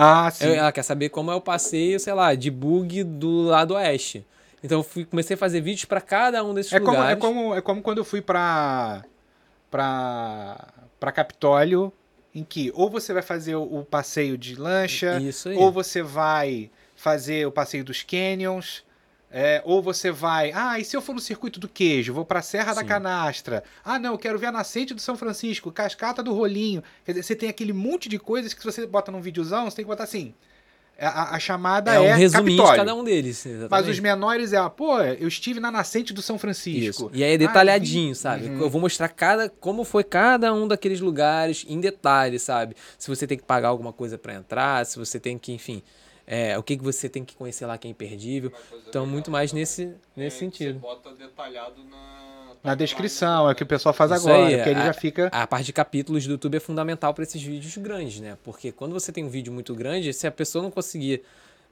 Ah, 0.00 0.30
sim. 0.30 0.46
Eu- 0.46 0.54
ela 0.54 0.70
quer 0.70 0.84
saber 0.84 1.08
como 1.08 1.30
é 1.30 1.34
o 1.34 1.40
passeio, 1.40 1.98
sei 1.98 2.12
lá, 2.12 2.32
de 2.36 2.50
bug 2.52 3.02
do 3.02 3.42
lado 3.42 3.74
oeste. 3.74 4.24
Então, 4.62 4.78
eu 4.78 4.82
fui, 4.84 5.04
comecei 5.04 5.34
a 5.34 5.38
fazer 5.38 5.60
vídeos 5.60 5.84
para 5.86 6.00
cada 6.00 6.42
um 6.44 6.54
desses 6.54 6.72
É 6.72 6.78
como, 6.78 6.96
é, 6.96 6.98
lugares. 7.00 7.20
como, 7.20 7.54
é 7.54 7.60
como 7.60 7.82
quando 7.82 7.98
eu 7.98 8.04
fui 8.04 8.20
pra, 8.20 9.04
pra, 9.70 10.68
pra 10.98 11.12
Capitólio, 11.12 11.92
em 12.34 12.44
que 12.44 12.70
ou 12.74 12.88
você 12.90 13.12
vai 13.12 13.22
fazer 13.22 13.56
o, 13.56 13.84
passeio 13.84 14.38
de 14.38 14.54
lancha, 14.54 15.18
ou 15.56 15.72
você 15.72 16.02
vai 16.02 16.70
fazer 16.94 17.46
o 17.46 17.52
passeio 17.52 17.84
dos 17.84 18.02
canyons, 18.02 18.84
É, 19.30 19.60
ou 19.66 19.82
você 19.82 20.10
vai, 20.10 20.52
ah, 20.54 20.80
e 20.80 20.84
se 20.84 20.96
eu 20.96 21.02
for 21.02 21.12
no 21.14 21.20
circuito 21.20 21.60
do 21.60 21.68
queijo, 21.68 22.14
vou 22.14 22.24
pra 22.24 22.40
Serra 22.40 22.72
da 22.72 22.80
Sim. 22.80 22.86
Canastra. 22.86 23.62
Ah, 23.84 23.98
não, 23.98 24.12
eu 24.12 24.18
quero 24.18 24.38
ver 24.38 24.46
a 24.46 24.52
nascente 24.52 24.94
do 24.94 25.00
São 25.02 25.16
Francisco, 25.18 25.70
cascata 25.70 26.22
do 26.22 26.32
Rolinho. 26.32 26.82
Quer 27.04 27.12
dizer, 27.12 27.22
você 27.24 27.36
tem 27.36 27.48
aquele 27.48 27.74
monte 27.74 28.08
de 28.08 28.18
coisas 28.18 28.54
que 28.54 28.60
se 28.60 28.64
você 28.64 28.86
bota 28.86 29.12
num 29.12 29.20
videozão, 29.20 29.68
você 29.68 29.76
tem 29.76 29.84
que 29.84 29.88
botar 29.90 30.04
assim. 30.04 30.32
A, 31.00 31.08
a- 31.08 31.36
a 31.36 31.38
chamada 31.38 31.92
É 31.92 31.96
é, 31.96 32.14
um 32.14 32.16
resuminho 32.16 32.64
de 32.64 32.74
cada 32.74 32.92
um 32.94 33.04
deles. 33.04 33.44
Mas 33.46 33.54
exatamente. 33.54 33.90
os 33.90 34.00
menores 34.00 34.52
é, 34.54 34.56
ah, 34.56 34.68
pô, 34.70 34.98
eu 35.00 35.28
estive 35.28 35.60
na 35.60 35.70
nascente 35.70 36.12
do 36.14 36.22
São 36.22 36.38
Francisco. 36.38 36.80
Isso. 37.04 37.10
E 37.12 37.22
aí 37.22 37.32
é 37.32 37.34
Ah, 37.34 37.38
detalhadinho, 37.38 38.14
vi- 38.14 38.18
sabe? 38.18 38.46
Uhum. 38.46 38.62
Eu 38.62 38.70
vou 38.70 38.80
mostrar 38.80 39.08
cada 39.10 39.48
como 39.48 39.84
foi 39.84 40.02
cada 40.02 40.52
um 40.54 40.66
daqueles 40.66 41.00
lugares 41.00 41.64
em 41.68 41.78
detalhes, 41.78 42.42
sabe? 42.42 42.74
Se 42.98 43.08
você 43.08 43.26
tem 43.28 43.36
que 43.38 43.44
pagar 43.44 43.68
alguma 43.68 43.92
coisa 43.92 44.16
pra 44.18 44.34
entrar, 44.34 44.84
se 44.86 44.98
você 44.98 45.20
tem 45.20 45.38
que, 45.38 45.52
enfim, 45.52 45.82
é, 46.28 46.56
o 46.58 46.62
que, 46.62 46.76
que 46.76 46.84
você 46.84 47.08
tem 47.08 47.24
que 47.24 47.34
conhecer 47.34 47.64
lá 47.66 47.78
que 47.78 47.88
é 47.88 47.90
imperdível. 47.90 48.52
Então, 48.86 49.06
muito 49.06 49.30
mais 49.30 49.52
nesse, 49.52 49.86
nesse 50.14 50.36
É, 50.36 50.38
sentido. 50.40 50.74
Você 50.74 50.78
bota 50.80 51.10
detalhado 51.14 51.82
na. 51.84 52.18
Na 52.62 52.74
descrição, 52.74 53.48
é 53.48 53.52
o 53.52 53.54
que 53.54 53.62
o 53.62 53.66
pessoal 53.66 53.94
faz 53.94 54.10
Isso 54.10 54.28
agora, 54.28 54.46
aí, 54.48 54.56
porque 54.56 54.70
ele 54.70 54.80
a- 54.80 54.86
já 54.86 54.92
fica. 54.92 55.28
A 55.32 55.46
parte 55.46 55.64
de 55.66 55.72
capítulos 55.72 56.26
do 56.26 56.32
YouTube 56.32 56.56
é 56.56 56.60
fundamental 56.60 57.14
para 57.14 57.22
esses 57.22 57.40
vídeos 57.40 57.76
grandes, 57.78 58.20
né? 58.20 58.36
Porque 58.44 58.72
quando 58.72 58.92
você 58.92 59.10
tem 59.12 59.24
um 59.24 59.28
vídeo 59.28 59.52
muito 59.52 59.74
grande, 59.74 60.12
se 60.12 60.26
a 60.26 60.30
pessoa 60.30 60.62
não 60.62 60.70
conseguir 60.70 61.22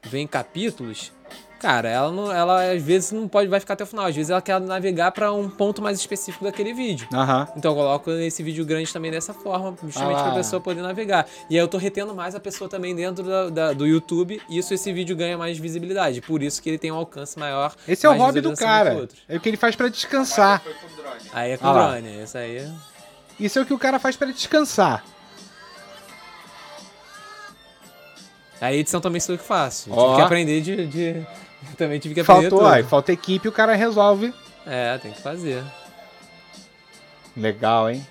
ver 0.09 0.21
em 0.21 0.27
capítulos, 0.27 1.13
cara, 1.61 1.89
ela 1.89 2.13
não, 2.13 2.31
ela 2.31 2.73
às 2.73 2.83
vezes 2.83 3.13
não 3.13 3.27
pode 3.27 3.49
vai 3.49 3.59
ficar 3.61 3.75
até 3.75 3.85
o 3.85 3.87
final. 3.87 4.07
Às 4.07 4.15
vezes 4.15 4.31
ela 4.31 4.41
quer 4.43 4.61
navegar 4.61 5.11
para 5.13 5.33
um 5.33 5.49
ponto 5.49 5.81
mais 5.83 5.99
específico 5.99 6.45
daquele 6.45 6.73
vídeo. 6.75 7.09
Aham. 7.13 7.49
Então 7.57 7.73
eu 7.73 7.77
coloco 7.77 8.11
esse 8.11 8.43
vídeo 8.43 8.65
grande 8.65 8.93
também 8.93 9.11
dessa 9.11 9.33
forma, 9.35 9.77
justamente 9.85 10.19
Ah 10.19 10.23
para 10.23 10.33
a 10.33 10.35
pessoa 10.37 10.61
poder 10.61 10.83
navegar. 10.83 11.27
E 11.51 11.55
aí 11.57 11.61
eu 11.63 11.69
tô 11.69 11.79
retendo 11.79 12.15
mais 12.15 12.35
a 12.35 12.41
pessoa 12.41 12.69
também 12.69 12.95
dentro 12.95 13.25
da- 13.25 13.49
da- 13.51 13.73
do 13.73 13.87
YouTube, 13.87 14.41
e 14.49 14.59
isso 14.59 14.73
esse 14.75 14.93
vídeo 14.93 15.17
ganha 15.17 15.37
mais 15.39 15.59
visibilidade. 15.59 16.21
Por 16.21 16.43
isso 16.43 16.63
que 16.63 16.69
ele 16.69 16.79
tem 16.79 16.93
um 16.93 16.97
alcance 16.97 17.39
maior. 17.39 17.75
Esse 17.89 18.07
é 18.07 18.11
o 18.11 18.13
hobby 18.17 18.41
do 18.41 18.55
cara. 18.55 19.09
É 19.29 19.37
o 19.37 19.41
que 19.41 19.49
ele 19.49 19.57
faz 19.57 19.75
pra 19.75 19.89
descansar. 19.89 20.63
Aí 21.33 21.53
é 21.53 21.57
com 21.57 21.67
Ah 21.67 21.73
drone, 21.73 22.23
isso 22.23 22.37
aí. 22.39 22.71
Isso 23.41 23.59
é 23.59 23.63
o 23.63 23.67
que 23.67 23.75
o 23.75 23.79
cara 23.79 23.99
faz 23.99 24.17
pra 24.17 24.29
descansar. 24.29 25.05
A 28.61 28.73
edição 28.73 29.01
também 29.01 29.21
sou 29.21 29.35
eu 29.35 29.39
que 29.39 29.45
faço. 29.45 29.91
Ó. 29.93 30.05
Tive 30.07 30.17
que 30.17 30.23
aprender 30.23 30.61
de, 30.61 30.87
de- 30.87 31.27
Também 31.77 31.99
tive 31.99 32.15
que 32.15 32.21
aprender 32.21 32.43
Faltou, 32.51 32.59
tudo. 32.61 32.69
aí, 32.75 32.83
falta 32.83 33.13
equipe 33.13 33.47
e 33.47 33.49
o 33.49 33.53
cara 33.53 33.75
resolve. 33.75 34.33
É, 34.67 34.97
tem 34.99 35.11
que 35.13 35.21
fazer. 35.21 35.63
Legal, 37.37 37.91
hein? 37.91 38.07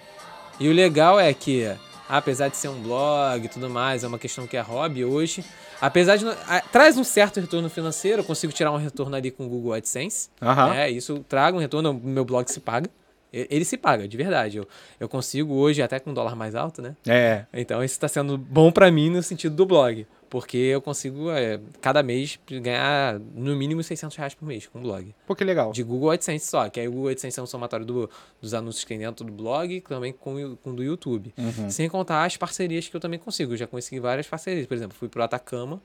E 0.59 0.69
o 0.69 0.73
legal 0.73 1.19
é 1.19 1.33
que, 1.33 1.69
apesar 2.07 2.47
de 2.49 2.57
ser 2.57 2.67
um 2.69 2.81
blog 2.81 3.43
e 3.45 3.49
tudo 3.49 3.69
mais, 3.69 4.03
é 4.03 4.07
uma 4.07 4.19
questão 4.19 4.45
que 4.47 4.55
é 4.55 4.61
hobby 4.61 5.03
hoje. 5.03 5.43
Apesar 5.81 6.15
de. 6.15 6.25
a- 6.27 6.61
traz 6.71 6.97
um 6.97 7.03
certo 7.03 7.39
retorno 7.39 7.69
financeiro, 7.69 8.21
eu 8.21 8.25
consigo 8.25 8.53
tirar 8.53 8.71
um 8.71 8.77
retorno 8.77 9.15
ali 9.15 9.31
com 9.31 9.45
o 9.45 9.49
Google 9.49 9.73
AdSense. 9.73 10.29
Aham. 10.41 10.73
É, 10.73 10.89
isso 10.89 11.23
traga 11.27 11.57
um 11.57 11.59
retorno, 11.59 11.91
o 11.91 11.93
meu 12.07 12.23
blog 12.23 12.47
se 12.49 12.59
paga. 12.59 12.89
Ele 13.33 13.65
se 13.65 13.75
paga, 13.75 14.07
de 14.07 14.15
verdade. 14.15 14.57
Eu, 14.57 14.67
eu 14.97 15.09
consigo 15.09 15.53
hoje, 15.55 15.81
até 15.81 15.99
com 15.99 16.11
um 16.11 16.13
dólar 16.13 16.35
mais 16.37 16.55
alto, 16.55 16.81
né? 16.81 16.95
É. 17.05 17.43
Então 17.53 17.83
isso 17.83 17.93
está 17.95 18.07
sendo 18.07 18.37
bom 18.37 18.71
para 18.71 18.89
mim 18.89 19.09
no 19.09 19.21
sentido 19.21 19.53
do 19.55 19.65
blog. 19.65 20.07
Porque 20.35 20.57
eu 20.57 20.81
consigo, 20.81 21.31
é, 21.31 21.61
cada 21.79 22.03
mês, 22.03 22.37
ganhar 22.61 23.17
no 23.33 23.55
mínimo 23.55 23.81
600 23.81 24.17
reais 24.17 24.33
por 24.33 24.45
mês 24.45 24.67
com 24.67 24.79
o 24.79 24.81
blog. 24.81 25.15
Pô, 25.25 25.33
que 25.33 25.45
legal. 25.45 25.71
De 25.71 25.81
Google 25.81 26.11
AdSense 26.11 26.45
só, 26.47 26.67
que 26.67 26.77
aí 26.77 26.89
o 26.89 26.91
Google 26.91 27.11
AdSense 27.11 27.39
é 27.39 27.43
um 27.43 27.45
somatório 27.45 27.85
do- 27.85 28.09
dos 28.41 28.53
anúncios 28.53 28.83
que 28.83 28.89
tem 28.89 28.99
dentro 28.99 29.23
do 29.25 29.31
blog, 29.31 29.79
também 29.87 30.11
com, 30.11 30.35
o- 30.35 30.57
com 30.57 30.75
do 30.75 30.83
YouTube. 30.83 31.33
Uhum. 31.37 31.69
Sem 31.69 31.87
contar 31.87 32.25
as 32.25 32.35
parcerias 32.35 32.85
que 32.89 32.93
eu 32.93 32.99
também 32.99 33.17
consigo. 33.17 33.53
Eu 33.53 33.57
já 33.57 33.65
consegui 33.65 34.01
várias 34.01 34.27
parcerias. 34.27 34.67
Por 34.67 34.73
exemplo, 34.73 34.93
fui 34.97 35.07
pro 35.07 35.23
Atacama 35.23 35.81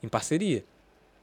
em 0.00 0.06
parceria. 0.06 0.64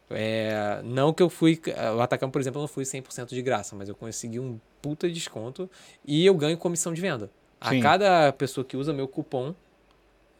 É, 0.10 0.82
não 0.84 1.14
que 1.14 1.24
eu 1.24 1.30
fui. 1.30 1.62
O 1.98 2.02
Atacama, 2.02 2.30
por 2.30 2.42
exemplo, 2.42 2.60
eu 2.60 2.64
não 2.64 2.68
fui 2.68 2.84
100% 2.84 3.30
de 3.30 3.42
graça, 3.42 3.74
mas 3.74 3.88
eu 3.88 3.96
consegui 3.96 4.38
um 4.40 4.60
puta 4.82 5.10
desconto 5.10 5.70
e 6.06 6.26
eu 6.26 6.36
ganho 6.36 6.58
comissão 6.58 6.94
de 6.94 7.00
venda. 7.00 7.32
A 7.62 7.70
Sim. 7.70 7.80
cada 7.80 8.34
pessoa 8.34 8.66
que 8.66 8.76
usa 8.76 8.92
meu 8.92 9.08
cupom 9.08 9.56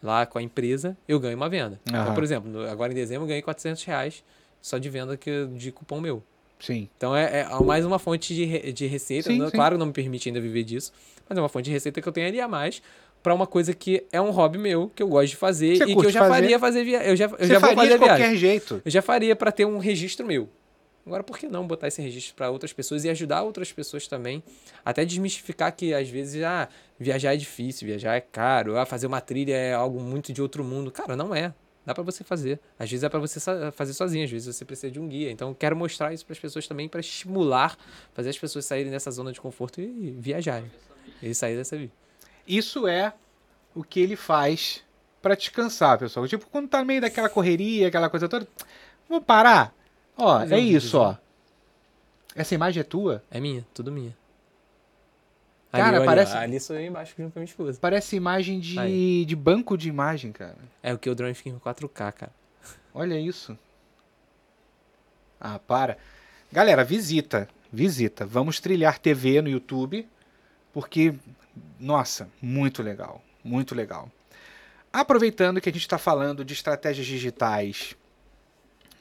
lá 0.06 0.26
com 0.26 0.38
a 0.38 0.42
empresa, 0.42 0.96
eu 1.08 1.20
ganho 1.20 1.36
uma 1.36 1.50
venda. 1.50 1.80
Aham. 1.92 2.02
Então, 2.04 2.14
por 2.14 2.24
exemplo, 2.24 2.62
agora 2.70 2.92
em 2.92 2.96
dezembro 2.96 3.24
eu 3.24 3.28
ganhei 3.28 3.42
400 3.42 3.84
reais 3.84 4.24
só 4.62 4.78
de 4.78 4.90
venda 4.90 5.18
que, 5.18 5.48
de 5.56 5.72
cupom 5.72 6.00
meu. 6.00 6.24
Sim. 6.60 6.88
Então 6.98 7.16
é, 7.16 7.42
é 7.42 7.64
mais 7.64 7.86
uma 7.86 8.00
fonte 8.00 8.34
de, 8.34 8.72
de 8.72 8.86
receita. 8.88 9.30
Sim, 9.30 9.38
Não- 9.40 9.48
sim. 9.50 9.58
Claro, 9.58 9.78
não 9.78 9.88
me 9.88 9.92
permite 9.94 10.30
ainda 10.30 10.40
viver 10.40 10.64
disso, 10.64 10.92
mas 11.28 11.38
é 11.38 11.42
uma 11.42 11.50
fonte 11.50 11.66
de 11.66 11.72
receita 11.72 12.02
que 12.02 12.08
eu 12.08 12.14
tenho 12.14 12.28
ali 12.28 12.40
a 12.40 12.48
mais 12.48 12.82
para 13.22 13.34
uma 13.34 13.46
coisa 13.48 13.74
que 13.74 14.06
é 14.12 14.22
um 14.22 14.30
hobby 14.30 14.58
meu, 14.60 14.90
que 14.96 15.02
eu 15.02 15.08
gosto 15.08 15.32
de 15.32 15.36
fazer 15.36 15.76
Você 15.78 15.84
e 15.86 15.96
que 15.96 16.06
eu 16.06 16.12
já 16.12 16.20
fazer? 16.20 16.34
faria 16.36 16.60
fazer 16.60 16.84
via... 16.84 17.04
Eu 17.04 17.16
já, 17.16 17.26
eu 17.26 17.32
Você 17.40 17.48
já 17.48 17.60
vou 17.60 17.70
faria 17.70 17.76
fazer 17.76 17.88
de 17.90 17.94
a 17.96 17.98
viagem. 17.98 18.18
qualquer 18.26 18.38
jeito. 18.38 18.82
Eu 18.86 18.92
já 18.92 19.02
faria 19.02 19.36
para 19.36 19.52
ter 19.52 19.66
um 19.66 19.80
registro 19.80 20.26
meu. 20.26 20.48
Agora, 21.06 21.24
por 21.24 21.38
que 21.38 21.48
não 21.48 21.68
botar 21.68 21.88
esse 21.88 22.02
registro 22.02 22.34
para 22.36 22.50
outras 22.50 22.74
pessoas 22.74 23.06
e 23.06 23.10
ajudar 23.10 23.44
outras 23.44 23.72
pessoas 23.72 24.08
também? 24.08 24.42
Até 24.84 25.06
desmistificar 25.06 25.76
que 25.76 25.94
às 25.94 26.10
vezes 26.10 26.44
ah, 26.44 26.68
viajar 27.00 27.36
é 27.36 27.38
difícil, 27.38 27.88
viajar 27.88 28.16
é 28.16 28.22
caro, 28.22 28.76
ah, 28.78 28.86
fazer 28.88 29.06
uma 29.06 29.22
trilha 29.22 29.54
é 29.56 29.74
algo 29.74 30.00
muito 30.00 30.34
de 30.34 30.42
outro 30.42 30.64
mundo. 30.64 30.92
Cara, 30.92 31.16
não 31.16 31.34
é. 31.36 31.54
Dá 31.86 31.94
para 31.94 32.04
você 32.04 32.24
fazer. 32.24 32.60
Às 32.80 32.90
vezes 32.90 33.04
é 33.04 33.10
para 33.10 33.20
você 33.20 33.40
fazer 33.72 33.94
sozinho, 33.94 34.26
às 34.26 34.32
vezes 34.32 34.56
você 34.56 34.66
precisa 34.66 34.92
de 34.92 35.00
um 35.00 35.08
guia. 35.08 35.30
Então, 35.30 35.50
eu 35.50 35.56
quero 35.56 35.76
mostrar 35.76 36.12
isso 36.12 36.26
para 36.26 36.34
as 36.34 36.40
pessoas 36.40 36.68
também 36.68 36.90
para 36.90 37.00
estimular, 37.00 37.78
fazer 38.12 38.30
as 38.30 38.40
pessoas 38.40 38.66
saírem 38.66 38.92
dessa 38.92 39.12
zona 39.12 39.32
de 39.32 39.40
conforto 39.40 39.80
e 39.80 40.16
viajarem. 40.18 40.72
E 41.22 41.36
sair 41.36 41.56
dessa 41.56 41.78
vida. 41.78 41.94
Isso 42.48 42.88
é 42.88 43.14
o 43.76 43.84
que 43.84 44.00
ele 44.00 44.16
faz 44.16 44.84
pra 45.22 45.36
descansar, 45.36 46.00
pessoal. 46.00 46.28
Tipo, 46.28 46.48
quando 46.48 46.68
tá 46.68 46.80
no 46.80 46.86
meio 46.86 47.02
daquela 47.02 47.30
correria, 47.30 47.90
aquela 47.90 48.10
coisa 48.10 48.28
toda. 48.28 48.48
Vou 49.08 49.22
parar. 49.22 49.72
Ó, 50.18 50.40
Fazer 50.40 50.56
é 50.56 50.58
um 50.58 50.62
isso, 50.62 50.98
ó. 50.98 51.16
Essa 52.36 52.56
imagem 52.56 52.82
é 52.82 52.84
tua? 52.84 53.24
É 53.32 53.40
minha, 53.40 53.66
tudo 53.74 53.92
minha. 53.92 54.16
Cara, 55.72 55.98
olha, 55.98 56.06
parece- 56.06 56.38
Ali 56.38 56.60
sou 56.60 56.76
eu 56.78 56.86
embaixo 56.86 57.14
junto 57.18 57.34
com 57.34 57.40
a 57.40 57.42
minha 57.42 57.50
esposa. 57.50 57.78
Parece 57.82 58.16
imagem 58.16 58.60
de, 58.60 58.80
Aí. 58.80 59.26
de 59.26 59.36
banco 59.36 59.78
de 59.78 59.90
imagem, 59.90 60.32
cara. 60.32 60.56
É 60.82 60.94
o 60.94 60.98
que 60.98 61.10
o 61.10 61.16
drone 61.16 61.34
fica 61.34 61.50
em 61.50 61.60
4K, 61.60 62.12
cara. 62.14 62.32
Olha 62.94 63.20
isso. 63.20 63.58
Ah, 65.40 65.60
para. 65.60 65.98
Galera, 66.52 66.84
visita. 66.84 67.48
Visita. 67.72 68.26
Vamos 68.26 68.60
trilhar 68.62 69.00
TV 69.00 69.42
no 69.42 69.50
YouTube. 69.50 70.08
Porque, 70.74 71.14
nossa, 71.80 72.30
muito 72.42 72.82
legal. 72.82 73.22
Muito 73.44 73.76
legal. 73.76 74.10
Aproveitando 74.92 75.60
que 75.60 75.68
a 75.70 75.72
gente 75.72 75.82
está 75.82 75.98
falando 75.98 76.44
de 76.46 76.54
estratégias 76.54 77.06
digitais, 77.06 77.96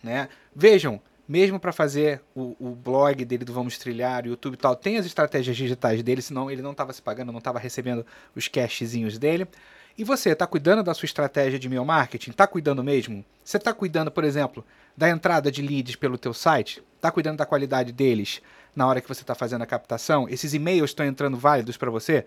né? 0.05 0.29
Vejam, 0.55 1.01
mesmo 1.27 1.59
para 1.59 1.73
fazer 1.73 2.21
o, 2.35 2.55
o 2.61 2.75
blog 2.75 3.25
dele 3.25 3.45
do 3.45 3.53
Vamos 3.53 3.79
Trilhar, 3.79 4.25
o 4.25 4.29
YouTube 4.29 4.55
e 4.55 4.59
tal, 4.59 4.77
tem 4.77 4.99
as 4.99 5.07
estratégias 5.07 5.57
digitais 5.57 6.03
dele, 6.03 6.21
senão 6.21 6.51
ele 6.51 6.63
não 6.63 6.73
estava 6.73 6.93
se 6.93 7.01
pagando, 7.01 7.33
não 7.33 7.39
estava 7.39 7.59
recebendo 7.59 8.05
os 8.37 8.47
cashzinhos 8.47 9.19
dele. 9.19 9.49
E 9.97 10.05
você, 10.05 10.31
está 10.31 10.47
cuidando 10.47 10.83
da 10.83 10.93
sua 10.93 11.07
estratégia 11.07 11.59
de 11.59 11.67
e-mail 11.67 11.85
marketing? 11.85 12.31
Está 12.31 12.47
cuidando 12.47 12.83
mesmo? 12.83 13.25
Você 13.45 13.57
está 13.57 13.73
cuidando, 13.73 14.11
por 14.11 14.25
exemplo, 14.25 14.65
da 14.97 15.09
entrada 15.09 15.51
de 15.51 15.63
leads 15.63 15.97
pelo 15.97 16.19
teu 16.19 16.35
site? 16.35 16.83
Está 16.97 17.11
cuidando 17.13 17.39
da 17.39 17.47
qualidade 17.47 17.93
deles 17.93 18.43
na 18.75 18.87
hora 18.87 19.01
que 19.01 19.09
você 19.09 19.23
está 19.23 19.37
fazendo 19.37 19.63
a 19.63 19.67
captação? 19.67 20.29
Esses 20.29 20.53
e-mails 20.53 20.91
estão 20.91 21.07
entrando 21.07 21.39
válidos 21.39 21.77
para 21.77 21.91
você? 21.91 22.27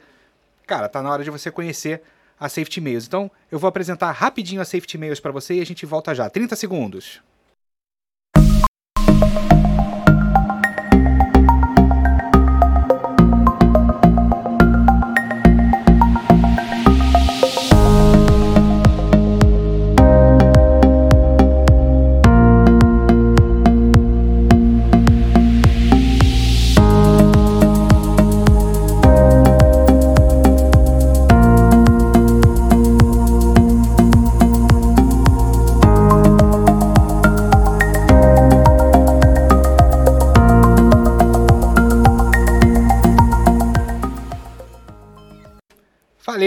Cara, 0.65 0.87
tá 0.87 1.01
na 1.03 1.11
hora 1.11 1.23
de 1.23 1.29
você 1.29 1.51
conhecer 1.51 2.01
a 2.39 2.47
Safety 2.47 2.79
Mails. 2.79 3.05
Então, 3.05 3.29
eu 3.51 3.59
vou 3.59 3.67
apresentar 3.67 4.11
rapidinho 4.11 4.61
a 4.61 4.65
Safety 4.65 4.97
Mails 4.97 5.19
para 5.19 5.31
você 5.31 5.55
e 5.55 5.61
a 5.61 5.65
gente 5.65 5.85
volta 5.85 6.15
já. 6.15 6.29
30 6.29 6.55
segundos. 6.55 7.21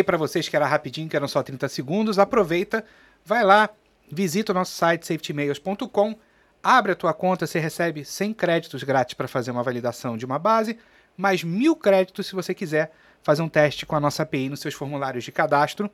Falei 0.00 0.04
para 0.04 0.16
vocês 0.16 0.48
que 0.48 0.56
era 0.56 0.66
rapidinho, 0.66 1.10
que 1.10 1.16
eram 1.16 1.28
só 1.28 1.42
30 1.42 1.68
segundos. 1.68 2.18
Aproveita, 2.18 2.82
vai 3.22 3.44
lá, 3.44 3.68
visita 4.10 4.50
o 4.50 4.54
nosso 4.54 4.72
site 4.72 5.06
safetymails.com, 5.06 6.18
abre 6.62 6.92
a 6.92 6.94
tua 6.94 7.12
conta, 7.12 7.46
você 7.46 7.58
recebe 7.58 8.02
100 8.02 8.32
créditos 8.32 8.82
grátis 8.82 9.12
para 9.12 9.28
fazer 9.28 9.50
uma 9.50 9.62
validação 9.62 10.16
de 10.16 10.24
uma 10.24 10.38
base, 10.38 10.78
mais 11.18 11.44
mil 11.44 11.76
créditos 11.76 12.28
se 12.28 12.34
você 12.34 12.54
quiser 12.54 12.92
fazer 13.22 13.42
um 13.42 13.48
teste 13.48 13.84
com 13.84 13.94
a 13.94 14.00
nossa 14.00 14.22
API 14.22 14.48
nos 14.48 14.60
seus 14.60 14.72
formulários 14.72 15.22
de 15.22 15.32
cadastro. 15.32 15.90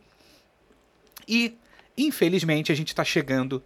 E, 1.27 1.59
infelizmente, 1.99 2.71
a 2.71 2.77
gente 2.77 2.89
está 2.89 3.03
chegando 3.03 3.61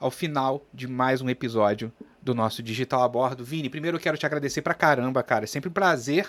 ao 0.00 0.10
final 0.10 0.66
de 0.74 0.88
mais 0.88 1.20
um 1.20 1.30
episódio 1.30 1.92
do 2.20 2.34
nosso 2.34 2.64
Digital 2.64 3.04
a 3.04 3.08
Bordo. 3.08 3.44
Vini, 3.44 3.70
primeiro 3.70 3.98
eu 3.98 4.00
quero 4.00 4.18
te 4.18 4.26
agradecer 4.26 4.60
pra 4.60 4.74
caramba, 4.74 5.22
cara. 5.22 5.44
É 5.44 5.46
sempre 5.46 5.70
um 5.70 5.72
prazer 5.72 6.26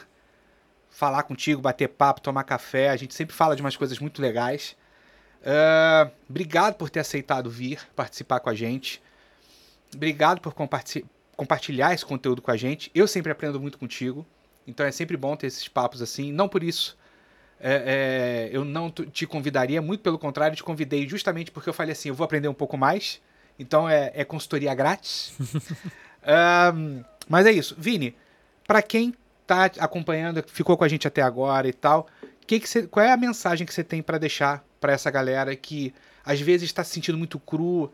falar 0.95 1.23
contigo, 1.23 1.61
bater 1.61 1.89
papo, 1.89 2.21
tomar 2.21 2.45
café. 2.45 2.89
A 2.89 2.95
gente 2.95 3.13
sempre 3.13 3.35
fala 3.35 3.53
de 3.53 3.61
umas 3.61 3.75
coisas 3.75 3.99
muito 3.99 4.21
legais. 4.21 4.77
Uh, 5.41 6.09
obrigado 6.29 6.75
por 6.75 6.89
ter 6.89 7.01
aceitado 7.01 7.49
vir 7.49 7.85
participar 7.93 8.39
com 8.39 8.49
a 8.49 8.55
gente. 8.55 9.03
Obrigado 9.93 10.39
por 10.39 10.53
compartilhar 11.35 11.93
esse 11.93 12.05
conteúdo 12.05 12.41
com 12.41 12.49
a 12.49 12.55
gente. 12.55 12.89
Eu 12.95 13.07
sempre 13.09 13.29
aprendo 13.29 13.59
muito 13.59 13.77
contigo. 13.77 14.25
Então 14.65 14.85
é 14.85 14.91
sempre 14.91 15.17
bom 15.17 15.35
ter 15.35 15.47
esses 15.47 15.67
papos 15.67 16.01
assim. 16.01 16.31
Não 16.31 16.47
por 16.47 16.63
isso 16.63 16.97
é, 17.59 18.49
é, 18.49 18.55
eu 18.55 18.63
não 18.63 18.89
te 18.89 19.27
convidaria, 19.27 19.81
muito 19.81 20.01
pelo 20.01 20.17
contrário, 20.17 20.55
te 20.55 20.63
convidei 20.63 21.07
justamente 21.07 21.51
porque 21.51 21.67
eu 21.67 21.73
falei 21.73 21.91
assim: 21.91 22.07
eu 22.07 22.15
vou 22.15 22.23
aprender 22.23 22.47
um 22.47 22.53
pouco 22.53 22.77
mais. 22.77 23.21
Então 23.59 23.87
é, 23.87 24.13
é 24.15 24.23
consultoria 24.23 24.73
grátis. 24.73 25.35
um, 26.73 27.03
mas 27.27 27.45
é 27.45 27.51
isso. 27.51 27.75
Vini, 27.77 28.15
para 28.65 28.81
quem 28.81 29.13
tá 29.45 29.65
acompanhando, 29.79 30.43
ficou 30.47 30.77
com 30.77 30.83
a 30.83 30.87
gente 30.87 31.07
até 31.07 31.21
agora 31.21 31.67
e 31.67 31.73
tal, 31.73 32.07
que 32.45 32.59
que 32.59 32.87
qual 32.87 33.05
é 33.05 33.11
a 33.11 33.17
mensagem 33.17 33.65
que 33.65 33.73
você 33.73 33.83
tem 33.83 34.01
para 34.01 34.17
deixar 34.17 34.65
para 34.79 34.93
essa 34.93 35.09
galera 35.09 35.55
que 35.55 35.93
às 36.23 36.39
vezes 36.41 36.63
está 36.63 36.83
se 36.83 36.91
sentindo 36.91 37.17
muito 37.17 37.39
cru, 37.39 37.91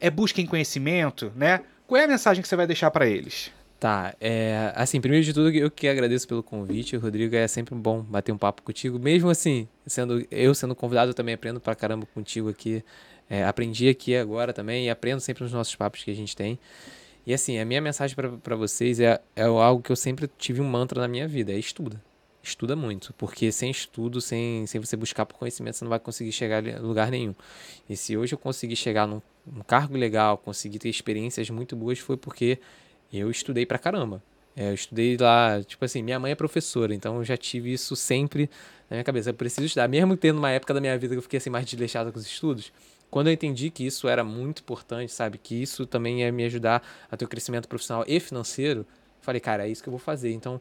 é 0.00 0.10
busca 0.10 0.40
em 0.40 0.46
conhecimento, 0.46 1.32
né? 1.34 1.62
Qual 1.86 2.00
é 2.00 2.04
a 2.04 2.08
mensagem 2.08 2.42
que 2.42 2.48
você 2.48 2.56
vai 2.56 2.66
deixar 2.66 2.90
para 2.90 3.06
eles? 3.06 3.50
Tá, 3.78 4.14
é, 4.20 4.72
assim, 4.74 5.00
primeiro 5.00 5.24
de 5.24 5.34
tudo, 5.34 5.50
eu 5.50 5.70
que 5.70 5.86
agradeço 5.86 6.26
pelo 6.26 6.42
convite, 6.42 6.96
Rodrigo, 6.96 7.36
é 7.36 7.46
sempre 7.46 7.74
bom 7.74 8.00
bater 8.00 8.32
um 8.32 8.38
papo 8.38 8.62
contigo, 8.62 8.98
mesmo 8.98 9.28
assim, 9.28 9.68
sendo 9.86 10.26
eu 10.30 10.54
sendo 10.54 10.74
convidado, 10.74 11.10
eu 11.10 11.14
também 11.14 11.34
aprendo 11.34 11.60
pra 11.60 11.74
caramba 11.74 12.06
contigo 12.14 12.48
aqui, 12.48 12.82
é, 13.28 13.44
aprendi 13.44 13.88
aqui 13.88 14.16
agora 14.16 14.52
também 14.52 14.86
e 14.86 14.90
aprendo 14.90 15.20
sempre 15.20 15.44
nos 15.44 15.52
nossos 15.52 15.74
papos 15.76 16.02
que 16.02 16.10
a 16.10 16.14
gente 16.14 16.34
tem. 16.34 16.58
E 17.26 17.34
assim, 17.34 17.58
a 17.58 17.64
minha 17.64 17.80
mensagem 17.80 18.16
para 18.40 18.54
vocês 18.54 19.00
é, 19.00 19.20
é 19.34 19.42
algo 19.42 19.82
que 19.82 19.90
eu 19.90 19.96
sempre 19.96 20.30
tive 20.38 20.60
um 20.60 20.64
mantra 20.64 21.00
na 21.00 21.08
minha 21.08 21.26
vida, 21.26 21.52
é 21.52 21.58
estuda. 21.58 22.00
Estuda 22.40 22.76
muito, 22.76 23.12
porque 23.14 23.50
sem 23.50 23.68
estudo, 23.68 24.20
sem, 24.20 24.64
sem 24.68 24.80
você 24.80 24.96
buscar 24.96 25.26
por 25.26 25.36
conhecimento, 25.36 25.76
você 25.76 25.84
não 25.84 25.90
vai 25.90 25.98
conseguir 25.98 26.30
chegar 26.30 26.62
a 26.64 26.78
lugar 26.78 27.10
nenhum. 27.10 27.34
E 27.90 27.96
se 27.96 28.16
hoje 28.16 28.34
eu 28.34 28.38
consegui 28.38 28.76
chegar 28.76 29.08
num, 29.08 29.20
num 29.44 29.64
cargo 29.64 29.96
legal, 29.96 30.38
consegui 30.38 30.78
ter 30.78 30.88
experiências 30.88 31.50
muito 31.50 31.74
boas, 31.74 31.98
foi 31.98 32.16
porque 32.16 32.60
eu 33.12 33.28
estudei 33.28 33.66
pra 33.66 33.76
caramba. 33.76 34.22
É, 34.54 34.70
eu 34.70 34.74
estudei 34.74 35.16
lá, 35.16 35.60
tipo 35.64 35.84
assim, 35.84 36.04
minha 36.04 36.20
mãe 36.20 36.30
é 36.30 36.34
professora, 36.36 36.94
então 36.94 37.16
eu 37.16 37.24
já 37.24 37.36
tive 37.36 37.72
isso 37.72 37.96
sempre 37.96 38.48
na 38.88 38.94
minha 38.94 39.04
cabeça. 39.04 39.30
Eu 39.30 39.34
preciso 39.34 39.66
estudar, 39.66 39.88
mesmo 39.88 40.16
tendo 40.16 40.38
uma 40.38 40.50
época 40.52 40.72
da 40.72 40.80
minha 40.80 40.96
vida 40.96 41.14
que 41.14 41.18
eu 41.18 41.22
fiquei 41.22 41.38
assim 41.38 41.50
mais 41.50 41.66
desleixado 41.66 42.12
com 42.12 42.18
os 42.20 42.24
estudos. 42.24 42.72
Quando 43.10 43.28
eu 43.28 43.32
entendi 43.32 43.70
que 43.70 43.86
isso 43.86 44.08
era 44.08 44.24
muito 44.24 44.60
importante, 44.60 45.12
sabe, 45.12 45.38
que 45.38 45.54
isso 45.54 45.86
também 45.86 46.20
ia 46.20 46.32
me 46.32 46.44
ajudar 46.44 46.82
a 47.10 47.16
ter 47.16 47.24
o 47.24 47.26
um 47.26 47.28
crescimento 47.28 47.68
profissional 47.68 48.04
e 48.06 48.18
financeiro, 48.20 48.86
falei, 49.20 49.40
cara, 49.40 49.66
é 49.66 49.70
isso 49.70 49.82
que 49.82 49.88
eu 49.88 49.92
vou 49.92 49.98
fazer. 49.98 50.32
Então, 50.32 50.60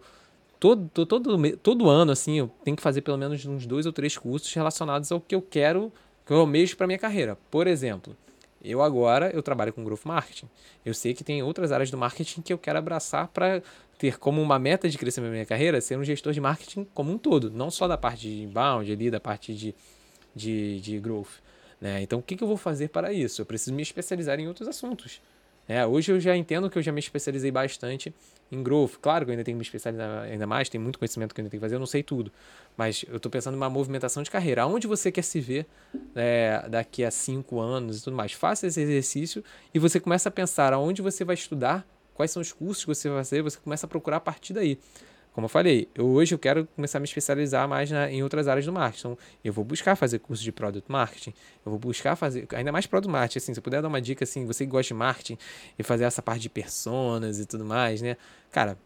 todo, 0.59 1.05
todo, 1.05 1.57
todo 1.57 1.89
ano, 1.89 2.11
assim, 2.11 2.39
eu 2.39 2.51
tenho 2.63 2.77
que 2.77 2.83
fazer 2.83 3.01
pelo 3.01 3.17
menos 3.17 3.45
uns 3.45 3.65
dois 3.65 3.85
ou 3.85 3.93
três 3.93 4.17
cursos 4.17 4.53
relacionados 4.53 5.11
ao 5.11 5.19
que 5.19 5.35
eu 5.35 5.41
quero, 5.41 5.91
que 6.25 6.31
eu 6.31 6.37
almejo 6.37 6.77
para 6.77 6.87
minha 6.87 6.99
carreira. 6.99 7.37
Por 7.51 7.67
exemplo, 7.67 8.15
eu 8.63 8.81
agora 8.81 9.29
eu 9.33 9.43
trabalho 9.43 9.71
com 9.71 9.83
growth 9.83 10.05
marketing. 10.05 10.49
Eu 10.83 10.93
sei 10.93 11.13
que 11.13 11.23
tem 11.23 11.43
outras 11.43 11.71
áreas 11.71 11.91
do 11.91 11.97
marketing 11.97 12.41
que 12.41 12.51
eu 12.51 12.57
quero 12.57 12.79
abraçar 12.79 13.27
para 13.27 13.61
ter 13.97 14.17
como 14.17 14.41
uma 14.41 14.57
meta 14.57 14.89
de 14.89 14.97
crescimento 14.97 15.29
da 15.29 15.33
minha 15.33 15.45
carreira 15.45 15.79
ser 15.79 15.97
um 15.97 16.03
gestor 16.03 16.33
de 16.33 16.41
marketing 16.41 16.85
como 16.93 17.11
um 17.11 17.17
todo, 17.17 17.49
não 17.51 17.69
só 17.69 17.87
da 17.87 17.97
parte 17.97 18.21
de 18.21 18.43
inbound 18.43 18.91
ali, 18.91 19.11
da 19.11 19.19
parte 19.19 19.53
de, 19.53 19.75
de, 20.35 20.81
de 20.81 20.99
growth. 20.99 21.44
Né? 21.79 22.01
Então, 22.01 22.19
o 22.19 22.21
que, 22.21 22.35
que 22.35 22.43
eu 22.43 22.47
vou 22.47 22.57
fazer 22.57 22.89
para 22.89 23.11
isso? 23.11 23.41
Eu 23.41 23.45
preciso 23.45 23.73
me 23.73 23.81
especializar 23.81 24.39
em 24.39 24.47
outros 24.47 24.67
assuntos. 24.67 25.21
É, 25.67 25.85
hoje 25.85 26.11
eu 26.11 26.19
já 26.19 26.37
entendo 26.37 26.69
que 26.69 26.77
eu 26.77 26.81
já 26.81 26.91
me 26.91 26.99
especializei 26.99 27.49
bastante 27.49 28.13
em 28.51 28.61
growth. 28.61 28.97
Claro 29.01 29.25
que 29.25 29.31
eu 29.31 29.33
ainda 29.33 29.43
tenho 29.43 29.55
que 29.55 29.59
me 29.59 29.63
especializar 29.63 30.23
ainda 30.23 30.45
mais, 30.45 30.69
tem 30.69 30.79
muito 30.79 30.99
conhecimento 30.99 31.33
que 31.33 31.41
eu 31.41 31.43
ainda 31.43 31.49
tenho 31.49 31.59
que 31.59 31.65
fazer, 31.65 31.75
eu 31.75 31.79
não 31.79 31.87
sei 31.87 32.03
tudo. 32.03 32.31
Mas 32.77 33.03
eu 33.07 33.17
estou 33.17 33.31
pensando 33.31 33.55
em 33.55 33.57
uma 33.57 33.69
movimentação 33.69 34.21
de 34.21 34.29
carreira. 34.29 34.61
Aonde 34.61 34.85
você 34.85 35.11
quer 35.11 35.23
se 35.23 35.39
ver 35.39 35.65
é, 36.15 36.63
daqui 36.69 37.03
a 37.03 37.09
cinco 37.09 37.59
anos 37.59 37.99
e 37.99 38.03
tudo 38.03 38.15
mais? 38.15 38.31
Faça 38.31 38.67
esse 38.67 38.79
exercício 38.79 39.43
e 39.73 39.79
você 39.79 39.99
começa 39.99 40.29
a 40.29 40.31
pensar 40.31 40.71
aonde 40.71 41.01
você 41.01 41.23
vai 41.23 41.33
estudar, 41.33 41.85
quais 42.13 42.29
são 42.29 42.41
os 42.41 42.53
cursos 42.53 42.83
que 42.83 42.93
você 42.93 43.09
vai 43.09 43.19
fazer, 43.19 43.41
você 43.41 43.57
começa 43.57 43.87
a 43.87 43.89
procurar 43.89 44.17
a 44.17 44.21
partir 44.21 44.53
daí. 44.53 44.77
Como 45.35 45.43
eu 45.43 45.49
falei, 45.49 45.89
eu, 45.93 46.07
hoje 46.07 46.33
eu 46.33 46.39
quero 46.39 46.65
começar 46.77 46.97
a 46.97 47.01
me 47.01 47.05
especializar 47.05 47.67
mais 47.67 47.91
na, 47.91 48.09
em 48.09 48.23
outras 48.23 48.47
áreas 48.47 48.65
do 48.65 48.71
marketing. 48.71 48.99
Então, 48.99 49.17
eu 49.43 49.51
vou 49.51 49.65
buscar 49.65 49.97
fazer 49.97 50.19
curso 50.19 50.41
de 50.41 50.49
Product 50.49 50.89
Marketing, 50.89 51.33
eu 51.65 51.71
vou 51.71 51.77
buscar 51.77 52.15
fazer, 52.15 52.47
ainda 52.53 52.71
mais 52.71 52.85
Product 52.85 53.11
Marketing, 53.11 53.39
assim, 53.39 53.53
se 53.53 53.59
eu 53.59 53.61
puder 53.61 53.81
dar 53.81 53.89
uma 53.89 54.01
dica, 54.01 54.23
assim, 54.23 54.45
você 54.45 54.63
que 54.63 54.71
gosta 54.71 54.87
de 54.87 54.93
marketing 54.93 55.37
e 55.77 55.83
fazer 55.83 56.05
essa 56.05 56.21
parte 56.21 56.43
de 56.43 56.49
personas 56.49 57.37
e 57.37 57.45
tudo 57.45 57.65
mais, 57.65 58.01
né? 58.01 58.15
Cara, 58.49 58.77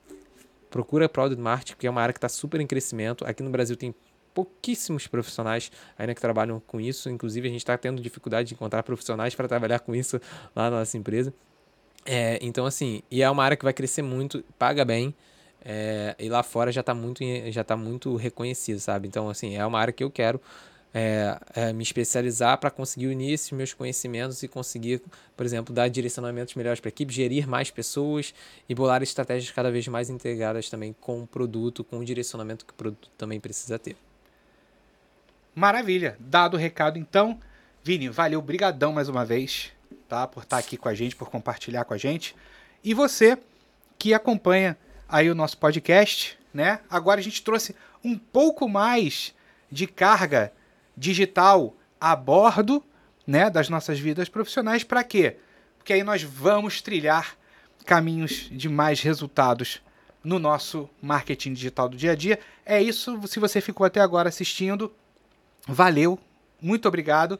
procura 0.72 1.08
Product 1.08 1.40
Marketing, 1.40 1.76
que 1.78 1.86
é 1.86 1.90
uma 1.92 2.02
área 2.02 2.14
que 2.14 2.18
está 2.18 2.28
super 2.28 2.60
em 2.60 2.66
crescimento. 2.66 3.24
Aqui 3.28 3.44
no 3.44 3.52
Brasil 3.52 3.76
tem 3.76 3.94
pouquíssimos 4.34 5.06
profissionais 5.06 5.72
ainda 6.00 6.16
que 6.16 6.22
trabalham 6.22 6.60
com 6.66 6.82
isso. 6.82 7.12
Inclusive, 7.12 7.48
a 7.48 7.52
gente 7.52 7.62
está 7.62 7.78
tendo 7.78 8.02
dificuldade 8.02 8.50
de 8.50 8.56
encontrar 8.56 8.82
profissionais 8.82 9.36
para 9.36 9.48
trabalhar 9.48 9.82
com 9.82 9.94
isso 9.94 10.20
lá 10.56 10.72
na 10.72 10.80
nossa 10.80 10.98
empresa. 10.98 11.32
É, 12.04 12.40
então, 12.42 12.66
assim, 12.66 13.04
e 13.12 13.22
é 13.22 13.30
uma 13.30 13.44
área 13.44 13.56
que 13.56 13.64
vai 13.64 13.74
crescer 13.74 14.02
muito, 14.02 14.44
paga 14.58 14.84
bem. 14.84 15.14
É, 15.64 16.16
e 16.18 16.30
lá 16.30 16.42
fora 16.42 16.72
já 16.72 16.82
está 16.82 16.94
muito, 16.94 17.24
já 17.52 17.64
tá 17.64 17.76
muito 17.76 18.16
reconhecido, 18.16 18.80
sabe? 18.80 19.08
Então, 19.08 19.30
assim, 19.30 19.56
é 19.56 19.66
uma 19.66 19.80
área 19.80 19.94
que 19.94 20.04
eu 20.04 20.10
quero 20.10 20.42
é, 20.94 21.40
é, 21.54 21.74
me 21.74 21.84
especializar 21.84 22.58
para 22.58 22.72
conseguir 22.72 23.08
unir 23.08 23.34
esses 23.34 23.52
meus 23.52 23.74
conhecimentos 23.74 24.42
e 24.42 24.48
conseguir, 24.48 25.02
por 25.36 25.46
exemplo, 25.46 25.74
dar 25.74 25.88
direcionamentos 25.88 26.56
melhores 26.56 26.80
para 26.80 26.88
a 26.88 26.92
equipe, 26.92 27.14
gerir 27.14 27.48
mais 27.48 27.70
pessoas 27.70 28.34
e 28.68 28.74
bolar 28.74 29.04
estratégias 29.04 29.52
cada 29.52 29.72
vez 29.72 29.88
mais 29.88 30.10
integradas 30.10 30.70
também 30.70 30.96
com 31.00 31.22
o 31.22 31.28
produto, 31.28 31.84
com 31.84 32.00
o 32.00 32.06
direcionamento 32.06 32.66
que 32.66 32.72
o 32.72 32.76
produto 32.76 33.10
também 33.18 33.40
precisa 33.40 33.78
ter. 33.78 33.96
Maravilha. 35.54 36.18
Dado 36.20 36.56
o 36.56 36.58
recado, 36.58 36.98
então, 36.98 37.40
Vini, 37.84 38.10
valeu, 38.10 38.42
brigadão 38.42 38.94
mais 38.94 39.10
uma 39.10 39.26
vez, 39.26 39.72
tá? 40.08 40.26
Por 40.26 40.44
estar 40.44 40.58
aqui 40.58 40.78
com 40.78 40.90
a 40.90 40.94
gente, 40.94 41.16
por 41.16 41.30
compartilhar 41.30 41.86
com 41.86 41.94
a 41.94 41.98
gente. 41.98 42.36
E 42.84 42.94
você 42.94 43.38
que 43.98 44.14
acompanha 44.14 44.78
aí 45.10 45.30
o 45.30 45.36
nosso 45.36 45.58
podcast, 45.58 46.38
né? 46.54 46.80
Agora 46.90 47.20
a 47.20 47.24
gente 47.24 47.42
trouxe 47.42 47.76
um 48.04 48.18
pouco 48.18 48.70
mais 48.70 49.34
de 49.72 49.88
carga 49.88 50.54
digital 50.96 51.76
a 52.00 52.16
bordo, 52.16 52.84
né, 53.26 53.50
das 53.50 53.70
nossas 53.70 54.00
vidas 54.00 54.30
profissionais 54.30 54.84
para 54.84 55.04
quê? 55.04 55.38
Porque 55.78 55.94
aí 55.94 56.04
nós 56.04 56.24
vamos 56.24 56.82
trilhar 56.82 57.36
caminhos 57.86 58.48
de 58.52 58.70
mais 58.70 59.02
resultados 59.02 59.82
no 60.24 60.40
nosso 60.40 60.90
marketing 61.02 61.54
digital 61.54 61.90
do 61.90 61.98
dia 61.98 62.12
a 62.12 62.16
dia. 62.16 62.40
É 62.66 62.82
isso. 62.82 63.20
Se 63.28 63.40
você 63.40 63.62
ficou 63.62 63.86
até 63.86 64.00
agora 64.00 64.30
assistindo, 64.30 64.94
valeu, 65.68 66.20
muito 66.62 66.88
obrigado. 66.88 67.40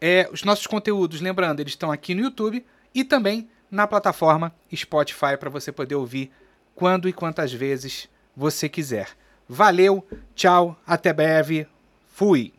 É, 0.00 0.28
os 0.32 0.44
nossos 0.44 0.66
conteúdos, 0.66 1.20
lembrando, 1.20 1.60
eles 1.60 1.72
estão 1.72 1.90
aqui 1.90 2.14
no 2.14 2.22
YouTube 2.22 2.64
e 2.94 3.04
também 3.04 3.48
na 3.70 3.86
plataforma 3.86 4.54
Spotify 4.74 5.36
para 5.38 5.50
você 5.50 5.72
poder 5.72 5.94
ouvir 5.94 6.30
quando 6.74 7.08
e 7.08 7.12
quantas 7.12 7.52
vezes 7.52 8.08
você 8.36 8.68
quiser. 8.68 9.08
Valeu, 9.48 10.06
tchau, 10.34 10.76
até 10.86 11.12
breve, 11.12 11.66
fui! 12.12 12.52